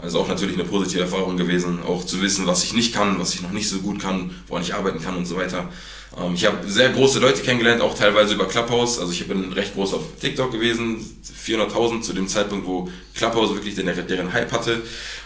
Also 0.03 0.20
auch 0.20 0.28
natürlich 0.28 0.57
eine 0.57 0.64
positive 0.64 1.03
Erfahrung 1.03 1.37
gewesen, 1.37 1.78
auch 1.82 2.05
zu 2.05 2.20
wissen, 2.20 2.47
was 2.47 2.64
ich 2.64 2.74
nicht 2.74 2.93
kann, 2.93 3.18
was 3.18 3.34
ich 3.34 3.43
noch 3.43 3.53
nicht 3.53 3.68
so 3.68 3.78
gut 3.78 4.01
kann, 4.01 4.30
woran 4.49 4.62
ich 4.62 4.74
arbeiten 4.74 5.01
kann 5.01 5.16
und 5.16 5.24
so 5.24 5.37
weiter. 5.37 5.70
Ähm, 6.19 6.35
ich 6.35 6.47
habe 6.47 6.59
sehr 6.69 6.91
große 6.91 7.19
Leute 7.19 7.43
kennengelernt, 7.43 7.81
auch 7.81 7.95
teilweise 7.95 8.35
über 8.35 8.47
Clubhouse. 8.47 8.99
Also 8.99 9.13
ich 9.13 9.27
bin 9.27 9.53
recht 9.53 9.75
groß 9.75 9.95
auf 9.95 10.03
TikTok 10.21 10.53
gewesen, 10.53 11.05
400.000 11.47 12.03
zu 12.03 12.13
dem 12.13 12.29
Zeitpunkt, 12.29 12.67
wo 12.67 12.89
Clubhouse 13.15 13.55
wirklich 13.55 13.75
den, 13.75 13.87
deren 13.87 14.33
Hype 14.33 14.53
hatte. 14.53 14.83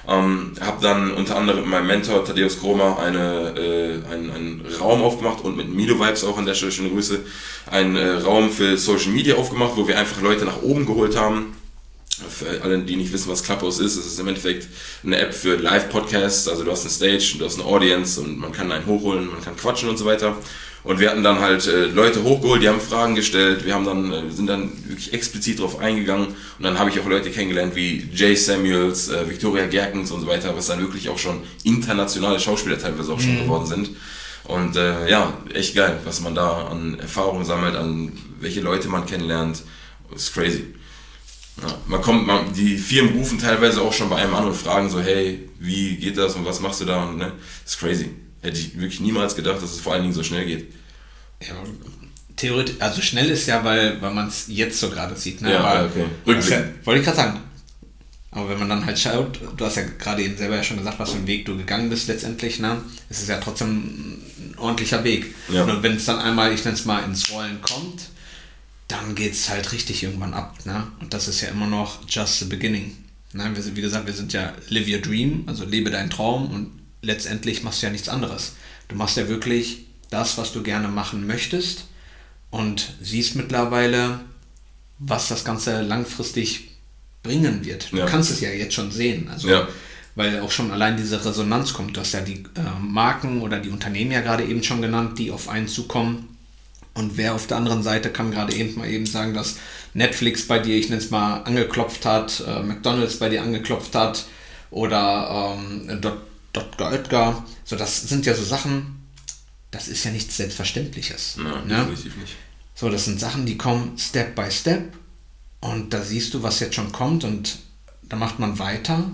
Ähm, 0.09 0.53
habe 0.61 0.83
dann 0.83 1.13
unter 1.13 1.37
anderem 1.37 1.61
mit 1.61 1.69
meinem 1.71 1.87
Mentor 1.87 2.25
Thaddeus 2.25 2.59
Kroma 2.59 2.97
eine, 2.97 3.55
äh, 3.57 4.13
einen, 4.13 4.31
einen 4.31 4.67
Raum 4.81 5.03
aufgemacht 5.03 5.45
und 5.45 5.57
mit 5.57 5.73
Mido 5.73 5.99
Vibes 5.99 6.25
auch 6.25 6.39
an 6.39 6.47
der 6.47 6.55
Stelle 6.55 6.73
schöne 6.73 6.91
Grüße, 6.91 7.21
einen 7.71 7.97
äh, 7.97 8.13
Raum 8.13 8.51
für 8.51 8.77
Social 8.77 9.11
Media 9.11 9.37
aufgemacht, 9.37 9.73
wo 9.77 9.87
wir 9.87 9.99
einfach 9.99 10.21
Leute 10.23 10.45
nach 10.45 10.63
oben 10.63 10.87
geholt 10.87 11.17
haben 11.17 11.55
für 12.29 12.63
alle, 12.63 12.79
die 12.81 12.97
nicht 12.97 13.13
wissen, 13.13 13.31
was 13.31 13.43
Clubhouse 13.43 13.79
ist, 13.79 13.97
es 13.97 14.07
ist 14.07 14.21
im 14.21 14.29
Endeffekt 14.29 14.69
eine 15.05 15.19
App 15.19 15.35
für 15.35 15.57
Live-Podcasts. 15.57 16.49
Also 16.49 16.65
du 16.65 16.71
hast 16.71 16.83
eine 16.83 16.91
Stage, 16.91 17.37
du 17.39 17.45
hast 17.45 17.59
eine 17.59 17.67
Audience 17.67 18.21
und 18.21 18.39
man 18.39 18.53
kann 18.53 18.71
einen 18.73 18.87
hochholen, 18.87 19.27
man 19.31 19.43
kann 19.43 19.57
quatschen 19.57 19.89
und 19.89 19.97
so 19.97 20.05
weiter. 20.05 20.37
Und 20.83 20.99
wir 20.99 21.11
hatten 21.11 21.23
dann 21.23 21.41
halt 21.41 21.67
äh, 21.67 21.87
Leute 21.87 22.23
hochgeholt, 22.23 22.63
die 22.63 22.69
haben 22.69 22.81
Fragen 22.81 23.15
gestellt, 23.15 23.67
wir 23.67 23.75
haben 23.75 23.85
dann, 23.85 24.13
äh, 24.13 24.31
sind 24.31 24.47
dann 24.47 24.73
wirklich 24.89 25.13
explizit 25.13 25.59
darauf 25.59 25.79
eingegangen 25.79 26.29
und 26.29 26.65
dann 26.65 26.79
habe 26.79 26.89
ich 26.89 26.99
auch 26.99 27.07
Leute 27.07 27.31
kennengelernt 27.31 27.77
wie 27.77 28.09
Jay 28.15 28.35
Samuels, 28.35 29.09
äh, 29.11 29.29
Victoria 29.29 29.67
Gerkens 29.67 30.11
und 30.11 30.23
so 30.23 30.27
weiter, 30.27 30.57
was 30.57 30.69
dann 30.69 30.81
wirklich 30.81 31.09
auch 31.11 31.19
schon 31.19 31.43
internationale 31.65 32.41
Schauspieler 32.41 32.79
teilweise 32.79 33.13
auch 33.13 33.21
schon 33.21 33.35
mhm. 33.35 33.43
geworden 33.43 33.67
sind. 33.67 33.91
Und 34.45 34.77
äh, 34.77 35.09
ja, 35.09 35.35
echt 35.53 35.75
geil, 35.75 35.99
was 36.05 36.21
man 36.23 36.35
da 36.35 36.69
an 36.69 36.99
Erfahrungen 36.99 37.45
sammelt, 37.45 37.77
an 37.77 38.13
welche 38.41 38.61
Leute 38.61 38.89
man 38.89 39.05
kennenlernt, 39.05 39.63
ist 40.15 40.33
crazy. 40.33 40.65
Ja, 41.63 41.75
man 41.87 42.01
kommt, 42.01 42.27
man, 42.27 42.53
die 42.55 42.79
Firmen 42.79 43.15
rufen 43.15 43.39
teilweise 43.39 43.83
auch 43.83 43.93
schon 43.93 44.09
bei 44.09 44.17
einem 44.17 44.35
an 44.35 44.47
und 44.47 44.57
fragen 44.57 44.89
so, 44.89 45.01
hey, 45.01 45.49
wie 45.59 45.97
geht 45.97 46.17
das 46.17 46.35
und 46.37 46.47
was 46.47 46.61
machst 46.61 46.81
du 46.81 46.87
da? 46.87 47.05
Und, 47.05 47.19
ne, 47.19 47.33
ist 47.67 47.79
crazy. 47.79 48.11
Hätte 48.43 48.59
ich 48.59 48.75
wirklich 48.79 49.01
niemals 49.01 49.37
gedacht, 49.37 49.63
dass 49.63 49.73
es 49.73 49.81
vor 49.81 49.93
allen 49.93 50.03
Dingen 50.03 50.15
so 50.15 50.23
schnell 50.23 50.47
geht. 50.47 50.73
Ja, 51.47 51.55
theoretisch, 52.37 52.77
also 52.79 53.03
schnell 53.03 53.31
ist 53.31 53.47
ja, 53.47 53.65
weil, 53.65 54.01
weil 54.01 54.13
man 54.13 54.29
es 54.29 54.47
jetzt 54.49 54.81
so 54.81 54.91
gerade 54.91 55.17
sieht. 55.17 55.43
Ne? 55.43 55.53
Ja, 55.53 55.61
Aber, 55.61 55.85
okay. 55.87 56.07
Ja, 56.27 56.65
wollte 56.85 57.01
ich 57.01 57.05
gerade 57.05 57.17
sagen. 57.17 57.41
Aber 58.33 58.49
wenn 58.49 58.61
man 58.61 58.69
dann 58.69 58.87
halt 58.87 58.99
schaut, 58.99 59.41
du 59.57 59.65
hast 59.65 59.77
ja 59.77 59.83
gerade 59.99 60.23
eben 60.23 60.37
selber 60.37 60.55
ja 60.55 60.63
schon 60.63 60.77
gesagt, 60.77 61.01
was 61.01 61.11
für 61.11 61.17
einen 61.17 61.27
Weg 61.27 61.47
du 61.47 61.57
gegangen 61.57 61.91
bist 61.91 62.07
letztendlich, 62.07 62.61
ne? 62.61 62.81
Es 63.09 63.21
ist 63.21 63.29
ja 63.29 63.39
trotzdem 63.39 63.69
ein 63.69 64.55
ordentlicher 64.57 65.03
Weg. 65.03 65.35
Ja. 65.49 65.65
Und 65.65 65.83
wenn 65.83 65.97
es 65.97 66.05
dann 66.05 66.21
einmal, 66.21 66.53
ich 66.53 66.65
nenne 66.65 66.77
es 66.77 66.85
mal, 66.85 67.03
ins 67.03 67.31
Rollen 67.33 67.61
kommt, 67.61 68.09
dann 68.87 69.15
geht 69.15 69.33
es 69.33 69.49
halt 69.49 69.73
richtig 69.73 70.03
irgendwann 70.03 70.35
ab. 70.35 70.55
Ne? 70.65 70.87
Und 71.01 71.13
das 71.13 71.29
ist 71.29 71.41
ja 71.41 71.49
immer 71.49 71.67
noch 71.67 72.01
just 72.09 72.39
the 72.39 72.45
beginning. 72.45 72.97
Ne? 73.33 73.51
Wir 73.53 73.63
sind, 73.63 73.77
wie 73.77 73.81
gesagt, 73.81 74.07
wir 74.07 74.15
sind 74.15 74.33
ja 74.33 74.53
live 74.69 74.89
your 74.89 74.99
dream, 74.99 75.45
also 75.47 75.65
lebe 75.65 75.91
deinen 75.91 76.11
Traum 76.11 76.51
und 76.51 76.80
letztendlich 77.03 77.63
machst 77.63 77.83
du 77.83 77.87
ja 77.87 77.93
nichts 77.93 78.09
anderes. 78.09 78.55
Du 78.89 78.97
machst 78.97 79.17
ja 79.17 79.29
wirklich 79.29 79.87
das, 80.11 80.39
was 80.39 80.53
du 80.53 80.63
gerne 80.63 80.89
machen 80.89 81.27
möchtest 81.27 81.85
und 82.51 82.95
siehst 83.01 83.37
mittlerweile, 83.37 84.21
was 84.99 85.29
das 85.29 85.45
Ganze 85.45 85.83
langfristig 85.83 86.71
bringen 87.23 87.65
wird. 87.65 87.93
Du 87.93 87.99
ja. 87.99 88.07
kannst 88.07 88.31
es 88.31 88.41
ja 88.41 88.51
jetzt 88.51 88.75
schon 88.75 88.91
sehen. 88.91 89.29
Also, 89.29 89.49
ja. 89.49 89.69
Weil 90.17 90.41
auch 90.41 90.51
schon 90.51 90.73
allein 90.73 90.97
diese 90.97 91.25
Resonanz 91.25 91.73
kommt. 91.73 91.97
Du 91.97 92.01
hast 92.01 92.13
ja 92.13 92.21
die 92.21 92.45
äh, 92.57 92.81
Marken 92.81 93.43
oder 93.43 93.61
die 93.61 93.71
Unternehmen 93.71 94.11
ja 94.11 94.21
gerade 94.21 94.45
eben 94.45 94.63
schon 94.63 94.83
genannt, 94.83 95.19
die 95.19 95.31
auf 95.31 95.49
einen 95.49 95.69
zukommen. 95.69 96.37
Und 96.95 97.17
wer 97.17 97.35
auf 97.35 97.47
der 97.47 97.59
anderen 97.59 97.85
Seite 97.85 98.11
kann 98.11 98.33
gerade 98.33 98.53
eben 98.53 98.77
mal 98.77 98.89
eben 98.89 99.07
sagen, 99.07 99.33
dass 99.33 99.57
Netflix 99.95 100.47
bei 100.47 100.59
dir, 100.59 100.77
ich 100.77 100.89
nenne 100.89 101.01
es 101.01 101.11
mal, 101.11 101.43
angeklopft 101.45 102.05
hat, 102.05 102.43
äh, 102.47 102.63
McDonalds 102.63 103.19
bei 103.19 103.29
dir 103.29 103.43
angeklopft 103.43 103.95
hat 103.95 104.27
oder 104.71 105.57
ähm, 105.57 106.01
Dr. 106.53 106.91
Oetker. 106.91 107.45
So, 107.65 107.77
das 107.77 108.03
sind 108.03 108.27
ja 108.27 108.35
so 108.35 108.45
Sachen, 108.45 109.07
das 109.71 109.89
ist 109.89 110.05
ja 110.05 110.11
nichts 110.11 110.37
Selbstverständliches. 110.37 111.37
Nein, 111.37 111.67
ne? 111.67 111.77
definitiv 111.77 112.17
nicht. 112.17 112.37
So, 112.75 112.89
das 112.89 113.05
sind 113.05 113.21
Sachen, 113.21 113.47
die 113.47 113.59
kommen 113.59 113.99
Step 113.99 114.35
by 114.35 114.51
Step 114.51 114.95
und 115.61 115.93
da 115.93 116.03
siehst 116.03 116.35
du, 116.35 116.43
was 116.43 116.61
jetzt 116.61 116.75
schon 116.75 116.93
kommt 116.93 117.25
und 117.25 117.59
da 118.03 118.17
macht 118.17 118.39
man 118.39 118.59
weiter, 118.59 119.11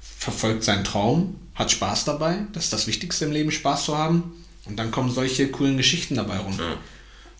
verfolgt 0.00 0.62
seinen 0.64 0.84
Traum, 0.84 1.36
hat 1.54 1.70
Spaß 1.70 2.04
dabei. 2.04 2.38
Das 2.52 2.64
ist 2.64 2.72
das 2.72 2.86
Wichtigste 2.86 3.24
im 3.24 3.32
Leben, 3.32 3.50
Spaß 3.50 3.84
zu 3.84 3.98
haben. 3.98 4.32
Und 4.64 4.76
dann 4.76 4.90
kommen 4.92 5.10
solche 5.10 5.50
coolen 5.50 5.76
Geschichten 5.76 6.14
dabei 6.14 6.38
rum. 6.38 6.56
Ja. 6.58 6.76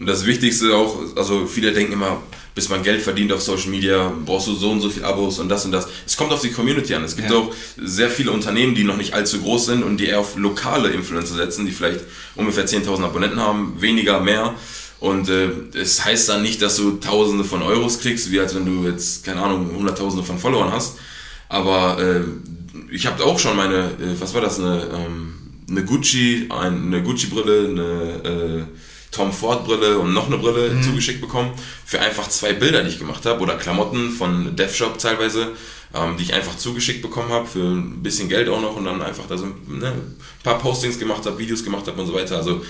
Und 0.03 0.09
das 0.09 0.27
Wichtigste 0.27 0.75
auch, 0.75 0.99
also 1.15 1.47
viele 1.47 1.73
denken 1.73 1.93
immer, 1.93 2.21
bis 2.57 2.69
man 2.69 2.83
Geld 2.83 3.03
verdient 3.03 3.33
auf 3.33 3.41
Social 3.41 3.69
Media, 3.69 4.13
brauchst 4.27 4.49
du 4.49 4.55
so 4.57 4.73
und 4.73 4.81
so 4.81 4.91
viele 4.91 5.07
Abos 5.07 5.39
und 5.39 5.49
das 5.49 5.65
und 5.65 5.71
das. 5.71 5.87
Es 6.05 6.17
kommt 6.17 6.33
auf 6.33 6.41
die 6.41 6.51
Community 6.51 6.93
an. 6.97 7.05
Es 7.05 7.15
gibt 7.15 7.31
ja. 7.31 7.37
auch 7.37 7.55
sehr 7.77 8.11
viele 8.11 8.33
Unternehmen, 8.33 8.75
die 8.75 8.83
noch 8.83 8.97
nicht 8.97 9.15
allzu 9.15 9.41
groß 9.41 9.67
sind 9.67 9.85
und 9.85 9.99
die 9.99 10.07
eher 10.07 10.19
auf 10.19 10.35
lokale 10.35 10.89
Influencer 10.89 11.37
setzen, 11.37 11.67
die 11.67 11.71
vielleicht 11.71 12.01
ungefähr 12.35 12.67
10.000 12.67 13.05
Abonnenten 13.05 13.39
haben, 13.39 13.81
weniger, 13.81 14.19
mehr. 14.19 14.57
Und 14.99 15.29
äh, 15.29 15.51
es 15.75 16.05
heißt 16.05 16.31
dann 16.31 16.43
nicht, 16.43 16.61
dass 16.63 16.79
du 16.79 16.97
Tausende 16.97 17.45
von 17.45 17.63
Euros 17.63 18.01
kriegst, 18.01 18.33
wie 18.33 18.41
als 18.41 18.57
wenn 18.57 18.67
du 18.67 18.85
jetzt, 18.89 19.25
keine 19.25 19.41
Ahnung, 19.41 19.71
Hunderttausende 19.73 20.25
von 20.25 20.37
Followern 20.37 20.73
hast. 20.73 20.97
Aber 21.49 22.01
äh, 22.01 22.23
ich 22.91 23.07
habe 23.07 23.25
auch 23.25 23.39
schon 23.39 23.57
meine, 23.57 23.85
äh, 23.85 24.19
was 24.19 24.35
war 24.35 24.41
das, 24.41 24.59
eine, 24.59 24.83
ähm, 24.97 25.35
eine 25.71 25.85
Gucci, 25.85 26.49
eine 26.51 27.05
Gucci-Brille, 27.05 27.69
eine 27.69 28.67
äh, 28.69 28.91
Tom 29.13 29.33
Ford-Brille 29.33 29.99
und 29.99 30.13
noch 30.13 30.27
eine 30.27 30.39
Brille 30.39 30.75
mhm. 30.75 30.83
zugeschickt 30.83 31.21
bekommen 31.21 31.53
für 31.85 32.01
einfach 32.01 32.29
zwei 32.29 32.53
Bilder, 32.53 32.83
die 32.83 32.89
ich 32.89 32.99
gemacht 32.99 33.25
habe 33.25 33.41
oder 33.41 33.57
Klamotten 33.57 34.11
von 34.11 34.57
Death 34.57 34.75
Shop 34.75 34.99
teilweise. 34.99 35.53
ähm, 35.95 36.17
die 36.17 36.25
ich 36.25 36.35
einfach 36.35 36.57
zugeschickt 36.57 37.03
bekommen 37.03 37.31
habe 37.31 37.47
für 37.47 37.63
ein 37.63 38.03
bisschen 38.03 38.29
Geld 38.29 38.49
auch 38.49 38.61
noch 38.61 38.77
und 38.77 38.85
dann 38.85 39.03
einfach 39.03 39.27
da 39.27 39.37
so 39.37 39.47
ne, 39.69 39.89
ein 39.89 40.17
paar 40.43 40.59
Postings 40.59 40.99
gemacht 40.99 41.27
habe, 41.27 41.39
Videos 41.39 41.65
gemacht 41.65 41.87
habe 41.87 42.01
und 42.01 42.07
so 42.07 42.15
weiter. 42.15 42.37
Also 42.37 42.65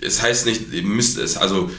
es 0.00 0.20
heißt 0.20 0.46
nicht, 0.46 0.72
ihr 0.72 0.82
müsst 0.82 1.18
es, 1.18 1.36
also 1.36 1.70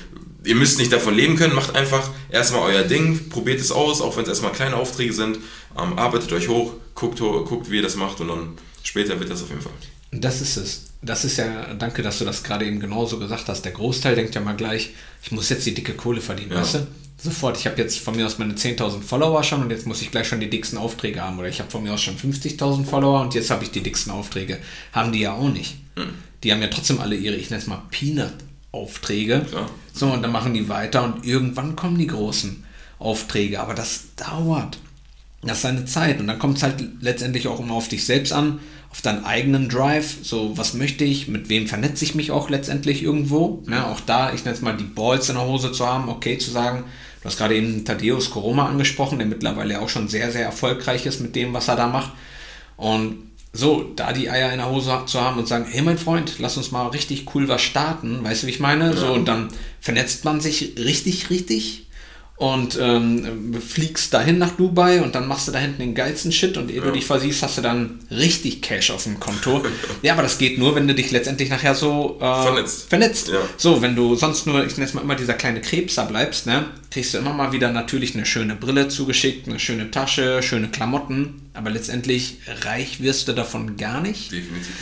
ihr 0.44 0.56
müsst 0.56 0.80
nicht 0.80 0.92
davon 0.92 1.16
leben 1.16 1.36
können, 1.36 1.54
macht 1.54 1.76
einfach 1.76 2.10
erstmal 2.30 2.62
euer 2.74 2.84
Ding, 2.84 3.30
probiert 3.30 3.60
es 3.60 3.72
aus, 3.72 4.02
auch 4.02 4.16
wenn 4.16 4.24
es 4.24 4.30
erstmal 4.30 4.54
kleine 4.54 4.76
Aufträge 4.76 5.14
sind, 5.14 5.38
ähm, 5.78 5.98
arbeitet 5.98 6.32
euch 6.34 6.48
hoch, 6.48 6.74
guckt, 6.96 7.20
guckt, 7.20 7.70
wie 7.70 7.78
ihr 7.78 7.84
das 7.84 7.96
macht 7.96 8.20
und 8.22 8.30
dann 8.30 8.58
später 8.84 9.20
wird 9.20 9.30
das 9.30 9.44
auf 9.44 9.50
jeden 9.50 9.62
Fall. 9.62 9.74
Das 10.12 10.42
ist 10.42 10.58
es. 10.58 10.87
Das 11.02 11.24
ist 11.24 11.38
ja, 11.38 11.74
danke, 11.76 12.02
dass 12.02 12.20
du 12.20 12.26
das 12.26 12.44
gerade 12.44 12.66
eben 12.66 12.80
genauso 12.80 13.20
gesagt 13.20 13.48
hast. 13.48 13.64
Der 13.64 13.72
Großteil 13.72 14.16
denkt 14.16 14.36
ja 14.36 14.42
mal 14.42 14.56
gleich, 14.56 14.92
ich 15.22 15.32
muss 15.32 15.50
jetzt 15.50 15.66
die 15.66 15.74
dicke 15.74 15.94
Kohle 15.94 16.22
verdienen, 16.22 16.52
ja. 16.52 16.62
weißt 16.62 16.76
du? 16.76 16.88
Sofort, 17.20 17.58
ich 17.58 17.66
habe 17.66 17.82
jetzt 17.82 18.00
von 18.00 18.16
mir 18.16 18.28
aus 18.28 18.38
meine 18.38 18.54
10.000 18.54 19.02
Follower 19.02 19.44
schon 19.44 19.62
und 19.62 19.72
jetzt 19.72 19.88
muss 19.88 20.02
ich 20.04 20.12
gleich 20.12 20.28
schon 20.28 20.40
die 20.40 20.50
dicksten 20.50 20.78
Aufträge 20.78 21.22
haben. 21.22 21.40
Oder 21.40 21.48
ich 21.48 21.60
habe 21.60 21.70
von 21.70 21.82
mir 21.82 21.94
aus 21.94 22.02
schon 22.02 22.16
50.000 22.16 22.86
Follower 22.86 23.22
und 23.22 23.34
jetzt 23.34 23.50
habe 23.50 23.64
ich 23.64 23.72
die 23.72 23.82
dicksten 23.82 24.12
Aufträge. 24.12 24.60
Haben 24.94 25.12
die 25.12 25.22
ja 25.22 25.34
auch 25.34 25.50
nicht. 25.50 25.78
Hm. 25.96 26.10
Die 26.44 26.52
haben 26.52 26.62
ja 26.62 26.68
trotzdem 26.68 27.00
alle 27.00 27.16
ihre, 27.16 27.36
ich 27.36 27.50
nenne 27.50 27.62
es 27.62 27.68
mal 27.68 27.82
Peanut-Aufträge. 27.90 29.48
So, 29.94 30.08
und 30.08 30.22
dann 30.22 30.32
machen 30.32 30.54
die 30.54 30.70
weiter 30.70 31.04
und 31.04 31.26
irgendwann 31.26 31.76
kommen 31.76 31.98
die 31.98 32.06
großen 32.06 32.64
Aufträge. 33.00 33.60
Aber 33.60 33.74
das 33.74 34.16
dauert. 34.16 34.78
Das 35.42 35.58
ist 35.58 35.62
seine 35.64 35.86
Zeit. 35.86 36.20
Und 36.20 36.28
dann 36.28 36.38
kommt 36.38 36.58
es 36.58 36.64
halt 36.64 36.84
letztendlich 37.02 37.48
auch 37.48 37.60
immer 37.60 37.74
auf 37.74 37.88
dich 37.88 38.06
selbst 38.06 38.32
an 38.32 38.60
auf 38.90 39.02
deinen 39.02 39.26
eigenen 39.26 39.70
Drive, 39.70 40.18
so 40.24 40.58
was 40.58 40.74
möchte 40.74 41.04
ich, 41.04 41.28
mit 41.28 41.50
wem 41.50 41.68
vernetze 41.68 42.06
ich 42.06 42.16
mich 42.16 42.32
auch 42.32 42.50
letztendlich 42.50 43.04
irgendwo. 43.04 43.64
Ja, 43.70 43.88
auch 43.92 44.00
da, 44.00 44.34
ich 44.34 44.46
nenne 44.46 44.56
es 44.56 44.62
mal 44.62 44.78
die 44.78 44.84
Balls 44.84 45.30
in 45.30 45.36
der 45.36 45.46
Hose 45.46 45.72
zu 45.72 45.86
haben, 45.86 46.10
okay 46.10 46.38
zu 46.38 46.52
sagen, 46.52 46.86
du 47.22 47.26
hast 47.26 47.38
gerade 47.38 47.56
eben 47.56 47.84
Thaddeus 47.86 48.30
Koroma 48.30 48.68
angesprochen, 48.68 49.20
der 49.20 49.28
mittlerweile 49.28 49.82
auch 49.82 49.90
schon 49.90 50.08
sehr, 50.08 50.32
sehr 50.32 50.46
erfolgreich 50.46 51.06
ist 51.06 51.20
mit 51.20 51.36
dem, 51.36 51.54
was 51.54 51.68
er 51.68 51.76
da 51.76 51.88
macht. 51.88 52.12
Und 52.78 53.28
so, 53.54 53.84
da 53.96 54.14
die 54.14 54.30
Eier 54.30 54.52
in 54.52 54.60
der 54.60 54.70
Hose 54.70 55.04
zu 55.06 55.20
haben 55.20 55.40
und 55.40 55.48
sagen, 55.48 55.66
hey 55.70 55.82
mein 55.82 55.98
Freund, 55.98 56.36
lass 56.40 56.58
uns 56.58 56.72
mal 56.72 56.88
richtig 56.88 57.34
cool 57.34 57.48
was 57.48 57.62
starten, 57.62 58.24
weißt 58.24 58.44
du, 58.44 58.48
wie 58.48 58.52
ich 58.52 58.60
meine? 58.60 58.92
Ja. 58.92 58.96
So, 58.96 59.14
und 59.14 59.28
dann 59.28 59.50
vernetzt 59.82 60.26
man 60.26 60.42
sich 60.42 60.76
richtig, 60.78 61.30
richtig 61.30 61.87
und 62.38 62.78
ähm, 62.80 63.60
fliegst 63.60 64.14
dahin 64.14 64.38
nach 64.38 64.52
Dubai 64.52 65.02
und 65.02 65.16
dann 65.16 65.28
machst 65.28 65.48
du 65.48 65.52
da 65.52 65.58
hinten 65.58 65.80
den 65.80 65.96
geilsten 65.96 66.32
Shit 66.32 66.56
und 66.56 66.70
ehe 66.70 66.78
ja. 66.78 66.84
du 66.84 66.92
dich 66.92 67.06
versiehst, 67.06 67.42
hast 67.42 67.58
du 67.58 67.64
dann 67.64 68.00
richtig 68.12 68.62
Cash 68.62 68.92
auf 68.92 69.04
dem 69.04 69.20
Konto. 69.20 69.66
ja, 70.04 70.14
aber 70.14 70.22
das 70.22 70.38
geht 70.38 70.60
nur, 70.60 70.76
wenn 70.76 70.88
du 70.88 70.94
dich 70.94 71.10
letztendlich 71.10 71.50
nachher 71.50 71.74
so 71.74 72.18
äh, 72.18 72.44
vernetzt. 72.44 72.90
vernetzt. 72.90 73.30
Ja. 73.30 73.40
So, 73.58 73.82
wenn 73.82 73.96
du 73.96 74.16
sonst 74.16 74.46
nur, 74.46 74.64
ich 74.64 74.78
nenne 74.78 74.88
es 74.88 74.94
mal 74.94 75.02
immer 75.02 75.16
dieser 75.16 75.34
kleine 75.34 75.62
Krebser 75.62 76.06
bleibst, 76.06 76.46
ne, 76.46 76.66
kriegst 76.92 77.16
du 77.16 77.18
immer 77.18 77.34
mal 77.34 77.52
wieder 77.54 77.72
natürlich 77.72 78.14
eine 78.14 78.28
schöne 78.28 78.56
Brille 78.56 78.88
zugeschickt, 78.88 79.48
eine 79.48 79.60
schöne 79.60 79.90
Tasche, 79.90 80.44
schöne 80.44 80.70
Klamotten, 80.70 81.50
aber 81.56 81.72
letztendlich 81.72 82.38
reich 82.62 83.02
wirst 83.02 83.28
du 83.28 83.34
davon 83.34 83.78
gar 83.78 84.00
nicht. 84.00 84.32
Definitiv. 84.32 84.76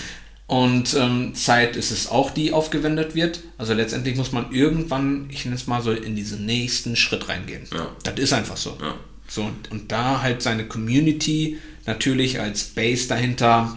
Und 0.48 0.94
ähm, 0.94 1.34
Zeit 1.34 1.76
ist 1.76 1.92
es 1.92 2.08
auch, 2.08 2.30
die 2.30 2.52
aufgewendet 2.52 3.16
wird. 3.16 3.42
Also 3.58 3.74
letztendlich 3.74 4.16
muss 4.16 4.32
man 4.32 4.52
irgendwann, 4.52 5.28
ich 5.32 5.46
nenne 5.46 5.56
es 5.56 5.66
mal 5.66 5.82
so, 5.82 5.92
in 5.92 6.16
diesen 6.16 6.46
nächsten 6.46 6.96
Schritt 6.96 7.28
reingehen. 7.30 7.64
Ja. 7.74 7.96
Das 8.04 8.20
ist 8.20 8.34
einfach 8.34 8.58
so. 8.58 8.78
Ja. 8.80 8.96
so 9.28 9.44
und, 9.44 9.72
und 9.72 9.92
da 9.92 10.22
halt 10.22 10.44
seine 10.44 10.68
Community 10.68 11.58
natürlich 11.88 12.40
als 12.40 12.64
Base 12.64 13.08
dahinter 13.08 13.76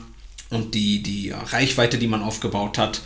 und 0.51 0.75
die, 0.75 1.03
die 1.03 1.31
Reichweite, 1.31 1.97
die 1.97 2.07
man 2.07 2.23
aufgebaut 2.23 2.77
hat, 2.77 3.01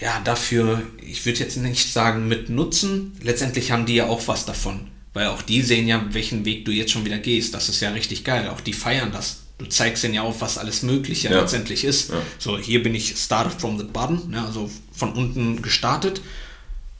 ja, 0.00 0.20
dafür, 0.24 0.82
ich 1.04 1.24
würde 1.26 1.40
jetzt 1.40 1.56
nicht 1.56 1.92
sagen 1.92 2.28
mit 2.28 2.50
Nutzen, 2.50 3.16
letztendlich 3.20 3.72
haben 3.72 3.86
die 3.86 3.96
ja 3.96 4.06
auch 4.06 4.26
was 4.28 4.44
davon. 4.44 4.88
Weil 5.12 5.28
auch 5.28 5.42
die 5.42 5.62
sehen 5.62 5.88
ja, 5.88 6.04
welchen 6.10 6.44
Weg 6.44 6.64
du 6.64 6.70
jetzt 6.70 6.92
schon 6.92 7.04
wieder 7.04 7.18
gehst. 7.18 7.54
Das 7.54 7.68
ist 7.68 7.80
ja 7.80 7.90
richtig 7.90 8.24
geil. 8.24 8.48
Auch 8.48 8.60
die 8.60 8.72
feiern 8.72 9.10
das 9.10 9.47
du 9.58 9.66
zeigst 9.66 10.04
denen 10.04 10.14
ja 10.14 10.22
auf, 10.22 10.40
was 10.40 10.56
alles 10.56 10.82
Mögliche 10.82 11.28
ja. 11.28 11.40
letztendlich 11.40 11.84
ist. 11.84 12.10
Ja. 12.10 12.16
So, 12.38 12.58
hier 12.58 12.82
bin 12.82 12.94
ich 12.94 13.16
started 13.16 13.52
from 13.60 13.78
the 13.78 13.84
bottom, 13.84 14.30
ne, 14.30 14.44
also 14.44 14.70
von 14.92 15.12
unten 15.12 15.60
gestartet. 15.62 16.22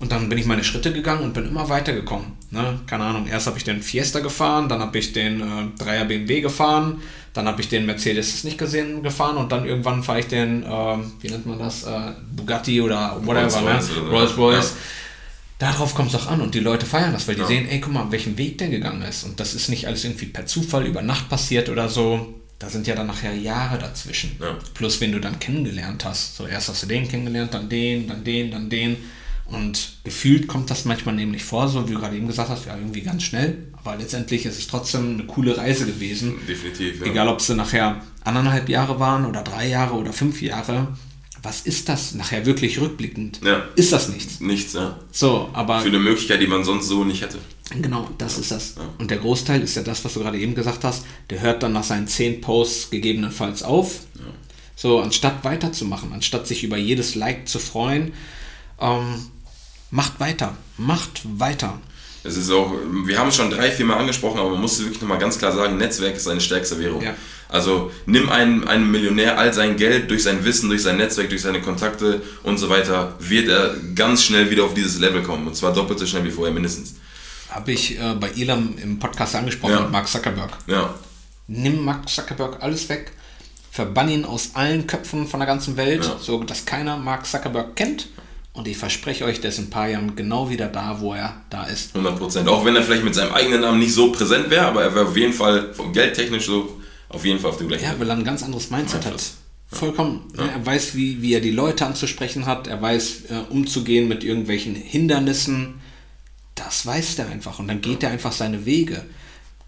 Und 0.00 0.12
dann 0.12 0.28
bin 0.28 0.38
ich 0.38 0.46
meine 0.46 0.62
Schritte 0.62 0.92
gegangen 0.92 1.24
und 1.24 1.34
bin 1.34 1.48
immer 1.48 1.68
weitergekommen. 1.68 2.32
Ne? 2.52 2.78
Keine 2.86 3.04
Ahnung, 3.04 3.26
erst 3.26 3.48
habe 3.48 3.58
ich 3.58 3.64
den 3.64 3.82
Fiesta 3.82 4.20
gefahren, 4.20 4.68
dann 4.68 4.80
habe 4.80 4.96
ich 4.96 5.12
den 5.12 5.40
äh, 5.40 5.82
3er 5.82 6.04
BMW 6.04 6.40
gefahren, 6.40 7.02
dann 7.32 7.48
habe 7.48 7.60
ich 7.60 7.68
den 7.68 7.84
Mercedes 7.84 8.44
nicht 8.44 8.58
gesehen 8.58 9.02
gefahren 9.02 9.36
und 9.36 9.50
dann 9.50 9.66
irgendwann 9.66 10.04
fahre 10.04 10.20
ich 10.20 10.28
den, 10.28 10.62
äh, 10.62 10.96
wie 11.20 11.30
nennt 11.30 11.46
man 11.46 11.58
das, 11.58 11.82
äh, 11.82 12.12
Bugatti 12.30 12.80
oder 12.80 13.20
whatever, 13.24 13.60
Rolls 13.60 13.90
ne? 13.90 14.02
Rolls 14.08 14.36
Royce. 14.36 14.70
Ja. 14.70 14.76
Darauf 15.58 15.96
kommt 15.96 16.14
es 16.14 16.20
auch 16.20 16.28
an 16.28 16.40
und 16.40 16.54
die 16.54 16.60
Leute 16.60 16.86
feiern 16.86 17.12
das, 17.12 17.26
weil 17.26 17.34
die 17.34 17.40
ja. 17.40 17.48
sehen, 17.48 17.68
ey, 17.68 17.80
guck 17.80 17.92
mal, 17.92 18.06
welchen 18.10 18.38
Weg 18.38 18.58
der 18.58 18.68
gegangen 18.68 19.02
ist. 19.02 19.24
Und 19.24 19.40
das 19.40 19.54
ist 19.54 19.68
nicht 19.68 19.88
alles 19.88 20.04
irgendwie 20.04 20.26
per 20.26 20.46
Zufall 20.46 20.86
über 20.86 21.02
Nacht 21.02 21.28
passiert 21.28 21.68
oder 21.68 21.88
so 21.88 22.38
da 22.58 22.68
sind 22.68 22.86
ja 22.86 22.94
dann 22.94 23.06
nachher 23.06 23.34
Jahre 23.34 23.78
dazwischen. 23.78 24.36
Ja. 24.40 24.56
Plus, 24.74 25.00
wenn 25.00 25.12
du 25.12 25.20
dann 25.20 25.38
kennengelernt 25.38 26.04
hast. 26.04 26.36
So, 26.36 26.46
erst 26.46 26.68
hast 26.68 26.82
du 26.82 26.86
den 26.86 27.06
kennengelernt, 27.08 27.54
dann 27.54 27.68
den, 27.68 28.08
dann 28.08 28.24
den, 28.24 28.50
dann 28.50 28.68
den. 28.68 28.96
Und 29.46 29.92
gefühlt 30.04 30.46
kommt 30.46 30.68
das 30.70 30.84
manchmal 30.84 31.14
nämlich 31.14 31.42
vor, 31.42 31.68
so 31.68 31.88
wie 31.88 31.94
du 31.94 32.00
gerade 32.00 32.16
eben 32.16 32.26
gesagt 32.26 32.50
hast, 32.50 32.66
ja, 32.66 32.76
irgendwie 32.76 33.00
ganz 33.00 33.22
schnell. 33.22 33.68
Aber 33.72 33.96
letztendlich 33.96 34.44
ist 34.44 34.58
es 34.58 34.66
trotzdem 34.66 35.14
eine 35.14 35.24
coole 35.24 35.56
Reise 35.56 35.86
gewesen. 35.86 36.34
Definitiv. 36.46 37.00
Ja. 37.00 37.06
Egal, 37.06 37.28
ob 37.28 37.40
sie 37.40 37.54
nachher 37.54 38.02
anderthalb 38.24 38.68
Jahre 38.68 39.00
waren 39.00 39.24
oder 39.24 39.42
drei 39.42 39.68
Jahre 39.68 39.94
oder 39.94 40.12
fünf 40.12 40.42
Jahre. 40.42 40.88
Was 41.42 41.60
ist 41.60 41.88
das 41.88 42.14
nachher 42.14 42.46
wirklich 42.46 42.80
rückblickend? 42.80 43.40
Ja. 43.44 43.64
Ist 43.76 43.92
das 43.92 44.08
nichts? 44.08 44.40
Nichts, 44.40 44.72
ja. 44.72 44.98
So, 45.12 45.50
aber. 45.52 45.80
Für 45.80 45.88
eine 45.88 46.00
Möglichkeit, 46.00 46.40
die 46.40 46.46
man 46.46 46.64
sonst 46.64 46.88
so 46.88 47.04
nicht 47.04 47.22
hätte. 47.22 47.38
Genau, 47.70 48.08
das 48.18 48.34
ja. 48.34 48.40
ist 48.40 48.50
das. 48.50 48.74
Ja. 48.76 48.82
Und 48.98 49.10
der 49.10 49.18
Großteil 49.18 49.62
ist 49.62 49.76
ja 49.76 49.82
das, 49.82 50.04
was 50.04 50.14
du 50.14 50.20
gerade 50.20 50.38
eben 50.38 50.54
gesagt 50.54 50.84
hast. 50.84 51.04
Der 51.30 51.40
hört 51.40 51.62
dann 51.62 51.72
nach 51.72 51.84
seinen 51.84 52.08
zehn 52.08 52.40
Posts 52.40 52.90
gegebenenfalls 52.90 53.62
auf. 53.62 54.00
Ja. 54.16 54.22
So, 54.74 55.00
anstatt 55.00 55.44
weiterzumachen, 55.44 56.12
anstatt 56.12 56.46
sich 56.46 56.64
über 56.64 56.76
jedes 56.76 57.14
Like 57.14 57.48
zu 57.48 57.58
freuen, 57.58 58.12
ähm, 58.80 59.26
macht 59.90 60.20
weiter, 60.20 60.56
macht 60.76 61.22
weiter. 61.38 61.80
Es 62.24 62.36
ist 62.36 62.50
auch, 62.50 62.72
wir 63.04 63.18
haben 63.18 63.28
es 63.28 63.36
schon 63.36 63.50
drei, 63.50 63.70
vier 63.70 63.86
Mal 63.86 63.96
angesprochen, 63.96 64.38
aber 64.40 64.50
man 64.50 64.60
muss 64.60 64.78
wirklich 64.80 65.00
nochmal 65.00 65.18
ganz 65.18 65.38
klar 65.38 65.52
sagen, 65.52 65.78
Netzwerk 65.78 66.16
ist 66.16 66.24
seine 66.24 66.40
stärkste 66.40 66.78
Währung. 66.78 67.02
Ja. 67.02 67.14
Also 67.48 67.90
nimm 68.06 68.28
einen, 68.28 68.66
einen 68.66 68.90
Millionär 68.90 69.38
all 69.38 69.54
sein 69.54 69.76
Geld 69.76 70.10
durch 70.10 70.24
sein 70.24 70.44
Wissen, 70.44 70.68
durch 70.68 70.82
sein 70.82 70.96
Netzwerk, 70.96 71.30
durch 71.30 71.42
seine 71.42 71.62
Kontakte 71.62 72.20
und 72.42 72.58
so 72.58 72.68
weiter, 72.68 73.14
wird 73.20 73.48
er 73.48 73.74
ganz 73.94 74.24
schnell 74.24 74.50
wieder 74.50 74.64
auf 74.64 74.74
dieses 74.74 74.98
Level 74.98 75.22
kommen. 75.22 75.46
Und 75.46 75.56
zwar 75.56 75.72
doppelt 75.72 75.98
so 75.98 76.06
schnell 76.06 76.24
wie 76.24 76.30
vorher 76.30 76.52
mindestens 76.52 76.94
habe 77.50 77.72
ich 77.72 77.98
äh, 77.98 78.14
bei 78.14 78.30
Elam 78.30 78.76
im 78.78 78.98
Podcast 78.98 79.34
angesprochen 79.34 79.72
ja. 79.72 79.80
mit 79.80 79.90
Mark 79.90 80.08
Zuckerberg. 80.08 80.50
Ja. 80.66 80.94
Nimm 81.46 81.84
Mark 81.84 82.08
Zuckerberg 82.08 82.62
alles 82.62 82.88
weg, 82.88 83.12
verbann 83.70 84.08
ihn 84.08 84.24
aus 84.24 84.50
allen 84.54 84.86
Köpfen 84.86 85.26
von 85.26 85.40
der 85.40 85.46
ganzen 85.46 85.76
Welt, 85.76 86.04
ja. 86.04 86.16
so 86.20 86.42
dass 86.44 86.66
keiner 86.66 86.96
Mark 86.96 87.26
Zuckerberg 87.26 87.74
kennt. 87.74 88.08
Und 88.58 88.66
ich 88.66 88.76
verspreche 88.76 89.24
euch, 89.24 89.40
der 89.40 89.50
ist 89.50 89.58
in 89.58 89.66
ein 89.66 89.70
paar 89.70 89.88
Jahren 89.88 90.16
genau 90.16 90.50
wieder 90.50 90.66
da, 90.66 91.00
wo 91.00 91.14
er 91.14 91.40
da 91.48 91.64
ist. 91.64 91.94
100 91.94 92.18
Prozent. 92.18 92.48
Auch 92.48 92.64
wenn 92.64 92.74
er 92.76 92.82
vielleicht 92.82 93.04
mit 93.04 93.14
seinem 93.14 93.32
eigenen 93.32 93.60
Namen 93.60 93.78
nicht 93.78 93.94
so 93.94 94.10
präsent 94.12 94.50
wäre, 94.50 94.66
aber 94.66 94.82
er 94.82 94.94
wäre 94.94 95.06
auf 95.06 95.16
jeden 95.16 95.32
Fall 95.32 95.72
geldtechnisch 95.92 96.46
so 96.46 96.76
auf 97.08 97.24
jeden 97.24 97.38
Fall 97.38 97.50
auf 97.50 97.58
dem 97.58 97.68
gleichen 97.68 97.84
Ja, 97.84 97.94
weil 97.98 98.10
er 98.10 98.16
ein 98.16 98.24
ganz 98.24 98.42
anderes 98.42 98.70
Mindset 98.70 99.06
hat. 99.06 99.22
Vollkommen. 99.70 100.24
Ja. 100.36 100.46
Er 100.46 100.66
weiß, 100.66 100.94
wie, 100.94 101.22
wie 101.22 101.34
er 101.34 101.40
die 101.40 101.50
Leute 101.50 101.86
anzusprechen 101.86 102.46
hat. 102.46 102.66
Er 102.66 102.82
weiß, 102.82 103.22
äh, 103.30 103.34
umzugehen 103.50 104.08
mit 104.08 104.24
irgendwelchen 104.24 104.74
Hindernissen 104.74 105.74
das 106.58 106.84
weiß 106.84 107.16
der 107.16 107.28
einfach 107.28 107.58
und 107.58 107.68
dann 107.68 107.80
geht 107.80 108.02
er 108.02 108.10
einfach 108.10 108.32
seine 108.32 108.66
Wege. 108.66 109.04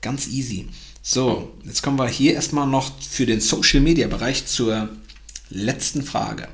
Ganz 0.01 0.26
easy. 0.28 0.68
So, 1.03 1.53
jetzt 1.64 1.82
kommen 1.82 1.99
wir 1.99 2.09
hier 2.09 2.34
erstmal 2.34 2.66
noch 2.66 2.91
für 3.01 3.26
den 3.26 3.41
Social 3.41 3.80
Media 3.80 4.09
Bereich 4.09 4.47
zur 4.47 4.88
letzten 5.49 6.03
Frage. 6.03 6.49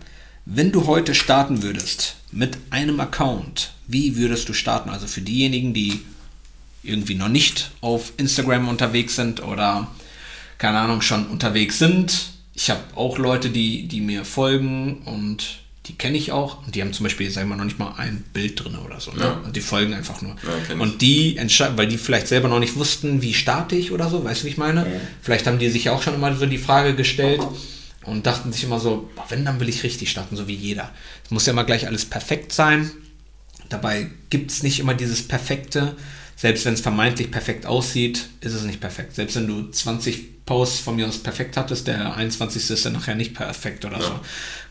Wenn 0.45 0.72
du 0.72 0.87
heute 0.87 1.14
starten 1.14 1.62
würdest 1.62 2.16
mit 2.37 2.59
einem 2.70 3.01
Account, 3.01 3.72
wie 3.87 4.16
würdest 4.16 4.49
du 4.49 4.53
starten? 4.53 4.91
Also 4.91 5.07
für 5.07 5.22
diejenigen, 5.22 5.72
die 5.72 6.01
irgendwie 6.82 7.14
noch 7.14 7.28
nicht 7.28 7.70
auf 7.80 8.12
Instagram 8.18 8.68
unterwegs 8.68 9.16
sind 9.16 9.43
oder 9.43 9.89
keine 10.59 10.78
Ahnung 10.78 11.01
schon 11.01 11.26
unterwegs 11.26 11.78
sind. 11.78 12.30
Ich 12.55 12.70
habe 12.70 12.80
auch 12.95 13.18
Leute, 13.18 13.51
die, 13.51 13.89
die 13.89 14.01
mir 14.01 14.24
folgen 14.24 15.03
und 15.05 15.61
die 15.87 15.95
kenne 15.95 16.16
ich 16.16 16.32
auch 16.32 16.64
und 16.66 16.74
die 16.74 16.82
haben 16.82 16.93
zum 16.93 17.05
Beispiel, 17.05 17.30
sagen 17.30 17.49
wir 17.49 17.57
mal, 17.57 17.59
noch 17.59 17.66
nicht 17.66 17.78
mal 17.78 17.95
ein 17.97 18.24
Bild 18.32 18.62
drin 18.62 18.76
oder 18.76 19.01
so. 19.01 19.12
Ne? 19.12 19.20
Ja. 19.20 19.41
Und 19.45 19.57
die 19.57 19.61
folgen 19.61 19.95
einfach 19.95 20.20
nur. 20.20 20.37
Ja, 20.43 20.74
und 20.76 21.01
die 21.01 21.37
entscheiden, 21.37 21.78
weil 21.78 21.87
die 21.87 21.97
vielleicht 21.97 22.28
selber 22.28 22.49
noch 22.49 22.59
nicht 22.59 22.76
wussten, 22.76 23.22
wie 23.22 23.34
starte 23.34 23.76
ich 23.76 23.93
oder 23.93 24.11
so, 24.11 24.24
weißt 24.24 24.43
du, 24.43 24.47
wie 24.47 24.51
ich 24.51 24.59
meine? 24.59 24.80
Ja. 24.80 25.01
Vielleicht 25.22 25.47
haben 25.47 25.59
die 25.59 25.70
sich 25.70 25.91
auch 25.91 26.03
schon 26.03 26.14
immer 26.14 26.34
so 26.34 26.47
die 26.47 26.59
Frage 26.59 26.95
gestellt 26.95 27.41
und 28.07 28.27
dachten 28.27 28.53
sich 28.53 28.65
immer 28.65 28.81
so, 28.81 29.11
wenn, 29.29 29.45
dann 29.45 29.61
will 29.61 29.69
ich 29.69 29.83
richtig 29.83 30.11
starten, 30.11 30.37
so 30.37 30.49
wie 30.49 30.55
jeder. 30.55 30.91
Es 31.25 31.31
muss 31.31 31.47
ja 31.47 31.53
immer 31.53 31.65
gleich 31.65 31.87
alles 31.87 32.05
perfekt 32.05 32.53
sein. 32.53 32.91
Dabei 33.69 34.11
gibt 34.31 34.51
es 34.51 34.63
nicht 34.63 34.79
immer 34.79 34.95
dieses 34.95 35.27
Perfekte. 35.27 35.97
Selbst 36.37 36.65
wenn 36.65 36.75
es 36.75 36.81
vermeintlich 36.81 37.31
perfekt 37.31 37.67
aussieht, 37.67 38.29
ist 38.41 38.53
es 38.53 38.63
nicht 38.63 38.81
perfekt. 38.81 39.15
Selbst 39.15 39.37
wenn 39.37 39.49
du 39.49 39.71
20 39.71 40.45
Posts 40.47 40.81
von 40.81 40.97
mir 40.97 41.09
aus 41.09 41.19
perfekt 41.19 41.57
hattest, 41.57 41.89
der 41.89 42.15
21. 42.15 42.71
ist 42.71 42.87
dann 42.87 42.93
nachher 42.93 43.17
nicht 43.17 43.35
perfekt 43.35 43.85
oder 43.85 43.99
ja. 43.99 44.05
so. 44.05 44.21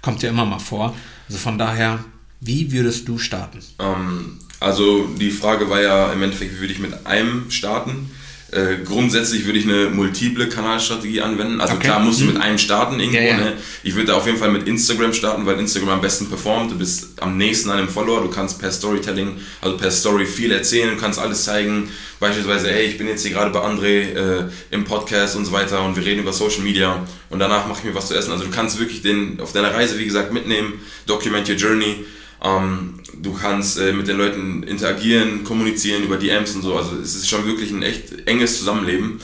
Kommt 0.01 0.23
ja 0.23 0.29
immer 0.29 0.45
mal 0.45 0.59
vor. 0.59 0.95
Also 1.27 1.39
von 1.39 1.57
daher, 1.57 2.05
wie 2.39 2.71
würdest 2.71 3.07
du 3.07 3.17
starten? 3.17 3.59
Ähm, 3.79 4.39
also 4.59 5.07
die 5.19 5.31
Frage 5.31 5.69
war 5.69 5.81
ja 5.81 6.13
im 6.13 6.23
Endeffekt, 6.23 6.55
wie 6.55 6.59
würde 6.59 6.73
ich 6.73 6.79
mit 6.79 7.05
einem 7.05 7.51
starten? 7.51 8.11
Äh, 8.51 8.77
grundsätzlich 8.85 9.45
würde 9.45 9.59
ich 9.59 9.65
eine 9.65 9.89
multiple 9.89 10.47
Kanalstrategie 10.47 11.21
anwenden. 11.21 11.59
Also 11.59 11.73
Okay. 11.75 11.85
klar 11.87 11.99
musst 11.99 12.21
du 12.21 12.25
mit 12.25 12.37
einem 12.39 12.57
starten 12.57 12.99
irgendwo. 12.99 13.17
Ja, 13.17 13.23
ja. 13.25 13.37
Ne? 13.37 13.53
Ich 13.83 13.95
würde 13.95 14.15
auf 14.15 14.25
jeden 14.25 14.37
Fall 14.37 14.51
mit 14.51 14.67
Instagram 14.67 15.13
starten, 15.13 15.45
weil 15.45 15.59
Instagram 15.59 15.89
am 15.89 16.01
besten 16.01 16.27
performt. 16.29 16.71
Du 16.71 16.77
bist 16.77 17.21
am 17.21 17.37
nächsten 17.37 17.69
an 17.69 17.77
dem 17.77 17.89
Follower. 17.89 18.21
Du 18.21 18.29
kannst 18.29 18.59
per 18.59 18.71
Storytelling, 18.71 19.37
also 19.61 19.77
per 19.77 19.91
Story 19.91 20.25
viel 20.25 20.51
erzählen. 20.51 20.91
Du 20.91 20.97
kannst 21.01 21.19
alles 21.19 21.43
zeigen. 21.43 21.89
Beispielsweise, 22.19 22.69
hey, 22.71 22.85
ich 22.85 22.97
bin 22.97 23.07
jetzt 23.07 23.23
hier 23.23 23.31
gerade 23.31 23.51
bei 23.51 23.59
André 23.59 24.13
äh, 24.13 24.43
im 24.71 24.85
Podcast 24.85 25.35
und 25.35 25.43
so 25.45 25.51
weiter 25.51 25.83
und 25.83 25.97
wir 25.97 26.05
reden 26.05 26.21
über 26.21 26.31
Social 26.31 26.61
Media 26.61 27.05
und 27.29 27.39
danach 27.39 27.67
mache 27.67 27.79
ich 27.79 27.85
mir 27.85 27.95
was 27.95 28.07
zu 28.07 28.13
essen. 28.15 28.31
Also 28.31 28.45
du 28.45 28.51
kannst 28.51 28.79
wirklich 28.79 29.01
den 29.01 29.39
auf 29.41 29.51
deiner 29.51 29.73
Reise, 29.73 29.99
wie 29.99 30.05
gesagt, 30.05 30.31
mitnehmen. 30.31 30.73
Document 31.07 31.47
your 31.49 31.55
journey. 31.55 32.05
Ähm, 32.43 32.99
du 33.21 33.33
kannst 33.33 33.79
äh, 33.79 33.93
mit 33.93 34.07
den 34.07 34.17
Leuten 34.17 34.63
interagieren, 34.63 35.43
kommunizieren 35.43 36.03
über 36.03 36.17
DMs 36.17 36.55
und 36.55 36.61
so. 36.61 36.75
Also 36.75 36.95
es 36.97 37.15
ist 37.15 37.29
schon 37.29 37.45
wirklich 37.45 37.71
ein 37.71 37.81
echt 37.81 38.27
enges 38.27 38.59
Zusammenleben. 38.59 39.19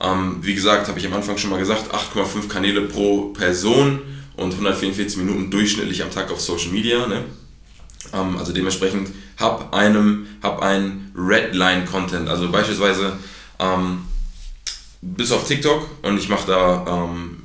Ähm, 0.00 0.38
wie 0.42 0.54
gesagt, 0.54 0.88
habe 0.88 0.98
ich 0.98 1.06
am 1.06 1.14
Anfang 1.14 1.38
schon 1.38 1.50
mal 1.50 1.58
gesagt, 1.58 1.92
8,5 1.94 2.48
Kanäle 2.48 2.82
pro 2.82 3.28
Person 3.28 4.00
und 4.36 4.52
144 4.52 5.16
Minuten 5.18 5.50
durchschnittlich 5.50 6.02
am 6.02 6.10
Tag 6.10 6.30
auf 6.30 6.40
Social 6.40 6.70
Media. 6.70 7.06
Ne? 7.06 7.24
Ähm, 8.12 8.36
also 8.36 8.52
dementsprechend 8.52 9.10
hab 9.38 9.74
einem, 9.74 10.26
hab 10.42 10.60
ein 10.60 11.12
Redline-Content. 11.16 12.28
Also 12.28 12.50
beispielsweise 12.50 13.14
ähm, 13.58 14.04
bis 15.00 15.32
auf 15.32 15.46
TikTok 15.46 15.88
und 16.02 16.18
ich 16.18 16.28
mache 16.28 16.46
da, 16.46 16.84
ähm, 16.88 17.42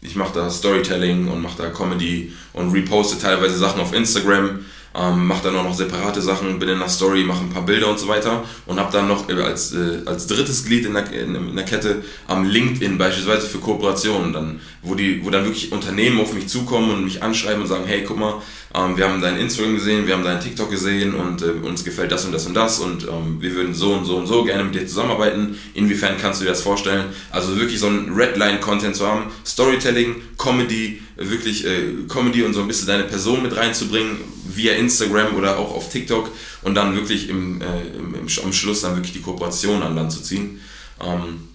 ich 0.00 0.16
mache 0.16 0.34
da 0.34 0.50
Storytelling 0.50 1.28
und 1.28 1.40
mache 1.42 1.62
da 1.62 1.70
Comedy 1.70 2.32
und 2.56 2.72
reposte 2.72 3.20
teilweise 3.20 3.56
Sachen 3.56 3.80
auf 3.80 3.92
Instagram, 3.92 4.64
ähm, 4.98 5.26
mache 5.26 5.44
dann 5.44 5.56
auch 5.56 5.64
noch 5.64 5.74
separate 5.74 6.22
Sachen, 6.22 6.58
bin 6.58 6.68
in 6.68 6.78
der 6.78 6.88
Story, 6.88 7.24
mache 7.24 7.44
ein 7.44 7.50
paar 7.50 7.66
Bilder 7.66 7.88
und 7.88 7.98
so 7.98 8.08
weiter 8.08 8.44
und 8.64 8.80
habe 8.80 8.90
dann 8.92 9.08
noch 9.08 9.28
äh, 9.28 9.34
als, 9.34 9.72
äh, 9.72 10.00
als 10.06 10.26
drittes 10.26 10.64
Glied 10.64 10.86
in 10.86 10.94
der, 10.94 11.10
in, 11.12 11.54
der 11.54 11.64
Kette 11.64 12.02
am 12.26 12.48
LinkedIn 12.48 12.96
beispielsweise 12.96 13.46
für 13.46 13.58
Kooperationen, 13.58 14.32
dann, 14.32 14.60
wo, 14.82 14.94
die, 14.94 15.24
wo 15.24 15.30
dann 15.30 15.44
wirklich 15.44 15.72
Unternehmen 15.72 16.20
auf 16.20 16.32
mich 16.32 16.48
zukommen 16.48 16.90
und 16.90 17.04
mich 17.04 17.22
anschreiben 17.22 17.62
und 17.62 17.68
sagen, 17.68 17.84
hey, 17.86 18.04
guck 18.06 18.18
mal, 18.18 18.40
ähm, 18.74 18.96
wir 18.96 19.08
haben 19.08 19.20
dein 19.20 19.38
Instagram 19.38 19.74
gesehen, 19.74 20.06
wir 20.06 20.14
haben 20.14 20.24
deinen 20.24 20.40
TikTok 20.40 20.70
gesehen 20.70 21.14
und 21.14 21.42
äh, 21.42 21.66
uns 21.66 21.84
gefällt 21.84 22.10
das 22.10 22.24
und 22.24 22.32
das 22.32 22.46
und 22.46 22.54
das 22.54 22.78
und 22.78 23.04
ähm, 23.04 23.36
wir 23.40 23.54
würden 23.54 23.74
so 23.74 23.92
und 23.92 24.06
so 24.06 24.16
und 24.16 24.26
so 24.26 24.44
gerne 24.44 24.64
mit 24.64 24.74
dir 24.74 24.86
zusammenarbeiten. 24.86 25.58
Inwiefern 25.74 26.16
kannst 26.20 26.40
du 26.40 26.44
dir 26.44 26.50
das 26.50 26.62
vorstellen? 26.62 27.06
Also 27.30 27.58
wirklich 27.58 27.78
so 27.78 27.88
ein 27.88 28.12
Redline-Content 28.14 28.96
zu 28.96 29.06
haben, 29.06 29.24
Storytelling, 29.44 30.16
Comedy, 30.38 31.02
wirklich 31.16 31.66
äh, 31.66 31.92
Comedy 32.08 32.42
und 32.42 32.54
so 32.54 32.60
ein 32.60 32.68
bisschen 32.68 32.86
deine 32.86 33.04
Person 33.04 33.42
mit 33.42 33.56
reinzubringen 33.56 34.16
via 34.56 34.74
Instagram 34.74 35.36
oder 35.36 35.58
auch 35.58 35.74
auf 35.74 35.90
TikTok 35.90 36.30
und 36.62 36.74
dann 36.74 36.94
wirklich 36.94 37.28
im, 37.28 37.60
äh, 37.60 37.82
im, 37.96 38.14
im, 38.14 38.26
am 38.44 38.52
Schluss 38.52 38.82
dann 38.82 38.96
wirklich 38.96 39.12
die 39.12 39.22
Kooperation 39.22 39.82
an 39.82 39.94
Land 39.94 40.12
zu 40.12 40.22
ziehen. 40.22 40.60
Ähm, 41.00 41.48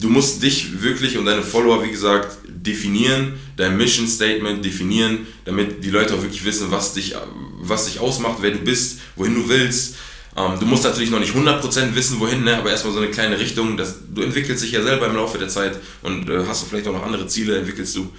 du 0.00 0.08
musst 0.08 0.42
dich 0.42 0.82
wirklich 0.82 1.18
und 1.18 1.26
deine 1.26 1.42
Follower, 1.42 1.82
wie 1.84 1.90
gesagt, 1.90 2.38
definieren, 2.48 3.34
dein 3.56 3.76
Mission 3.76 4.06
Statement 4.06 4.64
definieren, 4.64 5.26
damit 5.44 5.82
die 5.84 5.90
Leute 5.90 6.14
auch 6.14 6.22
wirklich 6.22 6.44
wissen, 6.44 6.70
was 6.70 6.94
dich, 6.94 7.14
was 7.60 7.86
dich 7.86 8.00
ausmacht, 8.00 8.38
wer 8.40 8.52
du 8.52 8.58
bist, 8.58 9.00
wohin 9.16 9.34
du 9.34 9.48
willst. 9.48 9.96
Ähm, 10.36 10.58
du 10.58 10.66
musst 10.66 10.84
natürlich 10.84 11.10
noch 11.10 11.20
nicht 11.20 11.34
100% 11.34 11.94
wissen, 11.94 12.20
wohin, 12.20 12.44
ne, 12.44 12.56
aber 12.56 12.70
erstmal 12.70 12.94
so 12.94 13.00
eine 13.00 13.10
kleine 13.10 13.38
Richtung. 13.38 13.76
Das, 13.76 13.96
du 14.14 14.22
entwickelst 14.22 14.62
dich 14.62 14.72
ja 14.72 14.82
selber 14.82 15.06
im 15.06 15.16
Laufe 15.16 15.38
der 15.38 15.48
Zeit 15.48 15.78
und 16.02 16.28
äh, 16.28 16.44
hast 16.46 16.62
du 16.62 16.66
vielleicht 16.66 16.86
auch 16.88 16.92
noch 16.92 17.04
andere 17.04 17.26
Ziele, 17.26 17.58
entwickelst 17.58 17.96
du. 17.96 18.10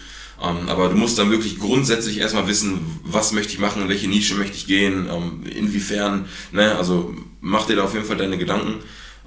Ähm, 0.44 0.68
aber 0.68 0.90
du 0.90 0.96
musst 0.96 1.18
dann 1.18 1.32
wirklich 1.32 1.60
grundsätzlich 1.60 2.18
erstmal 2.18 2.48
wissen, 2.48 3.00
was 3.04 3.32
möchte 3.32 3.54
ich 3.54 3.60
machen, 3.60 3.82
in 3.82 3.90
welche 3.90 4.10
Nische 4.10 4.36
möchte 4.36 4.58
ich 4.58 4.68
gehen, 4.68 5.08
ähm, 5.12 5.44
inwiefern. 5.46 6.26
Ne, 6.52 6.76
also 6.76 7.16
mach 7.42 7.66
dir 7.66 7.78
da 7.78 7.84
auf 7.84 7.94
jeden 7.94 8.06
Fall 8.06 8.18
deine 8.18 8.38
Gedanken 8.38 8.76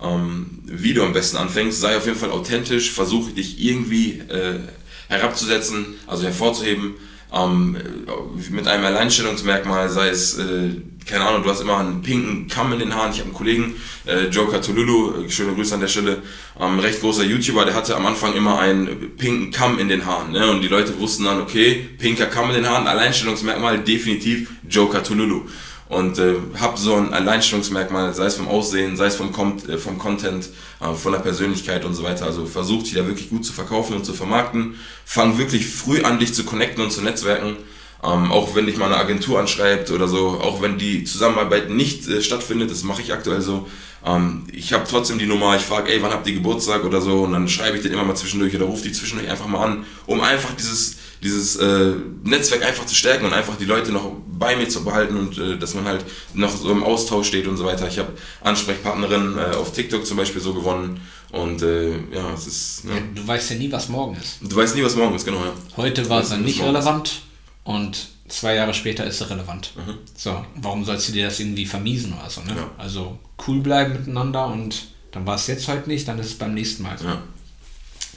ähm, 0.02 0.46
wie 0.64 0.94
du 0.94 1.02
am 1.02 1.12
besten 1.12 1.36
anfängst. 1.36 1.80
Sei 1.80 1.96
auf 1.96 2.06
jeden 2.06 2.18
Fall 2.18 2.30
authentisch, 2.30 2.92
versuche 2.92 3.32
dich 3.32 3.62
irgendwie 3.62 4.18
äh, 4.28 4.60
herabzusetzen, 5.08 5.94
also 6.06 6.24
hervorzuheben. 6.24 6.94
Ähm, 7.36 7.76
äh, 7.76 8.50
mit 8.50 8.66
einem 8.66 8.84
Alleinstellungsmerkmal, 8.84 9.88
sei 9.90 10.08
es, 10.08 10.38
äh, 10.38 10.70
keine 11.06 11.24
Ahnung, 11.24 11.42
du 11.42 11.50
hast 11.50 11.60
immer 11.60 11.78
einen 11.78 12.02
pinken 12.02 12.48
Kamm 12.48 12.72
in 12.72 12.78
den 12.78 12.94
Haaren. 12.94 13.12
Ich 13.12 13.18
habe 13.18 13.28
einen 13.28 13.36
Kollegen, 13.36 13.74
äh, 14.06 14.26
Joker 14.28 14.60
Tululu, 14.60 15.24
äh, 15.24 15.30
schöne 15.30 15.52
Grüße 15.54 15.74
an 15.74 15.80
der 15.80 15.88
Stelle, 15.88 16.22
ähm, 16.58 16.78
recht 16.78 17.00
großer 17.00 17.24
YouTuber, 17.24 17.64
der 17.64 17.74
hatte 17.74 17.96
am 17.96 18.06
Anfang 18.06 18.34
immer 18.34 18.58
einen 18.58 19.16
pinken 19.16 19.50
Kamm 19.50 19.78
in 19.78 19.88
den 19.88 20.06
Haaren. 20.06 20.32
Ne? 20.32 20.50
Und 20.50 20.62
die 20.62 20.68
Leute 20.68 20.98
wussten 20.98 21.24
dann, 21.24 21.40
okay, 21.40 21.88
pinker 21.98 22.26
Kamm 22.26 22.50
in 22.50 22.56
den 22.56 22.68
Haaren, 22.68 22.86
Alleinstellungsmerkmal, 22.86 23.78
definitiv 23.80 24.50
Joker 24.68 25.02
Tululu 25.02 25.42
und 25.88 26.18
äh, 26.18 26.34
habe 26.58 26.78
so 26.78 26.94
ein 26.94 27.12
Alleinstellungsmerkmal, 27.12 28.12
sei 28.12 28.26
es 28.26 28.36
vom 28.36 28.48
Aussehen, 28.48 28.96
sei 28.96 29.06
es 29.06 29.16
vom, 29.16 29.32
Com 29.32 29.56
äh, 29.68 29.76
vom 29.76 29.98
Content, 29.98 30.48
von 30.78 31.12
der 31.12 31.20
Persönlichkeit 31.20 31.84
und 31.84 31.94
so 31.94 32.02
weiter. 32.02 32.26
Also 32.26 32.46
versuch 32.46 32.82
dich 32.82 32.94
da 32.94 33.06
wirklich 33.06 33.30
gut 33.30 33.44
zu 33.44 33.52
verkaufen 33.52 33.96
und 33.96 34.04
zu 34.04 34.12
vermarkten. 34.12 34.76
Fang 35.04 35.38
wirklich 35.38 35.66
früh 35.66 36.02
an, 36.02 36.18
dich 36.18 36.34
zu 36.34 36.44
connecten 36.44 36.82
und 36.82 36.90
zu 36.90 37.02
netzwerken. 37.02 37.56
Ähm, 38.04 38.30
auch 38.30 38.54
wenn 38.54 38.66
dich 38.66 38.76
mal 38.76 38.86
eine 38.86 38.98
Agentur 38.98 39.40
anschreibt 39.40 39.90
oder 39.90 40.06
so, 40.06 40.38
auch 40.40 40.60
wenn 40.60 40.78
die 40.78 41.04
Zusammenarbeit 41.04 41.70
nicht 41.70 42.06
äh, 42.06 42.20
stattfindet, 42.20 42.70
das 42.70 42.82
mache 42.82 43.00
ich 43.00 43.12
aktuell 43.12 43.40
so. 43.40 43.68
Ähm, 44.04 44.44
ich 44.52 44.72
habe 44.74 44.84
trotzdem 44.88 45.18
die 45.18 45.26
Nummer, 45.26 45.56
ich 45.56 45.62
frage, 45.62 45.90
ey, 45.90 46.02
wann 46.02 46.12
habt 46.12 46.26
ihr 46.28 46.34
Geburtstag 46.34 46.84
oder 46.84 47.00
so 47.00 47.22
und 47.22 47.32
dann 47.32 47.48
schreibe 47.48 47.78
ich 47.78 47.82
den 47.82 47.92
immer 47.92 48.04
mal 48.04 48.14
zwischendurch 48.14 48.54
oder 48.54 48.66
rufe 48.66 48.82
die 48.84 48.92
zwischendurch 48.92 49.30
einfach 49.30 49.46
mal 49.46 49.64
an, 49.64 49.86
um 50.04 50.20
einfach 50.20 50.54
dieses, 50.54 50.96
dieses 51.26 51.56
äh, 51.56 51.92
Netzwerk 52.22 52.64
einfach 52.64 52.86
zu 52.86 52.94
stärken 52.94 53.26
und 53.26 53.32
einfach 53.32 53.56
die 53.56 53.64
Leute 53.64 53.90
noch 53.90 54.12
bei 54.38 54.54
mir 54.54 54.68
zu 54.68 54.84
behalten 54.84 55.16
und 55.16 55.36
äh, 55.38 55.58
dass 55.58 55.74
man 55.74 55.84
halt 55.84 56.04
noch 56.34 56.54
so 56.56 56.70
im 56.70 56.84
Austausch 56.84 57.26
steht 57.26 57.46
und 57.48 57.56
so 57.56 57.64
weiter. 57.64 57.88
Ich 57.88 57.98
habe 57.98 58.12
Ansprechpartnerinnen 58.42 59.36
äh, 59.38 59.56
auf 59.56 59.72
TikTok 59.72 60.06
zum 60.06 60.16
Beispiel 60.16 60.40
so 60.40 60.54
gewonnen 60.54 61.00
und 61.32 61.62
äh, 61.62 61.90
ja, 62.14 62.32
es 62.32 62.46
ist, 62.46 62.84
ja. 62.84 62.92
Du 63.14 63.26
weißt 63.26 63.50
ja 63.50 63.56
nie, 63.56 63.72
was 63.72 63.88
morgen 63.88 64.16
ist. 64.16 64.38
du 64.40 64.54
weißt 64.54 64.76
nie, 64.76 64.84
was 64.84 64.94
morgen 64.94 65.16
ist, 65.16 65.24
genau. 65.24 65.44
Ja. 65.44 65.52
Heute 65.76 66.08
war 66.08 66.22
es 66.22 66.28
dann 66.28 66.44
nicht 66.44 66.62
relevant 66.62 67.22
und 67.64 68.08
zwei 68.28 68.54
Jahre 68.54 68.74
später 68.74 69.04
ist 69.04 69.20
er 69.20 69.30
relevant. 69.30 69.72
So, 70.16 70.44
warum 70.56 70.84
sollst 70.84 71.08
du 71.08 71.12
dir 71.12 71.26
das 71.26 71.40
irgendwie 71.40 71.66
vermiesen 71.66 72.14
oder 72.18 72.30
so, 72.30 72.40
ne? 72.42 72.54
Ja. 72.56 72.70
Also 72.78 73.18
cool 73.46 73.60
bleiben 73.60 73.94
miteinander 73.94 74.46
und 74.46 74.86
dann 75.10 75.26
war 75.26 75.34
es 75.34 75.46
jetzt 75.48 75.66
heute 75.66 75.88
nicht, 75.88 76.06
dann 76.06 76.18
ist 76.18 76.26
es 76.26 76.34
beim 76.34 76.54
nächsten 76.54 76.84
Mal. 76.84 76.96
so. 76.98 77.06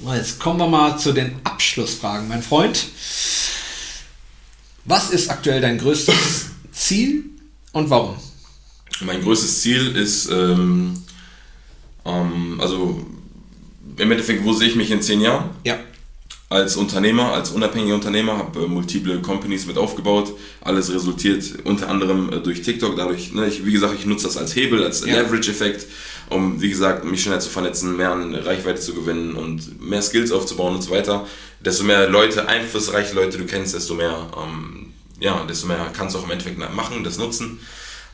Jetzt 0.02 0.40
kommen 0.40 0.60
wir 0.60 0.68
mal 0.68 0.98
zu 0.98 1.12
den 1.12 1.36
Abschlussfragen, 1.44 2.30
mein 2.30 2.42
Freund. 2.42 2.88
Was 4.86 5.10
ist 5.10 5.30
aktuell 5.30 5.60
dein 5.60 5.78
größtes 5.78 6.48
Ziel 6.72 7.26
und 7.74 7.90
warum? 7.90 8.16
Mein 9.02 9.22
größtes 9.22 9.62
Ziel 9.62 9.96
ist, 9.98 10.30
ähm, 10.32 11.04
ähm, 12.06 12.60
also 12.62 13.06
im 13.98 14.12
Endeffekt, 14.12 14.46
wo 14.46 14.54
sehe 14.54 14.70
ich 14.70 14.76
mich 14.76 14.90
in 14.90 15.02
zehn 15.02 15.20
Jahren? 15.20 15.50
Ja. 15.66 15.78
Als 16.50 16.76
Unternehmer, 16.76 17.34
als 17.34 17.52
unabhängiger 17.52 17.94
Unternehmer, 17.94 18.38
habe 18.38 18.64
äh, 18.64 18.68
multiple 18.68 19.22
Companies 19.22 19.68
mit 19.68 19.78
aufgebaut. 19.78 20.34
Alles 20.62 20.92
resultiert 20.92 21.44
unter 21.64 21.90
anderem 21.90 22.34
äh, 22.34 22.40
durch 22.40 22.64
TikTok. 22.64 22.96
Dadurch, 22.96 23.34
ne, 23.34 23.48
ich, 23.48 23.66
wie 23.66 23.72
gesagt, 23.72 23.94
ich 23.98 24.06
nutze 24.06 24.26
das 24.26 24.36
als 24.36 24.56
Hebel, 24.56 24.84
als 24.84 25.06
Ja. 25.06 25.22
Leverage-Effekt, 25.22 25.86
um, 26.30 26.60
wie 26.60 26.70
gesagt, 26.70 27.06
mich 27.06 27.22
schneller 27.22 27.40
zu 27.40 27.50
vernetzen, 27.50 27.96
mehr 27.96 28.12
an 28.12 28.34
Reichweite 28.34 28.82
zu 28.82 28.96
gewinnen 28.96 29.36
und 29.36 29.80
mehr 29.80 30.02
Skills 30.02 30.32
aufzubauen 30.32 30.76
und 30.76 30.82
so 30.82 30.90
weiter. 30.90 31.28
Desto 31.64 31.84
mehr 31.84 32.10
Leute, 32.10 32.48
einflussreiche 32.48 33.14
Leute 33.14 33.38
du 33.38 33.46
kennst, 33.46 33.76
desto 33.76 33.94
mehr, 33.94 34.28
ähm, 34.36 34.94
ja, 35.20 35.44
desto 35.48 35.68
mehr 35.68 35.92
kannst 35.96 36.16
du 36.16 36.20
auch 36.20 36.24
im 36.24 36.32
Endeffekt 36.32 36.58
machen, 36.58 37.04
das 37.04 37.20
nutzen. 37.20 37.60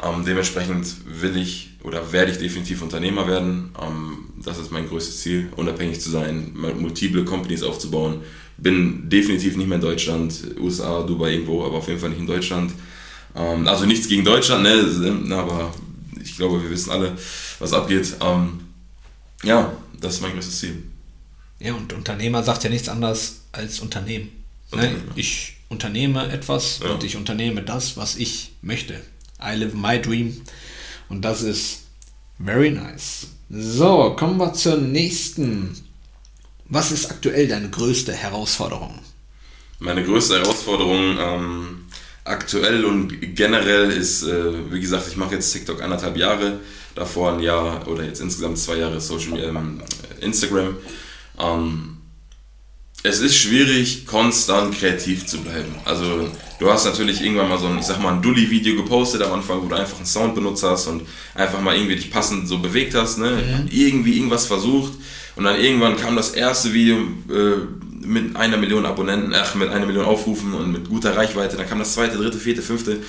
Ähm, 0.03 0.25
dementsprechend 0.25 0.87
will 1.21 1.37
ich 1.37 1.69
oder 1.83 2.11
werde 2.11 2.31
ich 2.31 2.37
definitiv 2.37 2.81
Unternehmer 2.81 3.27
werden. 3.27 3.71
Ähm, 3.81 4.29
das 4.43 4.57
ist 4.57 4.71
mein 4.71 4.87
größtes 4.87 5.21
Ziel, 5.21 5.49
unabhängig 5.55 6.01
zu 6.01 6.09
sein, 6.09 6.51
multiple 6.55 7.23
Companies 7.23 7.63
aufzubauen. 7.63 8.21
Bin 8.57 9.09
definitiv 9.09 9.55
nicht 9.57 9.67
mehr 9.67 9.75
in 9.75 9.81
Deutschland, 9.81 10.33
USA, 10.59 11.03
Dubai 11.03 11.33
irgendwo, 11.33 11.63
aber 11.65 11.77
auf 11.77 11.87
jeden 11.87 11.99
Fall 11.99 12.09
nicht 12.09 12.19
in 12.19 12.27
Deutschland. 12.27 12.73
Ähm, 13.35 13.67
also 13.67 13.85
nichts 13.85 14.07
gegen 14.07 14.23
Deutschland, 14.25 14.63
ne? 14.63 15.35
aber 15.35 15.73
ich 16.21 16.35
glaube, 16.37 16.61
wir 16.61 16.69
wissen 16.69 16.91
alle, 16.91 17.13
was 17.59 17.73
abgeht. 17.73 18.15
Ähm, 18.21 18.61
ja, 19.43 19.75
das 20.01 20.15
ist 20.15 20.21
mein 20.21 20.33
größtes 20.33 20.59
Ziel. 20.59 20.83
Ja, 21.59 21.73
und 21.73 21.93
Unternehmer 21.93 22.43
sagt 22.43 22.63
ja 22.63 22.69
nichts 22.69 22.89
anderes 22.89 23.41
als 23.51 23.79
Unternehmen. 23.79 24.29
Ne? 24.73 24.95
Ich 25.15 25.57
unternehme 25.69 26.29
etwas 26.31 26.79
Ja. 26.83 26.91
und 26.91 27.03
ich 27.03 27.15
unternehme 27.15 27.61
das, 27.61 27.97
was 27.97 28.15
ich 28.17 28.51
möchte. 28.61 29.01
I 29.45 29.55
live 29.55 29.73
my 29.73 30.01
dream. 30.01 30.41
Und 31.09 31.23
das 31.23 31.41
ist 31.41 31.83
very 32.43 32.71
nice. 32.71 33.27
So, 33.49 34.15
kommen 34.17 34.37
wir 34.37 34.53
zur 34.53 34.77
nächsten. 34.77 35.75
Was 36.67 36.91
ist 36.91 37.11
aktuell 37.11 37.47
deine 37.47 37.69
größte 37.69 38.11
Herausforderung? 38.11 38.99
Meine 39.79 40.03
größte 40.03 40.39
Herausforderung 40.39 41.17
ähm, 41.19 41.85
aktuell 42.23 42.85
und 42.85 43.35
generell 43.35 43.91
ist, 43.91 44.23
äh, 44.23 44.71
wie 44.71 44.79
gesagt, 44.79 45.07
ich 45.07 45.15
mache 45.15 45.35
jetzt 45.35 45.51
TikTok 45.51 45.81
anderthalb 45.81 46.17
Jahre, 46.17 46.59
davor 46.95 47.33
ein 47.33 47.39
Jahr 47.39 47.87
oder 47.87 48.03
jetzt 48.03 48.19
insgesamt 48.19 48.57
zwei 48.57 48.77
Jahre 48.77 48.99
Social 48.99 49.37
ähm, 49.39 49.81
Instagram. 50.21 50.77
Ähm, 51.39 51.94
es 53.05 53.19
ist 53.19 53.37
schwierig, 53.37 54.07
konstant 54.07 54.77
kreativ 54.77 55.27
zu 55.27 55.37
bleiben. 55.41 55.75
Also 55.85 56.27
du 56.59 56.71
hast 56.71 56.85
natürlich 56.85 57.21
irgendwann 57.21 57.49
mal 57.49 57.59
so 57.59 57.67
ein, 57.67 57.77
ich 57.77 57.85
sag 57.85 58.01
mal, 58.01 58.13
ein 58.13 58.21
Dulli-Video 58.21 58.75
gepostet 58.75 59.21
am 59.21 59.33
Anfang, 59.33 59.61
wo 59.61 59.67
du 59.67 59.75
einfach 59.75 59.97
einen 59.97 60.07
Sound 60.07 60.33
benutzt 60.33 60.63
hast 60.63 60.87
und 60.87 61.03
einfach 61.35 61.61
mal 61.61 61.75
irgendwie 61.75 61.95
dich 61.95 62.09
passend 62.09 62.47
so 62.47 62.57
bewegt 62.57 62.95
hast, 62.95 63.19
ne? 63.19 63.31
Mhm. 63.31 63.67
Irgendwie 63.69 64.17
irgendwas 64.17 64.47
versucht. 64.47 64.93
Und 65.35 65.43
dann 65.43 65.59
irgendwann 65.59 65.97
kam 65.97 66.15
das 66.15 66.31
erste 66.31 66.73
Video 66.73 66.97
äh, 67.29 68.05
mit 68.05 68.35
einer 68.35 68.57
Million 68.57 68.85
Abonnenten, 68.85 69.33
ach, 69.35 69.53
mit 69.53 69.69
einer 69.69 69.85
Million 69.85 70.05
Aufrufen 70.05 70.53
und 70.53 70.71
mit 70.71 70.89
guter 70.89 71.15
Reichweite. 71.15 71.57
Dann 71.57 71.67
kam 71.69 71.79
das 71.79 71.93
zweite, 71.93 72.17
dritte, 72.17 72.39
vierte, 72.39 72.63
fünfte. 72.63 73.01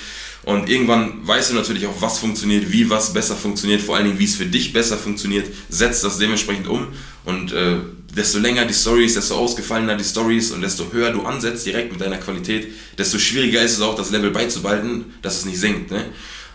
Und 0.44 0.68
irgendwann 0.68 1.26
weißt 1.26 1.50
du 1.50 1.54
natürlich 1.54 1.86
auch, 1.86 2.00
was 2.00 2.18
funktioniert, 2.18 2.70
wie 2.70 2.90
was 2.90 3.12
besser 3.12 3.34
funktioniert, 3.34 3.80
vor 3.80 3.96
allen 3.96 4.06
Dingen, 4.06 4.18
wie 4.18 4.24
es 4.24 4.36
für 4.36 4.46
dich 4.46 4.72
besser 4.72 4.96
funktioniert, 4.96 5.46
setzt 5.68 6.04
das 6.04 6.18
dementsprechend 6.18 6.68
um. 6.68 6.88
Und 7.24 7.52
äh, 7.52 7.76
desto 8.16 8.38
länger 8.38 8.64
die 8.64 8.74
Stories, 8.74 9.14
desto 9.14 9.36
ausgefallener 9.36 9.96
die 9.96 10.04
Stories 10.04 10.50
und 10.50 10.62
desto 10.62 10.90
höher 10.92 11.10
du 11.10 11.22
ansetzt 11.22 11.66
direkt 11.66 11.92
mit 11.92 12.00
deiner 12.00 12.16
Qualität, 12.16 12.68
desto 12.96 13.18
schwieriger 13.18 13.62
ist 13.62 13.74
es 13.74 13.80
auch, 13.80 13.94
das 13.94 14.10
Level 14.10 14.30
beizubehalten, 14.30 15.04
dass 15.22 15.36
es 15.36 15.44
nicht 15.44 15.60
sinkt. 15.60 15.90
Ne? 15.90 16.04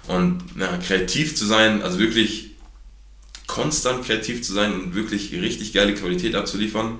Und 0.07 0.39
ja, 0.59 0.77
kreativ 0.77 1.35
zu 1.35 1.45
sein, 1.45 1.83
also 1.83 1.99
wirklich 1.99 2.51
konstant 3.45 4.03
kreativ 4.05 4.41
zu 4.41 4.53
sein 4.53 4.73
und 4.73 4.95
wirklich 4.95 5.31
richtig 5.33 5.73
geile 5.73 5.93
Qualität 5.93 6.35
abzuliefern, 6.35 6.97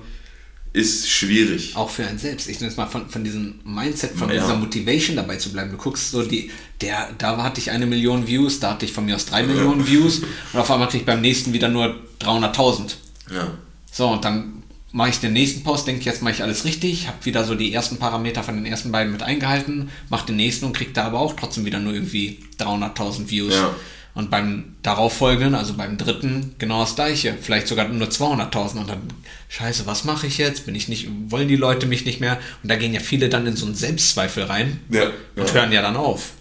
ist 0.72 1.10
schwierig. 1.10 1.76
Auch 1.76 1.90
für 1.90 2.06
einen 2.06 2.18
selbst. 2.18 2.48
Ich 2.48 2.60
nenne 2.60 2.70
es 2.70 2.76
mal 2.76 2.86
von, 2.86 3.08
von 3.10 3.24
diesem 3.24 3.60
Mindset, 3.64 4.12
von 4.12 4.28
ja. 4.28 4.40
dieser 4.40 4.56
Motivation 4.56 5.16
dabei 5.16 5.36
zu 5.36 5.52
bleiben. 5.52 5.70
Du 5.70 5.76
guckst 5.76 6.10
so, 6.10 6.22
die, 6.22 6.50
der, 6.80 7.10
da 7.18 7.42
hatte 7.42 7.60
ich 7.60 7.70
eine 7.70 7.86
Million 7.86 8.26
Views, 8.26 8.60
da 8.60 8.70
hatte 8.70 8.86
ich 8.86 8.92
von 8.92 9.04
mir 9.04 9.16
aus 9.16 9.26
drei 9.26 9.42
Millionen 9.42 9.86
Views 9.86 10.20
und 10.52 10.60
auf 10.60 10.70
einmal 10.70 10.88
kriege 10.88 11.00
ich 11.02 11.06
beim 11.06 11.20
nächsten 11.20 11.52
wieder 11.52 11.68
nur 11.68 11.96
300.000. 12.20 12.94
Ja. 13.34 13.58
So, 13.92 14.08
und 14.08 14.24
dann 14.24 14.62
mache 14.90 15.10
ich 15.10 15.20
den 15.20 15.34
nächsten 15.34 15.62
Post, 15.62 15.86
denke 15.86 16.04
jetzt 16.04 16.22
mache 16.22 16.34
ich 16.34 16.42
alles 16.42 16.64
richtig, 16.64 17.08
habe 17.08 17.24
wieder 17.24 17.44
so 17.44 17.54
die 17.54 17.72
ersten 17.72 17.98
Parameter 17.98 18.42
von 18.42 18.56
den 18.56 18.66
ersten 18.66 18.90
beiden 18.90 19.12
mit 19.12 19.22
eingehalten, 19.22 19.90
mache 20.08 20.26
den 20.26 20.36
nächsten 20.36 20.64
und 20.64 20.76
kriege 20.76 20.92
da 20.92 21.04
aber 21.04 21.20
auch 21.20 21.34
trotzdem 21.36 21.64
wieder 21.66 21.78
nur 21.78 21.92
irgendwie 21.92 22.40
300.000 22.58 23.30
Views. 23.30 23.54
Ja. 23.54 23.74
Und 24.14 24.30
beim 24.30 24.76
darauffolgenden, 24.82 25.54
also 25.54 25.72
beim 25.72 25.96
dritten, 25.96 26.54
genau 26.58 26.80
das 26.80 26.96
gleiche. 26.96 27.34
Vielleicht 27.40 27.66
sogar 27.66 27.88
nur 27.88 28.08
200.000. 28.08 28.80
Und 28.80 28.90
dann, 28.90 29.00
scheiße, 29.48 29.86
was 29.86 30.04
mache 30.04 30.26
ich 30.26 30.36
jetzt? 30.36 30.66
Bin 30.66 30.74
ich 30.74 30.86
nicht, 30.86 31.08
wollen 31.28 31.48
die 31.48 31.56
Leute 31.56 31.86
mich 31.86 32.04
nicht 32.04 32.20
mehr? 32.20 32.38
Und 32.62 32.70
da 32.70 32.76
gehen 32.76 32.92
ja 32.92 33.00
viele 33.00 33.30
dann 33.30 33.46
in 33.46 33.56
so 33.56 33.64
einen 33.64 33.74
Selbstzweifel 33.74 34.44
rein 34.44 34.80
ja, 34.90 35.04
und 35.34 35.48
ja. 35.48 35.54
hören 35.54 35.72
ja 35.72 35.80
dann 35.80 35.96
auf. 35.96 36.32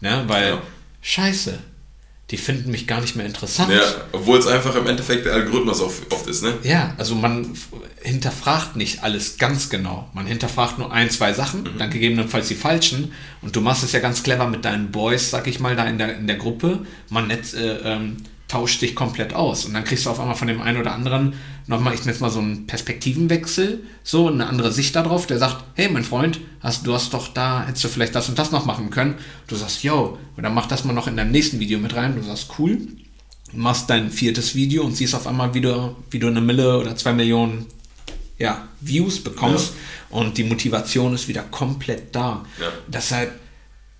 Ne? 0.00 0.24
Weil, 0.26 0.62
scheiße, 1.02 1.58
die 2.30 2.36
finden 2.36 2.70
mich 2.70 2.86
gar 2.86 3.00
nicht 3.00 3.16
mehr 3.16 3.24
interessant. 3.24 3.72
Ja, 3.72 3.80
obwohl 4.12 4.38
es 4.38 4.46
einfach 4.46 4.74
im 4.74 4.86
Endeffekt 4.86 5.24
der 5.24 5.32
Algorithmus 5.32 5.80
oft 5.80 6.26
ist, 6.26 6.42
ne? 6.42 6.54
Ja, 6.62 6.94
also 6.98 7.14
man 7.14 7.56
hinterfragt 8.02 8.76
nicht 8.76 9.02
alles 9.02 9.38
ganz 9.38 9.70
genau. 9.70 10.10
Man 10.12 10.26
hinterfragt 10.26 10.78
nur 10.78 10.92
ein, 10.92 11.08
zwei 11.10 11.32
Sachen, 11.32 11.62
mhm. 11.62 11.78
dann 11.78 11.90
gegebenenfalls 11.90 12.48
die 12.48 12.54
falschen. 12.54 13.12
Und 13.40 13.56
du 13.56 13.62
machst 13.62 13.82
es 13.82 13.92
ja 13.92 14.00
ganz 14.00 14.22
clever 14.22 14.46
mit 14.46 14.66
deinen 14.66 14.90
Boys, 14.92 15.30
sag 15.30 15.46
ich 15.46 15.58
mal, 15.58 15.74
da 15.74 15.84
in 15.84 15.96
der, 15.96 16.18
in 16.18 16.26
der 16.26 16.36
Gruppe. 16.36 16.80
Man 17.08 17.28
netz, 17.28 17.54
äh, 17.54 17.78
ähm, 17.82 18.18
tauscht 18.48 18.80
dich 18.80 18.94
komplett 18.94 19.34
aus. 19.34 19.66
Und 19.66 19.74
dann 19.74 19.84
kriegst 19.84 20.06
du 20.06 20.10
auf 20.10 20.18
einmal 20.18 20.34
von 20.34 20.48
dem 20.48 20.60
einen 20.60 20.80
oder 20.80 20.94
anderen 20.94 21.34
nochmal, 21.66 21.94
ich 21.94 22.00
nenne 22.00 22.12
es 22.12 22.20
mal 22.20 22.30
so 22.30 22.40
einen 22.40 22.66
Perspektivenwechsel, 22.66 23.84
so 24.02 24.28
eine 24.28 24.46
andere 24.46 24.72
Sicht 24.72 24.96
darauf, 24.96 25.26
der 25.26 25.38
sagt, 25.38 25.62
hey 25.74 25.90
mein 25.90 26.04
Freund, 26.04 26.40
hast, 26.60 26.86
du 26.86 26.94
hast 26.94 27.12
doch 27.12 27.28
da, 27.28 27.66
hättest 27.66 27.84
du 27.84 27.88
vielleicht 27.88 28.14
das 28.14 28.28
und 28.28 28.38
das 28.38 28.50
noch 28.50 28.64
machen 28.64 28.88
können. 28.88 29.16
Du 29.46 29.54
sagst, 29.54 29.82
yo, 29.82 30.18
und 30.36 30.42
dann 30.42 30.54
mach 30.54 30.66
das 30.66 30.84
mal 30.84 30.94
noch 30.94 31.06
in 31.06 31.16
deinem 31.16 31.30
nächsten 31.30 31.60
Video 31.60 31.78
mit 31.78 31.94
rein. 31.94 32.16
Du 32.16 32.22
sagst, 32.22 32.48
cool, 32.58 32.78
machst 33.52 33.90
dein 33.90 34.10
viertes 34.10 34.54
Video 34.54 34.82
und 34.82 34.96
siehst 34.96 35.14
auf 35.14 35.26
einmal 35.26 35.52
wieder, 35.52 35.94
wie 36.10 36.18
du 36.18 36.26
eine 36.26 36.40
Mille 36.40 36.78
oder 36.78 36.96
zwei 36.96 37.12
Millionen 37.12 37.66
ja, 38.38 38.66
Views 38.80 39.22
bekommst 39.22 39.74
ja. 40.10 40.18
und 40.18 40.38
die 40.38 40.44
Motivation 40.44 41.14
ist 41.14 41.28
wieder 41.28 41.42
komplett 41.42 42.14
da. 42.14 42.44
Ja. 42.60 42.68
Deshalb 42.86 43.32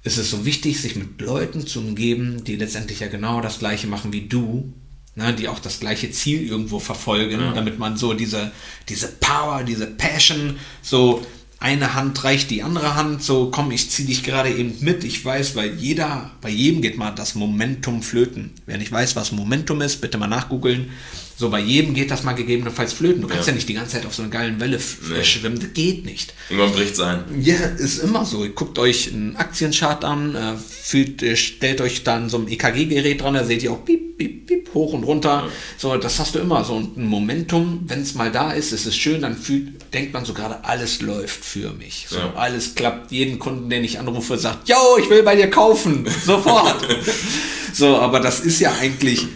ist 0.02 0.18
es 0.18 0.30
so 0.30 0.44
wichtig, 0.44 0.80
sich 0.80 0.96
mit 0.96 1.20
Leuten 1.20 1.66
zu 1.66 1.80
umgeben, 1.80 2.44
die 2.44 2.56
letztendlich 2.56 3.00
ja 3.00 3.08
genau 3.08 3.40
das 3.40 3.58
gleiche 3.58 3.86
machen 3.86 4.12
wie 4.12 4.28
du, 4.28 4.72
ne, 5.16 5.34
die 5.34 5.48
auch 5.48 5.58
das 5.58 5.80
gleiche 5.80 6.10
Ziel 6.10 6.46
irgendwo 6.46 6.78
verfolgen, 6.78 7.40
ja. 7.40 7.52
damit 7.52 7.78
man 7.78 7.96
so 7.96 8.14
diese, 8.14 8.52
diese 8.88 9.08
Power, 9.08 9.64
diese 9.64 9.86
Passion, 9.86 10.56
so 10.82 11.26
eine 11.60 11.94
Hand 11.94 12.22
reicht 12.22 12.50
die 12.50 12.62
andere 12.62 12.94
Hand, 12.94 13.22
so 13.22 13.50
komm, 13.50 13.72
ich 13.72 13.90
ziehe 13.90 14.06
dich 14.06 14.22
gerade 14.22 14.50
eben 14.50 14.76
mit. 14.80 15.02
Ich 15.02 15.24
weiß, 15.24 15.56
weil 15.56 15.74
jeder, 15.74 16.30
bei 16.40 16.50
jedem 16.50 16.82
geht 16.82 16.96
mal 16.96 17.10
das 17.10 17.34
Momentum 17.34 18.02
flöten. 18.02 18.52
Wer 18.66 18.78
nicht 18.78 18.92
weiß, 18.92 19.16
was 19.16 19.32
Momentum 19.32 19.80
ist, 19.80 20.00
bitte 20.00 20.18
mal 20.18 20.28
nachgoogeln. 20.28 20.90
So, 21.39 21.51
bei 21.51 21.60
jedem 21.60 21.94
geht 21.94 22.10
das 22.10 22.24
mal 22.24 22.32
gegebenenfalls 22.32 22.93
flöten. 22.93 23.23
Du 23.23 23.28
kannst 23.28 23.47
ja, 23.47 23.52
ja 23.52 23.55
nicht 23.55 23.69
die 23.69 23.74
ganze 23.74 23.93
Zeit 23.93 24.06
auf 24.06 24.12
so 24.12 24.23
einer 24.23 24.31
geilen 24.32 24.59
Welle 24.59 24.81
nee. 25.09 25.23
schwimmen. 25.23 25.60
Das 25.60 25.73
geht 25.73 26.05
nicht. 26.05 26.35
Irgendwann 26.51 26.73
bricht 26.73 26.97
sein. 26.97 27.23
Ja, 27.40 27.55
ist 27.55 27.98
immer 27.98 28.24
so. 28.24 28.44
Guckt 28.48 28.77
euch 28.81 29.12
einen 29.12 29.36
Aktienchart 29.36 30.05
an, 30.05 30.35
äh, 30.35 30.56
fühlt, 30.56 31.23
äh, 31.23 31.36
stellt 31.36 31.81
euch 31.81 32.02
dann 32.02 32.28
so 32.28 32.39
ein 32.39 32.48
EKG-Gerät 32.48 33.20
dran, 33.20 33.35
da 33.35 33.44
seht 33.44 33.62
ihr 33.62 33.70
auch 33.70 33.85
piep, 33.85 34.19
piep, 34.19 34.48
piep, 34.48 34.74
hoch 34.74 34.93
und 34.94 35.05
runter. 35.05 35.44
Ja. 35.47 35.48
So, 35.77 35.97
das 35.97 36.19
hast 36.19 36.35
du 36.35 36.40
immer. 36.40 36.65
So 36.65 36.74
ein 36.74 37.05
Momentum, 37.05 37.85
wenn 37.86 38.02
es 38.02 38.16
mal 38.16 38.32
da 38.32 38.51
ist, 38.51 38.73
ist 38.73 38.86
es 38.86 38.97
schön, 38.97 39.23
dann 39.23 39.36
fühlt, 39.36 39.94
denkt 39.94 40.12
man 40.15 40.24
so 40.24 40.35
gerade, 40.35 40.65
alles 40.65 41.02
läuft 41.02 41.44
für 41.44 41.73
mich. 41.73 42.06
So, 42.10 42.19
ja. 42.19 42.32
alles 42.35 42.74
klappt. 42.74 43.12
Jeden 43.12 43.39
Kunden, 43.39 43.70
den 43.70 43.85
ich 43.85 44.01
anrufe, 44.01 44.39
sagt, 44.39 44.69
yo, 44.69 44.74
ich 45.01 45.09
will 45.09 45.23
bei 45.23 45.36
dir 45.36 45.48
kaufen. 45.48 46.05
Sofort. 46.27 46.85
so, 47.73 47.97
aber 47.97 48.19
das 48.19 48.40
ist 48.40 48.59
ja 48.59 48.74
eigentlich 48.81 49.28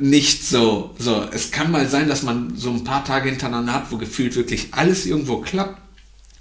nicht 0.00 0.44
so. 0.44 0.94
So, 0.98 1.26
es 1.32 1.50
kann 1.50 1.70
mal 1.70 1.88
sein, 1.88 2.08
dass 2.08 2.22
man 2.22 2.56
so 2.56 2.70
ein 2.70 2.84
paar 2.84 3.04
Tage 3.04 3.28
hintereinander 3.28 3.72
hat, 3.72 3.90
wo 3.90 3.96
gefühlt 3.96 4.36
wirklich 4.36 4.68
alles 4.72 5.06
irgendwo 5.06 5.38
klappt. 5.38 5.80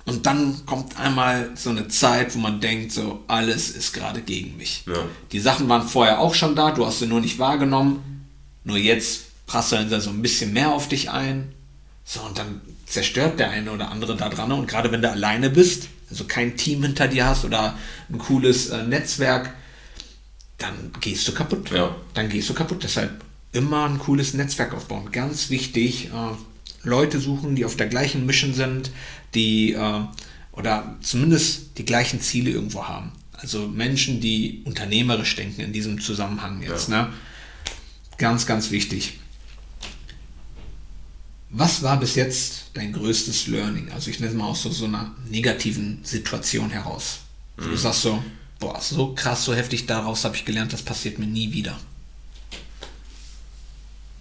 Und 0.06 0.27
dann 0.27 0.65
kommt 0.68 0.99
einmal 0.99 1.49
so 1.56 1.72
eine 1.72 1.88
Zeit, 1.88 2.36
wo 2.36 2.40
man 2.40 2.61
denkt, 2.61 2.91
so, 2.91 3.23
alles 3.27 3.72
ist 3.72 3.94
gerade 3.94 4.22
gegen 4.22 4.56
mich. 4.57 4.84
Ja. 4.86 5.03
Die 5.32 5.40
Sachen 5.40 5.68
waren 5.68 5.88
vorher 5.88 6.19
auch 6.19 6.36
schon 6.36 6.56
da, 6.56 6.72
du 6.72 6.86
hast 6.86 6.99
sie 6.99 7.07
nur 7.07 7.22
nicht 7.22 7.40
wahrgenommen. 7.40 8.27
Nur 8.64 8.77
jetzt 8.77 9.45
prasseln 9.48 9.90
sie 9.90 9.99
so 10.02 10.11
ein 10.11 10.22
bisschen 10.22 10.53
mehr 10.53 10.72
auf 10.72 10.88
dich 10.88 11.10
ein. 11.10 11.53
So, 12.03 12.22
und 12.22 12.38
dann 12.38 12.61
zerstört 12.86 13.40
der 13.40 13.49
eine 13.49 13.72
oder 13.72 13.90
andere 13.90 14.15
da 14.15 14.30
dran. 14.30 14.52
Und 14.52 14.68
gerade 14.68 14.91
wenn 14.91 15.02
du 15.02 15.10
alleine 15.10 15.49
bist, 15.49 15.88
also 16.11 16.26
kein 16.26 16.56
Team 16.56 16.84
hinter 16.84 17.07
dir 17.07 17.26
hast 17.26 17.44
oder 17.44 17.76
ein 18.10 18.19
cooles 18.19 18.69
äh, 18.69 18.84
Netzwerk, 18.84 19.56
dann 20.60 20.91
gehst 21.02 21.27
du 21.27 21.34
kaputt. 21.34 21.72
Ja. 21.72 21.95
Dann 22.14 22.30
gehst 22.30 22.48
du 22.49 22.53
kaputt. 22.53 22.84
Deshalb 22.84 23.24
immer 23.56 23.86
ein 23.86 23.99
cooles 23.99 24.34
Netzwerk 24.34 24.73
aufbauen. 24.73 25.11
Ganz 25.11 25.49
wichtig, 25.49 26.07
äh, 26.07 26.88
Leute 26.88 27.19
suchen, 27.19 27.56
die 27.56 27.65
auf 27.65 27.76
der 27.76 27.88
gleichen 27.88 28.26
Mission 28.26 28.53
sind, 28.53 28.91
die 29.34 29.73
äh, 29.73 30.02
oder 30.52 30.95
zumindest 31.02 31.77
die 31.77 31.86
gleichen 31.86 32.22
Ziele 32.22 32.52
irgendwo 32.52 32.88
haben. 32.88 33.11
Also 33.34 33.68
Menschen, 33.68 34.22
die 34.22 34.61
unternehmerisch 34.65 35.36
denken 35.36 35.61
in 35.61 35.73
diesem 35.73 35.99
Zusammenhang 35.99 36.61
jetzt. 36.61 36.90
Ja. 36.90 37.03
Ne? 37.03 37.14
Ganz, 38.18 38.45
ganz 38.45 38.72
wichtig. 38.72 39.19
Was 41.49 41.84
war 41.84 41.99
bis 41.99 42.15
jetzt 42.15 42.72
dein 42.73 42.94
größtes 42.94 43.48
Learning? 43.48 43.91
Also 43.91 44.10
ich 44.10 44.19
nenne 44.19 44.32
es 44.32 44.38
mal 44.38 44.48
aus 44.48 44.64
so, 44.64 44.69
so 44.69 44.86
einer 44.86 45.14
negativen 45.30 45.99
Situation 46.03 46.69
heraus. 46.69 47.19
Mhm. 47.57 47.72
Du 47.72 47.77
sagst 47.77 48.02
so, 48.02 48.23
boah, 48.60 48.80
so 48.82 49.14
krass, 49.14 49.45
so 49.45 49.53
heftig, 49.53 49.86
daraus 49.86 50.23
habe 50.23 50.36
ich 50.36 50.45
gelernt, 50.45 50.73
das 50.73 50.82
passiert 50.82 51.19
mir 51.19 51.27
nie 51.27 51.52
wieder. 51.52 51.77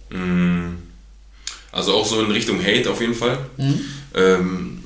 Mm. 0.09 0.75
Also 1.71 1.93
auch 1.93 2.05
so 2.05 2.21
in 2.21 2.31
Richtung 2.31 2.63
Hate 2.63 2.89
auf 2.89 3.01
jeden 3.01 3.15
Fall. 3.15 3.37
Mhm. 3.57 3.81
Ähm, 4.13 4.83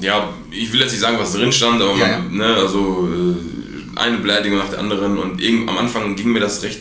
ja, 0.00 0.34
ich 0.50 0.72
will 0.72 0.80
jetzt 0.80 0.90
nicht 0.90 1.00
sagen, 1.00 1.16
was 1.18 1.32
drin 1.32 1.52
stand, 1.52 1.80
aber 1.80 1.96
ja, 1.96 2.18
man, 2.18 2.38
ja. 2.38 2.46
Ne, 2.48 2.56
also 2.56 3.08
äh, 3.08 3.98
eine 3.98 4.18
Beleidigung 4.18 4.58
nach 4.58 4.68
der 4.68 4.80
anderen 4.80 5.18
und 5.18 5.40
irgend, 5.40 5.68
am 5.68 5.78
Anfang 5.78 6.16
ging 6.16 6.32
mir 6.32 6.40
das 6.40 6.62
recht 6.64 6.80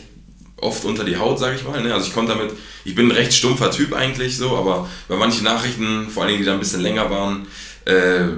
oft 0.57 0.85
unter 0.85 1.03
die 1.03 1.17
Haut, 1.17 1.37
sage 1.37 1.55
ich 1.55 1.63
mal. 1.63 1.81
Ne? 1.83 1.93
Also 1.93 2.07
ich 2.07 2.13
konnte 2.13 2.33
damit, 2.33 2.51
ich 2.85 2.95
bin 2.95 3.07
ein 3.07 3.11
recht 3.11 3.33
stumpfer 3.33 3.69
Typ 3.69 3.93
eigentlich 3.93 4.37
so, 4.37 4.57
aber 4.57 4.89
bei 5.07 5.15
manchen 5.15 5.43
Nachrichten, 5.43 6.09
vor 6.09 6.23
allen 6.23 6.31
Dingen, 6.31 6.41
die 6.41 6.45
da 6.45 6.53
ein 6.53 6.59
bisschen 6.59 6.81
länger 6.81 7.09
waren, 7.09 7.45
äh, 7.85 8.29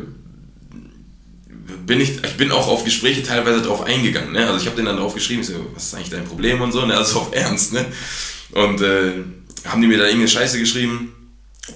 bin 1.86 2.02
ich, 2.02 2.24
ich 2.24 2.38
bin 2.38 2.52
auch 2.52 2.68
auf 2.68 2.84
Gespräche 2.84 3.24
teilweise 3.24 3.62
drauf 3.62 3.84
eingegangen. 3.84 4.34
Ne? 4.34 4.46
Also 4.46 4.60
ich 4.60 4.66
habe 4.66 4.76
denen 4.76 4.88
dann 4.88 4.98
drauf 4.98 5.14
geschrieben, 5.14 5.44
so, 5.44 5.54
was 5.74 5.86
ist 5.86 5.96
eigentlich 5.96 6.10
dein 6.10 6.26
Problem 6.26 6.62
und 6.62 6.72
so, 6.72 6.86
ne? 6.86 6.98
also 6.98 7.20
auf 7.20 7.30
Ernst. 7.34 7.74
Ne? 7.74 7.86
Und 8.56 8.82
äh, 8.82 9.12
haben 9.66 9.82
die 9.82 9.88
mir 9.88 9.98
da 9.98 10.06
irgendeine 10.06 10.30
Scheiße 10.30 10.58
geschrieben. 10.60 11.12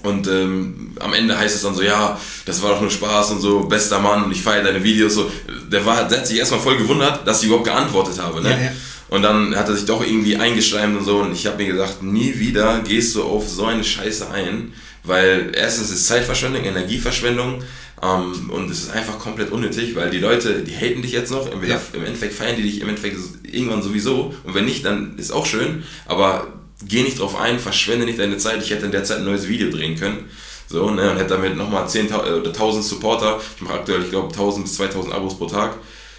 Und 0.02 0.28
ähm, 0.28 0.96
am 1.00 1.12
Ende 1.12 1.36
heißt 1.36 1.54
es 1.54 1.62
dann 1.62 1.74
so, 1.74 1.82
ja, 1.82 2.18
das 2.46 2.62
war 2.62 2.70
doch 2.70 2.80
nur 2.80 2.90
Spaß 2.90 3.32
und 3.32 3.40
so, 3.40 3.60
bester 3.64 3.98
Mann 3.98 4.24
und 4.24 4.32
ich 4.32 4.40
feiere 4.40 4.64
deine 4.64 4.82
Videos. 4.82 5.14
So. 5.14 5.30
Der, 5.70 5.84
war, 5.84 6.06
der 6.08 6.18
hat 6.18 6.26
sich 6.26 6.38
erstmal 6.38 6.60
voll 6.60 6.76
gewundert, 6.76 7.26
dass 7.26 7.40
ich 7.40 7.46
überhaupt 7.46 7.66
geantwortet 7.66 8.20
habe. 8.20 8.40
Ne? 8.40 8.50
Ja, 8.50 8.56
ja. 8.56 8.72
Und 9.08 9.22
dann 9.22 9.56
hat 9.56 9.68
er 9.68 9.74
sich 9.74 9.86
doch 9.86 10.04
irgendwie 10.04 10.36
eingeschleimt 10.36 10.96
und 10.96 11.04
so. 11.04 11.18
Und 11.18 11.32
ich 11.32 11.46
habe 11.46 11.56
mir 11.56 11.72
gedacht, 11.72 12.02
nie 12.02 12.38
wieder 12.38 12.80
gehst 12.86 13.16
du 13.16 13.24
auf 13.24 13.48
so 13.48 13.64
eine 13.64 13.82
Scheiße 13.82 14.30
ein. 14.30 14.72
Weil 15.02 15.50
erstens 15.54 15.90
ist 15.90 16.06
Zeitverschwendung, 16.06 16.64
Energieverschwendung. 16.64 17.64
Ähm, 18.02 18.50
und 18.50 18.70
es 18.70 18.84
ist 18.84 18.92
einfach 18.92 19.18
komplett 19.18 19.50
unnötig, 19.50 19.96
weil 19.96 20.10
die 20.10 20.18
Leute, 20.18 20.62
die 20.62 20.74
haten 20.74 21.02
dich 21.02 21.12
jetzt 21.12 21.32
noch. 21.32 21.46
Ja. 21.46 21.80
Im 21.92 22.04
Endeffekt 22.04 22.34
feiern 22.34 22.56
die 22.56 22.62
dich 22.62 22.80
im 22.80 22.88
Endeffekt 22.88 23.16
irgendwann 23.42 23.82
sowieso. 23.82 24.34
Und 24.44 24.54
wenn 24.54 24.66
nicht, 24.66 24.84
dann 24.84 25.18
ist 25.18 25.32
auch 25.32 25.46
schön. 25.46 25.82
Aber 26.06 26.59
geh 26.86 27.02
nicht 27.02 27.18
drauf 27.18 27.38
ein, 27.38 27.58
verschwende 27.58 28.06
nicht 28.06 28.18
deine 28.18 28.38
Zeit. 28.38 28.62
Ich 28.62 28.70
hätte 28.70 28.86
in 28.86 28.92
der 28.92 29.04
Zeit 29.04 29.18
ein 29.18 29.24
neues 29.24 29.48
Video 29.48 29.70
drehen 29.70 29.98
können. 29.98 30.28
So, 30.68 30.88
ne, 30.90 31.10
und 31.10 31.18
hätte 31.18 31.30
damit 31.30 31.56
nochmal 31.56 31.86
10.000 31.86 32.40
oder 32.40 32.50
1000 32.50 32.84
Supporter, 32.84 33.40
ich 33.56 33.62
mache 33.62 33.74
aktuell, 33.74 34.02
ich 34.04 34.10
glaube, 34.10 34.28
1000 34.28 34.64
bis 34.64 34.76
2000 34.76 35.12
Abos 35.12 35.36
pro 35.36 35.46
Tag, 35.46 35.74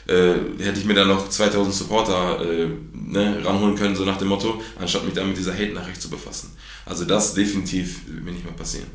äh, 0.07 0.33
hätte 0.59 0.77
ich 0.77 0.83
mir 0.83 0.93
dann 0.93 1.07
noch 1.07 1.29
2000 1.29 1.73
Supporter 1.73 2.41
äh, 2.41 2.67
ne, 2.93 3.39
ranholen 3.45 3.75
können, 3.75 3.95
so 3.95 4.03
nach 4.03 4.17
dem 4.17 4.27
Motto, 4.27 4.61
anstatt 4.77 5.05
mich 5.05 5.13
dann 5.13 5.29
mit 5.29 5.38
dieser 5.38 5.53
Hate-Nachricht 5.53 6.01
zu 6.01 6.09
befassen. 6.09 6.51
Also 6.85 7.05
das 7.05 7.33
definitiv 7.33 8.01
mir 8.07 8.33
nicht 8.33 8.43
mehr 8.43 8.53
passieren. 8.53 8.88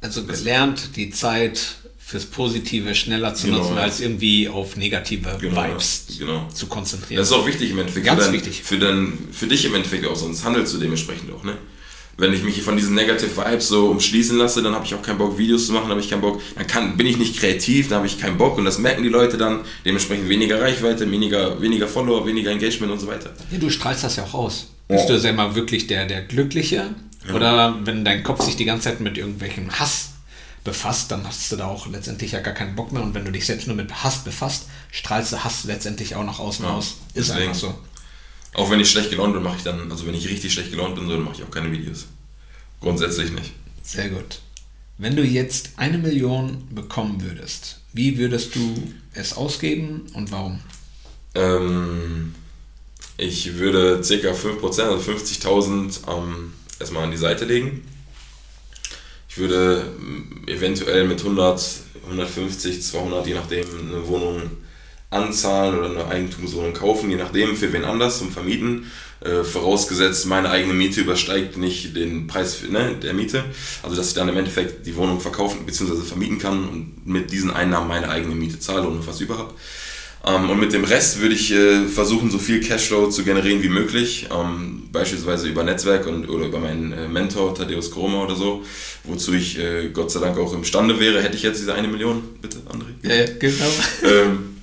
Also 0.00 0.24
gelernt, 0.24 0.90
die 0.94 1.10
Zeit 1.10 1.78
fürs 2.08 2.24
Positive 2.24 2.94
schneller 2.94 3.34
zu 3.34 3.48
Genau, 3.48 3.58
nutzen, 3.58 3.76
ja. 3.76 3.82
als 3.82 4.00
irgendwie 4.00 4.48
auf 4.48 4.78
negative 4.78 5.36
Genau, 5.38 5.62
Vibes 5.62 6.06
genau. 6.18 6.48
zu 6.48 6.66
konzentrieren. 6.66 7.18
Das 7.18 7.28
ist 7.28 7.34
auch 7.34 7.46
wichtig 7.46 7.70
im 7.70 7.78
Endeffekt. 7.80 8.06
Ganz 8.06 8.20
für 8.20 8.24
dein, 8.24 8.32
wichtig. 8.32 8.62
Für, 8.64 8.78
dein, 8.78 9.28
für 9.30 9.46
dich 9.46 9.66
im 9.66 9.74
Endeffekt 9.74 10.06
auch, 10.06 10.16
sonst 10.16 10.42
handelst 10.42 10.72
du 10.72 10.78
dementsprechend 10.78 11.30
auch, 11.30 11.44
ne? 11.44 11.58
Wenn 12.16 12.32
ich 12.32 12.42
mich 12.42 12.62
von 12.62 12.78
diesen 12.78 12.94
Negative 12.94 13.36
Vibes 13.36 13.68
so 13.68 13.88
umschließen 13.90 14.38
lasse, 14.38 14.62
dann 14.62 14.74
habe 14.74 14.86
ich 14.86 14.94
auch 14.94 15.02
keinen 15.02 15.18
Bock, 15.18 15.36
Videos 15.36 15.66
zu 15.66 15.72
machen, 15.74 15.90
habe 15.90 16.00
ich 16.00 16.08
keinen 16.08 16.22
Bock, 16.22 16.40
dann 16.56 16.66
kann, 16.66 16.96
bin 16.96 17.06
ich 17.06 17.18
nicht 17.18 17.38
kreativ, 17.38 17.88
dann 17.90 17.98
habe 17.98 18.06
ich 18.06 18.18
keinen 18.18 18.38
Bock 18.38 18.56
und 18.56 18.64
das 18.64 18.78
merken 18.78 19.02
die 19.02 19.10
Leute 19.10 19.36
dann, 19.36 19.60
dementsprechend 19.84 20.30
weniger 20.30 20.60
Reichweite, 20.62 21.08
weniger, 21.10 21.60
weniger 21.60 21.86
Follower, 21.86 22.26
weniger 22.26 22.50
Engagement 22.50 22.90
und 22.90 23.00
so 23.00 23.06
weiter. 23.06 23.34
Ja, 23.52 23.58
du 23.58 23.68
strahlst 23.68 24.02
das 24.02 24.16
ja 24.16 24.24
auch 24.24 24.32
aus. 24.32 24.68
Ja. 24.88 24.96
Bist 24.96 25.10
du 25.10 25.20
selber 25.20 25.54
wirklich 25.54 25.86
der, 25.86 26.06
der 26.06 26.22
Glückliche? 26.22 26.94
Oder 27.34 27.78
wenn 27.84 28.06
dein 28.06 28.22
Kopf 28.22 28.42
sich 28.42 28.56
die 28.56 28.64
ganze 28.64 28.84
Zeit 28.84 29.00
mit 29.00 29.18
irgendwelchem 29.18 29.70
Hass 29.78 30.14
befasst, 30.64 31.10
dann 31.10 31.26
hast 31.26 31.50
du 31.52 31.56
da 31.56 31.66
auch 31.66 31.86
letztendlich 31.86 32.32
ja 32.32 32.40
gar 32.40 32.54
keinen 32.54 32.74
Bock 32.76 32.92
mehr. 32.92 33.02
Und 33.02 33.14
wenn 33.14 33.24
du 33.24 33.32
dich 33.32 33.46
selbst 33.46 33.66
nur 33.66 33.76
mit 33.76 34.02
Hass 34.02 34.24
befasst, 34.24 34.66
strahlst 34.90 35.32
du 35.32 35.42
Hass 35.44 35.64
letztendlich 35.64 36.14
auch 36.14 36.24
nach 36.24 36.38
außen 36.38 36.64
Ja, 36.64 36.72
aus. 36.72 36.96
Ist 37.14 37.28
deswegen. 37.30 37.48
einfach 37.48 37.60
so. 37.60 37.78
Auch 38.54 38.70
wenn 38.70 38.80
ich 38.80 38.90
schlecht 38.90 39.10
gelaunt 39.10 39.34
bin, 39.34 39.42
mache 39.42 39.56
ich 39.58 39.62
dann, 39.62 39.90
also 39.90 40.06
wenn 40.06 40.14
ich 40.14 40.28
richtig 40.28 40.52
schlecht 40.52 40.70
gelaunt 40.70 40.94
bin, 40.94 41.06
so, 41.06 41.12
dann 41.12 41.22
mache 41.24 41.36
ich 41.36 41.42
auch 41.44 41.50
keine 41.50 41.70
Videos. 41.70 42.06
Grundsätzlich 42.80 43.30
nicht. 43.30 43.52
Sehr 43.82 44.08
gut. 44.08 44.40
Wenn 44.96 45.14
du 45.16 45.22
jetzt 45.22 45.70
eine 45.76 45.98
Million 45.98 46.66
bekommen 46.74 47.22
würdest, 47.22 47.80
wie 47.92 48.18
würdest 48.18 48.54
du 48.54 48.92
es 49.14 49.32
ausgeben 49.34 50.06
und 50.14 50.32
warum? 50.32 50.60
Ähm, 51.34 52.34
ich 53.16 53.54
würde 53.54 54.00
ca. 54.00 54.32
5%, 54.32 54.62
also 54.82 55.12
50.000 55.12 56.00
ähm, 56.08 56.52
erstmal 56.80 57.04
an 57.04 57.10
die 57.10 57.16
Seite 57.16 57.44
legen. 57.44 57.86
Ich 59.28 59.38
würde 59.38 59.84
ähm, 60.00 60.42
eventuell 60.46 61.06
mit 61.06 61.20
100, 61.20 61.60
150, 62.04 62.82
200, 62.82 63.26
je 63.26 63.34
nachdem, 63.34 63.66
eine 63.88 64.06
Wohnung 64.08 64.42
anzahlen 65.10 65.78
oder 65.78 65.90
eine 65.90 66.06
Eigentumswohnung 66.06 66.74
kaufen, 66.74 67.10
je 67.10 67.16
nachdem 67.16 67.56
für 67.56 67.72
wen 67.72 67.84
anders 67.84 68.18
zum 68.18 68.30
Vermieten. 68.30 68.90
Äh, 69.20 69.42
vorausgesetzt, 69.42 70.26
meine 70.26 70.48
eigene 70.50 70.74
Miete 70.74 71.00
übersteigt 71.00 71.56
nicht 71.56 71.96
den 71.96 72.28
Preis 72.28 72.62
ne, 72.68 72.94
der 73.02 73.14
Miete. 73.14 73.44
Also, 73.82 73.96
dass 73.96 74.08
ich 74.08 74.14
dann 74.14 74.28
im 74.28 74.36
Endeffekt 74.36 74.86
die 74.86 74.94
Wohnung 74.96 75.20
verkaufen 75.20 75.66
bzw. 75.66 76.02
vermieten 76.02 76.38
kann 76.38 76.68
und 76.68 77.06
mit 77.06 77.32
diesen 77.32 77.50
Einnahmen 77.50 77.88
meine 77.88 78.08
eigene 78.08 78.34
Miete 78.34 78.60
zahle 78.60 78.86
und 78.86 78.98
noch 78.98 79.06
was 79.06 79.20
über 79.20 79.38
habe. 79.38 79.54
Ähm, 80.26 80.50
und 80.50 80.58
mit 80.58 80.72
dem 80.72 80.84
Rest 80.84 81.20
würde 81.20 81.34
ich 81.34 81.52
äh, 81.52 81.86
versuchen, 81.86 82.30
so 82.30 82.38
viel 82.38 82.60
Cashflow 82.60 83.08
zu 83.08 83.24
generieren 83.24 83.62
wie 83.62 83.68
möglich. 83.68 84.28
Ähm, 84.34 84.88
beispielsweise 84.90 85.48
über 85.48 85.62
Netzwerk 85.62 86.06
und, 86.06 86.28
oder 86.28 86.46
über 86.46 86.58
meinen 86.58 86.92
äh, 86.92 87.08
Mentor 87.08 87.54
Thaddeus 87.54 87.90
Kroma 87.90 88.24
oder 88.24 88.34
so. 88.34 88.64
Wozu 89.04 89.34
ich 89.34 89.58
äh, 89.58 89.90
Gott 89.90 90.10
sei 90.10 90.20
Dank 90.20 90.36
auch 90.38 90.52
imstande 90.52 90.98
wäre, 90.98 91.22
hätte 91.22 91.36
ich 91.36 91.42
jetzt 91.42 91.60
diese 91.60 91.74
eine 91.74 91.88
Million. 91.88 92.22
Bitte, 92.42 92.58
André? 92.68 93.08
Ja, 93.08 93.14
ja 93.14 93.32
genau. 93.38 93.72
ähm, 94.04 94.56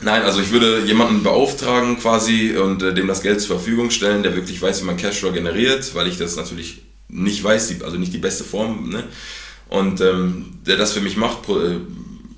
nein, 0.00 0.22
also 0.22 0.40
ich 0.40 0.50
würde 0.50 0.82
jemanden 0.84 1.22
beauftragen 1.22 1.98
quasi 1.98 2.56
und 2.56 2.82
äh, 2.82 2.92
dem 2.92 3.06
das 3.06 3.22
Geld 3.22 3.40
zur 3.40 3.56
Verfügung 3.56 3.90
stellen, 3.90 4.22
der 4.22 4.34
wirklich 4.34 4.60
weiß, 4.60 4.82
wie 4.82 4.86
man 4.86 4.96
Cashflow 4.96 5.32
generiert, 5.32 5.94
weil 5.94 6.08
ich 6.08 6.18
das 6.18 6.36
natürlich 6.36 6.82
nicht 7.08 7.42
weiß, 7.42 7.68
die, 7.68 7.84
also 7.84 7.96
nicht 7.96 8.12
die 8.12 8.18
beste 8.18 8.44
Form, 8.44 8.90
ne? 8.90 9.04
Und 9.68 10.00
ähm, 10.00 10.58
der 10.66 10.76
das 10.76 10.92
für 10.92 11.00
mich 11.00 11.16
macht, 11.16 11.42
pro, 11.42 11.60
äh, 11.60 11.76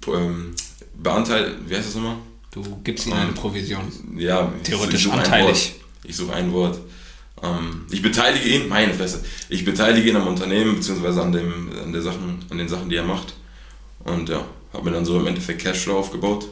pro, 0.01 0.15
ähm, 0.15 0.53
beanteil, 0.95 1.55
wie 1.67 1.77
heißt 1.77 1.89
das 1.89 1.95
nochmal? 1.95 2.17
Du 2.51 2.81
gibst 2.83 3.07
ihnen 3.07 3.17
eine 3.17 3.33
Provision. 3.33 3.83
Ja, 4.17 4.53
Theoretisch 4.65 5.07
ich 5.07 5.13
anteilig. 5.13 5.75
Ich 6.05 6.17
suche 6.17 6.33
ein 6.35 6.53
Wort. 6.53 6.79
Ähm, 7.43 7.87
ich 7.91 8.03
beteilige 8.03 8.49
ihn, 8.49 8.69
meine 8.69 8.93
Fresse, 8.93 9.25
ich 9.49 9.65
beteilige 9.65 10.11
ihn 10.11 10.17
am 10.17 10.27
Unternehmen, 10.27 10.77
beziehungsweise 10.77 11.23
an, 11.23 11.33
dem, 11.33 11.71
an, 11.83 11.93
der 11.93 12.03
Sachen, 12.03 12.45
an 12.51 12.59
den 12.59 12.69
Sachen, 12.69 12.89
die 12.89 12.97
er 12.97 13.05
macht. 13.05 13.35
Und 14.01 14.29
ja, 14.29 14.45
habe 14.73 14.85
mir 14.85 14.93
dann 14.93 15.05
so 15.05 15.19
im 15.19 15.27
Endeffekt 15.27 15.63
Cashflow 15.63 15.99
aufgebaut. 15.99 16.49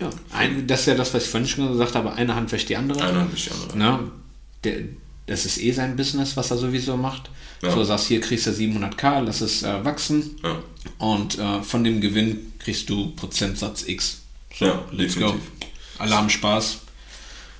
Ja, 0.00 0.10
ein, 0.32 0.66
das 0.66 0.80
ist 0.80 0.86
ja 0.86 0.94
das, 0.94 1.14
was 1.14 1.24
ich 1.24 1.30
vorhin 1.30 1.48
schon 1.48 1.68
gesagt 1.68 1.94
habe, 1.94 2.12
eine 2.14 2.34
Hand 2.34 2.50
wäscht 2.52 2.68
die 2.68 2.76
andere. 2.76 3.02
Eine 3.02 3.20
Hand 3.20 3.32
bis 3.32 3.44
die 3.44 3.50
andere. 3.50 3.78
Ne? 3.78 3.98
Der, 4.64 4.76
das 5.26 5.46
ist 5.46 5.58
eh 5.58 5.72
sein 5.72 5.96
Business, 5.96 6.36
was 6.36 6.50
er 6.50 6.58
sowieso 6.58 6.96
macht. 6.96 7.30
Ja. 7.62 7.70
So 7.70 7.84
sagst, 7.84 8.06
hier 8.08 8.20
kriegst 8.20 8.46
du 8.46 8.50
700k, 8.50 9.20
lass 9.20 9.40
es 9.40 9.62
äh, 9.62 9.84
wachsen 9.84 10.36
Ja. 10.42 10.58
und 10.98 11.38
äh, 11.38 11.62
von 11.62 11.84
dem 11.84 12.00
Gewinn 12.00 12.52
kriegst 12.58 12.88
du 12.90 13.10
Prozentsatz 13.14 13.86
X. 13.86 14.20
So, 14.58 14.64
Ja, 14.66 14.84
let's 14.92 15.14
definitiv. 15.14 15.40
go. 15.60 15.66
Alle 15.98 16.16
haben 16.16 16.30
Spaß. 16.30 16.78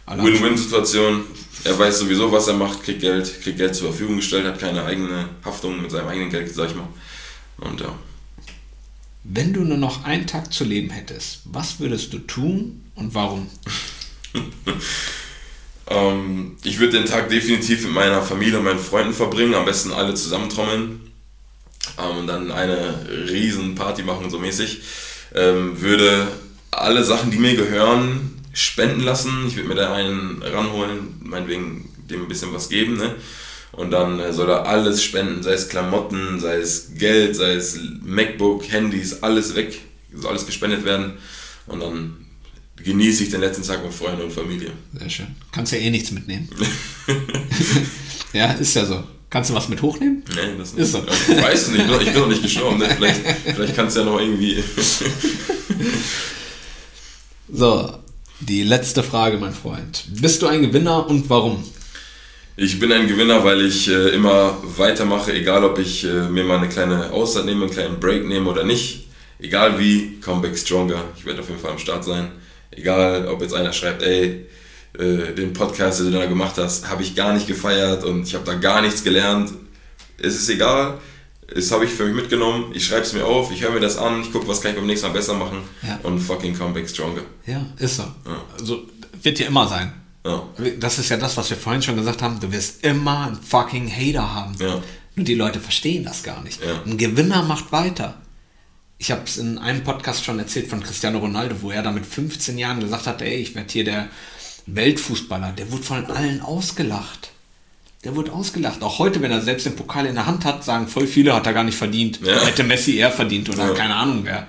Win-Win-Situation. 0.07 1.25
Er 1.65 1.79
weiß 1.79 2.01
sowieso, 2.01 2.31
was 2.31 2.47
er 2.49 2.55
macht, 2.55 2.83
kriegt 2.83 3.01
Geld, 3.01 3.41
kriegt 3.43 3.57
Geld 3.59 3.75
zur 3.75 3.89
Verfügung 3.89 4.17
gestellt, 4.17 4.47
hat 4.47 4.59
keine 4.59 4.85
eigene 4.85 5.29
Haftung 5.45 5.81
mit 5.81 5.91
seinem 5.91 6.09
eigenen 6.09 6.31
Geld, 6.31 6.53
sag 6.55 6.71
ich 6.71 6.77
mal. 6.77 6.89
Und 7.59 7.81
ja. 7.81 7.95
Wenn 9.23 9.55
du 9.55 9.61
nur 9.61 9.79
noch 9.79 10.05
einen 10.05 10.27
Tag 10.27 10.53
zu 10.53 10.65
leben 10.65 10.91
hättest, 10.91 11.41
was 11.45 11.81
würdest 11.81 12.13
du 12.13 12.19
tun 12.19 12.85
und 12.95 13.15
warum? 13.15 13.49
Ähm, 15.87 16.57
ich 16.65 16.79
würde 16.79 16.99
den 16.99 17.07
Tag 17.07 17.29
definitiv 17.29 17.83
mit 17.85 17.93
meiner 17.93 18.23
Familie 18.23 18.59
und 18.59 18.65
meinen 18.65 18.79
Freunden 18.79 19.13
verbringen, 19.13 19.55
am 19.55 19.67
besten 19.67 19.93
alle 19.93 20.15
zusammentrommeln 20.15 21.13
ähm, 21.99 22.17
und 22.17 22.27
dann 22.27 22.51
eine 22.51 23.07
riesen 23.29 23.75
Party 23.75 24.03
machen, 24.03 24.31
so 24.31 24.39
mäßig. 24.39 24.81
Ähm, 25.35 25.79
würde 25.81 26.27
alle 26.83 27.05
Sachen, 27.05 27.31
die 27.31 27.39
mir 27.39 27.55
gehören, 27.55 28.43
spenden 28.53 29.01
lassen. 29.01 29.45
Ich 29.47 29.57
würde 29.57 29.69
mir 29.69 29.75
da 29.75 29.93
einen 29.93 30.43
ranholen, 30.43 31.21
meinetwegen 31.23 31.89
dem 32.11 32.23
ein 32.23 32.29
bisschen 32.29 32.53
was 32.53 32.69
geben, 32.69 32.97
ne? 32.97 33.15
Und 33.73 33.91
dann 33.91 34.21
äh, 34.21 34.33
soll 34.33 34.49
er 34.51 34.67
alles 34.67 35.03
spenden, 35.03 35.43
sei 35.43 35.55
es 35.55 35.69
Klamotten, 35.69 36.39
sei 36.39 36.57
es 36.59 36.93
Geld, 36.97 37.35
sei 37.35 37.55
es 37.55 37.79
MacBook, 38.03 38.71
Handys, 38.71 39.23
alles 39.23 39.57
weg, 39.57 39.81
soll 40.15 40.31
alles 40.31 40.47
gespendet 40.47 40.85
werden. 40.85 41.15
Und 41.67 41.81
dann 41.81 42.27
genieße 42.77 43.25
ich 43.25 43.31
den 43.31 43.41
letzten 43.41 43.65
Tag 43.65 43.83
mit 43.83 43.93
Freunden 43.93 44.23
und 44.23 44.33
Familie. 44.33 44.71
Sehr 44.97 45.11
schön. 45.11 45.27
Kannst 45.51 45.73
ja 45.73 45.79
eh 45.79 45.91
nichts 45.91 46.13
mitnehmen. 46.13 46.49
ja, 48.33 48.53
ist 48.53 48.75
ja 48.75 48.85
so. 48.85 49.03
Kannst 49.35 49.51
du 49.51 49.55
was 49.55 49.69
mit 49.69 49.83
hochnehmen? 49.83 50.23
Nee, 50.33 50.57
das 50.57 50.75
Ist 50.75 50.93
so. 50.93 51.05
Ich 51.29 51.43
weiß 51.43 51.63
es 51.63 51.69
nicht, 51.73 51.85
ich 52.03 52.13
bin 52.13 52.21
noch 52.21 52.29
nicht 52.29 52.43
gestorben. 52.43 52.79
Ne? 52.79 52.89
Vielleicht, 52.89 53.21
vielleicht 53.45 53.75
kannst 53.75 53.97
du 53.97 54.01
ja 54.01 54.07
noch 54.07 54.21
irgendwie. 54.21 54.63
So, 57.57 57.89
die 58.41 58.65
letzte 58.65 59.05
Frage, 59.05 59.39
mein 59.39 59.55
Freund. 59.55 60.07
Bist 60.21 60.43
du 60.43 60.49
ein 60.49 60.63
Gewinner 60.63 61.07
und 61.09 61.31
warum? 61.31 61.63
Ich 62.57 62.81
bin 62.81 62.91
ein 62.91 63.07
Gewinner, 63.07 63.45
weil 63.45 63.61
ich 63.65 63.89
äh, 63.89 64.09
immer 64.09 64.57
weitermache, 64.77 65.33
egal 65.33 65.63
ob 65.63 65.79
ich 65.79 66.03
äh, 66.03 66.29
mir 66.29 66.43
mal 66.43 66.59
eine 66.59 66.69
kleine 66.69 67.13
Auszeit 67.13 67.45
nehme, 67.45 67.67
einen 67.67 67.73
kleinen 67.73 68.01
Break 68.01 68.27
nehme 68.27 68.51
oder 68.51 68.65
nicht. 68.65 69.07
Egal 69.39 69.79
wie, 69.79 70.19
Comeback 70.21 70.59
Stronger. 70.59 71.01
Ich 71.17 71.25
werde 71.27 71.43
auf 71.43 71.49
jeden 71.49 71.61
Fall 71.61 71.71
am 71.71 71.79
Start 71.79 72.03
sein. 72.03 72.33
Egal, 72.73 73.29
ob 73.29 73.41
jetzt 73.41 73.55
einer 73.55 73.73
schreibt, 73.73 74.03
ey, 74.03 74.47
äh, 74.99 75.33
den 75.33 75.53
Podcast, 75.53 76.01
den 76.01 76.11
du 76.11 76.19
da 76.19 76.27
gemacht 76.27 76.57
hast, 76.59 76.91
habe 76.91 77.05
ich 77.05 77.15
gar 77.15 77.35
nicht 77.35 77.47
gefeiert 77.47 78.03
und 78.03 78.27
ich 78.27 78.35
habe 78.35 78.45
da 78.45 78.55
gar 78.55 78.83
nichts 78.83 79.05
gelernt. 79.05 79.53
Es 80.19 80.35
ist 80.35 80.49
egal. 80.49 80.99
Das 81.55 81.71
habe 81.71 81.85
ich 81.85 81.91
für 81.93 82.05
mich 82.07 82.15
mitgenommen. 82.15 82.73
Ich 82.75 82.87
schreibe 82.87 83.03
es 83.03 83.13
mir 83.13 83.25
auf, 83.25 83.51
ich 83.53 83.63
höre 83.63 83.71
mir 83.71 83.81
das 83.81 83.97
an, 83.97 84.23
ich 84.23 84.33
gucke, 84.33 84.49
was 84.49 84.61
kann 84.61 84.73
ich 84.73 84.77
beim 84.77 84.87
nächsten 84.87 85.07
Mal 85.07 85.13
besser 85.13 85.35
machen 85.35 85.59
Ja. 85.87 85.99
und 86.03 86.19
fucking 86.21 86.57
Comeback 86.59 86.89
Stronger. 86.89 87.23
Ja, 87.47 87.65
ist 87.79 87.97
so. 87.97 88.05
Also, 88.59 88.83
wird 89.23 89.39
dir 89.39 89.47
immer 89.47 89.69
sein. 89.69 89.93
Ja. 90.27 90.43
Das 90.81 90.99
ist 90.99 91.11
ja 91.11 91.17
das, 91.17 91.37
was 91.37 91.51
wir 91.51 91.57
vorhin 91.57 91.83
schon 91.83 91.97
gesagt 91.97 92.23
haben. 92.23 92.41
Du 92.41 92.51
wirst 92.51 92.83
immer 92.85 93.27
einen 93.27 93.37
fucking 93.37 93.89
Hater 93.91 94.35
haben. 94.35 94.55
Ja. 94.59 94.83
Nur 95.17 95.25
die 95.25 95.35
Leute 95.35 95.61
verstehen 95.61 96.03
das 96.05 96.23
gar 96.23 96.43
nicht. 96.43 96.61
Ja. 96.65 96.83
Ein 96.85 96.97
Gewinner 96.99 97.43
macht 97.43 97.71
weiter. 97.73 98.15
Ich 98.99 99.11
habe 99.11 99.23
es 99.25 99.37
in 99.37 99.59
einem 99.59 99.85
Podcast 99.85 100.25
schon 100.25 100.39
erzählt 100.39 100.69
von 100.69 100.83
Cristiano 100.83 101.19
Ronaldo, 101.19 101.57
wo 101.61 101.71
er 101.71 101.83
da 101.83 101.93
mit 101.93 102.07
15 102.07 102.59
Jahren 102.59 102.81
gesagt 102.81 103.07
hat, 103.07 103.23
ey, 103.23 103.37
ich 103.37 103.55
werde 103.55 103.71
hier 103.73 103.85
der 103.85 104.09
Weltfußballer. 104.67 105.53
Der 105.53 105.71
wurde 105.71 105.83
von 105.85 106.07
allen 106.07 106.41
ausgelacht. 106.41 107.31
Der 108.05 108.15
wurde 108.17 108.33
ausgelacht. 108.33 108.83
Auch 108.83 108.99
heute, 108.99 109.23
wenn 109.23 109.31
er 109.31 109.41
selbst 109.41 109.65
den 109.67 109.77
Pokal 109.77 110.07
in 110.07 110.15
der 110.15 110.27
Hand 110.27 110.45
hat, 110.45 110.63
sagen 110.65 110.89
voll 110.89 111.07
viele, 111.07 111.35
hat 111.35 111.47
er 111.47 111.55
gar 111.55 111.65
nicht 111.65 111.79
verdient. 111.79 112.21
Ja. 112.23 112.45
Hätte 112.45 112.63
Messi 112.63 112.97
eher 112.97 113.11
verdient 113.11 113.49
oder 113.49 113.69
Ja. 113.69 113.75
keine 113.75 113.95
Ahnung 113.97 114.21
wer. 114.25 114.47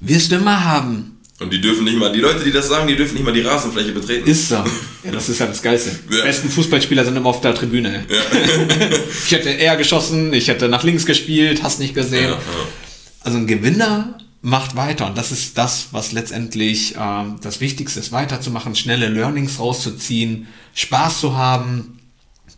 Wirst 0.00 0.32
du 0.32 0.36
immer 0.36 0.64
haben. 0.64 1.18
Und 1.40 1.52
die 1.52 1.60
dürfen 1.60 1.84
nicht 1.84 1.96
mal, 1.96 2.12
die 2.12 2.20
Leute, 2.20 2.44
die 2.44 2.52
das 2.52 2.68
sagen, 2.68 2.86
die 2.86 2.96
dürfen 2.96 3.14
nicht 3.14 3.24
mal 3.24 3.32
die 3.32 3.40
Rasenfläche 3.40 3.92
betreten. 3.92 4.28
Ist 4.28 4.48
so. 4.48 4.56
Ja, 5.04 5.10
das 5.12 5.30
ist 5.30 5.38
ja 5.40 5.46
das 5.46 5.62
Geilste. 5.62 5.98
Die 6.10 6.16
Ja. 6.16 6.24
besten 6.24 6.50
Fußballspieler 6.50 7.02
sind 7.06 7.16
immer 7.16 7.30
auf 7.30 7.40
der 7.40 7.54
Tribüne. 7.54 8.04
ich 9.24 9.32
hätte 9.32 9.48
eher 9.48 9.76
geschossen, 9.76 10.32
ich 10.34 10.48
hätte 10.48 10.68
nach 10.68 10.82
links 10.84 11.06
gespielt, 11.06 11.62
hast 11.62 11.80
nicht 11.80 11.94
gesehen. 11.94 12.24
Ja, 12.24 12.30
ja. 12.32 12.38
Also 13.20 13.38
ein 13.38 13.46
Gewinner 13.46 14.18
macht 14.42 14.76
weiter 14.76 15.06
und 15.06 15.16
das 15.16 15.32
ist 15.32 15.56
das, 15.56 15.88
was 15.92 16.12
letztendlich 16.12 16.96
ähm, 16.98 17.36
das 17.42 17.60
Wichtigste 17.60 18.00
ist, 18.00 18.12
weiterzumachen, 18.12 18.74
schnelle 18.76 19.08
Learnings 19.08 19.58
rauszuziehen, 19.58 20.48
Spaß 20.74 21.20
zu 21.20 21.36
haben. 21.36 21.96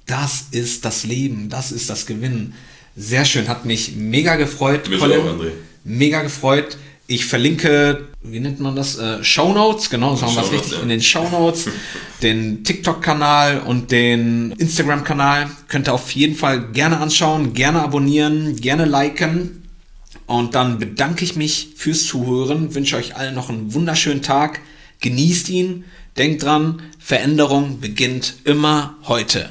Das 0.07 0.47
ist 0.51 0.85
das 0.85 1.05
Leben, 1.05 1.49
das 1.49 1.73
ist 1.73 1.89
das 1.89 2.07
Gewinnen. 2.07 2.55
Sehr 2.97 3.25
schön, 3.25 3.49
hat 3.49 3.65
mich 3.65 3.95
mega 3.97 4.37
gefreut. 4.37 4.89
Mich 4.89 4.99
Colin. 4.99 5.21
auch, 5.21 5.27
André. 5.27 5.53
Mega 5.85 6.23
gefreut. 6.23 6.77
Ich 7.07 7.25
verlinke, 7.25 8.09
wie 8.23 8.41
nennt 8.41 8.61
man 8.61 8.77
das? 8.77 8.97
Äh, 8.99 9.23
Show 9.25 9.53
Notes, 9.53 9.91
genau, 9.91 10.15
sagen 10.15 10.35
wir 10.35 10.43
es 10.43 10.53
richtig, 10.53 10.73
ja. 10.73 10.81
in 10.81 10.89
den 10.89 11.03
Show 11.03 11.29
Notes, 11.29 11.69
den 12.23 12.65
TikTok-Kanal 12.65 13.61
und 13.61 13.91
den 13.91 14.53
Instagram-Kanal. 14.53 15.51
Könnt 15.69 15.89
ihr 15.89 15.95
auf 15.95 16.11
jeden 16.13 16.37
Fall 16.37 16.73
gerne 16.73 16.99
anschauen, 16.99 17.55
gerne 17.55 17.83
abonnieren, 17.83 18.57
gerne 18.57 18.85
liken. 18.85 19.63
Und 20.27 20.55
dann 20.55 20.79
bedanke 20.79 21.25
ich 21.25 21.37
mich 21.37 21.71
fürs 21.77 22.07
Zuhören, 22.07 22.75
wünsche 22.75 22.97
euch 22.97 23.17
allen 23.17 23.35
noch 23.35 23.51
einen 23.51 23.75
wunderschönen 23.75 24.23
Tag, 24.23 24.61
genießt 25.01 25.51
ihn, 25.51 25.85
denkt 26.17 26.45
dran, 26.45 26.83
Veränderung 26.99 27.81
beginnt 27.81 28.37
immer 28.45 28.97
heute. 29.05 29.51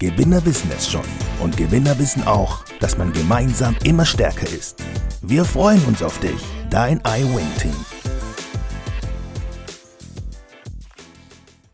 Gewinner 0.00 0.44
wissen 0.46 0.70
es 0.76 0.88
schon 0.88 1.04
und 1.40 1.56
Gewinner 1.56 1.98
wissen 1.98 2.24
auch, 2.24 2.64
dass 2.78 2.96
man 2.98 3.12
gemeinsam 3.12 3.74
immer 3.82 4.04
stärker 4.04 4.46
ist. 4.46 4.80
Wir 5.22 5.44
freuen 5.44 5.82
uns 5.86 6.04
auf 6.04 6.20
dich, 6.20 6.40
dein 6.70 7.00
iWin-Team. 7.00 7.97